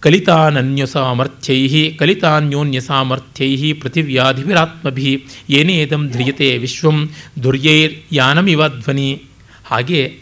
ಕಲಿತಾನನ್ಯ 0.00 0.86
ಸಾಮರ್ಥ್ಯೈ 0.86 1.90
ಕಲಿತಾನ್ಯೋನ್ಯ 1.90 2.80
ಸಾಮರ್ಥ್ಯೈ 2.80 3.72
ಪೃಥಿವ್ಯಾಧಿವಿರಾತ್ಮಭಿ, 3.72 5.24
ಏನೇದಂ 5.50 6.08
ಧ್ರಿಯತೆ 6.08 6.58
ವಿಶ್ವಂ 6.58 7.10
ದುರ್ಯೈರ್ 7.42 7.94
ಯಾನಮಿವ 8.12 8.68
ಧ್ವನಿ. 8.68 9.22
ಹಾಗೆ 9.64 10.18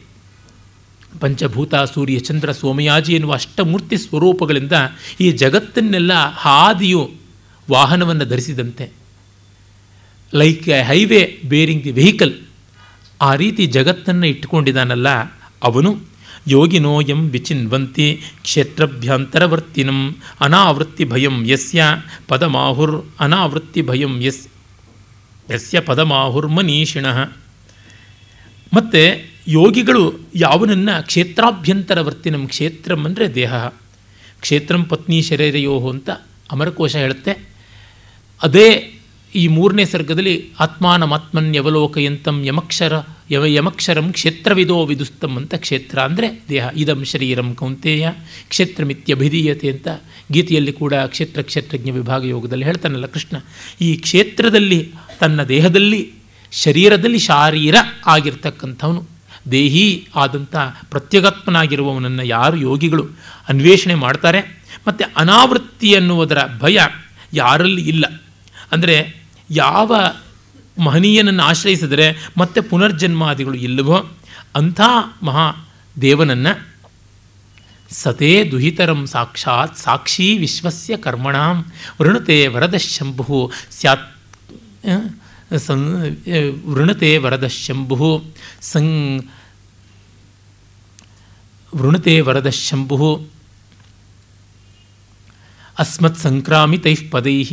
ಪಂಚಭೂತ 1.21 1.75
ಸೂರ್ಯ 1.75 2.19
ಚಂದ್ರ 2.19 2.53
ಸೋಮಯಾಜಿ 2.53 3.13
ಎನ್ನುವ 3.15 3.33
ಅಷ್ಟಮೂರ್ತಿ 3.33 3.97
ಸ್ವರೂಪಗಳಿಂದ 3.97 4.73
ಈ 5.21 5.31
ಜಗತ್ತನ್ನೆಲ್ಲ 5.33 6.13
ಹಾದಿಯು 6.37 7.11
ವಾಹನವನ್ನು 7.71 8.25
ಧರಿಸಿದಂತೆ. 8.25 8.91
Like 10.35 10.69
a 10.69 10.83
highway 10.83 11.23
bearing 11.45 11.85
the 11.85 11.91
vehicle 11.91 12.35
ಆ 13.21 13.35
ರೀತಿ 13.35 13.67
ಜಗತ್ತನ್ನು 13.67 14.27
ಇಟ್ಟುಕೊಂಡಿದ್ದಾನಲ್ಲ 14.27 15.09
ಅವನು. 15.63 15.91
ಯೋಗಿನೋಯಂ 16.51 17.21
ವಿಚಿನ್ವಂತಿ 17.31 18.07
ಕ್ಷೇತ್ರಭ್ಯಂತರವರ್ತಿನಂ 18.43 20.01
ಅನಾವೃತ್ತಿ 20.41 21.05
ಭಯಂ 21.05 21.37
ಯಸ್ಯ 21.49 21.83
ಪದಮಾಹುರ್ 22.29 22.97
ಅನಾವೃತ್ತಿ 23.21 23.83
ಭಯಂ 23.83 24.15
ಯಸ್, 24.23 24.45
ಯಸ್ಯ 25.49 25.81
ಪದಮಾಹುರ್ 25.81 26.49
ಮನೀಷಿಣಃ 26.57 27.19
ಮತ್ತು 28.77 29.03
ಯೋಗಿಗಳು 29.49 30.03
ಯಾವನನ್ನು 30.35 30.95
ಕ್ಷೇತ್ರಾಭ್ಯಂತರವರ್ತಿನಂ 31.07 32.43
ಕ್ಷೇತ್ರಂ 32.47 33.01
ಅಂದರೆ 33.05 33.27
ದೇಹ. 33.35 33.53
ಕ್ಷೇತ್ರಂ 34.41 34.83
ಪತ್ನಿ 34.85 35.19
ಶರೀರಯೋ 35.23 35.77
ಅಂತ 35.91 36.09
ಅಮರಕೋಶ 36.53 36.97
ಹೇಳುತ್ತೆ. 36.97 37.33
ಅದೇ 38.43 38.69
ಈ 39.35 39.45
ಮೂರನೇ 39.49 39.85
ಸರ್ಗದಲ್ಲಿ 39.85 40.35
ಆತ್ಮಾನಮಾತ್ಮನ್ಯವಲೋಕಯಂತಂ 40.61 42.37
ಯಮಕ್ಷರ 42.47 42.95
ಯಮ 43.31 43.45
ಯಮಕ್ಷರಂ 43.45 44.13
ಕ್ಷೇತ್ರವಿದೋ 44.13 44.87
ವಿದುಸ್ತಂ 44.87 45.37
ಅಂತ 45.37 45.55
ಕ್ಷೇತ್ರ 45.55 45.99
ಅಂದರೆ 45.99 46.43
ದೇಹ. 46.49 46.67
ಇದಂ 46.77 47.05
ಶರೀರಂ 47.05 47.55
ಕೌಂತೆಯ 47.55 48.11
ಕ್ಷೇತ್ರಮಿತ್ಯಭಿಧೀಯತೆ 48.49 49.69
ಅಂತ 49.71 49.89
ಗೀತೆಯಲ್ಲಿ 50.33 50.73
ಕೂಡ 50.73 50.95
ಕ್ಷೇತ್ರ 50.95 51.43
ಕ್ಷೇತ್ರಜ್ಞ 51.43 51.91
ವಿಭಾಗ 51.91 52.25
ಯೋಗದಲ್ಲಿ 52.25 52.65
ಹೇಳ್ತಾನಲ್ಲ 52.65 53.07
ಕೃಷ್ಣ. 53.07 53.37
ಈ 53.81 53.97
ಕ್ಷೇತ್ರದಲ್ಲಿ 53.97 54.93
ತನ್ನ 55.21 55.43
ದೇಹದಲ್ಲಿ 55.43 56.13
ಶರೀರದಲ್ಲಿ 56.53 57.19
ಶಾರೀರ 57.19 57.75
ಆಗಿರ್ತಕ್ಕಂಥವನು. 58.07 59.03
ದೇಹಿ 59.51 60.09
ಆದಂಥ 60.17 60.57
ಪ್ರತ್ಯಗಾತ್ಮನಾಗಿರುವವನನ್ನು 60.91 62.23
ಯಾರು 62.23 62.57
ಯೋಗಿಗಳು 62.57 63.09
ಅನ್ವೇಷಣೆ 63.49 63.95
ಮಾಡ್ತಾರೆ. 63.95 64.41
ಮತ್ತು 64.87 65.05
ಅನಾವೃತ್ತಿ 65.17 65.95
ಅನ್ನುವುದರ 65.95 66.39
ಭಯ 66.61 66.81
ಯಾರಲ್ಲಿ 67.35 67.83
ಇಲ್ಲ. 67.83 68.23
ಅಂದರೆ 68.73 68.97
ಯಾವ 69.51 69.97
ಮಹನೀಯನನ್ನು 70.79 71.43
ಆಶ್ರಯಿಸಿದರೆ 71.43 72.07
ಮತ್ತೆ 72.37 72.61
ಪುನರ್ಜನ್ಮಾದಿಗಳು 72.61 73.55
ಇಲ್ಲವೋ 73.55 73.99
ಅಂಥ 74.57 74.81
ಮಹಾ 75.23 75.47
ದೇವನನ್ನು 76.01 76.53
ಸತೇ 77.91 78.51
ದುಹಿತರಂ 78.51 79.07
ಸಾಕ್ಷಾತ್ 79.07 79.77
ಸಾಕ್ಷಿ 79.77 80.39
ವಿಶ್ವಸ್ಯ 80.39 80.97
ಕರ್ಮಣಾಂ 80.97 81.73
ವೃಣತೆ 82.01 82.47
ವರದ 82.47 82.77
ಶಂಭು 82.77 83.53
ಸ್ಯಾತ್ 83.71 84.07
ಸಂ 85.59 85.83
ವೃಣತೆ 86.67 87.19
ವರದ 87.19 87.47
ಶಂಭು 87.47 88.25
ಸಂ, 88.63 88.87
ವೃಣತೆ 91.75 92.21
ವರದ 92.21 92.51
ಶಂಭು 92.51 93.29
ಅಸ್ಮತ್ 95.79 96.19
ಸಂಕ್ರಾಮಿತೈ 96.19 96.95
ಪದೈ 96.95 97.45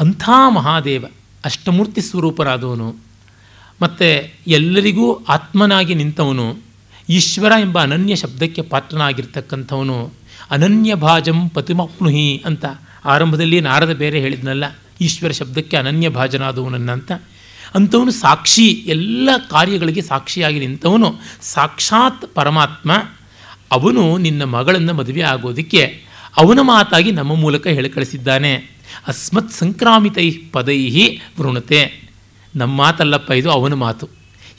ಅಂಥ 0.00 0.28
ಮಹಾದೇವ. 0.54 1.04
ಅಷ್ಟಮೂರ್ತಿ 1.46 2.00
ಸ್ವರೂಪರಾದವನು. 2.00 2.88
ಮತ್ತು 3.82 4.08
ಎಲ್ಲರಿಗೂ 4.46 5.12
ಆತ್ಮನಾಗಿ 5.28 5.94
ನಿಂತವನು. 5.94 6.46
ಈಶ್ವರ 7.08 7.52
ಎಂಬ 7.60 7.82
ಅನನ್ಯ 7.82 8.16
ಶಬ್ದಕ್ಕೆ 8.16 8.62
ಪಾತ್ರನಾಗಿರ್ತಕ್ಕಂಥವನು. 8.62 10.12
ಅನನ್ಯ 10.50 10.94
ಭಾಜಂ 10.94 11.48
ಪತಿಮಪ್ನುಹಿ 11.48 12.42
ಅಂತ 12.46 12.64
ಆರಂಭದಲ್ಲಿ 13.04 13.60
ನಾರದ 13.60 13.92
ಬೇರೆ 13.92 14.20
ಹೇಳಿದ್ನಲ್ಲ, 14.20 14.64
ಈಶ್ವರ 15.00 15.30
ಶಬ್ದಕ್ಕೆ 15.30 15.76
ಅನನ್ಯ 15.76 16.08
ಭಾಜನಾದವನನ್ನ 16.08 16.90
ಅಂತ 16.92 17.12
ಅಂಥವನು 17.74 18.10
ಸಾಕ್ಷಿ, 18.10 18.66
ಎಲ್ಲ 18.66 19.30
ಕಾರ್ಯಗಳಿಗೆ 19.50 20.02
ಸಾಕ್ಷಿಯಾಗಿ 20.02 20.58
ನಿಂತವನು. 20.58 21.08
ಸಾಕ್ಷಾತ್ 21.42 22.34
ಪರಮಾತ್ಮ, 22.34 22.92
ಅವನು 23.70 24.18
ನಿನ್ನ 24.18 24.44
ಮಗಳನ್ನು 24.44 24.94
ಮದುವೆ 24.94 25.22
ಆಗೋದಕ್ಕೆ 25.22 25.82
ಅವನ 26.36 26.58
ಮಾತಾಗಿ 26.62 27.10
ನಮ್ಮ 27.12 27.34
ಮೂಲಕ 27.34 27.66
ಹೇಳಿ 27.66 27.90
ಕಳಿಸಿದ್ದಾನೆ 27.90 28.75
ಅಸ್ಮತ್ 29.06 29.52
ಸಂಕ್ರಾಮಿತೈ 29.52 30.30
ಪದೈ 30.30 31.18
ವೃಣತೆ. 31.40 32.10
ನಮ್ಮ 32.56 32.78
ಮಾತಲ್ಲಪ್ಪ, 32.78 33.30
ಇದು 33.30 33.50
ಅವನ 33.50 33.74
ಮಾತು. 33.74 34.08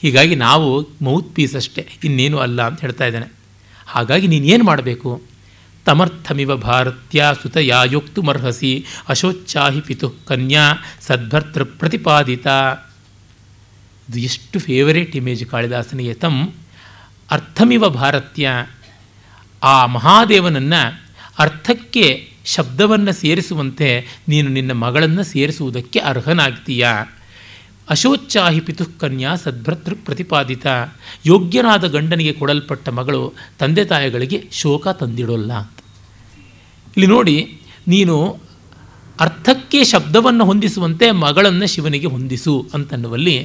ಹೀಗಾಗಿ 0.02 0.34
ನಾವು 0.34 0.88
ಮೌತ್ 1.02 1.34
ಪೀಸ್ 1.34 1.56
ಅಷ್ಟೇ 1.56 1.88
ಇನ್ನೇನು 2.04 2.38
ಅಲ್ಲ 2.38 2.62
ಅಂತ 2.62 2.80
ಹೇಳ್ತಾ 2.80 3.04
ಇದ್ದಾನೆ. 3.04 3.26
ಹಾಗಾಗಿ 3.86 4.26
ನೀನೇನು 4.26 4.64
ಮಾಡಬೇಕು? 4.64 5.22
ತಮರ್ಥಮಿವ 5.84 6.56
ಭಾರತ್ಯ 6.56 7.24
ಸುತಯಾಯೋಕ್ತು 7.42 8.22
ಮರ್ಹಸಿ 8.22 8.86
ಅಶೋಚ್ಚಾಹಿ 9.08 9.80
ಪಿತು 9.80 10.10
ಕನ್ಯಾ 10.10 10.74
ಸದ್ಭರ್ತೃ 11.00 11.64
ಪ್ರತಿಪಾದಿತ. 11.64 12.46
ಇದು 14.08 14.18
ಎಷ್ಟು 14.18 14.58
ಫೇವರೇಟ್ 14.58 15.16
ಇಮೇಜ್ 15.16 15.46
ಕಾಳಿದಾಸನಿಗೆ 15.46 16.14
ತಂ 16.14 16.52
ಅರ್ಥಮಿವ 17.30 17.88
ಭಾರತ್ಯ. 17.88 18.50
ಆ 19.62 19.86
ಮಹಾದೇವನನ್ನು 19.86 21.02
ಅರ್ಥಕ್ಕೆ 21.38 22.27
ಶಬ್ದವನ್ನು 22.48 23.12
ಸೇರಿಸುವಂತೆ 23.12 23.88
ನೀನು 24.28 24.48
ನಿನ್ನ 24.48 24.72
ಮಗಳನ್ನು 24.72 25.22
ಸೇರಿಸುವುದಕ್ಕೆ 25.24 25.98
ಅರ್ಹನಾಗ್ತೀಯ. 25.98 26.86
ಅಶೋಚ್ಚಾಹಿ 27.90 28.60
ಪಿತುಃಕನ್ಯಾ 28.60 29.36
ಸದ್ಭರ್ತೃ 29.36 29.94
ಪ್ರತಿಪಾದಿತ. 30.04 30.66
ಯೋಗ್ಯನಾದ 31.26 31.84
ಗಂಡನಿಗೆ 31.86 32.32
ಕೊಡಲ್ಪಟ್ಟ 32.32 32.88
ಮಗಳು 32.88 33.34
ತಂದೆ 33.58 33.84
ತಾಯಿಗಳಿಗೆ 33.84 34.38
ಶೋಕ 34.52 34.88
ತಂದಿಡೋಲ್ಲ. 34.88 35.52
ಇಲ್ಲಿ 36.96 37.06
ನೋಡಿ, 37.06 37.36
ನೀನು 37.88 38.38
ಅರ್ಥಕ್ಕೆ 39.20 39.84
ಶಬ್ದವನ್ನು 39.84 40.44
ಹೊಂದಿಸುವಂತೆ 40.44 41.10
ಮಗಳನ್ನು 41.10 41.66
ಶಿವನಿಗೆ 41.66 42.06
ಹೊಂದಿಸು 42.06 42.54
ಅಂತನ್ನುವಲ್ಲಿ 42.74 43.36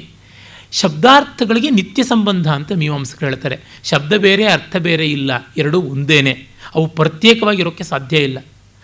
ಶಬ್ದಾರ್ಥಗಳಿಗೆ 0.72 1.70
ನಿತ್ಯ 1.70 2.04
ಸಂಬಂಧ 2.04 2.47
ಅಂತ 2.51 2.72
ಮೀಮಾಂಸಕರು 2.72 3.26
ಹೇಳ್ತಾರೆ. 3.30 3.60
ಶಬ್ದ 3.84 4.14
ಬೇರೆ, 4.14 4.45
ಅರ್ಥ 4.45 4.76
ಬೇರೆ 4.78 5.06
ಇಲ್ಲ, 5.12 5.32
ಎರಡೂ 5.58 5.82
ಒಂದೇನೆ. 5.82 6.34
ಅವು 6.76 6.88
ಪ್ರತ್ಯೇಕವಾಗಿರೋಕ್ಕೆ 6.88 7.84
ಸಾಧ್ಯ 7.84 8.18
ಇಲ್ಲ. 8.18 8.39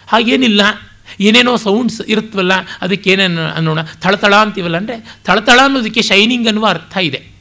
ಹಾಗೇನಿಲ್ಲ. 0.10 0.62
ಏನೇನೋ 1.20 1.56
ಸೌಂಡ್ಸ್ 1.56 2.02
ಇರುತ್ತವಲ್ಲ 2.02 2.52
ಅದಕ್ಕೆ 2.82 3.12
ಏನೇನು 3.12 3.56
ಅನ್ನೋಣ. 3.56 3.82
ಥಳಥಳ 3.82 4.36
ಅಂತೀವಲ್ಲ 4.36 4.78
ಅಂದರೆ, 4.78 5.20
ಥಳಥಳ 5.26 5.60
ಅನ್ನೋದಕ್ಕೆ 5.64 6.02
ಶೈನಿಂಗ್ 6.02 6.48
ಅನ್ನುವ 6.48 6.68
ಅರ್ಥ 6.68 6.98
ಇದೆ. 6.98 7.32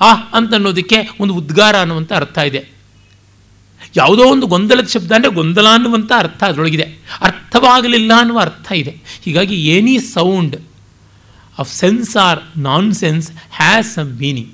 ಆ 0.00 0.14
ಅಂತ 0.14 0.54
ಅನ್ನೋದಕ್ಕೆ 0.54 1.08
ಒಂದು 1.20 1.34
ಉದ್ಗಾರ 1.34 1.76
ಅನ್ನುವಂಥ 1.76 2.12
ಅರ್ಥ 2.12 2.38
ಇದೆ. 2.38 2.76
ಯಾವುದೋ 3.96 4.22
ಒಂದು 4.22 4.46
ಗೊಂದಲದ 4.46 4.86
ಶಬ್ದ 4.86 5.12
ಅಂದರೆ 5.12 5.30
ಗೊಂದಲ 5.30 5.66
ಅನ್ನುವಂಥ 5.68 6.12
ಅರ್ಥ 6.16 6.44
ಅದರೊಳಗಿದೆ. 6.44 6.98
ಅರ್ಥವಾಗಲಿಲ್ಲ 7.20 8.12
ಅನ್ನುವ 8.18 8.38
ಅರ್ಥ 8.38 8.72
ಇದೆ. 8.72 8.90
ಹೀಗಾಗಿ 9.24 9.66
any 9.66 9.98
sound 9.98 10.56
of 11.58 11.72
sense 11.72 12.16
or 12.16 12.40
nonsense 12.94 13.32
has 13.50 13.98
a 13.98 14.02
meaning 14.02 14.52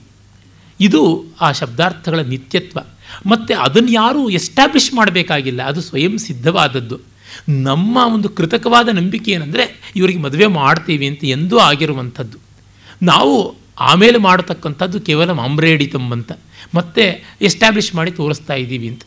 ಇದು 0.80 1.24
ಆ 1.40 1.52
ಶಬ್ದಾರ್ಥಗಳ 1.52 2.20
ನಿತ್ಯತ್ವ. 2.20 2.78
ಮತ್ತು 3.26 3.58
ಅದನ್ನು 3.58 3.90
ಯಾರೂ 3.90 4.28
ಎಸ್ಟಾಬ್ಲಿಷ್ 4.28 4.94
ಮಾಡಬೇಕಾಗಿಲ್ಲ. 4.94 5.62
ಅದು 5.62 5.80
ಸ್ವಯಂ 5.80 6.18
ಸಿದ್ಧವಾದದ್ದು. 6.18 7.11
ನಮ್ಮ 7.48 7.98
ಒಂದು 8.14 8.28
ಕೃತಕವಾದ 8.28 8.88
ನಂಬಿಕೆ 8.88 9.30
ಏನಂದರೆ 9.32 9.92
ಇವರಿಗೆ 9.96 10.18
ಮದುವೆ 10.18 10.46
ಮಾಡ್ತೀವಿ 10.46 11.06
ಅಂತ 11.06 11.24
ಎಂದೂ 11.24 11.58
ಆಗಿರುವಂಥದ್ದು. 11.58 12.38
ನಾವು 13.02 13.54
ಆಮೇಲೆ 13.80 14.18
ಮಾಡತಕ್ಕಂಥದ್ದು 14.18 15.00
ಕೇವಲ 15.00 15.30
ಮಾಮ್ರೇಡಿತಮ್ 15.30 16.12
ಅಂತ 16.12 16.32
ಮತ್ತೆ 16.74 17.36
ಎಸ್ಟಾಬ್ಲಿಷ್ 17.40 17.94
ಮಾಡಿ 17.94 18.10
ತೋರಿಸ್ತಾ 18.10 18.54
ಇದ್ದೀವಿ 18.54 18.88
ಅಂತ. 18.88 19.02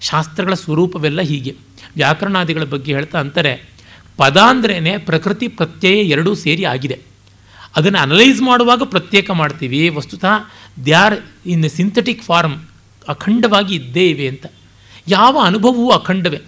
ಶಾಸ್ತ್ರಗಳ 0.00 0.54
ಸ್ವರೂಪವೆಲ್ಲ 0.54 1.20
ಹೀಗೆ. 1.20 1.56
ವ್ಯಾಕರಣಾದಿಗಳ 1.96 2.64
ಬಗ್ಗೆ 2.64 2.94
ಹೇಳ್ತಾ 2.94 3.20
ಅಂತಾರೆ 3.20 3.62
ಪದ 4.16 4.36
ಅಂದ್ರೇ 4.36 4.98
ಪ್ರಕೃತಿ 4.98 5.48
ಪ್ರತ್ಯಯ 5.48 6.02
ಎರಡೂ 6.02 6.34
ಸೇರಿ 6.34 6.64
ಆಗಿದೆ. 6.64 6.98
ಅದನ್ನು 7.76 7.98
ಅನಲೈಸ್ 7.98 8.42
ಮಾಡುವಾಗ 8.42 8.82
ಪ್ರತ್ಯೇಕ 8.82 9.30
ಮಾಡ್ತೀವಿ, 9.30 9.88
ವಸ್ತುತಃ 9.88 10.50
they 10.86 10.92
are 10.92 11.14
in 11.46 11.70
synthetic 11.70 12.22
form, 12.22 12.56
ಅಖಂಡವಾಗಿ 13.08 13.74
ಇದ್ದೇ 13.74 14.08
ಇವೆ 14.08 14.28
ಅಂತ. 14.28 14.46
ಯಾವ 15.08 15.38
ಅನುಭವವೂ 15.44 15.90
ಅಖಂಡವೇ. 15.90 16.40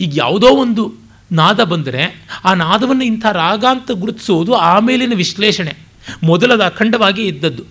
ಈಗ 0.00 0.12
ಯಾವುದೋ 0.14 0.46
ಒಂದು 0.46 0.94
ನಾದ 1.32 1.60
ಬಂದರೆ 1.60 2.28
ಆ 2.44 2.54
ನಾದವನ್ನು 2.54 3.04
ಇಂಥ 3.04 3.26
ರಾಗ 3.26 3.64
ಅಂತ 3.70 3.90
ಗುರುತಿಸೋದು 3.90 4.54
ಆಮೇಲಿನ 4.54 5.12
ವಿಶ್ಲೇಷಣೆ. 5.14 5.76
ಮೊದಲದ 6.24 6.60
ಅಖಂಡವಾಗಿ 6.64 7.26
ಇದ್ದದ್ದು. 7.26 7.62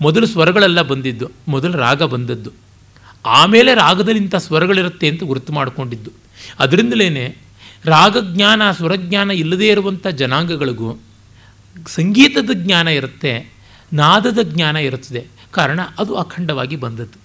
ಮೊದಲು 0.00 0.26
ಸ್ವರಗಳೆಲ್ಲ 0.26 0.82
ಬಂದಿದ್ದು. 0.82 1.30
ಮೊದಲು 1.48 1.78
ರಾಗ 1.78 2.02
ಬಂದದ್ದು. 2.02 2.50
ಆಮೇಲೆ 3.26 3.74
ರಾಗದಲ್ಲಿ 3.74 4.20
ಇಂಥ 4.20 4.34
ಸ್ವರಗಳಿರುತ್ತೆ 4.34 5.08
ಅಂತ 5.08 5.22
ಗುರುತು 5.22 5.52
ಮಾಡಿಕೊಂಡಿದ್ದು. 5.52 6.10
ಅದರಿಂದಲೇ 6.58 7.36
ರಾಗಜ್ಞಾನ, 7.84 8.70
ಸ್ವರಜ್ಞಾನ 8.70 9.30
ಇಲ್ಲದೇ 9.30 9.68
ಇರುವಂಥ 9.68 10.06
ಜನಾಂಗಗಳಿಗೂ 10.06 11.00
ಸಂಗೀತದ 11.86 12.50
ಜ್ಞಾನ 12.52 12.88
ಇರುತ್ತೆ, 12.88 13.52
ನಾದದ 13.92 14.38
ಜ್ಞಾನ 14.42 14.76
ಇರುತ್ತದೆ. 14.76 15.26
ಕಾರಣ 15.50 15.80
ಅದು 15.98 16.14
ಅಖಂಡವಾಗಿ 16.14 16.76
ಬಂದದ್ದು. 16.76 17.18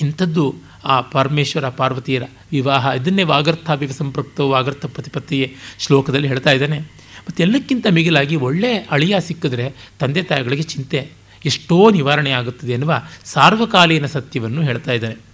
ಇಂಥದ್ದು 0.00 0.54
ಆ 0.84 1.00
ಪರಮೇಶ್ವರ 1.00 1.68
ಪಾರ್ವತಿಯರ 1.68 2.22
ವಿವಾಹ. 2.52 2.86
ಇದನ್ನೇ 2.96 3.22
ವಾಗರ್ಥ 3.22 3.70
ವಿವ 3.70 3.90
ಸಂಪೃಕ್ತೋ 3.90 4.48
ವಾಗರ್ಥ 4.48 4.86
ಪ್ರತಿಪತ್ತಿಯೇ 4.86 5.56
ಶ್ಲೋಕದಲ್ಲಿ 5.78 6.28
ಹೇಳ್ತಾ 6.28 6.50
ಇದ್ದಾನೆ. 6.52 6.78
ಮತ್ತು 7.18 7.42
ಎಲ್ಲಕ್ಕಿಂತ 7.42 7.86
ಮಿಗಿಲಾಗಿ 7.90 8.36
ಒಳ್ಳೆಯ 8.36 8.78
ಅಳಿಯ 8.90 9.16
ಸಿಕ್ಕಿದ್ರೆ 9.20 9.74
ತಂದೆ 9.98 10.22
ತಾಯಿಗಳಿಗೆ 10.22 10.62
ಚಿಂತೆ. 10.62 11.10
ಎಷ್ಟೋ 11.44 11.90
ನಿವಾರಣೆ 11.90 12.30
ಆಗುತ್ತದೆ 12.30 12.72
ಎನ್ನುವ 12.72 13.02
ಸಾರ್ವಕಾಲೀನ 13.24 14.06
ಸತ್ಯವನ್ನು 14.06 14.62
ಹೇಳ್ತಾ 14.62 14.92
ಇದ್ದಾನೆ. 14.92 15.28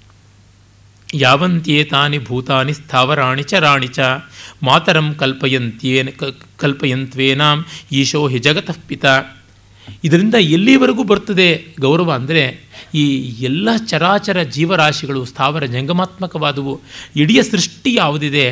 ಯಾವಂತ್ಯೇತಾನಿ 1.14 2.18
ಭೂತಾನಿ 2.18 2.74
ಸ್ಥಾವರಾಣಿ 2.74 3.42
ಚ 3.42 3.54
ರಾಣಿ 3.54 3.86
ಚ 3.86 3.98
ಮಾತರಂ 4.62 5.14
ಕಲ್ಪಯಂತ್ಯೇನ 5.14 6.08
ಕಲ್ಪಯಂತ್ವೇನಾಂ 6.56 7.64
ಈಶೋ 7.92 8.28
ಹಿ 8.28 8.38
ಜಗತಃ 8.38 8.76
ಪಿತ. 8.88 9.04
ಇದರಿಂದ 10.04 10.36
ಎಲ್ಲಿವರೆಗೂ 10.56 11.02
ಬರ್ತದೆ 11.04 11.48
ಗೌರವ 11.80 12.10
ಅಂದರೆ 12.12 12.42
ಈ 12.94 13.04
ಎಲ್ಲ 13.40 13.68
ಚರಾಚರ 13.90 14.38
ಜೀವರಾಶಿಗಳು 14.56 15.20
ಸ್ಥಾವರ 15.24 15.64
ಜಂಗಮಾತ್ಮಕವಾದವು, 15.64 16.74
ಇಡೀ 17.16 17.36
ಸೃಷ್ಟಿ 17.42 17.92
ಯಾವುದಿದೆ 17.94 18.46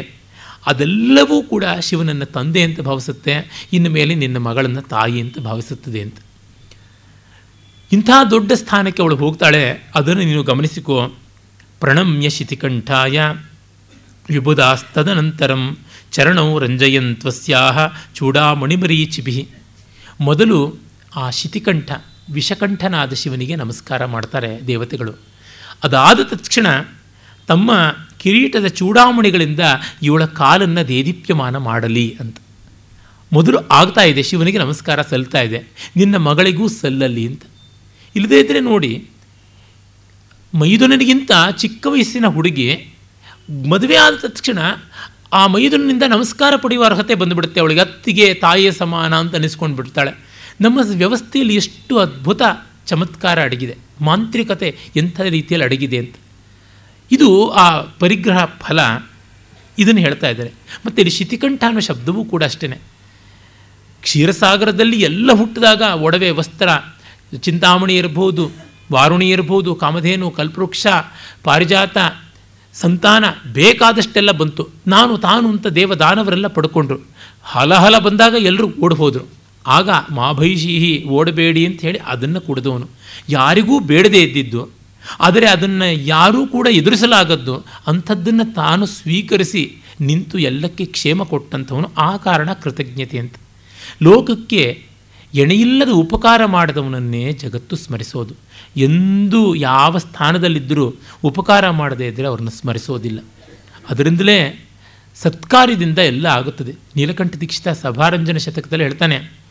ಅದೆಲ್ಲವೂ 0.66 1.36
ಕೂಡ 1.42 1.64
ಶಿವನನ್ನು 1.80 2.26
ತಂದೆ 2.26 2.62
ಅಂತ 2.62 2.80
ಭಾವಿಸುತ್ತೆ, 2.80 3.34
ಇನ್ನು 3.72 3.90
ಮೇಲೆ 3.90 4.12
ನಿನ್ನ 4.14 4.38
ಮಗಳನ್ನು 4.38 4.82
ತಾಯಿ 4.82 5.18
ಅಂತ 5.20 5.38
ಭಾವಿಸುತ್ತದೆ 5.38 6.00
ಅಂತ. 6.00 6.18
ಇಂಥ 7.92 8.10
ದೊಡ್ಡ 8.30 8.52
ಸ್ಥಾನಕ್ಕೆ 8.52 9.02
ಅವಳು 9.02 9.16
ಹೋಗ್ತಾಳೆ, 9.16 9.64
ಅದನ್ನು 9.94 10.22
ನೀನು 10.22 10.42
ಗಮನಿಸಿಕೋ. 10.42 10.98
ಪ್ರಣಮ್ಯ 11.80 12.28
ಶಿತಿಕಂಠಾಯ 12.30 13.18
ವಿಬುಧಾಸ್ತದನಂತರಂ 14.28 15.62
ಚರಣೌ 16.12 16.48
ರಂಜಯಂತ್ವಸ್ಯಾಹ 16.58 17.78
ಚೂಡಾಮಣಿಮರೀಚಿಭಿ. 18.14 19.36
ಮೊದಲು 20.20 20.58
ಆ 21.16 21.24
ಶಿತಿಕಂಠ, 21.30 21.90
ವಿಷಕಂಠನಾದ 22.32 23.12
ಶಿವನಿಗೆ 23.12 23.54
ನಮಸ್ಕಾರ 23.56 24.04
ಮಾಡ್ತಾರೆ 24.04 24.50
ದೇವತೆಗಳು. 24.66 25.12
ಅದಾದ 25.84 26.20
ತಕ್ಷಣ 26.22 26.66
ತಮ್ಮ 27.48 27.70
ಕಿರೀಟದ 28.18 28.66
ಚೂಡಾಮಣಿಗಳಿಂದ 28.66 29.62
ಇವಳ 30.02 30.24
ಕಾಲನ್ನು 30.24 30.82
ದೇದೀಪ್ಯಮಾನ 30.88 31.56
ಮಾಡಲಿ 31.56 32.06
ಅಂತ. 32.20 32.36
ಮೊದಲು 33.32 33.58
ಆಗ್ತಾ 33.70 34.02
ಇದೆ, 34.02 34.22
ಶಿವನಿಗೆ 34.22 34.58
ನಮಸ್ಕಾರ 34.58 35.02
ಸಲ್ತಾ 35.02 35.40
ಇದೆ, 35.40 35.60
ನಿನ್ನ 35.96 36.16
ಮಗಳಿಗೂ 36.16 36.66
ಸಲ್ಲಲಿ 36.68 37.26
ಅಂತ. 37.26 37.42
ಇಲ್ಲದೇ 38.16 38.40
ಇದ್ದರೆ 38.40 38.60
ನೋಡಿ, 38.60 38.92
ಮೈದುನನಿಗಿಂತ 40.54 41.32
ಚಿಕ್ಕ 41.56 41.86
ವಯಸ್ಸಿನ 41.86 42.26
ಹುಡುಗಿ 42.26 42.68
ಮದುವೆ 43.68 43.96
ಆದ 43.96 44.14
ತಕ್ಷಣ 44.26 44.58
ಆ 45.32 45.44
ಮೈದುನಿಂದ 45.46 46.04
ನಮಸ್ಕಾರ 46.08 46.52
ಪಡೆಯುವ 46.56 46.84
ಅರ್ಹತೆ 46.84 47.14
ಬಂದುಬಿಡುತ್ತೆ, 47.14 47.58
ಅವಳಿಗೆ 47.60 47.80
ಅತ್ತಿಗೆ 47.80 48.26
ತಾಯಿಯ 48.34 48.70
ಸಮಾನ 48.72 49.12
ಅಂತ 49.14 49.34
ಅನಿಸ್ಕೊಂಡು 49.34 49.76
ಬಿಡ್ತಾಳೆ 49.76 50.12
ನಮ್ಮ 50.62 50.80
ವ್ಯವಸ್ಥೆಯಲ್ಲಿ 50.82 51.54
ಎಷ್ಟು 51.54 51.98
ಅದ್ಭುತ, 51.98 52.42
ಚಮತ್ಕಾರ 52.86 53.42
ಅಡಗಿದೆ, 53.42 53.76
ಮಾಂತ್ರಿಕತೆ 54.00 54.78
ಎಂಥ 54.96 55.20
ರೀತಿಯಲ್ಲಿ 55.20 55.64
ಅಡಗಿದೆ 55.64 55.98
ಅಂತ. 55.98 56.14
ಇದು 57.10 57.50
ಆ 57.50 57.80
ಪರಿಗ್ರಹ 57.80 58.44
ಫಲ 58.44 58.80
ಇದನ್ನು 59.78 60.00
ಹೇಳ್ತಾ 60.00 60.28
ಇದ್ದಾರೆ. 60.28 60.52
ಮತ್ತು 60.86 61.02
ಇಲ್ಲಿ 61.02 61.16
ಶಿತಿಕಂಠ 61.16 61.64
ಅನ್ನೋ 61.66 61.80
ಶಬ್ದವೂ 61.80 62.24
ಕೂಡ 62.24 62.44
ಅಷ್ಟೇ 62.44 62.68
ಕ್ಷೀರಸಾಗರದಲ್ಲಿ 64.02 65.00
ಎಲ್ಲ 65.00 65.32
ಹುಟ್ಟಿದಾಗ 65.32 65.80
ಒಡವೆ, 65.80 66.30
ವಸ್ತ್ರ, 66.30 66.68
ಚಿಂತಾಮಣಿ 67.38 67.96
ಇರಬಹುದು 67.96 68.50
ವಾರುಣಿ 68.92 69.30
ಇರಬಹುದು 69.30 69.74
ಕಾಮಧೇನು, 69.74 70.30
ಕಲ್ಪವೃಕ್ಷ, 70.30 70.86
ಪಾರಿಜಾತ, 71.44 71.98
ಸಂತಾನ 72.74 73.24
ಬೇಕಾದಷ್ಟೆಲ್ಲ 73.52 74.30
ಬಂತು. 74.30 74.68
ನಾನು 74.86 75.18
ತಾನು 75.18 75.48
ಅಂತ 75.48 75.66
ದೇವದಾನವರೆಲ್ಲ 75.66 76.46
ಪಡ್ಕೊಂಡ್ರು. 76.46 76.98
ಹಲಹಲ 77.42 77.98
ಬಂದಾಗ 77.98 78.34
ಎಲ್ಲರೂ 78.34 78.72
ಓಡಿ 78.82 78.94
ಹೋದರು. 78.94 79.41
ಆಗ 79.66 79.90
ಮಾಭೈಷೀಹಿ 80.10 81.04
ಓಡಬೇಡಿ 81.04 81.66
ಅಂತ 81.66 81.80
ಹೇಳಿ 81.80 81.98
ಅದನ್ನು 82.06 82.40
ಕುಡಿದವನು. 82.40 82.88
ಯಾರಿಗೂ 83.28 83.80
ಬೇಡದೇ 83.80 84.22
ಇದ್ದಿದ್ದು, 84.22 84.62
ಆದರೆ 85.20 85.46
ಅದನ್ನು 85.46 85.88
ಯಾರೂ 86.06 86.46
ಕೂಡ 86.46 86.66
ಎದುರಿಸಲಾಗದ್ದು, 86.70 87.54
ಅಂಥದ್ದನ್ನು 87.86 88.54
ತಾನು 88.54 88.86
ಸ್ವೀಕರಿಸಿ 88.86 89.62
ನಿಂತು 90.00 90.38
ಎಲ್ಲಕ್ಕೆ 90.38 90.84
ಕ್ಷೇಮ 90.84 91.22
ಕೊಟ್ಟಂಥವನು. 91.22 91.90
ಆ 91.98 92.16
ಕಾರಣ 92.16 92.50
ಕೃತಜ್ಞತೆ 92.52 93.18
ಅಂತ. 93.18 93.34
ಲೋಕಕ್ಕೆ 94.02 94.62
ಎಣೆಯಿಲ್ಲದ 95.34 95.88
ಉಪಕಾರ 95.88 96.44
ಮಾಡಿದವನನ್ನೇ 96.46 97.32
ಜಗತ್ತು 97.32 97.76
ಸ್ಮರಿಸೋದು. 97.76 98.34
ಎಂದು 98.76 99.54
ಯಾವ 99.54 99.98
ಸ್ಥಾನದಲ್ಲಿದ್ದರೂ 99.98 100.94
ಉಪಕಾರ 101.24 101.70
ಮಾಡದೇ 101.70 102.06
ಇದ್ದರೆ 102.06 102.26
ಅವ್ರನ್ನ 102.26 102.48
ಸ್ಮರಿಸೋದಿಲ್ಲ. 102.48 103.20
ಅದರಿಂದಲೇ 103.90 104.68
ಸತ್ಕಾರ್ಯದಿಂದ 105.16 105.98
ಎಲ್ಲ 105.98 106.26
ಆಗುತ್ತದೆ. 106.26 106.72
ನೀಲಕಂಠ 106.96 107.34
ದೀಕ್ಷಿತ 107.34 107.68
ಸಭಾರಂಜನ 107.68 108.36
ಶತಕದಲ್ಲಿ 108.36 108.84
ಹೇಳ್ತಾನೆ 108.84 109.41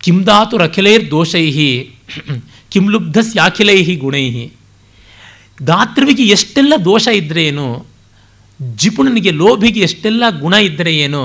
ಕಿಂ 0.00 0.26
ದಾತುರಖಿಲೈರ್ 0.26 1.10
ದೋಷೈ 1.10 1.46
ಕಿಂ 2.70 2.90
ಲುಬ್ಧಸ್ಯಾಖಿಲೈ 2.90 3.96
ಗುಣೈ 3.96 4.50
ದಾತೃವಿಗೆ 5.66 6.22
ಎಷ್ಟೆಲ್ಲ 6.22 6.72
ದೋಷ 6.84 7.06
ಇದ್ದರೆ 7.06 7.46
ಏನು 7.46 7.86
ಜಿಪುಣನಿಗೆ 8.76 9.30
ಲೋಭಿಗೆ 9.30 9.80
ಎಷ್ಟೆಲ್ಲ 9.80 10.24
ಗುಣ 10.40 10.54
ಇದ್ದರೆ 10.54 10.96
ಏನು 10.96 11.22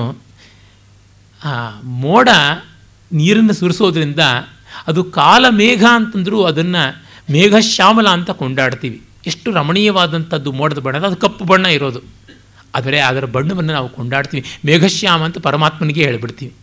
ಮೋಡ 1.84 2.30
ನೀರನ್ನು 3.12 3.54
ಸುರಿಸೋದ್ರಿಂದ 3.54 4.20
ಅದು 4.88 5.04
ಕಾಲ 5.04 5.46
ಮೇಘ 5.50 5.84
ಅಂತಂದರೂ 5.92 6.44
ಅದನ್ನು 6.44 7.04
ಮೇಘಶ್ಯಾಮಲ 7.32 8.08
ಅಂತ 8.10 8.32
ಕೊಂಡಾಡ್ತೀವಿ. 8.32 9.02
ಎಷ್ಟು 9.28 9.52
ರಮಣೀಯವಾದಂಥದ್ದು 9.52 10.52
ಮೋಡದ 10.52 10.80
ಬಣ್ಣ 10.80 10.98
ಅದು 10.98 11.16
ಕಪ್ಪು 11.16 11.46
ಬಣ್ಣ 11.46 11.66
ಇರೋದು. 11.66 12.02
ಆದರೆ 12.76 13.00
ಅದರ 13.00 13.26
ಬಣ್ಣವನ್ನು 13.26 13.74
ನಾವು 13.74 13.90
ಕೊಂಡಾಡ್ತೀವಿ. 13.90 14.44
ಮೇಘಶ್ಯಾಮ 14.66 15.24
ಅಂತ 15.24 15.38
ಪರಮಾತ್ಮನಿಗೆ 15.38 16.04
ಹೇಳಿಬಿಡ್ತೀವಿ. 16.04 16.54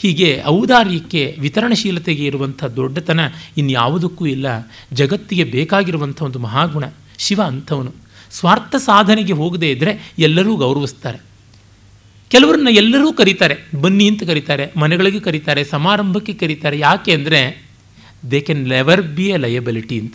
ಹೀಗೆ 0.00 0.42
ಔದಾರ್ಯಕ್ಕೆ 0.44 1.36
ವಿತರಣಶೀಲತೆಗೆ 1.40 2.24
ಇರುವಂಥ 2.24 2.64
ದೊಡ್ಡತನ 2.64 3.20
ಇನ್ಯಾವುದಕ್ಕೂ 3.56 4.26
ಇಲ್ಲ. 4.26 4.46
ಜಗತ್ತಿಗೆ 4.92 5.44
ಬೇಕಾಗಿರುವಂಥ 5.44 6.22
ಒಂದು 6.22 6.38
ಮಹಾಗುಣ 6.38 6.84
ಶಿವ 7.18 7.42
ಅಂಥವನು. 7.46 7.92
ಸ್ವಾರ್ಥ 8.30 8.76
ಸಾಧನೆಗೆ 8.76 9.32
ಹೋಗದೇ 9.32 9.70
ಇದ್ದರೆ 9.70 10.12
ಎಲ್ಲರೂ 10.18 10.56
ಗೌರವಿಸ್ತಾರೆ. 10.56 11.18
ಕೆಲವರನ್ನ 12.28 12.68
ಎಲ್ಲರೂ 12.70 13.12
ಕರೀತಾರೆ. 13.12 13.56
ಬನ್ನಿ 13.80 14.08
ಅಂತ 14.08 14.22
ಕರೀತಾರೆ. 14.22 14.72
ಮನೆಗಳಿಗೆ 14.76 15.20
ಕರೀತಾರೆ. 15.20 15.64
ಸಮಾರಂಭಕ್ಕೆ 15.64 16.34
ಕರೀತಾರೆ. 16.34 16.78
ಯಾಕೆ 16.78 17.12
ಅಂದರೆ 17.12 17.66
they 18.30 18.40
can 18.40 18.68
never 18.68 19.02
be 19.02 19.28
a 19.28 19.36
liability 19.36 20.00
ಅಂತ. 20.00 20.14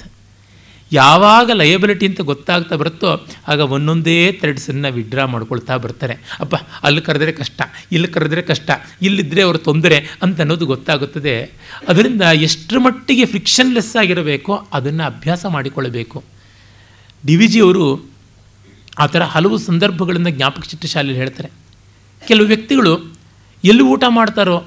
ಯಾವಾಗ 0.91 1.51
ಲಯಬಿಲಿಟಿ 1.51 2.07
ಅಂತ 2.07 2.21
ಗೊತ್ತಾಗ್ತಾ 2.21 2.75
ಬರುತ್ತೋ 2.75 3.27
ಆಗ 3.47 3.59
ಒಂದೊಂದೇ 3.59 4.31
ಥ್ರೆಡ್ಸನ್ನು 4.31 4.93
ವಿಡ್ರಾ 4.93 5.25
ಮಾಡ್ಕೊಳ್ತಾ 5.25 5.77
ಬರ್ತಾರೆ. 5.77 6.13
ಅಪ್ಪ, 6.39 6.55
ಅಲ್ಲಿ 6.55 7.01
ಕರೆದ್ರೆ 7.01 7.31
ಕಷ್ಟ, 7.31 7.61
ಇಲ್ಲಿ 7.91 8.07
ಕರೆದ್ರೆ 8.07 8.41
ಕಷ್ಟ 8.41 8.69
ಇಲ್ಲಿದ್ದರೆ 9.01 9.41
ಅವ್ರ 9.41 9.57
ತೊಂದರೆ 9.57 10.19
ಅಂತ 10.21 10.39
ಅನ್ನೋದು 10.39 10.65
ಗೊತ್ತಾಗುತ್ತದೆ. 10.65 11.51
ಅದರಿಂದ 11.89 12.21
ಎಷ್ಟರ 12.21 12.77
ಮಟ್ಟಿಗೆ 12.77 13.25
ಫ್ರಿಕ್ಷನ್ಲೆಸ್ 13.25 13.95
ಆಗಿರಬೇಕೋ 13.95 14.67
ಅದನ್ನು 14.73 15.03
ಅಭ್ಯಾಸ 15.03 15.45
ಮಾಡಿಕೊಳ್ಳಬೇಕು. 15.45 16.23
ಡಿ 17.25 17.35
ವಿ 17.35 17.47
ಜಿಯವರು 17.47 18.05
ಆ 18.99 19.05
ಥರ 19.05 19.23
ಹಲವು 19.23 19.57
ಸಂದರ್ಭಗಳನ್ನು 19.57 20.29
ಜ್ಞಾಪಕ 20.29 20.63
ಚಿತ್ರಶಾಲೆಯಲ್ಲಿ 20.63 21.19
ಹೇಳ್ತಾರೆ. 21.19 21.49
ಕೆಲವು 22.27 22.47
ವ್ಯಕ್ತಿಗಳು 22.47 23.15
ಎಲ್ಲಿ 23.63 23.83
ಊಟ 23.83 24.03
ಮಾಡ್ತಾರೋ, 24.07 24.63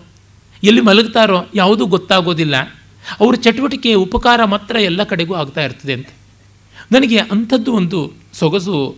ಎಲ್ಲಿ 0.62 0.80
ಮಲಗ್ತಾರೋ 0.80 1.46
ಯಾವುದೂ 1.54 1.86
ಗೊತ್ತಾಗೋದಿಲ್ಲ. 1.86 2.77
ಅವ್ರ 3.20 3.34
ಚಟುವಟಿಕೆ, 3.36 3.94
ಉಪಕಾರ 3.94 4.44
ಮಾತ್ರ 4.44 4.76
ಎಲ್ಲ 4.76 5.02
ಕಡೆಗೂ 5.02 5.34
ಆಗ್ತಾ 5.34 5.64
ಇರ್ತದೆ 5.64 5.92
ಅಂತ. 5.92 6.08
ನನಗೆ 6.92 7.18
ಅಂಥದ್ದು 7.18 7.72
ಒಂದು 7.72 8.12
ಸೊಗಸು 8.32 8.96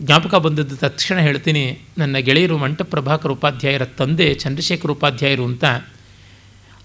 ಜ್ಞಾಪಕ 0.00 0.34
ಬಂದದ್ದು 0.34 0.76
ತಕ್ಷಣ 0.76 1.18
ಹೇಳ್ತೀನಿ. 1.18 1.78
ನನ್ನ 1.98 2.16
ಗೆಳೆಯರು 2.16 2.58
ಮಂಟಪ್ರಭಾಕರ್ 2.58 3.32
ಉಪಾಧ್ಯಾಯರ 3.32 3.84
ತಂದೆ 3.84 4.34
ಚಂದ್ರಶೇಖರ್ 4.34 4.90
ಉಪಾಧ್ಯಾಯರು 4.90 5.44
ಅಂತ. 5.44 5.64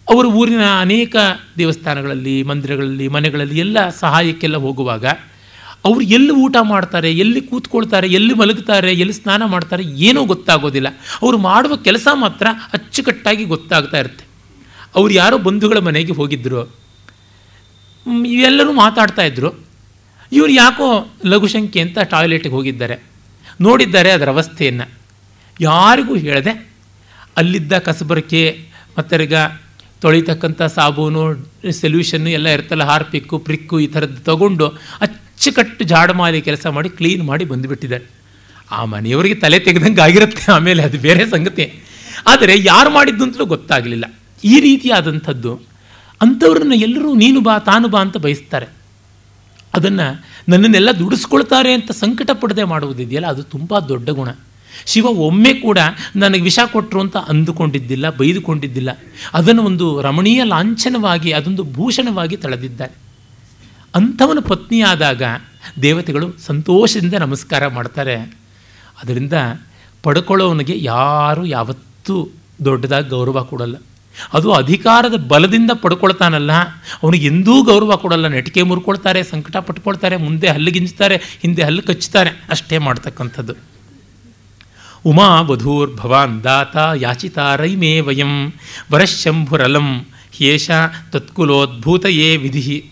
ಅವರು 0.10 0.32
ಊರಿನ 0.32 0.62
ಅನೇಕ 0.82 1.16
ದೇವಸ್ಥಾನಗಳಲ್ಲಿ, 1.58 2.44
ಮಂದಿರಗಳಲ್ಲಿ, 2.44 3.08
ಮನೆಗಳಲ್ಲಿ 3.08 3.60
ಎಲ್ಲ 3.60 3.90
ಸಹಾಯಕ್ಕೆಲ್ಲ 3.90 4.58
ಹೋಗುವಾಗ 4.58 5.06
ಅವರು 5.86 6.02
ಎಲ್ಲಿ 6.02 6.32
ಊಟ 6.32 6.56
ಮಾಡ್ತಾರೆ, 6.62 7.12
ಎಲ್ಲಿ 7.12 7.42
ಕೂತ್ಕೊಳ್ತಾರೆ, 7.42 8.08
ಎಲ್ಲಿ 8.08 8.34
ಮಲಗ್ತಾರೆ, 8.34 8.94
ಎಲ್ಲಿ 8.94 9.14
ಸ್ನಾನ 9.14 9.46
ಮಾಡ್ತಾರೆ 9.46 9.84
ಏನೂ 9.84 10.26
ಗೊತ್ತಾಗೋದಿಲ್ಲ. 10.26 10.88
ಅವರು 11.22 11.38
ಮಾಡುವ 11.38 11.76
ಕೆಲಸ 11.76 12.08
ಮಾತ್ರ 12.14 12.48
ಅಚ್ಚುಕಟ್ಟಾಗಿ 12.74 13.44
ಗೊತ್ತಾಗ್ತಾ 13.44 14.00
ಇರುತ್ತೆ. 14.00 14.24
ಅವ್ರು 14.96 15.14
ಯಾರೋ 15.14 15.38
ಬಂಧುಗಳ 15.38 15.78
ಮನೆಗೆ 15.78 16.14
ಹೋಗಿದ್ದರು 16.14 16.62
ಇವೆಲ್ಲರೂ 18.26 18.72
ಮಾತಾಡ್ತಾ 18.72 19.24
ಇದ್ದರು 19.24 19.66
ಇವರು 20.32 20.52
ಯಾಕೋ 20.52 21.14
ಲಘುಶಂಕೆ 21.26 21.80
ಅಂತ 21.80 22.00
ಟಾಯ್ಲೆಟ್ಗೆ 22.00 22.50
ಹೋಗಿದ್ದಾರೆ. 22.50 23.04
ನೋಡಿದ್ದಾರೆ 23.62 24.12
ಅದರ 24.12 24.30
ಅವಸ್ಥೆಯನ್ನು. 24.30 24.92
ಯಾರಿಗೂ 25.62 26.16
ಹೇಳದೆ 26.16 26.72
ಅಲ್ಲಿದ್ದ 27.38 27.78
ಕಸಬರಕೆ 27.78 28.60
ಮತ್ತರ್ಗ 28.98 29.34
ತೊಳಿತಕ್ಕಂಥ 30.02 30.62
ಸಾಬೂನು, 30.62 31.24
ಸೊಲ್ಯೂಷನ್ನು 31.72 32.30
ಎಲ್ಲ 32.30 32.48
ಇರ್ತಲ್ಲ 32.48 32.84
ಹಾರ್ಪಿಕ್ಕು, 32.84 33.40
ಪ್ರಿಕ್ಕು 33.40 33.80
ಈ 33.80 33.88
ಥರದ್ದು 33.88 34.22
ತಗೊಂಡು 34.22 34.68
ಅಚ್ಚುಕಟ್ಟು 35.02 35.86
ಜಾಡಮಾಲಿ 35.86 36.42
ಕೆಲಸ 36.42 36.68
ಮಾಡಿ 36.68 36.90
ಕ್ಲೀನ್ 36.90 37.24
ಮಾಡಿ 37.24 37.46
ಬಂದುಬಿಟ್ಟಿದ್ದಾರೆ. 37.46 38.06
ಆ 38.72 38.86
ಮನೆಯವರಿಗೆ 38.86 39.36
ತಲೆ 39.36 39.60
ತೆಗೆದಂಗೆ 39.60 40.02
ಆಗಿರುತ್ತೆ 40.02 40.52
ಆಮೇಲೆ 40.52 40.84
ಅದು 40.84 41.00
ಬೇರೆ 41.00 41.30
ಸಂಗತಿ. 41.30 41.84
ಆದರೆ 42.28 42.54
ಯಾರು 42.64 42.90
ಮಾಡಿದ್ದು 42.90 43.24
ಅಂತಲೂ 43.24 43.46
ಗೊತ್ತಾಗಲಿಲ್ಲ. 43.46 44.14
ಈ 44.46 44.60
ರೀತಿಯಾದಂಥದ್ದು 44.60 45.62
ಅಂಥವ್ರನ್ನ 46.22 46.74
ಎಲ್ಲರೂ 46.76 47.16
ನೀನು 47.16 47.42
ಬಾ, 47.42 47.60
ತಾನು 47.60 47.88
ಬಾ 47.88 48.02
ಅಂತ 48.02 48.18
ಬಯಸ್ತಾರೆ. 48.18 48.66
ಅದನ್ನು 49.74 50.26
ನನ್ನನ್ನೆಲ್ಲ 50.50 50.92
ದುಡಿಸ್ಕೊಳ್ತಾರೆ 50.92 51.74
ಅಂತ 51.74 51.92
ಸಂಕಟ 51.92 52.32
ಪಡದೆ 52.32 52.64
ಮಾಡುವುದಿದೆಯಲ್ಲ, 52.64 53.28
ಅದು 53.28 53.44
ತುಂಬ 53.44 53.80
ದೊಡ್ಡ 53.80 54.10
ಗುಣ. 54.10 54.30
ಶಿವ 54.86 55.06
ಒಮ್ಮೆ 55.06 55.54
ಕೂಡ 55.54 55.80
ನನಗೆ 56.16 56.42
ವಿಷ 56.42 56.60
ಕೊಟ್ಟರು 56.72 57.02
ಅಂತ 57.02 57.18
ಅಂದುಕೊಂಡಿದ್ದಿಲ್ಲ, 57.18 58.10
ಬೈದುಕೊಂಡಿದ್ದಿಲ್ಲ. 58.10 58.90
ಅದನ್ನು 59.34 59.64
ಒಂದು 59.64 60.02
ರಮಣೀಯ 60.02 60.44
ಲಾಂಛನವಾಗಿ, 60.44 61.32
ಅದೊಂದು 61.32 61.64
ಭೂಷಣವಾಗಿ 61.64 62.38
ತಳೆದಿದ್ದಾರೆ. 62.38 62.96
ಅಂಥವನ 63.96 64.38
ಪತ್ನಿಯಾದಾಗ 64.40 65.24
ದೇವತೆಗಳು 65.82 66.38
ಸಂತೋಷದಿಂದ 66.38 67.14
ನಮಸ್ಕಾರ 67.14 67.68
ಮಾಡ್ತಾರೆ. 67.68 68.16
ಅದರಿಂದ 69.04 69.34
ಪಡ್ಕೊಳ್ಳೋವನಿಗೆ 70.04 70.74
ಯಾರೂ 70.78 71.46
ಯಾವತ್ತೂ 71.46 72.30
ದೊಡ್ಡದಾಗಿ 72.66 73.10
ಗೌರವ 73.10 73.44
ಕೊಡಲ್ಲ. 73.44 73.76
ಅದು 74.34 74.52
ಅಧಿಕಾರದ 74.52 75.16
ಬಲದಿಂದ 75.28 75.72
ಪಡ್ಕೊಳ್ತಾನಲ್ಲ. 75.74 76.52
ಅವನಿಗೆ 77.04 77.26
ಎಂದೂ 77.26 77.64
ಗೌರವ 77.64 77.96
ಕೊಡಲ್ಲ. 77.96 78.28
ನೆಟಿಕೆ 78.28 78.62
ಮುರ್ಕೊಳ್ತಾರೆ, 78.62 79.24
ಸಂಕಟ 79.24 79.58
ಪಟ್ಕೊಳ್ತಾರೆ, 79.58 80.18
ಮುಂದೆ 80.18 80.48
ಹಲ್ಲು 80.50 80.72
ಗಿಂಜ್ತಾರೆ, 80.72 81.16
ಹಿಂದೆ 81.16 81.64
ಹಲ್ಲು 81.64 81.82
ಕಚ್ಚುತ್ತಾರೆ. 81.82 82.30
ಅಷ್ಟೇ 82.50 82.78
ಮಾಡ್ತಕ್ಕಂಥದ್ದು. 82.78 83.54
ಉಮಾ 85.06 85.42
ವಧೂರ್ 85.42 85.96
ಭವಾನ್ 85.96 86.44
ದಾತ 86.44 86.78
ಯಾಚಿತಾರೈಮೇ 86.96 88.00
ವಯಂ 88.00 88.54
ವರಶಂಭುರಲಂ 88.92 90.06
ಹ್ಯೇಷ 90.38 90.70
ತತ್ಕುಲೋದ್ಭೂತಯೇ 91.12 92.38
ವಿಧಿ 92.38 92.92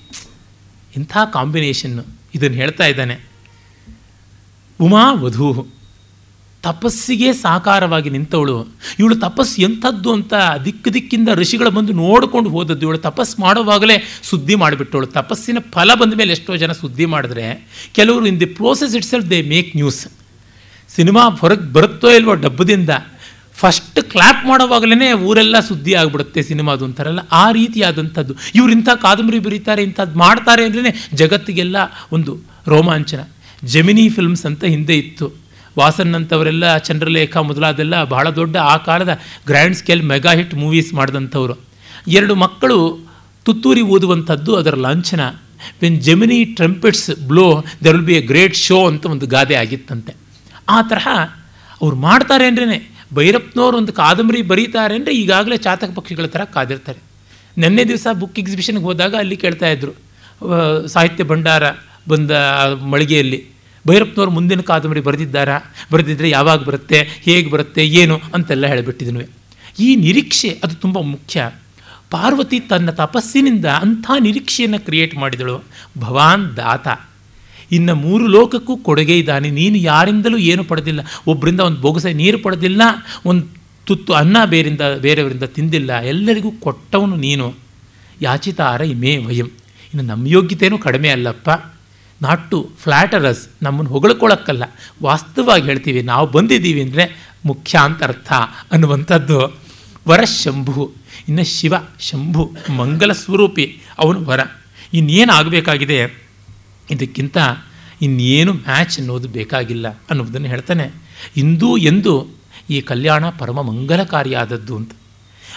ಇಂಥ 0.97 1.17
ಕಾಂಬಿನೇಷನ್ನು 1.33 2.03
ಇದನ್ನು 2.35 2.57
ಹೇಳ್ತಾ 2.57 2.85
ಇದ್ದಾನೆ. 2.85 3.19
ಉಮಾ 4.81 5.13
ವಧೂ 5.13 5.67
ತಪಸ್ಸಿಗೆ 6.63 7.33
ಸಾಕಾರವಾಗಿ 7.33 8.09
ನಿಂತವಳು. 8.09 8.67
ಇವಳು 8.99 9.15
ತಪಸ್ಸು 9.15 9.61
ಎಂಥದ್ದು 9.61 10.13
ಅಂತ 10.13 10.33
ದಿಕ್ಕು 10.65 10.93
ದಿಕ್ಕಿಂದ 10.93 11.29
ಋಷಿಗಳು 11.33 11.71
ಬಂದು 11.71 11.93
ನೋಡಿಕೊಂಡು 11.93 12.49
ಹೋದದ್ದು. 12.49 12.81
ಇವಳು 12.81 12.97
ತಪಸ್ಸು 12.97 13.41
ಮಾಡುವಾಗಲೇ 13.41 14.03
ಸುದ್ದಿ 14.23 14.55
ಮಾಡಿಬಿಟ್ಟವಳು. 14.55 15.07
ತಪಸ್ಸಿನ 15.07 15.57
ಫಲ 15.71 15.93
ಬಂದ 15.93 16.13
ಮೇಲೆ 16.13 16.31
ಎಷ್ಟೋ 16.31 16.55
ಜನ 16.55 16.71
ಸುದ್ದಿ 16.71 17.05
ಮಾಡಿದ್ರೆ, 17.05 17.67
ಕೆಲವರು 17.93 18.25
in 18.25 18.39
the 18.39 18.45
process 18.45 18.95
it's 18.95 19.29
they 19.29 19.41
make 19.41 19.75
news 19.75 20.07
cinema 20.95 21.29
ಹೊರಗೆ 21.29 21.73
ಬರುತ್ತೋ 21.73 22.09
ಇಲ್ವೋ 22.09 22.33
ಡಬ್ಬದಿಂದ 22.33 22.89
ಫಸ್ಟ್ 23.53 24.01
ಕ್ಲಾಪ್ 24.01 24.45
ಮಾಡೋವಾಗಲೇ 24.45 25.13
ಊರೆಲ್ಲ 25.13 25.59
ಸುದ್ದಿ 25.59 25.93
ಆಗಿಬಿಡುತ್ತೆ 25.93 26.43
ಸಿನಿಮಾದು 26.43 26.85
ಅಂತಾರಲ್ಲ, 26.85 27.19
ಆ 27.31 27.51
ರೀತಿಯಾದಂಥದ್ದು. 27.51 28.35
ಇವ್ರು 28.55 28.71
ಇಂಥ 28.71 28.89
ಕಾದಂಬರಿ 28.89 29.39
ಬರೀತಾರೆ, 29.39 29.83
ಇಂಥದ್ದು 29.83 30.19
ಮಾಡ್ತಾರೆ 30.19 30.65
ಅಂದ್ರೆ 30.65 31.09
ಜಗತ್ತಿಗೆಲ್ಲ 31.13 31.75
ಒಂದು 32.11 32.39
ರೋಮಾಂಚನ. 32.67 33.19
ಜಮಿನಿ 33.63 34.09
ಫಿಲ್ಮ್ಸ್ 34.09 34.45
ಅಂತ 34.45 34.63
ಹಿಂದೆ 34.63 34.97
ಇತ್ತು. 34.97 35.42
ವಾಸನ್ 35.77 36.15
ಅಂತವರೆಲ್ಲ 36.19 36.65
ಚಂದ್ರಲೇಖ 36.87 37.35
ಮೊದಲಾದೆಲ್ಲ 37.49 37.95
ಬಹಳ 38.13 38.25
ದೊಡ್ಡ 38.39 38.55
ಆ 38.73 38.75
ಕಾಲದ 38.87 39.13
grand 39.47 39.77
scale 39.81 40.03
mega 40.11 40.33
hit 40.39 40.53
movies 40.63 40.89
ಮಾಡಿದಂಥವ್ರು. 40.93 41.55
ಎರಡು 42.17 42.35
ಮಕ್ಕಳು 42.43 42.79
ತುತ್ತೂರಿ 43.45 43.83
ಓದುವಂಥದ್ದು 43.95 44.51
ಅದರ 44.55 44.75
ಲಾಂಛನ. 44.85 45.21
When 45.81 45.97
Gemini 46.01 46.39
trumpets 46.57 47.09
blow 47.29 47.47
there 47.83 47.95
will 47.95 48.05
be 48.05 48.15
a 48.15 48.21
great 48.31 48.55
show 48.55 48.77
ಅಂತ 48.87 49.05
ಒಂದು 49.13 49.27
ಗಾದೆ 49.27 49.55
ಆಗಿತ್ತಂತೆ. 49.55 50.13
ಆ 50.69 50.77
ತರಹ 50.81 51.07
ಅವ್ರು 51.81 51.95
ಮಾಡ್ತಾರೆ 52.07 52.45
ಅಂದ್ರೇ 52.47 52.79
ಭೈರಪ್ಪನವ್ರು 53.13 53.75
ಒಂದು 53.77 53.93
ಕಾದಂಬರಿ 53.93 54.41
ಬರೀತಾರೆ 54.51 54.93
ಅಂದರೆ 54.99 55.13
ಈಗಾಗಲೇ 55.21 55.57
ಚಾತಕ 55.57 55.91
ಪಕ್ಷಿಗಳ 55.95 56.25
ಥರ 56.25 56.43
ಕಾದಿರ್ತಾರೆ. 56.55 56.99
ನಿನ್ನೆ 57.57 57.83
ದಿವಸ 57.89 58.07
ಬುಕ್ 58.21 58.39
ಎಕ್ಸಿಬಿಷನ್ಗೆ 58.39 58.85
ಹೋದಾಗ 58.89 59.13
ಅಲ್ಲಿ 59.15 59.35
ಕೇಳ್ತಾ 59.43 59.67
ಇದ್ರು 59.75 59.93
ಸಾಹಿತ್ಯ 60.93 61.23
ಭಂಡಾರ 61.23 61.63
ಬಂದ 62.09 62.31
ಮಳಿಗೆಯಲ್ಲಿ. 62.91 63.39
ಭೈರಪ್ಪನವ್ರು 63.87 64.31
ಮುಂದಿನ 64.31 64.61
ಕಾದಂಬರಿ 64.61 64.99
ಬರೆದಿದ್ದಾರಾ? 64.99 65.59
ಬರೆದಿದ್ದರೆ 65.91 66.29
ಯಾವಾಗ 66.29 66.63
ಬರುತ್ತೆ? 66.63 67.09
ಹೇಗೆ 67.21 67.49
ಬರುತ್ತೆ? 67.49 67.87
ಏನು 67.87 68.21
ಅಂತೆಲ್ಲ 68.33 68.67
ಹೇಳಿಬಿಟ್ಟಿದ್ನು 68.67 69.21
ಈ 69.79 69.95
ನಿರೀಕ್ಷೆ 69.95 70.59
ಅದು 70.63 70.75
ತುಂಬ 70.75 70.99
ಮುಖ್ಯ. 70.99 71.51
ಪಾರ್ವತಿ 72.11 72.59
ತನ್ನ 72.59 72.89
ತಪಸ್ಸಿನಿಂದ 72.89 73.65
ಅಂಥ 73.65 74.11
ನಿರೀಕ್ಷೆಯನ್ನು 74.19 74.85
ಕ್ರಿಯೇಟ್ 74.85 75.15
ಮಾಡಿದಳು. 75.15 75.63
ಭವಾನ್ 75.97 76.57
ದಾತ. 76.57 76.87
ಇನ್ನು 77.71 77.95
ಮೂರು 77.95 78.27
ಲೋಕಕ್ಕೂ 78.27 78.77
ಕೊಡುಗೆ 78.77 79.19
ಇದ್ದಾನೆ. 79.19 79.49
ನೀನು 79.49 79.77
ಯಾರಿಂದಲೂ 79.77 80.37
ಏನು 80.37 80.63
ಪಡೆದಿಲ್ಲ. 80.63 80.99
ಒಬ್ಬರಿಂದ 81.27 81.59
ಒಂದು 81.59 81.81
ಬೊಗಸೆ 81.81 82.13
ನೀರು 82.13 82.39
ಪಡೆದಿಲ್ಲ. 82.39 82.81
ಒಂದು 83.25 83.45
ತುತ್ತು 83.85 84.13
ಅನ್ನ 84.13 84.37
ಬೇರಿಂದ, 84.45 84.81
ಬೇರೆಯವರಿಂದ 84.81 85.43
ತಿಂದಿಲ್ಲ. 85.43 85.99
ಎಲ್ಲರಿಗೂ 85.99 86.51
ಕೊಟ್ಟವನು 86.51 87.15
ನೀನು. 87.15 87.53
ಯಾಚಿತಾರ 88.21 88.81
ಇಮೇ 88.81 89.17
ವಯಂ. 89.17 89.45
ಇನ್ನು 89.93 90.01
ನಮ್ಮ 90.01 90.27
ಯೋಗ್ಯತೆಯೂ 90.27 90.77
ಕಡಿಮೆ 90.77 91.09
ಅಲ್ಲಪ್ಪ. 91.09 91.49
ನಾಟ್ 92.25 92.43
ಟು 92.51 92.57
ಫ್ಲ್ಯಾಟರಸ್ 92.83 93.43
ನಮ್ಮನ್ನು 93.61 93.91
ಹೊಗಳ್ಕೊಳ್ಳೋಕ್ಕಲ್ಲ. 93.91 94.63
ವಾಸ್ತವವಾಗಿ 95.03 95.65
ಹೇಳ್ತೀವಿ, 95.65 96.01
ನಾವು 96.01 96.25
ಬಂದಿದ್ದೀವಿ 96.27 96.81
ಅಂದರೆ 96.81 97.05
ಮುಖ್ಯ 97.45 97.73
ಅಂತ 97.83 98.03
ಅರ್ಥ 98.03 98.31
ಅನ್ನುವಂಥದ್ದು. 98.71 99.39
ವರ 100.07 100.21
ಶಂಭು 100.23 100.83
ಇನ್ನು 101.27 101.43
ಶಿವ, 101.43 101.73
ಶಂಭು, 101.99 102.43
ಮಂಗಲ 102.77 103.11
ಸ್ವರೂಪಿ, 103.13 103.65
ಅವನು 103.97 104.19
ವರ. 104.25 104.39
ಇನ್ನೇನು 104.93 105.31
ಆಗಬೇಕಾಗಿದೆ? 105.33 105.99
ಇದಕ್ಕಿಂತ 106.91 107.37
ಇನ್ನೇನು 108.01 108.53
ಮ್ಯಾಚ್ 108.53 108.95
ಅನ್ನೋದು 108.99 109.27
ಬೇಕಾಗಿಲ್ಲ 109.27 109.87
ಅನ್ನೋದನ್ನು 110.09 110.47
ಹೇಳ್ತಾನೆ. 110.47 110.85
ಇಂದೂ 111.37 111.69
ಎಂದು 111.77 112.13
ಈ 112.69 112.77
ಕಲ್ಯಾಣ 112.81 113.23
ಪರಮ 113.39 113.61
ಮಂಗಲಕಾರಿಯಾದದ್ದು 113.61 114.73
ಅಂತ. 114.75 114.91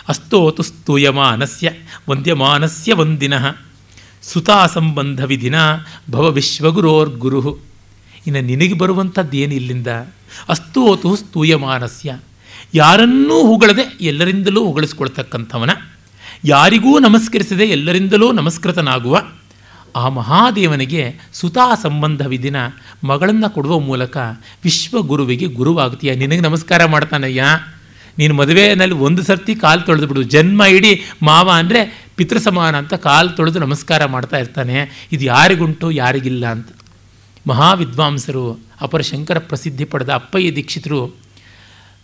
ಅಸ್ತೋತು 0.09 0.63
ಸ್ತೂಯಮಾನಸ್ಯ 0.63 1.69
ವಂದ್ಯಮಾನಸ್ಯ 2.09 2.95
ವಂದಿನಃ. 2.95 3.45
ಸುತಾ 4.33 4.67
ಸಂಬಂಧ 4.67 5.25
ವಿಧಿನ 5.25 5.55
ಭವ 6.11 6.31
ವಿಶ್ವಗುರೋರ್ಗುರು 6.31 7.63
ಇನ್ನು 8.27 8.41
ನಿನಗೆ 8.41 8.75
ಬರುವಂಥದ್ದು 8.75 9.37
ಏನು 9.37 9.55
ಇಲ್ಲಿಂದ 9.55 9.87
ಅಸ್ತೋತು 10.49 11.17
ಸ್ತೂಯಮಾನಸ್ಯ. 11.17 12.19
ಯಾರನ್ನೂ 12.75 13.47
ಹೊಗಳದೆ 13.47 13.99
ಎಲ್ಲರಿಂದಲೂ 14.01 14.65
ಹೊಗಳಿಸ್ಕೊಳ್ತಕ್ಕಂಥವನ 14.65 15.71
ಯಾರಿಗೂ 16.45 16.99
ನಮಸ್ಕರಿಸದೆ 16.99 17.65
ಎಲ್ಲರಿಂದಲೂ 17.65 18.33
ನಮಸ್ಕೃತನಾಗುವ. 18.33 19.23
ಆ 19.97 20.09
ಮಹಾದೇವನಿಗೆ 20.09 21.15
ಸುತಾ 21.33 21.75
ಸಂಬಂಧ 21.83 22.27
ವಿಧಿನ 22.27 22.57
ಮಗಳನ್ನು 23.05 23.51
ಕೊಡುವ 23.51 23.79
ಮೂಲಕ 23.79 24.17
ವಿಶ್ವಗುರುವಿಗೆ 24.65 25.47
ಗುರುವಾಗ್ತೀಯ 25.47 26.15
ನಿನಗೆ 26.15 26.41
ನಮಸ್ಕಾರ 26.41 26.85
ಮಾಡ್ತಾನಯ್ಯ. 26.85 27.45
ನೀನು 28.19 28.35
ಮದುವೆಯಲ್ಲಿ 28.35 28.95
ಒಂದು 28.95 29.23
ಸರ್ತಿ 29.23 29.55
ಕಾಲು 29.55 29.81
ತೊಳೆದು 29.81 30.07
ಬಿಡು. 30.07 30.23
ಜನ್ಮ 30.23 30.63
ಇಡೀ 30.63 31.03
ಮಾವ 31.23 31.51
ಅಂದರೆ 31.55 32.06
ಪಿತೃ 32.17 32.39
ಸಮಾನ 32.39 32.77
ಅಂತ 32.77 32.95
ಕಾಲು 32.95 33.29
ತೊಳೆದು 33.29 33.59
ನಮಸ್ಕಾರ 33.59 34.05
ಮಾಡ್ತಾ 34.05 34.39
ಇರ್ತಾನೆ. 34.39 35.09
ಇದು 35.13 35.25
ಯಾರಿಗುಂಟು? 35.25 35.91
ಯಾರಿಗಿಲ್ಲ 35.91 36.47
ಅಂತ. 36.47 36.69
ಮಹಾವಿದ್ವಾಂಸರು, 37.47 38.61
ಅಪರ 38.81 39.01
ಶಂಕರ 39.01 39.39
ಪ್ರಸಿದ್ಧಿ 39.39 39.85
ಪಡೆದ 39.85 40.13
ಅಪ್ಪಯ್ಯ 40.13 40.57
ದೀಕ್ಷಿತರು 40.57 41.17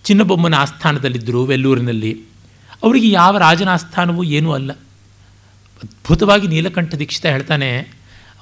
ಚಿನ್ನಬೊಮ್ಮನ 0.05 0.55
ಆಸ್ಥಾನದಲ್ಲಿದ್ದರು 0.55 1.45
ವೆಲ್ಲೂರಿನಲ್ಲಿ. 1.45 2.21
ಅವರಿಗೆ 2.83 3.11
ಯಾವ 3.11 3.39
ರಾಜನ 3.39 3.69
ಆಸ್ಥಾನವೂ 3.69 4.23
ಏನೂ 4.23 4.53
ಅಲ್ಲ. 4.53 4.71
ಅದ್ಭುತವಾಗಿ 5.83 6.47
ನೀಲಕಂಠ 6.47 6.95
ದೀಕ್ಷಿತ 6.95 7.27
ಹೇಳ್ತಾನೆ, 7.27 7.89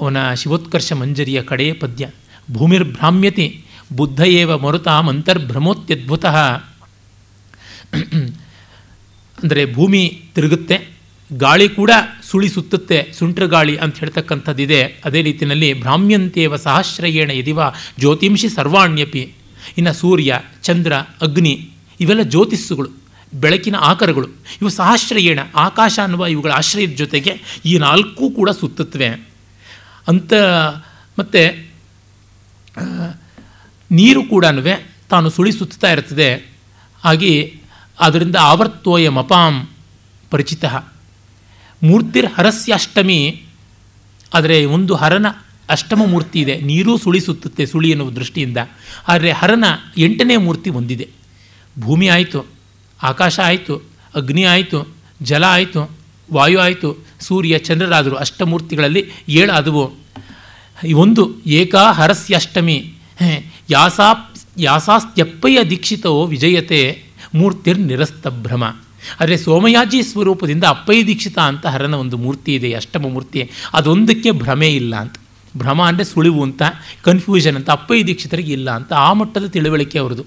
ಅವನ 0.00 0.34
ಶಿವೋತ್ಕರ್ಷ 0.34 0.92
ಮಂಜರಿಯ 0.92 1.42
ಕಡೆಯ 1.42 1.72
ಪದ್ಯ. 1.72 2.10
ಭೂಮಿರ್ಭ್ರಾಮ್ಯತಿ 2.52 3.64
ಬುದ್ಧ 3.96 4.20
ಏವ 4.20 4.58
ಮರುತಾಂ 4.58 5.08
ಅಂತರ್ಭ್ರಮೋತ್ಯದ್ಭುತ. 5.08 6.26
ಅಂದರೆ 9.42 9.74
ಭೂಮಿ 9.74 10.22
ತಿರುಗುತ್ತೆ 10.34 10.99
ಗಾಳಿ 11.44 11.66
ಕೂಡ 11.68 11.90
ಸುಳಿ 12.28 12.48
ಸುತ್ತುತ್ತೆ 12.48 12.98
ಸುಂಟ್ರ 13.18 13.44
ಗಾಳಿ 13.46 13.74
ಅಂತ 13.76 13.98
ಹೇಳ್ತಕ್ಕಂಥದ್ದಿದೆ. 14.02 14.80
ಅದೇ 15.04 15.20
ರೀತಿಯಲ್ಲಿ 15.22 15.68
ಭ್ರಾಮ್ಯಂತೇವ 15.82 16.56
ಸಹಸ್ರಯೇಣ 16.56 17.30
ಯದಿವ 17.40 17.60
ಜ್ಯೋತಿಂಷಿ 17.98 18.48
ಸರ್ವಾಣ್ಯಪಿ. 18.48 19.22
ಇನ್ನು 19.78 19.92
ಸೂರ್ಯ, 20.00 20.40
ಚಂದ್ರ, 20.62 20.92
ಅಗ್ನಿ 21.26 21.54
ಇವೆಲ್ಲ 22.00 22.22
ಜ್ಯೋತಿಸ್ಸುಗಳು, 22.22 22.90
ಬೆಳಕಿನ 23.32 23.76
ಆಕರಗಳು. 23.90 24.28
ಇವು 24.60 24.70
ಸಹಸ್ರಯೇಣ, 24.80 25.40
ಆಕಾಶ 25.66 25.98
ಅನ್ನುವ 26.04 26.26
ಇವುಗಳ 26.34 26.52
ಆಶ್ರಯದ 26.60 26.94
ಜೊತೆಗೆ 27.02 27.32
ಈ 27.70 27.74
ನಾಲ್ಕು 27.86 28.24
ಕೂಡ 28.38 28.50
ಸುತ್ತತ್ವೆ 28.60 29.10
ಅಂತ 30.08 30.32
ಮತ್ತು 31.18 31.42
ನೀರು 33.90 34.22
ಕೂಡ 34.32 34.44
ತಾನು 35.10 35.28
ಸುಳಿ 35.30 35.52
ಸುತ್ತಾ 35.52 35.88
ಇರ್ತದೆ 35.92 36.30
ಹಾಗೆ 37.04 37.32
ಅದರಿಂದ 37.98 38.36
ಆವರ್ತೋಯ 38.50 39.08
ಮಪಾಂ 39.08 39.54
ಪರಿಚಿತ. 40.30 40.64
ಮೂರ್ತಿರ್ 41.82 42.26
ಹರಸ್ಯಾಷ್ಟಮಿ 42.26 43.42
ಆದರೆ 44.34 44.64
ಒಂದು 44.64 44.94
ಹರನ 44.94 45.26
ಅಷ್ಟಮ 45.70 46.02
ಮೂರ್ತಿ 46.06 46.40
ಇದೆ. 46.40 46.60
ನೀರು 46.60 46.98
ಸುಳಿ 46.98 47.20
ಸುತ್ತುತ್ತೆ 47.20 47.66
ಸುಳಿ 47.66 47.90
ಎನ್ನುವ 47.90 48.10
ದೃಷ್ಟಿಯಿಂದ. 48.10 48.58
ಆದರೆ 49.08 49.32
ಹರನ 49.32 49.64
ಎಂಟನೇ 49.98 50.36
ಮೂರ್ತಿ 50.36 50.70
ಹೊಂದಿದೆ 50.70 51.08
ಭೂಮಿ 51.78 52.08
ಆಯಿತು, 52.08 52.46
ಆಕಾಶ 53.02 53.40
ಆಯಿತು, 53.40 53.76
ಅಗ್ನಿ 54.14 54.44
ಆಯಿತು, 54.44 54.96
ಜಲ 55.22 55.44
ಆಯಿತು, 55.44 55.98
ವಾಯು 56.32 56.60
ಆಯಿತು, 56.60 57.04
ಸೂರ್ಯ, 57.20 57.58
ಚಂದ್ರರಾದರು 57.58 58.16
ಅಷ್ಟಮೂರ್ತಿಗಳಲ್ಲಿ 58.16 59.04
ಏಳು 59.28 59.52
ಆದವು. 59.52 59.84
ಒಂದು 60.94 61.42
ಏಕಾ 61.46 61.92
ಹರಸ್ಯಾಷ್ಟಮಿ 61.92 62.94
ಯಾಸಾ, 63.70 64.34
ಯಾಸಾಸ್ತ್ಯಪ್ಪಯ್ಯ 64.58 65.64
ದೀಕ್ಷಿತೋ 65.64 66.26
ವಿಜಯತೆ, 66.26 67.04
ಮೂರ್ತಿರ್ 67.34 67.78
ನಿರಸ್ತಭ್ರಮ 67.78 68.64
ಆದರೆ 69.20 69.36
ಸೋಮಯಾಜಿ 69.36 70.00
ಸ್ವರೂಪದಿಂದ 70.02 70.64
ಅಪ್ಪಯ್ಯ 70.74 71.04
ದೀಕ್ಷಿತ 71.10 71.38
ಅಂತ 71.50 71.66
ಹರನ 71.66 71.94
ಒಂದು 71.94 72.16
ಮೂರ್ತಿ 72.16 72.54
ಇದೆ, 72.54 72.70
ಅಷ್ಟಮ 72.74 73.04
ಮೂರ್ತಿ. 73.14 73.42
ಅದೊಂದಕ್ಕೆ 73.74 74.30
ಭ್ರಮೆ 74.42 74.70
ಇಲ್ಲ 74.80 74.94
ಅಂತ. 74.96 75.16
ಭ್ರಮ 75.56 75.80
ಅಂದರೆ 75.82 76.04
ಸುಳಿವು 76.04 76.42
ಅಂತ 76.42 76.62
ಕನ್ಫ್ಯೂಷನ್ 77.02 77.56
ಅಂತ 77.56 77.70
ಅಪ್ಪಯ್ಯ 77.70 78.04
ದೀಕ್ಷಿತರಿಗೆ 78.10 78.52
ಇಲ್ಲ 78.52 78.70
ಅಂತ, 78.70 78.92
ಆ 79.06 79.08
ಮಟ್ಟದ 79.12 79.46
ತಿಳುವಳಿಕೆ 79.46 79.98
ಅವ್ರದ್ದು. 79.98 80.24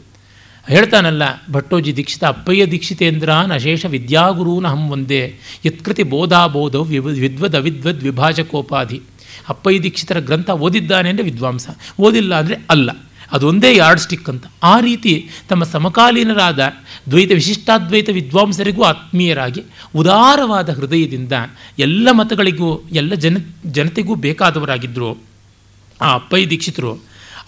ಹೇಳ್ತಾನಲ್ಲ, 0.68 1.24
ಭಟ್ಟೋಜಿ 1.52 1.91
ದೀಕ್ಷಿತ, 1.98 2.24
ಅಪ್ಪಯ್ಯ 2.24 2.66
ದೀಕ್ಷಿತೇಂದ್ರಾನ್ 2.66 3.52
ಅಶೇಷ 3.52 3.86
ವಿದ್ಯಾಗುರೂನ 3.86 4.66
ಹಂ 4.66 4.84
ಒಂದೇ, 4.91 5.24
ಯತ್ಕೃತಿ 5.66 6.04
ಬೋಧಾಬೋಧೌ 6.04 6.84
ವಿವ್, 6.84 7.10
ವಿದ್ವದ್ 7.24 7.56
ಅವಿದ್ವದ್ 7.56 8.04
ವಿಭಾಜಕೋಪಾಧಿ. 8.04 9.00
ಅಪ್ಪಯ್ಯ 9.50 9.80
ದೀಕ್ಷಿತರ 9.80 10.20
ಗ್ರಂಥ 10.20 10.50
ಓದಿದ್ದಾನೆ 10.66 11.10
ಅಂದರೆ 11.10 11.26
ವಿದ್ವಾಂಸ, 11.26 11.68
ಓದಿಲ್ಲ 12.00 12.34
ಅಂದರೆ 12.40 12.58
ಅಲ್ಲ. 12.70 12.90
ಅದೊಂದೇ 13.32 13.76
ಯಾರ್ಡ್ 13.76 14.02
ಸ್ಟಿಕ್ 14.02 14.30
ಅಂತ. 14.30 14.45
ಆ 14.64 14.80
ರೀತಿ 14.80 15.30
ತಮ್ಮ 15.50 15.64
ಸಮಕಾಲೀನರಾದ 15.64 16.60
ದ್ವೈತ 17.10 17.32
ವಿಶಿಷ್ಟಾದ್ವೈತ 17.32 18.10
ವಿದ್ವಾಂಸರಿಗೂ 18.10 18.84
ಆತ್ಮೀಯರಾಗಿ 18.84 19.64
ಉದಾರವಾದ 19.95 20.70
ಹೃದಯದಿಂದ 20.70 21.32
ಎಲ್ಲ 21.80 22.12
ಮತಗಳಿಗೂ, 22.12 22.84
ಎಲ್ಲ 22.91 23.14
ಜನ, 23.14 23.38
ಜನತೆಗೂ 23.66 24.16
ಬೇಕಾದವರಾಗಿದ್ದರು 24.16 25.24
ಆ 26.02 26.14
ಅಪ್ಪಯ್ಯ 26.14 26.45
ದೀಕ್ಷಿತರು, 26.45 26.94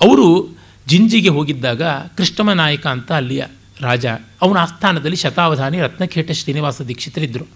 ಅವರು 0.01 0.57
ಜಿಂಜಿಗೆ 0.87 1.29
ಹೋಗಿದ್ದಾಗ 1.29 1.81
ಕೃಷ್ಣಮ 2.17 2.51
ನಾಯಕ 2.51 2.87
ಅಂತ 2.87 3.11
ಅಲ್ಲಿಯ 3.11 3.45
ರಾಜ, 3.81 4.05
ಅವನ 4.41 4.57
ಆಸ್ಥಾನದಲ್ಲಿ 4.57 5.17
ಶತಾವಧಾನಿ 5.17 5.79
ರತ್ನಖೇಟ 5.79 6.31
ಶ್ರೀನಿವಾಸ 6.31 6.81
ದೀಕ್ಷಿತರಿದ್ದರು 6.81 7.47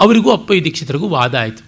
ಅವರಿಗೂ 0.00 0.32
ಅಪ್ಪಯ್ಯ 0.32 0.60
ದೀಕ್ಷಿತರಿಗೂ 0.60 1.08
ವಾದ 1.08 1.34
ಆಯಿತು. 1.34 1.64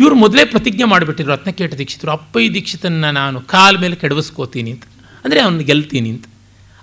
ಇವರು 0.00 0.14
ಮೊದಲೇ 0.14 0.44
ಪ್ರತಿಜ್ಞೆ 0.44 0.84
ಮಾಡಿಬಿಟ್ಟಿದ್ರು 0.84 1.32
ರತ್ನಕೇಟ 1.32 1.74
ದೀಕ್ಷಿತರು, 1.74 2.10
ಅಪ್ಪಯ್ಯ 2.10 2.50
ದೀಕ್ಷಿತನ್ನ 2.50 3.10
ನಾನು 3.10 3.40
ಕಾಲ 3.40 3.76
ಮೇಲೆ 3.80 3.94
ಕೆಡವಿಸ್ಕೋತೀನಿ 3.94 4.70
ಅಂತ. 4.70 4.82
ಅಂದರೆ 5.24 5.40
ಅವನು 5.40 5.58
ಗೆಲ್ತೀನಿ 5.58 6.10
ಅಂತ. 6.10 6.24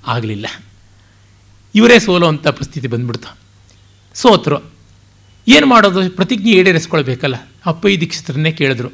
ಆಗಲಿಲ್ಲ. 0.07 0.47
ಇವರೇ 1.75 1.99
ಸೋಲೋ 1.99 2.27
ಅಂತ 2.27 2.47
ಪರಿಸ್ಥಿತಿ 2.47 2.87
ಬಂದ್ಬಿಡ್ತು. 2.87 3.37
ಸೋತರು. 4.13 4.77
ಏನು 5.47 5.67
ಮಾಡೋದು? 5.67 6.09
ಪ್ರತಿಜ್ಞೆ 6.09 6.51
ಈಡೇರಿಸ್ಕೊಳ್ಬೇಕಲ್ಲ. 6.51 7.35
ಅಪ್ಪಯ್ಯ 7.65 7.99
ದೀಕ್ಷಿತರನ್ನೇ 7.99 8.51
ಕೇಳಿದ್ರು. 8.51 8.89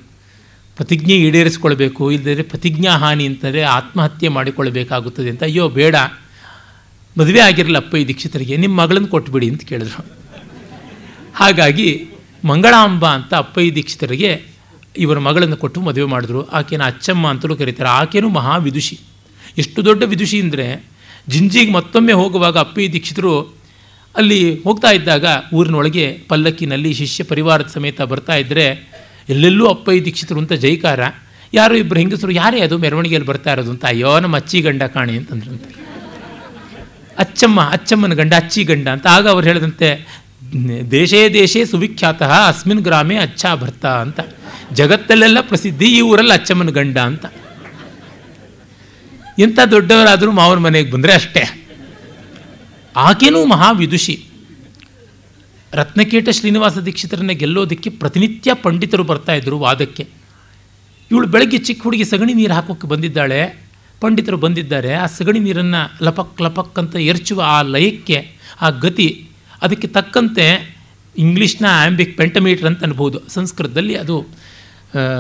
ಪ್ರತಿಜ್ಞೆ 0.76 1.14
ಈಡೇರಿಸ್ಕೊಳ್ಬೇಕು 1.14 2.12
ಇಲ್ಲದೇ 2.12 2.42
ಪ್ರತಿಜ್ಞಾ 2.42 2.92
ಹಾನಿ 2.92 3.26
ಅಂತಂದರೆ 3.26 3.62
ಆತ್ಮಹತ್ಯೆ 3.62 4.28
ಮಾಡಿಕೊಳ್ಬೇಕಾಗುತ್ತದೆ 4.28 5.30
ಅಂತ. 5.30 5.44
ಅಯ್ಯೋ, 5.44 5.70
ಬೇಡ. 5.70 5.96
ಮದುವೆ 7.20 7.40
ಆಗಿರಲಿಲ್ಲ 7.40 7.78
ಅಪ್ಪಯ್ಯ 7.78 8.06
ದೀಕ್ಷಿತರಿಗೆ. 8.06 8.58
ನಿಮ್ಮ 8.58 8.82
ಮಗಳನ್ನು 8.82 9.08
ಕೊಟ್ಬಿಡಿ 9.08 9.50
ಅಂತ 9.50 9.64
ಕೇಳಿದ್ರು. 9.64 10.06
ಹಾಗಾಗಿ 11.36 12.08
ಮಂಗಳಾಂಬ 12.46 13.08
ಅಂತ 13.08 13.34
ಅಪ್ಪಯ್ಯ 13.34 13.72
ದೀಕ್ಷಿತರಿಗೆ 13.72 14.46
ಇವರ 14.98 15.20
ಮಗಳನ್ನು 15.20 15.58
ಕೊಟ್ಟು 15.58 15.82
ಮದುವೆ 15.82 16.12
ಮಾಡಿದ್ರು. 16.12 16.48
ಆಕೆನ 16.48 16.84
ಅಚ್ಚಮ್ಮ 16.84 17.28
ಅಂತಲೂ 17.28 17.56
ಕರೀತಾರೆ. 17.56 17.90
ಆಕೆಯೂ 17.90 18.30
ಮಹಾವಿದುಷಿ. 18.30 19.00
ಎಷ್ಟು 19.58 19.86
ದೊಡ್ಡ 19.86 20.04
ವಿದುಷಿ 20.04 20.42
ಅಂದರೆ 20.42 20.90
ಜಿಂಜಿಗೆ 21.30 21.72
ಮತ್ತೊಮ್ಮೆ 21.72 22.14
ಹೋಗುವಾಗ 22.14 22.58
ಅಪ್ಪಿ 22.58 22.94
ದೀಕ್ಷಿತರು 22.94 23.34
ಅಲ್ಲಿ 24.18 24.62
ಹೋಗ್ತಾ 24.64 24.92
ಇದ್ದಾಗ 24.92 25.26
ಊರಿನೊಳಗೆ 25.54 26.12
ಪಲ್ಲಕ್ಕಿನಲ್ಲಿ 26.28 26.94
ಶಿಷ್ಯ 26.94 27.24
ಪರಿವಾರದ 27.24 27.68
ಸಮೇತ 27.68 28.02
ಬರ್ತಾ 28.02 28.36
ಇದ್ದರೆ 28.36 28.66
ಎಲ್ಲೆಲ್ಲೂ 29.30 29.68
ಅಪ್ಪಯ್ಯ 29.68 30.02
ದೀಕ್ಷಿತರು 30.02 30.40
ಅಂತ 30.40 30.54
ಜೈಕಾರ. 30.54 31.00
ಯಾರು 31.54 31.76
ಇಬ್ಬರು 31.76 32.00
ಹೆಂಗಸರು, 32.00 32.32
ಯಾರೇ 32.32 32.60
ಅದು 32.60 32.78
ಮೆರವಣಿಗೆಯಲ್ಲಿ 32.78 33.28
ಬರ್ತಾ 33.28 33.52
ಇರೋದು 33.52 33.72
ಅಂತ, 33.72 33.86
ಅಯ್ಯೋ, 33.86 34.20
ನಮ್ಮ 34.20 34.36
ಅಚ್ಚಿ 34.36 34.62
ಗಂಡ 34.62 34.84
ಕಾಣಿ 34.84 35.18
ಅಂತಂದ್ರಂತೆ. 35.18 35.70
ಅಚ್ಚಮ್ಮ, 37.18 37.62
ಅಚ್ಚಮ್ಮನ 37.62 38.14
ಗಂಡ, 38.14 38.34
ಅಚ್ಚಿ 38.34 38.64
ಗಂಡ 38.64 38.88
ಅಂತ. 38.88 39.08
ಆಗ 39.08 39.28
ಅವ್ರು 39.28 39.46
ಹೇಳಿದಂತೆ, 39.48 39.90
ದೇಶೇ 40.92 41.30
ದೇಶೇ 41.34 41.66
ಸುವಿಖ್ಯಾತ, 41.66 42.24
ಅಸ್ಮಿನ್ 42.24 42.82
ಗ್ರಾಮೇ 42.82 43.18
ಅಚ್ಚಾ 43.18 43.56
ಭರ್ತ 43.56 43.86
ಅಂತ. 43.86 44.20
ಜಗತ್ತಲ್ಲೆಲ್ಲ 44.74 45.38
ಪ್ರಸಿದ್ಧಿ 45.42 45.86
ಈ 45.86 46.02
ಊರಲ್ಲಿ 46.02 46.34
ಅಚ್ಚಮ್ಮನ 46.34 46.70
ಗಂಡ 46.70 46.98
ಅಂತ. 46.98 47.26
ಎಂಥ 49.40 49.60
ದೊಡ್ಡವರಾದರೂ 49.72 50.32
ಮಾವನ 50.32 50.58
ಮನೆಗೆ 50.58 50.92
ಬಂದರೆ 50.92 51.14
ಅಷ್ಟೇ. 51.14 51.44
ಆಕೆನೂ 52.96 53.46
ಮಹಾವಿದುಷಿ. 53.46 54.26
ರತ್ನಕೇಟ 55.74 56.30
ಶ್ರೀನಿವಾಸ 56.30 56.78
ದೀಕ್ಷಿತರನ್ನ 56.78 57.28
ಗೆಲ್ಲೋದಕ್ಕೆ 57.28 57.90
ಪ್ರತಿನಿತ್ಯ 57.90 58.54
ಪಂಡಿತರು 58.54 59.04
ಬರ್ತಾ 59.04 59.34
ಇದ್ದರು 59.34 59.60
ವಾದಕ್ಕೆ. 59.60 60.08
ಇವಳು 61.12 61.28
ಬೆಳಗ್ಗೆ 61.28 61.58
ಚಿಕ್ಕ 61.58 61.84
ಹುಡುಗಿ 61.84 62.06
ಸಗಣಿ 62.06 62.34
ನೀರು 62.34 62.54
ಹಾಕೋಕ್ಕೆ 62.54 62.88
ಬಂದಿದ್ದಾಳೆ. 62.88 63.64
ಪಂಡಿತರು 64.02 64.38
ಬಂದಿದ್ದಾರೆ. 64.38 64.94
ಆ 64.94 65.06
ಸಗಣಿ 65.06 65.40
ನೀರನ್ನು 65.40 66.04
ಲಪಕ್ 66.04 66.42
ಲಪಕ್ 66.42 66.80
ಅಂತ 66.80 66.96
ಎರಚುವ 66.96 67.44
ಆ 67.46 67.62
ಲಯಕ್ಕೆ, 67.62 68.38
ಆ 68.62 68.70
ಗತಿ 68.70 69.30
ಅದಕ್ಕೆ 69.62 69.88
ತಕ್ಕಂತೆ 69.88 70.78
ಇಂಗ್ಲೀಷ್ನ 71.18 71.66
ಆ್ಯಂಬಿಕ್ 71.70 72.18
ಪೆಂಟಮೀಟರ್ 72.18 72.66
ಅಂತ 72.66 72.84
ಅನ್ಬೋದು. 72.84 73.30
ಸಂಸ್ಕೃತದಲ್ಲಿ 73.30 73.96
ಅದು 73.96 74.26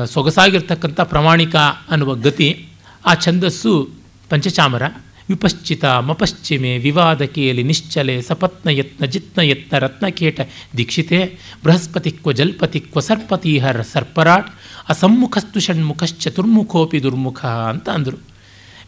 ಸೊಗಸಾಗಿರ್ತಕ್ಕಂಥ 0.05 1.01
ಪ್ರಮಾಣಿಕ 1.01 1.55
ಅನ್ನುವ 1.89 2.15
ಗತಿ. 2.15 2.67
ಆ 3.05 3.13
ಛಂದಸ್ಸು 3.15 4.02
ಪಂಚಚಾಮರ, 4.29 4.81
ವಿಪಶ್ಚಿತ, 5.29 5.85
ಮಪಶ್ಚಿಮೆ, 5.85 6.77
ವಿವಾದ 6.77 7.21
ಕೇಳಿ 7.21 7.63
ನಿಶ್ಚಲೆ, 7.63 8.21
ಸಪತ್ನ 8.21 8.69
ಯತ್ನ, 8.69 9.05
ಜಿತ್ನ 9.05 9.41
ಯತ್ನ 9.41 9.77
ರತ್ನಕೇಟ 9.77 10.39
ದೀಕ್ಷಿತೆ, 10.77 11.39
ಬೃಹಸ್ಪತಿ 11.63 12.11
ಕ್ವ 12.11 12.31
ಜಲ್ಪತಿ 12.31 12.79
ಕ್ವ 12.79 12.99
ಸರ್ಪರಾಟ್, 12.99 14.47
ಅಸಮ್ಮುಖಸ್ತು 14.89 15.59
ಷಣ್ಮುಖಶ್ಚತುರ್ಮುಖೋಪಿ 15.59 17.03
ದುರ್ಮುಖ 17.03 17.45
ಅಂತ 17.45 17.89
ಅಂದರು. 17.89 18.17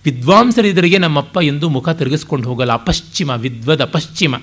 ವಿದ್ವಾಂಸರಿದರಿಗೆ 0.05 0.97
ನಮ್ಮಪ್ಪ 0.97 1.37
ಎಂದು 1.37 1.69
ಮುಖ 1.69 1.89
ತಿರುಗಿಸ್ಕೊಂಡು 1.89 2.49
ಹೋಗಲ್ಲ, 2.49 2.71
ಅಪಶ್ಚಿಮ, 2.73 3.29
ವಿದ್ವದ 3.29 3.83
ಪಶ್ಚಿಮ. 3.83 4.35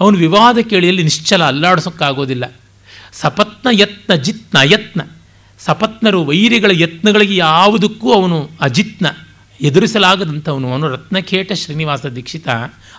ಅವನು 0.00 0.18
ವಿವಾದ 0.18 0.58
ಕೇಳಿಯಲ್ಲಿ 0.58 1.02
ನಿಶ್ಚಲ 1.02 1.44
ಅಲ್ಲಾಡಿಸೋಕ್ಕಾಗೋದಿಲ್ಲ. 1.44 2.60
ಸಪತ್ನ 3.12 3.68
ಯತ್ನ, 3.72 4.14
ಜಿತ್ನ 4.14 4.58
ಯತ್ನ. 4.64 5.00
ಸಪತ್ನರು 5.58 6.24
ವೈರಿಗಳ 6.24 6.70
ಯತ್ನಗಳಿಗೆ 6.74 7.36
ಯಾವುದಕ್ಕೂ 7.36 8.12
ಅವನು 8.12 8.50
ಅಜಿತ್ನ. 8.60 9.06
ಎದುರಿಸಲಾಗದಂಥವನು, 9.62 10.66
ಅವನು 10.72 10.86
ರತ್ನಕೇಟ 10.88 11.52
ಶ್ರೀನಿವಾಸ 11.52 12.06
ದೀಕ್ಷಿತ. 12.06 12.48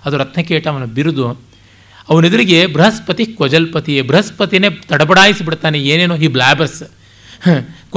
ಅದು 0.05 0.17
ರತ್ನಕೇಟ 0.17 0.67
ಅವನ 0.67 0.85
ಬಿರುದು. 0.97 1.27
ಅವನೆದುರಿಗೆ 2.09 2.59
ಬೃಹಸ್ಪತಿ 2.67 3.25
ಕ್ವಜಲ್ಪತಿ 3.25 4.01
ಬೃಹಸ್ಪತಿನೇ 4.01 4.69
ತಡಬಡಾಯಿಸಿಬಿಡ್ತಾನೆ, 4.69 5.79
ಏನೇನೋ 5.79 6.15
ಈ 6.15 6.27
ಬ್ಲಾಬರ್ಸ್. 6.27 6.83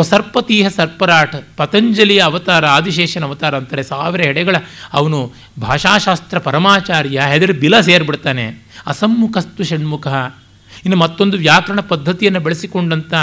ಸರ್ಪತೀಹ 0.02 0.68
ಸರ್ಪರಾಟ್, 0.68 1.36
ಪತಂಜಲಿಯ 1.56 2.20
ಅವತಾರ, 2.20 2.66
ಆದಿಶೇಷನ 2.66 3.24
ಅವತಾರ 3.24 3.56
ಅಂತಾರೆ, 3.56 3.82
ಸಾವಿರ 3.82 4.20
ಎಡೆಗಳ 4.20 4.56
ಅವನು 4.92 5.18
ಭಾಷಾಶಾಸ್ತ್ರ 5.60 6.38
ಪರಮಾಚಾರ್ಯ, 6.38 7.22
ಹೆದರಿ 7.32 7.52
ಬಿಲ 7.52 7.80
ಸೇರಿಬಿಡ್ತಾನೆ. 7.80 8.46
ಅಸಮ್ಮುಖಸ್ತು 8.86 9.64
ಷಣ್ಮುಖ. 9.64 10.06
ಇನ್ನು 10.84 10.96
ಮತ್ತೊಂದು 10.96 11.36
ವ್ಯಾಕರಣ 11.36 11.80
ಪದ್ಧತಿಯನ್ನು 11.80 12.40
ಬೆಳೆಸಿಕೊಂಡಂಥ 12.40 13.14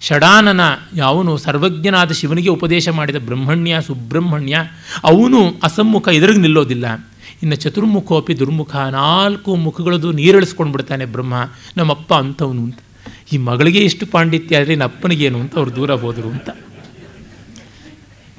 ಷಡಾನನ, 0.00 0.60
ಯಾವನು 0.94 1.36
ಸರ್ವಜ್ಞನಾದ 1.36 2.12
ಶಿವನಿಗೆ 2.12 2.48
ಉಪದೇಶ 2.48 2.88
ಮಾಡಿದ 2.88 3.16
ಬ್ರಹ್ಮಣ್ಯ, 3.16 3.76
ಸುಬ್ರಹ್ಮಣ್ಯ, 3.86 4.56
ಅವನು 5.04 5.54
ಅಸಮ್ಮುಖ 5.62 6.08
ಎದುರಿಗೆ 6.08 6.38
ನಿಲ್ಲೋದಿಲ್ಲ. 6.38 7.08
ಇನ್ನು 7.42 7.56
ಚತುರ್ಮುಖೋಪಿ 7.56 8.38
ದುರ್ಮುಖ, 8.38 8.76
ನಾಲ್ಕು 8.76 9.56
ಮುಖಗಳದು 9.56 10.12
ನೀರಳಿಸ್ಕೊಂಡು 10.12 10.72
ಬಿಡ್ತಾನೆ 10.72 11.04
ಬ್ರಹ್ಮ. 11.04 11.34
ನಮ್ಮಪ್ಪ 11.76 12.14
ಅಂಥವನು 12.14 12.62
ಅಂತ. 12.62 12.78
ಈ 13.32 13.36
ಮಗಳಿಗೆ 13.36 13.78
ಎಷ್ಟು 13.78 14.06
ಪಾಂಡಿತ್ಯ 14.06 14.56
ಆದರೆ 14.56 14.74
ನಮ್ಮ 14.74 14.84
ಅಪ್ಪನಿಗೇನು 14.84 15.40
ಅಂತ 15.40 15.56
ಅವ್ರು 15.56 15.76
ದೂರ 15.76 15.94
ಹೋದರು 15.94 16.28
ಅಂತ. 16.28 16.50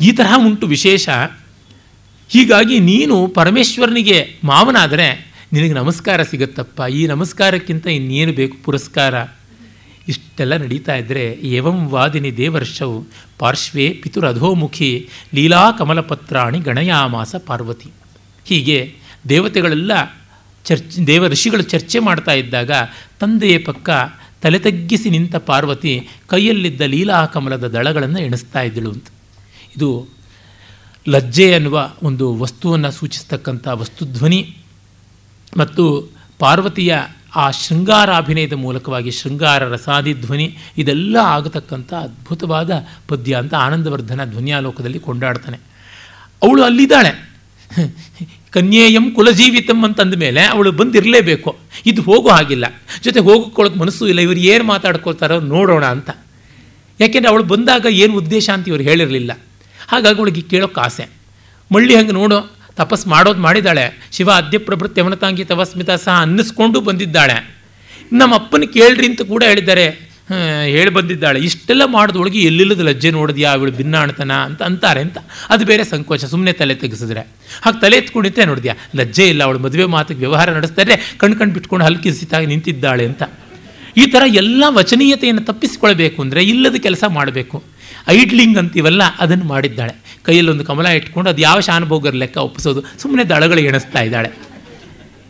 ಈ 0.02 0.12
ತರಹ 0.12 0.34
ಉಂಟು 0.38 0.68
ವಿಶೇಷ. 0.68 1.10
ಹೀಗಾಗಿ 2.30 2.80
ನೀನು 2.80 3.28
ಪರಮೇಶ್ವರನಿಗೆ 3.28 4.40
ಮಾವನಾದರೆ 4.44 5.34
ನಿನಗೆ 5.54 5.74
ನಮಸ್ಕಾರ 5.74 6.24
ಸಿಗುತ್ತಪ್ಪ. 6.24 6.82
ಈ 6.90 7.08
ನಮಸ್ಕಾರಕ್ಕಿಂತ 7.08 7.88
ಇನ್ನೇನು 7.88 8.34
ಬೇಕು 8.34 8.58
ಪುರಸ್ಕಾರ? 8.64 9.16
ಇಷ್ಟೆಲ್ಲ 10.08 10.58
ನಡೀತಾ 10.58 10.96
ಇದ್ದರೆ 10.96 11.40
ಏವಂ 11.44 11.88
ವಾದಿನಿ 11.88 12.38
ದೇವರ್ಷವು 12.38 13.06
ಪಾರ್ಶ್ವೇ 13.40 13.90
ಪಿತುರಧೋಮುಖಿ 13.90 15.10
ಲೀಲಾ 15.34 15.72
ಕಮಲಪತ್ರಾಣಿ 15.72 16.60
ಗಣಯಾಮಾಸ 16.60 17.36
ಪಾರ್ವತಿ. 17.46 17.90
ಹೀಗೆ 18.46 18.96
ದೇವತೆಗಳೆಲ್ಲ 19.30 19.92
ಚರ್ಚ್, 20.66 21.08
ದೇವ 21.08 21.28
ಋಷಿಗಳು 21.28 21.62
ಚರ್ಚೆ 21.62 22.00
ಮಾಡ್ತಾ 22.00 22.34
ಇದ್ದಾಗ 22.34 22.72
ತಂದೆಯ 23.20 23.58
ಪಕ್ಕ 23.58 23.90
ತಲೆ 24.42 24.60
ತಗ್ಗಿಸಿ 24.60 25.10
ನಿಂತ 25.10 25.36
ಪಾರ್ವತಿ 25.36 26.08
ಕೈಯಲ್ಲಿದ್ದ 26.28 26.82
ಲೀಲಾ 26.82 27.26
ಕಮಲದ 27.26 27.68
ದಳಗಳನ್ನು 27.68 28.20
ಎಣಿಸ್ತಾ 28.20 28.62
ಇದ್ದಳು 28.62 28.92
ಅಂತ. 28.92 29.08
ಇದು 29.78 30.08
ಲಜ್ಜೆ 31.10 31.54
ಅನ್ನುವ 31.54 31.90
ಒಂದು 32.04 32.36
ವಸ್ತುವನ್ನು 32.36 32.92
ಸೂಚಿಸ್ತಕ್ಕಂಥ 32.92 33.68
ವಸ್ತುಧ್ವನಿ. 33.68 34.58
ಮತ್ತು 35.58 36.10
ಪಾರ್ವತಿಯ 36.40 36.98
ಆ 37.36 37.52
ಶೃಂಗಾರ 37.52 38.14
ಅಭಿನಯದ 38.14 38.54
ಮೂಲಕವಾಗಿ 38.54 39.12
ಶೃಂಗಾರ, 39.12 39.64
ರಸಾದಿ, 39.64 40.14
ಧ್ವನಿ 40.14 40.58
ಇದೆಲ್ಲ 40.78 41.16
ಆಗತಕ್ಕಂಥ 41.16 41.94
ಅದ್ಭುತವಾದ 41.94 42.72
ಪದ್ಯ 43.08 43.36
ಅಂತ 43.36 43.54
ಆನಂದವರ್ಧನ 43.54 44.26
ಧ್ವನಿಯಾಲೋಕದಲ್ಲಿ 44.26 45.00
ಕೊಂಡಾಡ್ತಾನೆ. 45.00 45.58
ಅವಳು 46.44 46.64
ಅಲ್ಲಿದ್ದಾಳೆ. 46.64 47.36
ಕನ್ಯೇಯಂ 48.52 49.12
ಕುಲಜೀವಿತಂ 49.12 49.84
ಅಂತಂದ 49.84 50.16
ಮೇಲೆ 50.16 50.46
ಅವಳು 50.46 50.72
ಬಂದಿರಲೇಬೇಕು. 50.72 51.58
ಇದು 51.86 52.02
ಹೋಗೋ 52.02 52.30
ಹಾಗಿಲ್ಲ. 52.30 52.66
ಜೊತೆ 53.04 53.20
ಹೋಗೋಕ್ಕೊಳಕ್ಕೆ 53.20 53.80
ಮನಸ್ಸು 53.80 54.08
ಇಲ್ಲ. 54.08 54.20
ಇವರು 54.20 54.40
ಏನು 54.40 54.64
ಮಾತಾಡ್ಕೊಳ್ತಾರೋ 54.64 55.40
ನೋಡೋಣ 55.40 55.86
ಅಂತ. 55.86 56.10
ಯಾಕೆಂದರೆ 57.00 57.30
ಅವಳು 57.30 57.44
ಬಂದಾಗ 57.44 57.86
ಏನು 57.90 58.18
ಉದ್ದೇಶ 58.18 58.50
ಅಂತ 58.50 58.68
ಇವರು 58.68 58.84
ಹೇಳಿರಲಿಲ್ಲ. 58.84 59.40
ಹಾಗಾಗಿ 59.88 60.18
ಅವಳಿಗೆ 60.18 60.42
ಕೇಳೋಕ್ಕೆ 60.42 60.82
ಆಸೆ. 60.82 61.10
ಮಳ್ಳಿ 61.74 61.96
ಹಂಗೆ 61.96 62.12
ನೋಡು 62.12 62.55
ತಪಸ್ 62.78 63.08
ಮಾಡೋದು 63.08 63.40
ಮಾಡಿದ್ದಾಳೆ. 63.40 64.10
ಶಿವ 64.12 64.32
ಅದ್ಯ 64.32 64.58
ಪ್ರಭೃತಿ 64.58 65.02
ಅವನತಾಂಗಿ 65.02 65.46
ತವಸ್ಮಿತ 65.46 65.92
ಸಹ 65.92 66.22
ಅನ್ನಿಸ್ಕೊಂಡು 66.22 66.82
ಬಂದಿದ್ದಾಳೆ. 66.82 67.56
ನಮ್ಮ 68.14 68.36
ಅಪ್ಪನ 68.36 68.64
ಕೇಳ್ರಿ 68.74 69.08
ಅಂತ 69.08 69.22
ಕೂಡ 69.22 69.44
ಹೇಳಿದ್ದಾರೆ. 69.44 70.16
ಹೇಳಿ 70.66 70.90
ಬಂದಿದ್ದಾಳೆ. 70.90 71.40
ಇಷ್ಟೆಲ್ಲ 71.40 71.86
ಮಾಡಿದೊಳಗೆ 71.86 72.40
ಎಲ್ಲಿಲ್ಲದ 72.40 72.80
ಲಜ್ಜೆ 72.80 73.12
ನೋಡಿದ್ಯಾ 73.12 73.54
ಅವಳು 73.54 73.72
ಭಿನ್ನಾಣತನ 73.72 74.32
ಅಂತ 74.32 74.62
ಅಂತಾರೆ 74.62 75.02
ಅಂತ. 75.02 75.18
ಅದು 75.50 75.66
ಬೇರೆ 75.66 75.84
ಸಂಕೋಚ. 75.84 76.26
ಸುಮ್ಮನೆ 76.26 76.54
ತಲೆ 76.54 76.76
ತೆಗೆಸಿದ್ರೆ. 76.76 77.20
ಹಾಗೆ 77.62 77.82
ತಲೆ 77.82 77.98
ಎತ್ಕೊಂಡಿದ್ದೆ 77.98 78.46
ನೋಡಿದ್ಯಾ, 78.46 78.76
ಲಜ್ಜೆ 78.96 79.30
ಇಲ್ಲ, 79.30 79.44
ಅವಳು 79.44 79.60
ಮದುವೆ 79.60 79.86
ಮಾತಿಗೆ 79.86 80.20
ವ್ಯವಹಾರ 80.20 80.50
ನಡೆಸ್ತಾರೆ, 80.52 81.16
ಕಣ್ 81.18 81.36
ಕಣ್ 81.36 81.52
ಬಿಟ್ಕೊಂಡು 81.52 81.86
ಹಲ್ಕಿಸಿತಾಗಿ 81.86 82.46
ನಿಂತಿದ್ದಾಳೆ 82.46 83.06
ಅಂತ. 83.06 83.24
ಈ 83.98 84.06
ಥರ 84.06 84.22
ಎಲ್ಲ 84.28 84.64
ವಚನೀಯತೆಯನ್ನು 84.68 85.44
ತಪ್ಪಿಸಿಕೊಳ್ಬೇಕು 85.44 86.22
ಅಂದರೆ 86.22 86.44
ಇಲ್ಲದ 86.44 86.76
ಕೆಲಸ 86.76 87.04
ಮಾಡಬೇಕು. 87.08 87.64
ಐಡ್ಲಿಂಗ್ 88.10 88.58
ಅಂತೀವಲ್ಲ, 88.58 89.02
ಅದನ್ನು 89.20 89.46
ಮಾಡಿದ್ದಾಳೆ. 89.46 90.20
ಕೈಯಲ್ಲೊಂದು 90.24 90.66
ಕಮಲ 90.66 90.88
ಇಟ್ಕೊಂಡು 90.88 91.30
ಅದು 91.30 91.42
ಯಾವ 91.42 91.60
ಶಾನುಭೋಗರ 91.60 92.10
ಲೆಕ್ಕ 92.10 92.38
ಒಪ್ಪಿಸೋದು? 92.38 92.84
ಸುಮ್ಮನೆ 93.00 93.24
ದಳಗಳು 93.24 93.60
ಎಣಿಸ್ತಾ 93.60 94.02
ಇದ್ದಾಳೆ. 94.02 94.30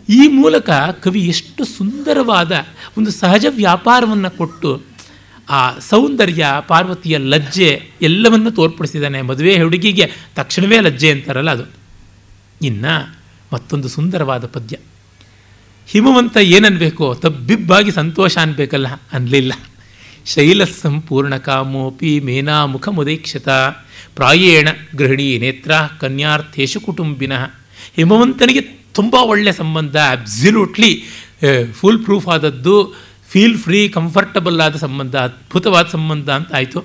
ಈ 0.10 0.28
ಮೂಲಕ 0.28 0.70
ಕವಿ 1.04 1.22
ಎಷ್ಟು 1.22 1.66
ಸುಂದರವಾದ 1.66 2.52
ಒಂದು 2.98 3.12
ಸಹಜ 3.12 3.46
ವ್ಯಾಪಾರವನ್ನು 3.50 4.38
ಕೊಟ್ಟು, 4.38 4.82
ಆ 5.50 5.80
ಸೌಂದರ್ಯ, 5.80 6.48
ಪಾರ್ವತಿಯ 6.68 7.18
ಲಜ್ಜೆ 7.18 7.90
ಎಲ್ಲವನ್ನು 8.02 8.52
ತೋರ್ಪಡಿಸಿದ್ದಾನೆ. 8.52 9.22
ಮದುವೆ 9.22 9.62
ಹುಡುಗಿಗೆ 9.62 10.12
ತಕ್ಷಣವೇ 10.36 10.80
ಲಜ್ಜೆ 10.80 11.12
ಅಂತಾರಲ್ಲ 11.12 11.52
ಅದು. 11.52 11.64
ಇನ್ನು 12.62 13.18
ಮತ್ತೊಂದು 13.54 13.88
ಸುಂದರವಾದ 13.88 14.46
ಪದ್ಯ. 14.46 14.78
ಹಿಮವಂತ 15.88 16.38
ಏನನ್ಬೇಕು? 16.38 17.16
ತಬ್ಬಿಬ್ಬಾಗಿ 17.16 17.92
ಸಂತೋಷ 17.92 18.38
ಅನ್ಬೇಕಲ್ಲ? 18.38 18.88
ಅನ್ಲಿಲ್ಲ. 19.14 19.54
ಶೈಲ 20.26 20.64
ಸಂಪೂರ್ಣ 20.82 21.34
ಕಾಮೋಪಿ 21.48 22.12
ಮೇನಾ 22.28 22.56
ಮುಖ 22.74 22.88
ಮುದೀಕ್ಷತ 22.98 23.50
ಪ್ರಾಯೇಣ 24.18 24.68
ಗೃಹಿಣಿ 25.00 25.28
ನೇತ್ರ 25.44 25.72
ಕನ್ಯಾರ್ಥೇಶು 26.02 26.80
ಕುಟುಂಬಿನ. 26.86 27.34
ಹಿಮವಂತನಿಗೆ 27.98 28.62
ತುಂಬ 28.98 29.16
ಒಳ್ಳೆಯ 29.32 29.54
ಸಂಬಂಧ 29.62 29.96
ಅಬ್ಸಲ್ಯೂಟ್ಲಿ 30.16 30.92
ಫುಲ್ 31.80 32.00
ಪ್ರೂಫ್ 32.06 32.28
ಆದದ್ದು 32.36 32.76
ಫೀಲ್ 33.32 33.56
ಫ್ರೀ 33.64 33.80
ಕಂಫರ್ಟಬಲ್ 33.96 34.58
ಆದ 34.66 34.76
ಸಂಬಂಧ, 34.84 35.16
ಅದ್ಭುತವಾದ 35.28 35.86
ಸಂಬಂಧ 35.96 36.28
ಅಂತ 36.40 36.52
ಆಯಿತು. 36.60 36.80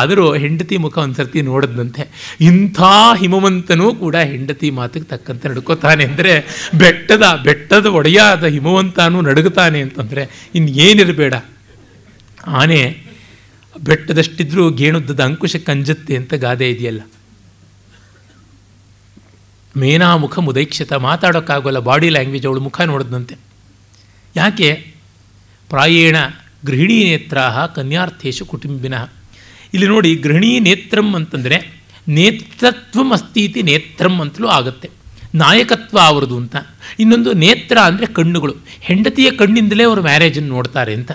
ಆದರೂ 0.00 0.26
ಹೆಂಡತಿ 0.42 0.76
ಮುಖ 0.84 0.96
ಒಂದು 1.04 1.16
ಸರ್ತಿ 1.20 1.40
ನೋಡಿದಂತೆ 1.48 2.02
ಇಂಥ 2.48 2.80
ಹಿಮವಂತನೂ 3.22 3.86
ಕೂಡ 4.02 4.16
ಹೆಂಡತಿ 4.32 4.68
ಮಾತಿಗೆ 4.78 5.08
ತಕ್ಕಂತೆ 5.12 5.46
ನಡ್ಕೋತಾನೆ 5.50 6.04
ಅಂದರೆ, 6.10 6.34
ಬೆಟ್ಟದ 6.82 7.24
ಬೆಟ್ಟದ 7.46 7.88
ಒಡೆಯಾದ 7.98 8.44
ಹಿಮವಂತನೂ 8.56 9.20
ನಡುಗುತ್ತಾನೆ 9.30 9.80
ಅಂತಂದರೆ 9.86 10.24
ಇನ್ನೇನಿರಬೇಡ 10.60 11.34
ಆನೆ 12.46 13.02
ಬೆಟ್ಟದಷ್ಟಿದ್ರೂ 13.80 14.70
ಗೇಣುದ್ದದ 14.70 15.20
ಅಂಕುಶ 15.20 15.56
ಕಂಜತ್ತೆ 15.56 16.16
ಅಂತ 16.16 16.34
ಗಾದೆ 16.34 16.70
ಇದೆಯಲ್ಲ. 16.70 17.00
ಮೇನಾ 19.76 20.16
ಮುಖ 20.16 20.38
ಮುದೈಕ್ಷತ 20.38 20.92
ಮಾತಾಡೋಕ್ಕಾಗೋಲ್ಲ 20.92 21.78
ಬಾಡಿ 21.78 22.08
ಲ್ಯಾಂಗ್ವೇಜ್ 22.08 22.46
ಅವಳು 22.46 22.60
ಮುಖ 22.60 22.80
ನೋಡಿದಂತೆ 22.80 23.34
ಯಾಕೆ? 24.36 24.94
ಪ್ರಾಯೇಣ 25.68 26.16
ಗೃಹಿಣಿ 26.66 27.04
ನೇತ್ರಾಹ 27.04 27.66
ಕನ್ಯಾರ್ಥೇಶು 27.66 28.44
ಕುಟುಂಬಿನ. 28.44 28.94
ಇಲ್ಲಿ 29.74 29.86
ನೋಡಿ 29.86 30.16
ಗೃಹಿಣಿ 30.16 30.60
ನೇತ್ರಂ 30.60 31.14
ಅಂತಂದರೆ 31.14 31.82
ನೇತೃತ್ವಂ 32.08 33.12
ಅಸ್ತೀತಿ 33.12 33.62
ನೇತ್ರಂ 33.62 34.20
ಅಂತಲೂ 34.20 34.48
ಆಗುತ್ತೆ. 34.48 34.90
ನಾಯಕತ್ವ 35.34 35.98
ಅವರದು 35.98 36.36
ಅಂತ. 36.36 36.56
ಇನ್ನೊಂದು 36.98 37.32
ನೇತ್ರ 37.32 37.78
ಅಂದರೆ 37.78 38.06
ಕಣ್ಣುಗಳು. 38.06 38.54
ಹೆಂಡತಿಯ 38.80 39.30
ಕಣ್ಣಿಂದಲೇ 39.30 39.84
ಅವರು 39.84 40.02
ಮ್ಯಾರೇಜನ್ನು 40.02 40.48
ನೋಡ್ತಾರೆ 40.48 40.94
ಅಂತ. 40.94 41.12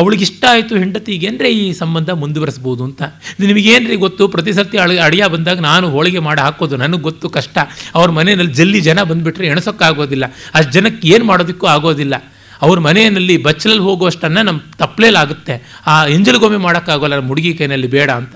ಅವಳಿಗೆ 0.00 0.22
ಇಷ್ಟ 0.22 0.44
ಆಯಿತು 0.50 0.76
ಹೆಂಡತಿಗೆ 0.76 1.26
ಅಂದರೆ 1.26 1.48
ಈ 1.52 1.72
ಸಂಬಂಧ 1.72 2.10
ಮುಂದುವರಿಸ್ಬೋದು 2.10 2.84
ಅಂತ? 2.84 3.02
ನಿಮಗೇನ್ರಿ 3.40 3.96
ಗೊತ್ತು? 3.96 4.28
ಪ್ರತಿ 4.28 4.52
ಸರ್ತಿ 4.52 4.78
ಅಳ 4.78 4.98
ಅಡಿಯ 5.04 5.26
ಬಂದಾಗ 5.26 5.60
ನಾನು 5.60 5.90
ಹೋಳಿಗೆ 5.90 6.18
ಮಾಡಿ 6.18 6.40
ಹಾಕೋದು 6.40 6.76
ನನಗೆ 6.76 7.00
ಗೊತ್ತು, 7.00 7.28
ಕಷ್ಟ. 7.28 7.58
ಅವ್ರ 7.94 8.10
ಮನೆಯಲ್ಲಿ 8.10 8.52
ಜಲ್ಲಿ 8.52 8.80
ಜನ 8.80 9.02
ಬಂದುಬಿಟ್ರೆ 9.02 9.46
ಎಣಸೋಕ್ಕಾಗೋದಿಲ್ಲ. 9.46 10.24
ಅಷ್ಟು 10.54 10.72
ಜನಕ್ಕೆ 10.72 11.08
ಏನು 11.08 11.24
ಮಾಡೋದಕ್ಕೂ 11.24 11.66
ಆಗೋದಿಲ್ಲ. 11.66 12.14
ಅವ್ರ 12.62 12.78
ಮನೆಯಲ್ಲಿ 12.78 13.42
ಬಚ್ಚಲಲ್ಲಿ 13.42 13.82
ಹೋಗುವಷ್ಟನ್ನು 13.82 14.42
ನಮ್ಮ 14.42 14.60
ತಪ್ಪಲೇಲಾಗುತ್ತೆ 14.78 15.54
ಆ 15.86 16.06
ಎಂಜಲಗೊಮ್ಮೆ 16.06 16.58
ಮಾಡೋಕ್ಕಾಗೋಲ್ಲ, 16.58 17.14
ನಮ್ಮ 17.14 17.28
ಹುಡುಗಿ 17.28 17.54
ಕೈನಲ್ಲಿ 17.54 17.86
ಬೇಡ 17.86 18.10
ಅಂತ. 18.10 18.34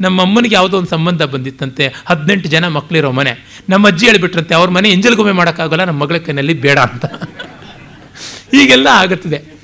ನಮ್ಮ 0.00 0.22
ಅಮ್ಮನಿಗೆ 0.22 0.54
ಯಾವುದೋ 0.54 0.76
ಒಂದು 0.78 0.88
ಸಂಬಂಧ 0.88 1.22
ಬಂದಿತ್ತಂತೆ. 1.22 1.92
ಹದಿನೆಂಟು 2.06 2.48
ಜನ 2.48 2.68
ಮಕ್ಕಳಿರೋ 2.68 3.10
ಮನೆ. 3.10 3.62
ನಮ್ಮ 3.68 3.86
ಅಜ್ಜಿ 3.86 4.06
ಹೇಳಿಬಿಟ್ರಂತೆ, 4.06 4.54
ಅವ್ರ 4.54 4.70
ಮನೆ 4.70 4.90
ಎಂಜಲಗೊಮ್ಮೆ 4.90 5.32
ಮಾಡೋಕ್ಕಾಗೋಲ್ಲ, 5.32 5.84
ನಮ್ಮ 5.84 6.02
ಮಗಳ 6.02 6.16
ಕೈನಲ್ಲಿ 6.16 6.54
ಬೇಡ 6.54 6.78
ಅಂತ. 6.78 7.04
ಹೀಗೆಲ್ಲ 8.54 8.88
ಆಗುತ್ತದೆ. 8.92 9.59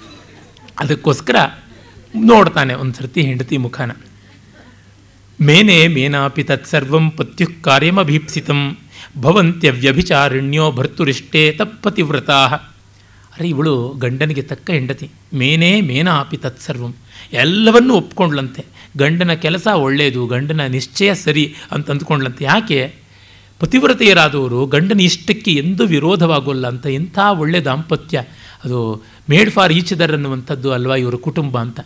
ಅದಕ್ಕೋಸ್ಕರ 0.79 1.37
ನೋಡ್ತಾನೆ 2.17 2.75
ಒಂದು 2.75 2.95
ಸರ್ತಿ 2.95 3.23
ಹೆಂಡತಿ 3.23 3.57
ಮುಖಾನ. 3.57 3.91
ಮೇನೆ 5.41 5.87
ಮೇನಾಪಿ 5.89 6.43
ತತ್ಸರ್ವಂ 6.43 7.11
ಪತ್ಯು 7.11 7.63
ಕಾರ್ಯಮಭೀಪ್ಸಿತಂ 7.63 8.77
ಭವಂತ್ಯವ್ಯಭಿಚಾರಿಣ್ಯೋ 9.21 10.73
ಭರ್ತುರಿಷ್ಟೇ 10.73 11.53
ತಪ್ಪತಿವ್ರತಾ 11.53 12.45
ಅರೆ 13.37 13.49
ಇವಳು 13.49 13.95
ಗಂಡನಿಗೆ 13.99 14.43
ತಕ್ಕ 14.43 14.71
ಹೆಂಡತಿ. 14.71 15.11
ಮೇನೇ 15.35 15.81
ಮೇನಾಪಿ 15.81 16.37
ತತ್ಸರ್ವಂ. 16.37 16.95
ಎಲ್ಲವನ್ನೂ 17.33 17.95
ಒಪ್ಕೊಂಡ್ಲಂತೆ 17.95 18.65
ಗಂಡನ 18.99 19.33
ಕೆಲಸ 19.33 19.67
ಒಳ್ಳೆಯದು 19.67 20.27
ಗಂಡನ 20.27 20.61
ನಿಶ್ಚಯ 20.61 21.15
ಸರಿ 21.15 21.55
ಅಂತ 21.73 21.91
ಅಂದ್ಕೊಂಡ್ಲಂತೆ 21.91 22.45
ಯಾಕೆ? 22.45 22.95
ಪತಿವ್ರತೆಯರಾದವರು 23.61 24.67
ಗಂಡನ 24.67 25.01
ಇಷ್ಟಕ್ಕೆ 25.01 25.51
ಎಂದೂ 25.51 25.87
ವಿರೋಧವಾಗೋಲ್ಲ 25.87 26.67
ಅಂತ 26.67 26.87
ಎಂಥ 26.87 27.19
ಒಳ್ಳೆಯ 27.19 27.61
ದಾಂಪತ್ಯ. 27.61 28.23
ಅದು 28.65 29.03
ಮೇಡ್ 29.31 29.51
ಫಾರ್ 29.51 29.73
ಈಚದರ್ 29.73 30.13
ಅನ್ನುವಂಥದ್ದು 30.13 30.73
ಅಲ್ವಾ 30.73 30.97
ಇವರ 30.97 31.15
ಕುಟುಂಬ 31.15 31.61
ಅಂತ. 31.61 31.81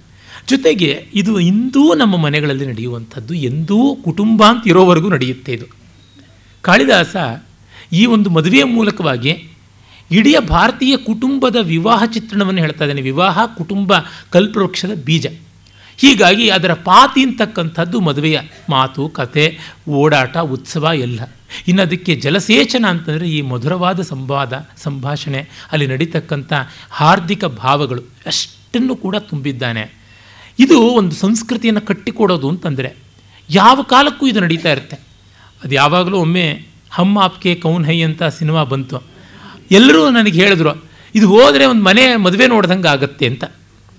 ಜೊತೆಗೆ 0.48 1.06
ಇದು 1.14 1.40
ಇಂದೂ 1.40 1.94
ನಮ್ಮ 1.94 2.16
ಮನೆಗಳಲ್ಲಿ 2.16 2.66
ನಡೆಯುವಂಥದ್ದು, 2.66 3.34
ಎಂದೂ 3.34 3.96
ಕುಟುಂಬ 4.04 4.44
ಅಂತ 4.44 4.68
ಇರೋವರೆಗೂ 4.68 5.08
ನಡೆಯುತ್ತೆ 5.08 5.52
ಇದು. 5.52 5.66
ಕಾಳಿದಾಸ 6.62 7.16
ಈ 7.92 8.06
ಒಂದು 8.06 8.30
ಮದುವೆಯ 8.30 8.64
ಮೂಲಕವಾಗಿ 8.64 9.48
ಇಡೀ 10.10 10.34
ಭಾರತೀಯ 10.48 10.96
ಕುಟುಂಬದ 10.96 11.56
ವಿವಾಹ 11.62 12.04
ಚಿತ್ರಣವನ್ನು 12.04 12.60
ಹೇಳ್ತಾ 12.60 12.84
ಇದ್ದಾನೆ. 12.84 13.02
ವಿವಾಹ, 13.02 13.38
ಕುಟುಂಬ, 13.46 13.92
ಕಲ್ಪವೃಕ್ಷದ 14.30 14.90
ಬೀಜ. 15.04 15.26
ಹೀಗಾಗಿ 15.96 16.48
ಅದರ 16.48 16.72
ಪಾತಿ 16.72 17.22
ಅಂತಕ್ಕಂಥದ್ದು 17.22 18.00
ಮದುವೆಯ 18.00 18.40
ಮಾತು, 18.70 19.08
ಕತೆ, 19.08 19.58
ಓಡಾಟ, 19.88 20.36
ಉತ್ಸವ 20.36 20.90
ಎಲ್ಲ. 20.94 21.20
ಇನ್ನು 21.68 21.82
ಅದಕ್ಕೆ 21.82 22.14
ಜಲಸೇಚನ 22.14 22.84
ಅಂತಂದರೆ 22.88 23.30
ಈ 23.30 23.40
ಮಧುರವಾದ 23.40 24.00
ಸಂವಾದ, 24.00 24.68
ಸಂಭಾಷಣೆ, 24.76 25.48
ಅಲ್ಲಿ 25.72 25.86
ನಡೀತಕ್ಕಂಥ 25.86 26.52
ಹಾರ್ದಿಕ 26.90 27.44
ಭಾವಗಳು 27.44 28.02
ಅಷ್ಟನ್ನು 28.26 28.96
ಕೂಡ 28.96 29.16
ತುಂಬಿದ್ದಾನೆ. 29.16 30.00
ಇದು 30.58 30.80
ಒಂದು 30.80 31.16
ಸಂಸ್ಕೃತಿಯನ್ನು 31.16 31.80
ಕಟ್ಟಿಕೊಡೋದು 31.80 32.48
ಅಂತಂದರೆ 32.48 32.96
ಯಾವ 33.50 33.82
ಕಾಲಕ್ಕೂ 33.82 34.26
ಇದು 34.26 34.40
ನಡೀತಾ 34.40 34.72
ಇರುತ್ತೆ. 34.72 34.96
ಅದು 35.64 35.74
ಯಾವಾಗಲೂ 35.74 36.18
ಒಮ್ಮೆ 36.18 36.66
ಹಮ್ 36.90 37.18
ಆಪ್ಕೆ 37.18 37.54
ಕೌನ್ 37.54 37.86
ಹೈ 37.86 38.00
ಅಂತ 38.00 38.22
ಸಿನಿಮಾ 38.22 38.64
ಬಂತು. 38.64 39.02
ಎಲ್ಲರೂ 39.70 40.10
ನನಗೆ 40.10 40.42
ಹೇಳಿದ್ರು, 40.42 40.84
ಇದು 41.14 41.28
ಹೋದರೆ 41.28 41.64
ಒಂದು 41.64 41.82
ಮನೆ 41.82 42.16
ಮದುವೆ 42.16 42.46
ನೋಡ್ದಂಗೆ 42.46 42.88
ಆಗುತ್ತೆ 42.88 43.26
ಅಂತ. 43.26 43.44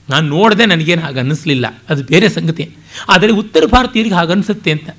ನಾನು 0.09 0.27
ನೋಡಿದೆ 0.27 0.65
ನನಗೇನು 0.65 1.01
ಹಾಗೆ 1.01 1.19
ಅನ್ನಿಸ್ಲಿಲ್ಲ. 1.19 1.65
ಅದು 1.89 2.03
ಬೇರೆ 2.03 2.29
ಸಂಗತಿ. 2.29 2.75
ಆದರೆ 3.09 3.31
ಉತ್ತರ 3.31 3.65
ಭಾರತೀಯರಿಗೆ 3.65 4.15
ಹಾಗೆ 4.15 4.71
ಅಂತ. 4.71 4.89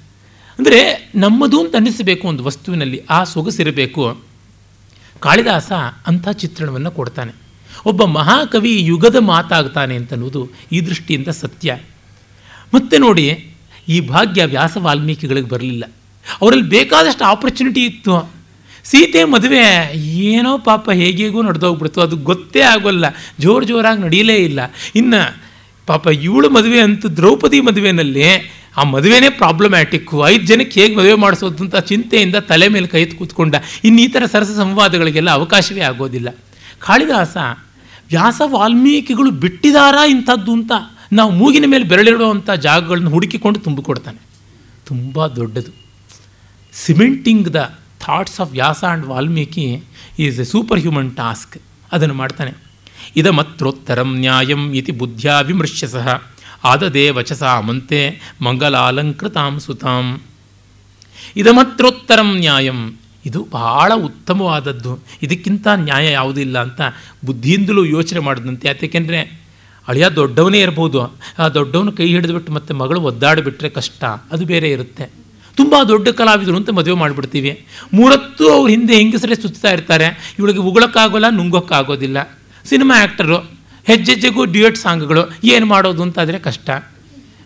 ಅಂದರೆ 0.59 1.11
ನಮ್ಮದು 1.15 1.61
ಅಂತ 1.61 1.75
ಅನ್ನಿಸಬೇಕು 1.75 2.29
ಒಂದು 2.29 2.45
ವಸ್ತುವಿನಲ್ಲಿ, 2.45 3.03
ಆ 3.11 3.25
ಸೊಗಸಿರಬೇಕು. 3.25 4.21
ಕಾಳಿದಾಸ 5.21 5.73
ಅಂಥ 6.07 6.29
ಚಿತ್ರಣವನ್ನು 6.29 6.91
ಕೊಡ್ತಾನೆ. 6.91 7.33
ಒಬ್ಬ 7.87 8.05
ಮಹಾಕವಿ 8.05 8.85
ಯುಗದ 8.85 9.17
ಮಾತಾಗ್ತಾನೆ 9.17 9.97
ಅಂತನ್ನುವುದು 9.97 10.51
ಈ 10.73 10.81
ದೃಷ್ಟಿಯಿಂದ 10.81 11.29
ಸತ್ಯ. 11.29 11.79
ಮತ್ತೆ 12.75 12.99
ನೋಡಿ, 12.99 13.51
ಈ 13.89 14.01
ಭಾಗ್ಯ 14.01 14.45
ವ್ಯಾಸ 14.45 14.77
ವಾಲ್ಮೀಕಿಗಳಿಗೆ 14.81 15.49
ಬರಲಿಲ್ಲ. 15.49 15.85
ಅವರಲ್ಲಿ 16.43 16.69
ಬೇಕಾದಷ್ಟು 16.69 17.25
ಆಪರ್ಚುನಿಟಿ 17.25 17.85
ಇತ್ತು. 17.85 18.33
ಸೀತೆ 18.85 19.25
ಮದುವೆ, 19.25 19.99
ಏನೋ 19.99 20.59
ಪಾಪ 20.59 20.91
ಹೇಗೇಗೂ 20.91 21.43
ನಡೆದೋಗ್ಬಿಡ್ತು. 21.43 22.01
ಅದು 22.01 22.17
ಗೊತ್ತೇ 22.17 22.61
ಆಗೋಲ್ಲ. 22.61 23.05
ಜೋರು 23.41 23.67
ಜೋರಾಗಿ 23.67 24.03
ನಡೆಯಲೇ 24.03 24.37
ಇಲ್ಲ. 24.37 24.61
ಇನ್ನು 24.95 25.43
ಪಾಪ 25.87 26.07
ಇವಳು 26.07 26.51
ಮದುವೆ 26.51 26.81
ಅಂತೂ 26.81 27.09
ದ್ರೌಪದಿ 27.09 27.61
ಮದುವೆನಲ್ಲಿ 27.61 28.23
ಆ 28.77 28.83
ಮದುವೆನೇ 28.83 29.31
ಪ್ರಾಬ್ಲಮ್ಯಾಟಿಕ್ಕು 29.31 30.29
ಐದು 30.29 30.47
ಜನಕ್ಕೆ 30.47 30.83
ಹೇಗೆ 30.83 30.97
ಮದುವೆ 30.97 31.15
ಮಾಡಿಸೋದು 31.15 31.65
ಅಂತ 31.65 31.77
ಚಿಂತೆಯಿಂದ 31.77 32.37
ತಲೆ 32.37 32.69
ಮೇಲೆ 32.69 32.87
ಕೈ 32.87 33.07
ಕೂತ್ಕೊಂಡ. 33.07 33.55
ಇನ್ನು 33.85 34.01
ಈ 34.01 34.09
ಥರ 34.09 34.23
ಸರಸ 34.33 34.51
ಸಂವಾದಗಳಿಗೆಲ್ಲ 34.57 35.31
ಅವಕಾಶವೇ 35.31 35.81
ಆಗೋದಿಲ್ಲ. 35.81 36.29
ಕಾಳಿದಾಸ, 36.79 37.37
ವ್ಯಾಸ 38.09 38.43
ವಾಲ್ಮೀಕಿಗಳು 38.45 39.31
ಬಿಟ್ಟಿದಾರಾ 39.31 40.07
ಇಂಥದ್ದು 40.07 40.53
ಅಂತ 40.53 40.73
ನಾವು 41.13 41.31
ಮೂಗಿನ 41.31 41.65
ಮೇಲೆ 41.67 41.85
ಬೆರಳಿಡುವಂಥ 41.85 42.51
ಜಾಗಗಳನ್ನು 42.51 43.11
ಹುಡುಕಿಕೊಂಡು 43.11 43.61
ತುಂಬಿಕೊಡ್ತಾನೆ 43.61 44.19
ತುಂಬ 44.87 45.27
ದೊಡ್ಡದು. 45.27 45.75
Cementing 46.73 47.55
the 47.55 47.79
thoughts 48.01 48.41
of 48.41 48.53
Vyasa 48.53 48.85
and 48.85 49.07
Valmiki 49.07 49.85
is 50.19 50.41
a 50.41 50.45
superhuman 50.81 51.17
task. 51.17 51.63
ಅದನ್ನು 51.93 52.15
ಮಾಡ್ತಾನೆ. 52.15 52.53
ಇದಮತ್ರೋತ್ತರಂ 53.17 54.19
ನ್ಯಾಯಂ 54.19 54.73
ಇತಿ 54.73 54.93
ಬುದ್ಧ್ಯಾ 54.93 55.41
ವಿಮೃಶ್ಯ 55.41 55.87
ಸಹ 55.87 56.32
ಆದದೇ 56.65 57.11
ವಚಸಾಮಂತೆ 57.11 58.21
ಮಂಗಲಾಲಂಕೃತಾಂ 58.41 59.61
ಸುತಾಂ. 59.61 60.21
ಇದಮತ್ರೋತ್ತರಂ 61.37 62.39
ನ್ಯಾಯಂ. 62.39 62.97
ಇದು 63.27 63.49
ಬಹಳ 63.51 63.93
ಉತ್ತಮವಾದದ್ದು. 63.95 64.99
ಇದಕ್ಕಿಂತ 65.23 65.67
ನ್ಯಾಯ 65.75 66.13
ಯಾವುದಿಲ್ಲ 66.13 66.63
ಅಂತ 66.63 66.81
ಬುದ್ಧಿಯಿಂದಲೂ 67.25 67.85
ಯೋಚನೆ 67.85 68.21
ಮಾಡಿದಂತೆ. 68.21 68.69
ಯಾಕೆಂದರೆ 68.69 69.43
ಅಳಿಯ 69.89 70.09
ದೊಡ್ಡವನೇ 70.09 70.61
ಇರ್ಬೋದು. 70.61 71.19
ಆ 71.39 71.49
ದೊಡ್ಡವನು 71.49 71.93
ಕೈ 71.93 72.07
ಹಿಡಿದುಬಿಟ್ಟು 72.07 72.53
ಮತ್ತೆ 72.53 72.75
ಮಗಳು 72.75 73.01
ಒದ್ದಾಡಿಬಿಟ್ರೆ 73.01 73.69
ಕಷ್ಟ. 73.69 74.05
ಅದು 74.05 74.47
ಬೇರೆ 74.47 74.71
ಇರುತ್ತೆ. 74.71 75.11
ತುಂಬ 75.57 75.75
ದೊಡ್ಡ 75.89 76.09
ಕಲಾವಿದರು 76.09 76.57
ಅಂತ 76.57 76.71
ಮದುವೆ 76.71 77.01
ಮಾಡಿಬಿಡ್ತೀವಿ. 77.01 77.67
ಮೂರತ್ತು 77.95 78.53
ಅವ್ರ 78.53 78.71
ಹಿಂದೆ 78.71 78.97
ಹೆಂಗಸರೇ 78.97 79.35
ಸುತ್ತಾ 79.35 79.71
ಇರ್ತಾರೆ. 79.71 80.35
ಇವಳಿಗೆ 80.39 80.59
ಉಗುಳಕ್ಕಾಗೋಲ್ಲ, 80.59 81.29
ನುಂಗೋಕ್ಕಾಗೋದಿಲ್ಲ. 81.29 82.39
ಸಿನಿಮಾ 82.65 82.99
ಆ್ಯಕ್ಟರು 82.99 83.52
ಹೆಜ್ಜೆಜ್ಜೆಗೂ 83.85 84.45
ಡ್ಯೂಯೆಟ್ 84.45 84.77
ಸಾಂಗ್ಗಳು 84.77 85.21
ಏನು 85.45 85.67
ಮಾಡೋದು 85.67 86.03
ಅಂತಾದರೆ 86.03 86.39
ಕಷ್ಟ. 86.39 86.71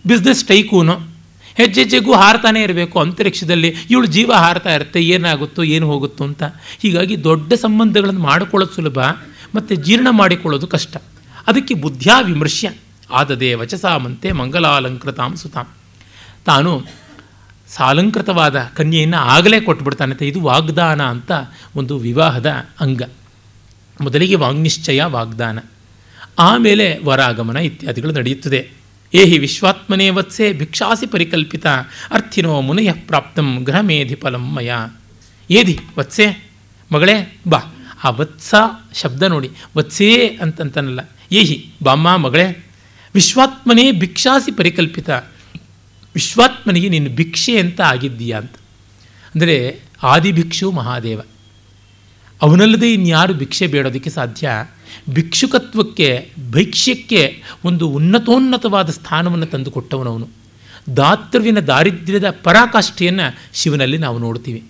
Business 0.07 0.45
tycoon. 0.45 1.17
ಹೆಜ್ಜೆಜ್ಜೆಗೂ 1.55 2.15
ಹಾರ್ತಾನೆ 2.15 2.63
ಇರಬೇಕು. 2.63 3.01
ಅಂತರಿಕ್ಷದಲ್ಲಿ 3.01 3.75
ಇವಳು 3.91 4.07
ಜೀವ 4.07 4.33
ಹಾರ್ತಾ 4.33 4.75
ಇರುತ್ತೆ, 4.75 5.05
ಏನಾಗುತ್ತೋ, 5.05 5.63
ಏನು 5.63 5.87
ಹೋಗುತ್ತೋ 5.87 6.25
ಅಂತ. 6.25 6.43
ಹೀಗಾಗಿ 6.79 7.25
ದೊಡ್ಡ 7.25 7.53
ಸಂಬಂಧಗಳನ್ನು 7.53 8.21
ಮಾಡಿಕೊಳ್ಳೋದು 8.21 8.73
ಸುಲಭ, 8.73 8.99
ಮತ್ತು 9.55 9.75
ಜೀರ್ಣ 9.75 10.07
ಮಾಡಿಕೊಳ್ಳೋದು 10.11 10.67
ಕಷ್ಟ. 10.67 10.97
ಅದಕ್ಕೆ 11.47 11.75
ಬುದ್ಧ್ಯಾ 11.75 12.21
ವಿಮರ್ಶ್ಯ 12.21 12.71
ಆದದೇ 13.11 13.55
ವಚಸಾಮಂತೆ 13.55 14.33
ಮಂಗಲಾಲಂಕೃತಾಂ 14.33 15.37
ಸುತಾಂ. 15.37 15.67
ತಾನು 16.45 16.85
ಸಾಲಂಕೃತವಾದ 17.69 18.71
ಕನ್ಯೆಯನ್ನು 18.77 19.17
ಆಗಲೇ 19.17 19.61
ಕೊಟ್ಬಿಡ್ತಾನಂತೆ 19.61 20.29
ಇದು 20.29 20.41
ವಾಗ್ದಾನ 20.41 21.03
ಅಂತ 21.03 21.33
ಒಂದು 21.77 21.99
ವಿವಾಹದ 21.99 22.47
ಅಂಗ. 22.81 23.03
ಮೊದಲಿಗೆ 24.01 24.35
ವಾಗ್ನಿಶ್ಚಯ 24.35 25.03
ವಾಗ್ದಾನ. 25.05 25.59
ಆಮೇಲೆ 26.39 26.99
ವರಾಗಮನ 26.99 27.57
ಇತ್ಯಾದಿಗಳು 27.57 28.13
ನಡೆಯುತ್ತದೆ. 28.13 28.71
ಏಹಿ 29.15 29.39
ವಿಶ್ವಾತ್ಮನೇ 29.39 30.11
ವತ್ಸೆ 30.11 30.53
ಭಿಕ್ಷಾಸಿ 30.53 31.07
ಪರಿಕಲ್ಪಿತ 31.07 31.67
ಅರ್ಥಿನೋ 32.11 32.61
ಮುನಯ 32.61 32.93
ಪ್ರಾಪ್ತಂ 32.93 33.63
ಗೃಹಮೇಧಿ 33.65 34.15
ಫಲಂ 34.15 34.55
ಮಯ. 34.55 34.73
ಏದಿ 35.51 35.79
ವತ್ಸೆ? 35.99 36.51
ಮಗಳೇ, 36.93 37.39
ಬಾ. 37.49 37.59
ಆ 38.05 38.11
ವತ್ಸ 38.11 38.55
ಶಬ್ದ 38.95 39.23
ನೋಡಿ. 39.23 39.51
ವತ್ಸೇ 39.77 40.39
ಅಂತಂತನಲ್ಲ. 40.43 41.01
ಏಹಿ, 41.33 41.71
ಬಾಮ್ಮ, 41.83 42.17
ಮಗಳೇ. 42.17 42.65
ವಿಶ್ವಾತ್ಮನೇ 43.15 43.93
ಭಿಕ್ಷಾಸಿ 43.93 44.53
ಪರಿಕಲ್ಪಿತ. 44.53 45.11
ವಿಶ್ವಾತ್ಮನಿಗೆ 46.15 46.89
ನೀನು 46.89 47.11
ಭಿಕ್ಷೆ 47.11 47.59
ಅಂತ 47.59 47.81
ಆಗಿದ್ದೀಯಾ 47.81 48.39
ಅಂತ. 48.39 48.53
ಅಂದರೆ 49.35 49.81
ಆದಿಭಿಕ್ಷು 50.03 50.71
ಮಹಾದೇವ. 50.71 51.21
ಅವನಲ್ಲದೆ 52.43 52.93
ಇನ್ಯಾರು 52.93 53.35
ಭಿಕ್ಷೆ 53.35 53.67
ಬೇಡೋದಕ್ಕೆ 53.67 54.11
ಸಾಧ್ಯ? 54.11 54.49
ಭಿಕ್ಷುಕತ್ವಕ್ಕೆ 55.11 56.31
ಭೈಕ್ಷ್ಯಕ್ಕೆ 56.51 57.43
ಒಂದು 57.65 57.89
ಉನ್ನತೋನ್ನತವಾದ 57.89 58.91
ಸ್ಥಾನವನ್ನು 58.91 59.47
ತಂದುಕೊಟ್ಟವನವನು. 59.47 60.29
ದಾತೃವಿನ 60.97 61.61
ದಾರಿದ್ರ್ಯದ 61.61 62.31
ಪರಾಕಾಷ್ಠೆಯನ್ನು 62.31 63.27
ಶಿವನಲ್ಲಿ 63.55 63.99
ನಾವು 63.99 64.19
ನೋಡ್ತೀವಿ 64.19 64.65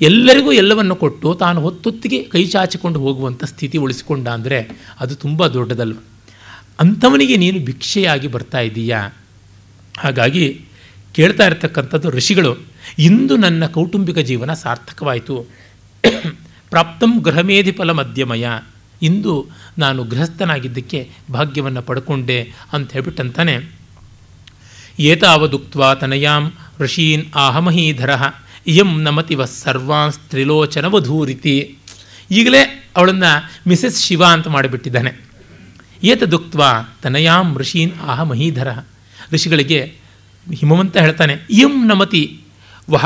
ಎಲ್ಲರಿಗೂ 0.00 0.52
ಎಲ್ಲವನ್ನು 0.52 0.96
ಕೊಟ್ಟು 0.96 1.34
ತಾನು 1.34 1.60
ಹೊತ್ತೊತ್ತಿಗೆ 1.60 2.22
ಕೈ 2.22 2.46
ಚಾಚಿಕೊಂಡು 2.46 3.00
ಹೋಗುವಂಥ 3.00 3.44
ಸ್ಥಿತಿ 3.44 3.78
ಉಳಿಸಿಕೊಂಡ 3.78 4.28
ಅಂದರೆ 4.28 4.70
ಅದು 5.00 5.14
ತುಂಬ 5.14 5.46
ದೊಡ್ಡದಲ್ವ? 5.46 5.96
ಅಂಥವನಿಗೆ 6.80 7.36
ನೀನು 7.36 7.64
ಭಿಕ್ಷೆಯಾಗಿ 7.64 8.26
ಬರ್ತಾ 8.26 8.60
ಇದ್ದೀಯಾ? 8.60 9.14
ಹಾಗಾಗಿ 9.98 10.64
ಕೇಳ್ತಾ 11.14 11.46
ಇರತಕ್ಕಂಥದ್ದು 11.46 12.10
ಋಷಿಗಳು, 12.10 12.56
ಇಂದು 12.98 13.36
ನನ್ನ 13.36 13.66
ಕೌಟುಂಬಿಕ 13.66 14.18
ಜೀವನ 14.18 14.52
ಸಾರ್ಥಕವಾಯಿತು. 14.52 15.61
ಪ್ರಾಪ್ತಂ 16.72 17.18
ಗೃಹಮೇಧಿಫಲ 17.18 17.90
ಮಧ್ಯಮಯ. 17.92 18.46
ಇಂದು 19.02 19.46
ನಾನು 19.78 20.04
ಗೃಹಸ್ಥನಾಗಿದ್ದಕ್ಕೆ 20.04 21.10
ಭಾಗ್ಯವನ್ನು 21.32 21.82
ಪಡ್ಕೊಂಡೆ 21.82 22.52
ಅಂತ 22.72 22.92
ಹೇಳ್ಬಿಟ್ಟಂತಾನೆ. 22.92 23.72
ಏತಾವದುಕ್ತ 24.98 25.76
ತನಯಾಂ 26.00 26.52
ಋಷೀನ್ 26.78 27.24
ಆಹಮಹೀಧರ, 27.34 28.10
ಇಯಂ 28.66 29.02
ನಮತಿವ 29.02 29.44
ಸರ್ವಾನ್ 29.44 30.12
ಸ್ತ್ರಿಲೋಚನವಧೂರಿತಿ. 30.12 31.78
ಈಗಲೇ 32.30 32.90
ಅವಳನ್ನು 32.96 33.50
ಮಿಸಸ್ 33.68 34.06
ಶಿವ 34.06 34.24
ಅಂತ 34.24 34.48
ಮಾಡಿಬಿಟ್ಟಿದ್ದಾನೆ. 34.48 35.12
ಏತದುಕ್ತ 36.04 36.56
ತನಯಾಂ 37.02 37.58
ಋಷೀನ್ 37.58 37.92
ಆಹ 38.00 38.22
ಮಹೀಧರ 38.22 38.78
ಋಷಿಗಳಿಗೆ 39.32 39.94
ಹಿಮವಂತ 40.54 40.96
ಹೇಳ್ತಾನೆ, 40.96 41.36
ಇಯಂ 41.50 41.88
ನಮತಿ. 41.88 42.40
ವಹ, 42.90 43.04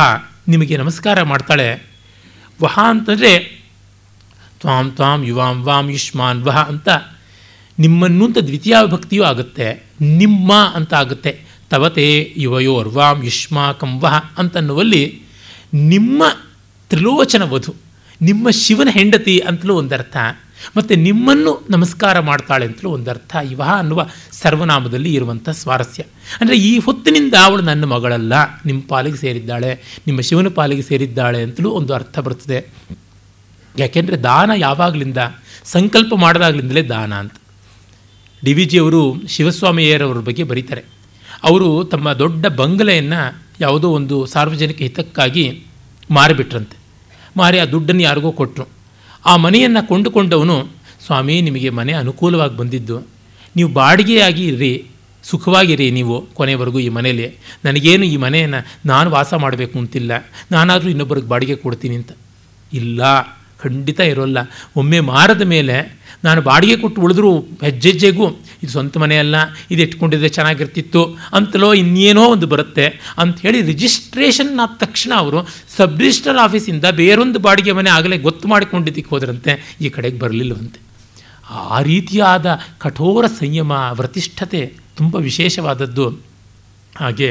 ನಿಮಗೆ 0.49 0.77
ನಮಸ್ಕಾರ 0.77 1.23
ಮಾಡ್ತಾಳೆ. 1.23 1.83
ವಹ 2.63 2.79
ಅಂತಂದರೆ 2.89 3.56
ತ್ವಾಂ 4.67 4.87
ತ್ವಾಂ 4.99 5.21
ಯುವಾಂ 5.29 5.57
ವಾಂ 5.67 5.87
ಯುಷ್ಮಾನ್ 5.95 6.39
ವಹ 6.47 6.59
ಅಂತ 6.71 6.89
ನಿಮ್ಮನ್ನು 7.79 8.23
ಅಂತ 8.29 8.39
ದ್ವಿತೀಯ 8.47 8.77
ಭಕ್ತಿಯೂ 8.93 9.23
ಆಗುತ್ತೆ. 9.31 9.67
ನಿಮ್ಮ 10.21 10.53
ಅಂತ 10.79 10.93
ಆಗುತ್ತೆ. 11.01 11.33
ತವತೆ 11.71 12.07
ಯುವಯೋರ್ವಾಂ 12.45 13.19
ಯುಷ್ಮಾಕಂ 13.29 13.93
ವಹ 14.03 14.17
ಅಂತನ್ನುವಲ್ಲಿ 14.41 15.03
ನಿಮ್ಮ 15.93 16.23
ತ್ರಿಲೋಚನ 16.91 17.43
ವಧು, 17.53 17.73
ನಿಮ್ಮ 18.21 18.51
ಶಿವನ 18.63 18.89
ಹೆಂಡತಿ 18.99 19.37
ಅಂತಲೂ 19.51 19.77
ಒಂದರ್ಥ, 19.83 20.17
ಮತ್ತು 20.77 20.93
ನಿಮ್ಮನ್ನು 21.07 21.53
ನಮಸ್ಕಾರ 21.71 22.17
ಮಾಡ್ತಾಳೆ 22.31 22.65
ಅಂತಲೂ 22.71 22.91
ಒಂದರ್ಥ 22.91 23.33
ಇವಹ 23.55 23.71
ಅನ್ನುವ 23.83 24.03
ಸರ್ವನಾಮದಲ್ಲಿ 24.43 25.11
ಇರುವಂಥ 25.13 25.49
ಸ್ವಾರಸ್ಯ. 25.63 26.03
ಅಂದರೆ 26.41 26.57
ಈ 26.71 26.73
ಹೊತ್ತಿನಿಂದ 26.79 27.35
ಅವಳು 27.47 27.65
ನನ್ನ 27.71 27.85
ಮಗಳಲ್ಲ, 27.95 28.35
ನಿಮ್ಮ 28.69 28.81
ಪಾಲಿಗೆ 28.95 29.21
ಸೇರಿದ್ದಾಳೆ, 29.25 29.73
ನಿಮ್ಮ 30.07 30.21
ಶಿವನ 30.21 30.51
ಪಾಲಿಗೆ 30.61 30.87
ಸೇರಿದ್ದಾಳೆ 30.91 31.43
ಅಂತಲೂ 31.49 31.71
ಒಂದು 31.81 31.95
ಅರ್ಥ 31.95 32.19
ಬರ್ತದೆ 32.19 32.61
ಯಾಕೆಂದರೆ 33.78 34.16
ದಾನ 34.16 34.51
ಯಾವಾಗಲಿಂದ? 34.57 35.19
ಸಂಕಲ್ಪ 35.65 36.15
ಮಾಡಿದಾಗಲಿಂದಲೇ 36.15 36.82
ದಾನ 36.82 37.15
ಅಂತ. 37.15 37.32
ಡಿ 38.44 38.53
ವಿ 38.53 38.65
ಜಿಯವರು 38.65 39.16
ಶಿವಸ್ವಾಮಿಯರವ್ರ 39.28 40.19
ಬಗ್ಗೆ 40.19 40.43
ಬರೀತಾರೆ. 40.43 40.85
ಅವರು 41.43 41.85
ತಮ್ಮ 41.85 42.12
ದೊಡ್ಡ 42.12 42.47
ಬಂಗಲೆಯನ್ನು 42.47 43.43
ಯಾವುದೋ 43.61 43.90
ಒಂದು 43.90 44.27
ಸಾರ್ವಜನಿಕ 44.27 44.78
ಹಿತಕ್ಕಾಗಿ 44.78 45.62
ಮಾರಿಬಿಟ್ರಂತೆ. 46.11 46.77
ಮಾರಿ 47.36 47.59
ಆ 47.59 47.65
ದುಡ್ಡನ್ನು 47.65 48.03
ಯಾರಿಗೋ 48.03 48.32
ಕೊಟ್ಟರು 48.32 48.69
ಆ 49.27 49.36
ಮನೆಯನ್ನು 49.36 49.89
ಕೊಂಡುಕೊಂಡವನು, 49.89 50.69
ಸ್ವಾಮಿ, 51.07 51.40
ನಿಮಗೆ 51.40 51.70
ಮನೆ 51.70 51.93
ಅನುಕೂಲವಾಗಿ 51.93 52.57
ಬಂದಿದ್ದು, 52.57 53.07
ನೀವು 53.57 53.73
ಬಾಡಿಗೆಯಾಗಿ 53.73 54.47
ಇರ್ರಿ 54.47 54.86
ಸುಖವಾಗಿರಿ 55.23 55.90
ನೀವು 55.90 56.27
ಕೊನೆವರೆಗೂ 56.35 56.78
ಈ 56.78 56.89
ಮನೇಲಿ 56.89 57.35
ನನಗೇನು 57.65 58.05
ಈ 58.05 58.16
ಮನೆಯನ್ನು 58.16 58.66
ನಾನು 58.86 59.11
ವಾಸ 59.11 59.35
ಮಾಡಬೇಕು 59.35 59.78
ಅಂತಿಲ್ಲ. 59.78 60.12
ನಾನಾದರೂ 60.53 60.89
ಇನ್ನೊಬ್ಬರಿಗೆ 60.89 61.28
ಬಾಡಿಗೆ 61.28 61.57
ಕೊಡ್ತೀನಿ 61.57 61.97
ಅಂತ. 61.97 62.12
ಇಲ್ಲ. 62.73 63.01
ಖಂಡಿತ 63.62 64.01
ಇರೋಲ್ಲ. 64.12 64.39
ಒಮ್ಮೆ 64.77 65.01
ಮಾರದ 65.12 65.43
ಮೇಲೆ 65.55 65.77
ನಾನು 66.24 66.41
ಬಾಡಿಗೆ 66.43 66.77
ಕೊಟ್ಟು 66.77 66.99
ಉಳಿದ್ರೂ 67.03 67.31
ಹೆಜ್ಜೆಜ್ಜೆಗೂ, 67.62 68.27
ಇದು 68.62 68.70
ಸ್ವಂತ 68.73 68.97
ಮನೆಯಲ್ಲ 68.97 69.37
ಇದು 69.70 69.81
ಇಟ್ಕೊಂಡಿದ್ರೆ 69.83 70.28
ಚೆನ್ನಾಗಿರ್ತಿತ್ತು, 70.28 71.03
ಅಂತಲೋ 71.33 71.69
ಇನ್ನೇನೋ 71.74 72.24
ಒಂದು 72.35 72.47
ಬರುತ್ತೆ 72.47 72.87
ಅಂಥೇಳಿ 73.19 73.61
ರಿಜಿಸ್ಟ್ರೇಷನ್ 73.62 74.53
ಆದ 74.65 74.74
ತಕ್ಷಣ 74.85 75.12
ಅವರು 75.16 75.41
ಸಬ್ 75.77 75.99
ರಿಜಿಸ್ಟರ್ 76.01 76.39
ಆಫೀಸಿಂದ 76.39 76.85
ಬೇರೊಂದು 76.85 77.39
ಬಾಡಿಗೆ 77.39 77.73
ಮನೆ 77.73 77.91
ಆಗಲೇ 77.91 78.19
ಗೊತ್ತು 78.19 78.49
ಮಾಡಿಕೊಂಡಿದ್ದಕ್ಕೆ 78.49 79.11
ಹೋದ್ರಂತೆ, 79.11 79.53
ಈ 79.81 79.89
ಕಡೆಗೆ 79.89 80.19
ಬರಲಿಲ್ಲವಂತೆ. 80.19 80.81
ಆ 81.51 81.81
ರೀತಿಯಾದ 81.81 82.47
ಕಠೋರ 82.78 83.27
ಸಂಯಮ 83.27 83.73
ವ್ರತಿಷ್ಠತೆ 84.01 84.62
ತುಂಬ 84.97 85.15
ವಿಶೇಷವಾದದ್ದು. 85.28 86.07
ಹಾಗೆ 86.97 87.31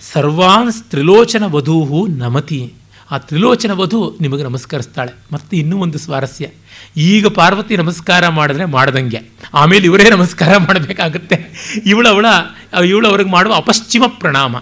ಸರ್ವಾನ್ 0.00 0.72
ತ್ರಿಲೋಚನ 0.90 1.44
ವಧೂಹು 1.46 2.06
ನಮತಿ. 2.06 2.60
ಆ 3.10 3.18
ತ್ರಿಲೋಚನ 3.18 3.70
ವಧು 3.72 4.18
ನಿಮಗೆ 4.20 4.42
ನಮಸ್ಕರಿಸ್ತಾಳೆ. 4.42 5.12
ಮತ್ತು 5.32 5.56
ಇನ್ನೂ 5.56 5.78
ಒಂದು 5.78 5.98
ಸ್ವಾರಸ್ಯ. 5.98 6.48
ಈಗ 6.96 7.26
ಪಾರ್ವತಿ 7.26 7.76
ನಮಸ್ಕಾರ 7.76 8.28
ಮಾಡಿದ್ರೆ 8.28 8.64
ಮಾಡ್ದಂಗೆ. 8.64 9.18
ಆಮೇಲೆ 9.54 9.84
ಇವರೇ 9.84 10.10
ನಮಸ್ಕಾರ 10.10 10.56
ಮಾಡಬೇಕಾಗುತ್ತೆ. 10.56 11.46
ಇವಳವಳ 11.86 12.26
ಇವಳು 12.86 13.08
ಅವ್ರಿಗೆ 13.08 13.30
ಮಾಡುವ 13.30 13.54
ಅಪಶ್ಚಿಮ 13.54 14.04
ಪ್ರಣಾಮ. 14.06 14.56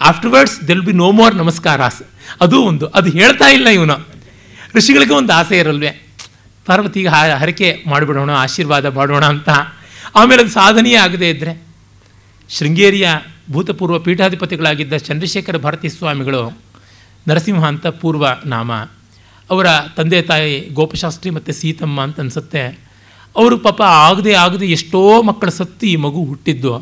Afterwards 0.00 0.68
they'll 0.68 0.82
be 0.82 0.92
no 0.92 1.10
more 1.10 1.34
ನಮಸ್ಕಾರಾಸ್. 1.34 2.02
ಅದು 2.40 2.62
ಒಂದು. 2.62 2.86
ಅದು 2.86 3.10
ಹೇಳ್ತಾ 3.10 3.48
ಇಲ್ಲ 3.48 3.68
ಇವನು. 3.68 4.08
ಋಷಿಗಳಿಗೆ 4.74 5.14
ಒಂದು 5.14 5.32
ಆಸೆ 5.32 5.58
ಇರಲ್ವೇ. 5.58 6.06
ಪಾರ್ವತಿಗೆ 6.66 7.08
ಹರಕೆ 7.08 7.84
ಮಾಡಿಬಿಡೋಣ, 7.86 8.30
ಆಶೀರ್ವಾದ 8.30 8.86
ಮಾಡೋಣ 8.86 9.24
ಅಂತ. 9.24 9.48
ಆಮೇಲೆ 10.16 10.42
ಅದು 10.42 10.50
ಸಾಧನೆಯೇ 10.50 10.96
ಆಗದೆ 10.96 11.30
ಇದ್ದರೆ 11.30 11.62
ಶೃಂಗೇರಿಯ 12.48 13.08
ಭೂತಪೂರ್ವ 13.50 13.98
ಪೀಠಾಧಿಪತಿಗಳಾಗಿದ್ದ 13.98 14.96
ಚಂದ್ರಶೇಖರ 14.96 15.56
ಭಾರತೀ 15.56 15.88
ಸ್ವಾಮಿಗಳು 15.88 16.71
ನರಸಿಂಹ 17.28 17.64
ಅಂತ 17.64 17.86
ಪೂರ್ವ 17.86 18.26
ನಾಮ. 18.46 18.72
ಅವರ 19.50 19.66
ತಂದೆ 19.96 20.22
ತಾಯಿ 20.22 20.54
ಗೋಪಶಾಸ್ತ್ರಿ 20.78 21.30
ಮತ್ತು 21.30 21.52
ಸೀತಮ್ಮ 21.52 21.98
ಅಂತ 22.00 22.20
ಅನಿಸುತ್ತೆ. 22.20 22.62
ಅವರು 23.36 23.56
ಪಾಪ 23.58 23.80
ಆಗದೆ 23.82 24.32
ಆಗದೆ 24.34 24.66
ಎಷ್ಟೋ 24.66 25.00
ಮಕ್ಕಳ 25.22 25.48
ಸತ್ತು 25.48 25.86
ಈ 25.86 25.96
ಮಗು 25.96 26.20
ಹುಟ್ಟಿದ್ದು. 26.24 26.72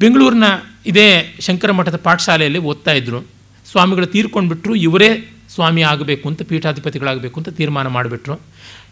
ಬೆಂಗಳೂರಿನ 0.00 0.46
ಇದೇ 0.86 1.06
ಶಂಕರ 1.40 1.72
ಮಠದ 1.72 1.96
ಪಾಠಶಾಲೆಯಲ್ಲಿ 1.96 2.58
ಓದ್ತಾ 2.58 2.92
ಇದ್ದರು 2.92 3.20
ಸ್ವಾಮಿಗಳು 3.66 4.06
ತೀರ್ಕೊಂಡ್ಬಿಟ್ರು, 4.06 4.74
ಇವರೇ 4.86 5.10
ಸ್ವಾಮಿ 5.54 5.82
ಆಗಬೇಕು 5.82 6.28
ಅಂತ, 6.28 6.42
ಪೀಠಾಧಿಪತಿಗಳಾಗಬೇಕು 6.42 7.40
ಅಂತ 7.40 7.48
ತೀರ್ಮಾನ 7.48 7.86
ಮಾಡಿಬಿಟ್ರು. 7.86 8.34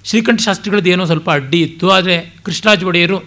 ಶ್ರೀಕಂಠ 0.04 0.40
ಶಾಸ್ತ್ರಿಗಳದ್ದು 0.40 0.90
ಏನೋ 0.90 1.04
ಸ್ವಲ್ಪ 1.04 1.30
ಅಡ್ಡಿ 1.30 1.60
ಇತ್ತು, 1.60 1.90
ಆದರೆ 1.90 2.16
ಕೃಷ್ಣರಾಜ 2.42 2.84
ಒಡೆಯರು 2.84 3.18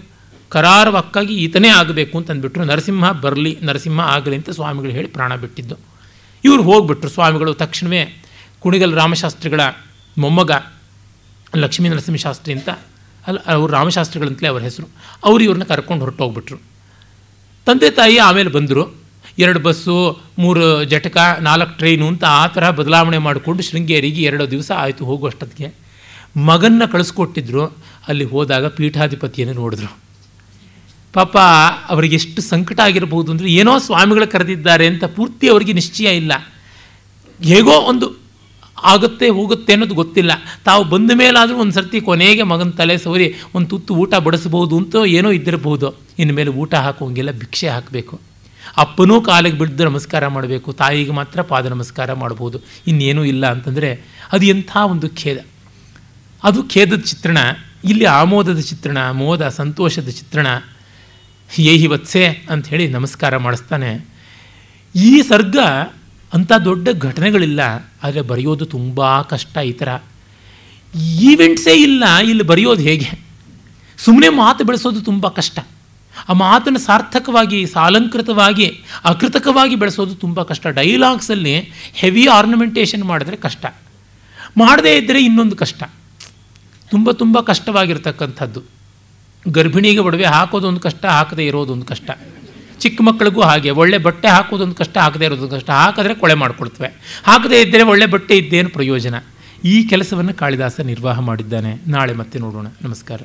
ಕರಾರವಕ್ಕಾಗಿ 0.50 1.34
ಈತನೇ 1.36 1.70
ಆಗಬೇಕು 1.70 2.18
ಅಂತ 2.18 2.32
ಅಂದ್ಬಿಟ್ರು. 2.32 2.64
ನರಸಿಂಹ 2.64 3.12
ಬರಲಿ, 3.12 3.58
ನರಸಿಂಹ 3.64 4.00
ಆಗಲಿ 4.00 4.36
ಅಂತ 4.36 4.50
ಸ್ವಾಮಿಗಳು 4.50 4.92
ಹೇಳಿ 4.92 5.08
ಪ್ರಾಣ 5.08 5.36
ಬಿಟ್ಟಿದ್ದು. 5.36 5.95
ಇವರು 6.46 6.64
ಹೋಗ್ಬಿಟ್ರು 6.64 7.10
ಸ್ವಾಮಿಗಳು. 7.10 7.54
ತಕ್ಷಣವೇ 7.54 8.24
ಕುಣಿಗಲ್ 8.60 8.96
ರಾಮಶಾಸ್ತ್ರಿಗಳ 8.96 9.62
ಮೊಮ್ಮಗ 10.18 10.52
ಲಕ್ಷ್ಮೀ 11.56 11.90
ನರಸಿಂಹಶಾಸ್ತ್ರಿ 11.90 12.54
ಅಂತ. 12.54 12.70
ಅಲ್ಲ, 13.28 13.40
ಅವರು 13.46 13.74
ರಾಮಶಾಸ್ತ್ರಿಗಳಂತಲೇ 13.74 14.48
ಅವ್ರ 14.48 14.62
ಹೆಸರು. 14.62 14.88
ಅವರು 15.26 15.44
ಇವ್ರನ್ನ 15.44 15.64
ಕರ್ಕೊಂಡು 15.64 16.06
ಹೊರಟೋಗ್ಬಿಟ್ರು 16.06 16.58
ತಂದೆ 17.66 17.90
ತಾಯಿ 17.90 18.18
ಆಮೇಲೆ 18.18 18.50
ಬಂದರು. 18.50 18.96
ಎರಡು 19.40 19.60
ಬಸ್ಸು, 19.60 20.22
ಮೂರು 20.40 20.84
ಜಟಕ, 20.84 21.38
ನಾಲ್ಕು 21.42 21.78
ಟ್ರೈನು 21.78 22.08
ಅಂತ 22.08 22.24
ಆ 22.24 22.48
ಥರ 22.48 22.70
ಬದಲಾವಣೆ 22.70 23.18
ಮಾಡಿಕೊಂಡು 23.18 23.64
ಶೃಂಗೇರಿಗೆ 23.64 24.22
ಎರಡು 24.22 24.52
ದಿವಸ 24.52 24.72
ಆಯಿತು 24.72 25.06
ಹೋಗುವಷ್ಟೊತ್ತಿಗೆ. 25.06 25.74
ಮಗನ್ನ 26.40 26.86
ಕಳಿಸ್ಕೊಟ್ಟಿದ್ರು. 26.92 27.66
ಅಲ್ಲಿ 28.08 28.24
ಹೋದಾಗ 28.24 28.68
ಪೀಠಾಧಿಪತಿಯನ್ನು 28.68 29.56
ನೋಡಿದ್ರು. 29.56 30.05
ಪಾಪ 31.18 31.36
ಅವರಿಗೆ 31.94 32.16
ಎಷ್ಟು 32.22 32.42
ಸಂಕಟ 32.52 32.80
ಆಗಿರಬಹುದು 32.88 33.30
ಅಂದರೆ 33.34 33.50
ಏನೋ 33.60 33.74
ಸ್ವಾಮಿಗಳು 33.88 34.28
ಕರೆದಿದ್ದಾರೆ 34.36 34.86
ಅಂತ 34.92 35.04
ಪೂರ್ತಿ 35.18 35.46
ಅವರಿಗೆ 35.54 35.74
ನಿಶ್ಚಯ 35.80 36.12
ಇಲ್ಲ. 36.22 36.34
ಹೇಗೋ 37.40 37.76
ಒಂದು 37.92 38.08
ಆಗುತ್ತೆ 38.92 39.28
ಹೋಗುತ್ತೆ 39.38 39.72
ಅನ್ನೋದು 39.76 39.96
ಗೊತ್ತಿಲ್ಲ. 40.00 40.32
ತಾವು 40.66 40.84
ಬಂದ 40.94 41.12
ಮೇಲಾದರೂ 41.20 41.58
ಒಂದು 41.64 41.76
ಸರ್ತಿ 41.78 42.00
ಕೊನೆಗೆ 42.08 42.44
ಮಗನ 42.52 42.72
ತಲೆ 42.80 42.96
ಸವರಿ, 43.04 43.28
ಒಂದು 43.56 43.68
ತುತ್ತು 43.74 43.92
ಊಟ 44.02 44.14
ಬಡಿಸಬಹುದು 44.26 44.76
ಅಂತ 44.82 44.96
ಏನೋ 45.18 45.30
ಇದ್ದಿರಬಹುದು 45.38 45.90
ಇನ್ಮೇಲೆ 46.20 46.52
ಊಟ 46.64 46.74
ಹಾಕೋಂಗಿಲ್ಲ 46.86 47.32
ಭಿಕ್ಷೆ 47.44 47.68
ಹಾಕಬೇಕು. 47.76 48.16
ಅಪ್ಪನೂ 48.84 49.16
ಕಾಲಿಗೆ 49.22 49.58
ಬಿದ್ದು 49.58 49.84
ನಮಸ್ಕಾರ 49.90 50.28
ಮಾಡಬೇಕು, 50.36 50.70
ತಾಯಿಗೆ 50.74 51.14
ಮಾತ್ರ 51.20 51.42
ಪಾದ 51.52 51.66
ನಮಸ್ಕಾರ 51.76 52.10
ಮಾಡ್ಬೋದು. 52.24 52.58
ಇನ್ನೇನೂ 52.88 53.24
ಇಲ್ಲ 53.32 53.46
ಅಂತಂದರೆ 53.56 53.90
ಅದು 54.34 54.46
ಎಂಥ 54.46 54.72
ಒಂದು 54.94 55.10
ಖೇದ. 55.22 55.38
ಅದು 56.44 56.60
ಖೇದದ 56.74 57.02
ಚಿತ್ರಣ, 57.12 57.38
ಇಲ್ಲಿ 57.90 58.06
ಆಮೋದದ 58.20 58.62
ಚಿತ್ರಣ, 58.72 58.98
ಮೋದ 59.22 59.48
ಸಂತೋಷದ 59.62 60.10
ಚಿತ್ರಣ 60.20 60.48
ಏಹಿ 61.50 61.88
ವತ್ಸೆ 61.88 62.46
ಅಂಥೇಳಿ 62.50 62.88
ನಮಸ್ಕಾರ 62.88 63.38
ಮಾಡಿಸ್ತಾನೆ. 63.38 64.10
ಈ 64.96 65.22
ಸರ್ಗ 65.22 65.58
ಅಂಥ 66.34 66.52
ದೊಡ್ಡ 66.52 66.90
ಘಟನೆಗಳಿಲ್ಲ, 67.02 67.62
ಆದರೆ 68.04 68.22
ಬರೆಯೋದು 68.22 68.66
ತುಂಬ 68.66 69.22
ಕಷ್ಟ 69.22 69.58
ಈ 69.58 69.72
ಥರ 69.72 69.90
ಈವೆಂಟ್ಸೇ 71.20 71.74
ಇಲ್ಲ, 71.74 72.18
ಇಲ್ಲಿ 72.18 72.44
ಬರೆಯೋದು 72.44 72.82
ಹೇಗೆ? 72.82 73.26
ಸುಮ್ಮನೆ 73.98 74.30
ಮಾತು 74.30 74.64
ಬೆಳೆಸೋದು 74.64 75.02
ತುಂಬ 75.02 75.28
ಕಷ್ಟ. 75.28 75.60
ಆ 76.30 76.34
ಮಾತನ್ನು 76.34 76.80
ಸಾರ್ಥಕವಾಗಿ, 76.80 77.66
ಸಾಲಂಕೃತವಾಗಿ, 77.66 78.68
ಅಕೃತಕವಾಗಿ 79.06 79.76
ಬೆಳೆಸೋದು 79.76 80.16
ತುಂಬ 80.16 80.44
ಕಷ್ಟ. 80.44 80.68
ಡೈಲಾಗ್ಸಲ್ಲಿ 80.68 81.56
ಹೆವಿ 81.94 82.26
ಆರ್ನಮೆಂಟೇಷನ್ 82.26 83.04
ಮಾಡಿದ್ರೆ 83.04 83.38
ಕಷ್ಟ. 83.38 83.66
ಮಾಡದೇ 84.58 84.98
ಇದ್ದರೆ 84.98 85.24
ಇನ್ನೊಂದು 85.24 85.56
ಕಷ್ಟ. 85.56 85.84
ತುಂಬ 86.92 87.12
ತುಂಬ 87.12 87.40
ಕಷ್ಟವಾಗಿರ್ತಕ್ಕಂಥದ್ದು. 87.40 88.74
ಗರ್ಭಿಣಿಗೆ 89.52 90.00
ಒಡವೆ 90.00 90.26
ಹಾಕೋದೊಂದು 90.26 90.80
ಕಷ್ಟ, 90.80 91.06
ಹಾಕದೇ 91.06 91.46
ಇರೋದೊಂದು 91.46 91.86
ಕಷ್ಟ. 91.86 92.12
ಚಿಕ್ಕ 92.80 93.02
ಮಕ್ಕಳಿಗೂ 93.02 93.42
ಹಾಗೆ, 93.42 93.70
ಒಳ್ಳೆ 93.70 93.98
ಬಟ್ಟೆ 93.98 94.28
ಹಾಕೋದೊಂದು 94.28 94.76
ಕಷ್ಟ, 94.76 94.98
ಹಾಕದೇ 94.98 95.26
ಇರೋದೊಂದು 95.26 95.52
ಕಷ್ಟ. 95.52 95.70
ಹಾಕಿದ್ರೆ 95.70 96.16
ಕೊಳೆ 96.16 96.34
ಮಾಡಿಕೊಳ್ತವೆ 96.34 96.88
ಹಾಕದೇ 97.24 97.62
ಇದ್ದರೆ 97.62 97.84
ಒಳ್ಳೆ 97.84 98.06
ಬಟ್ಟೆ 98.06 98.38
ಇದ್ದೇನು 98.38 98.70
ಪ್ರಯೋಜನ? 98.70 99.16
ಈ 99.66 99.88
ಕೆಲಸವನ್ನು 99.88 100.34
ಕಾಳಿದಾಸ 100.34 100.80
ನಿರ್ವಾಹ 100.80 101.20
ಮಾಡಿದ್ದಾನೆ. 101.20 101.82
ನಾಳೆ 101.88 102.14
ಮತ್ತೆ 102.14 102.40
ನೋಡೋಣ. 102.40 102.68
ನಮಸ್ಕಾರ. 102.82 103.22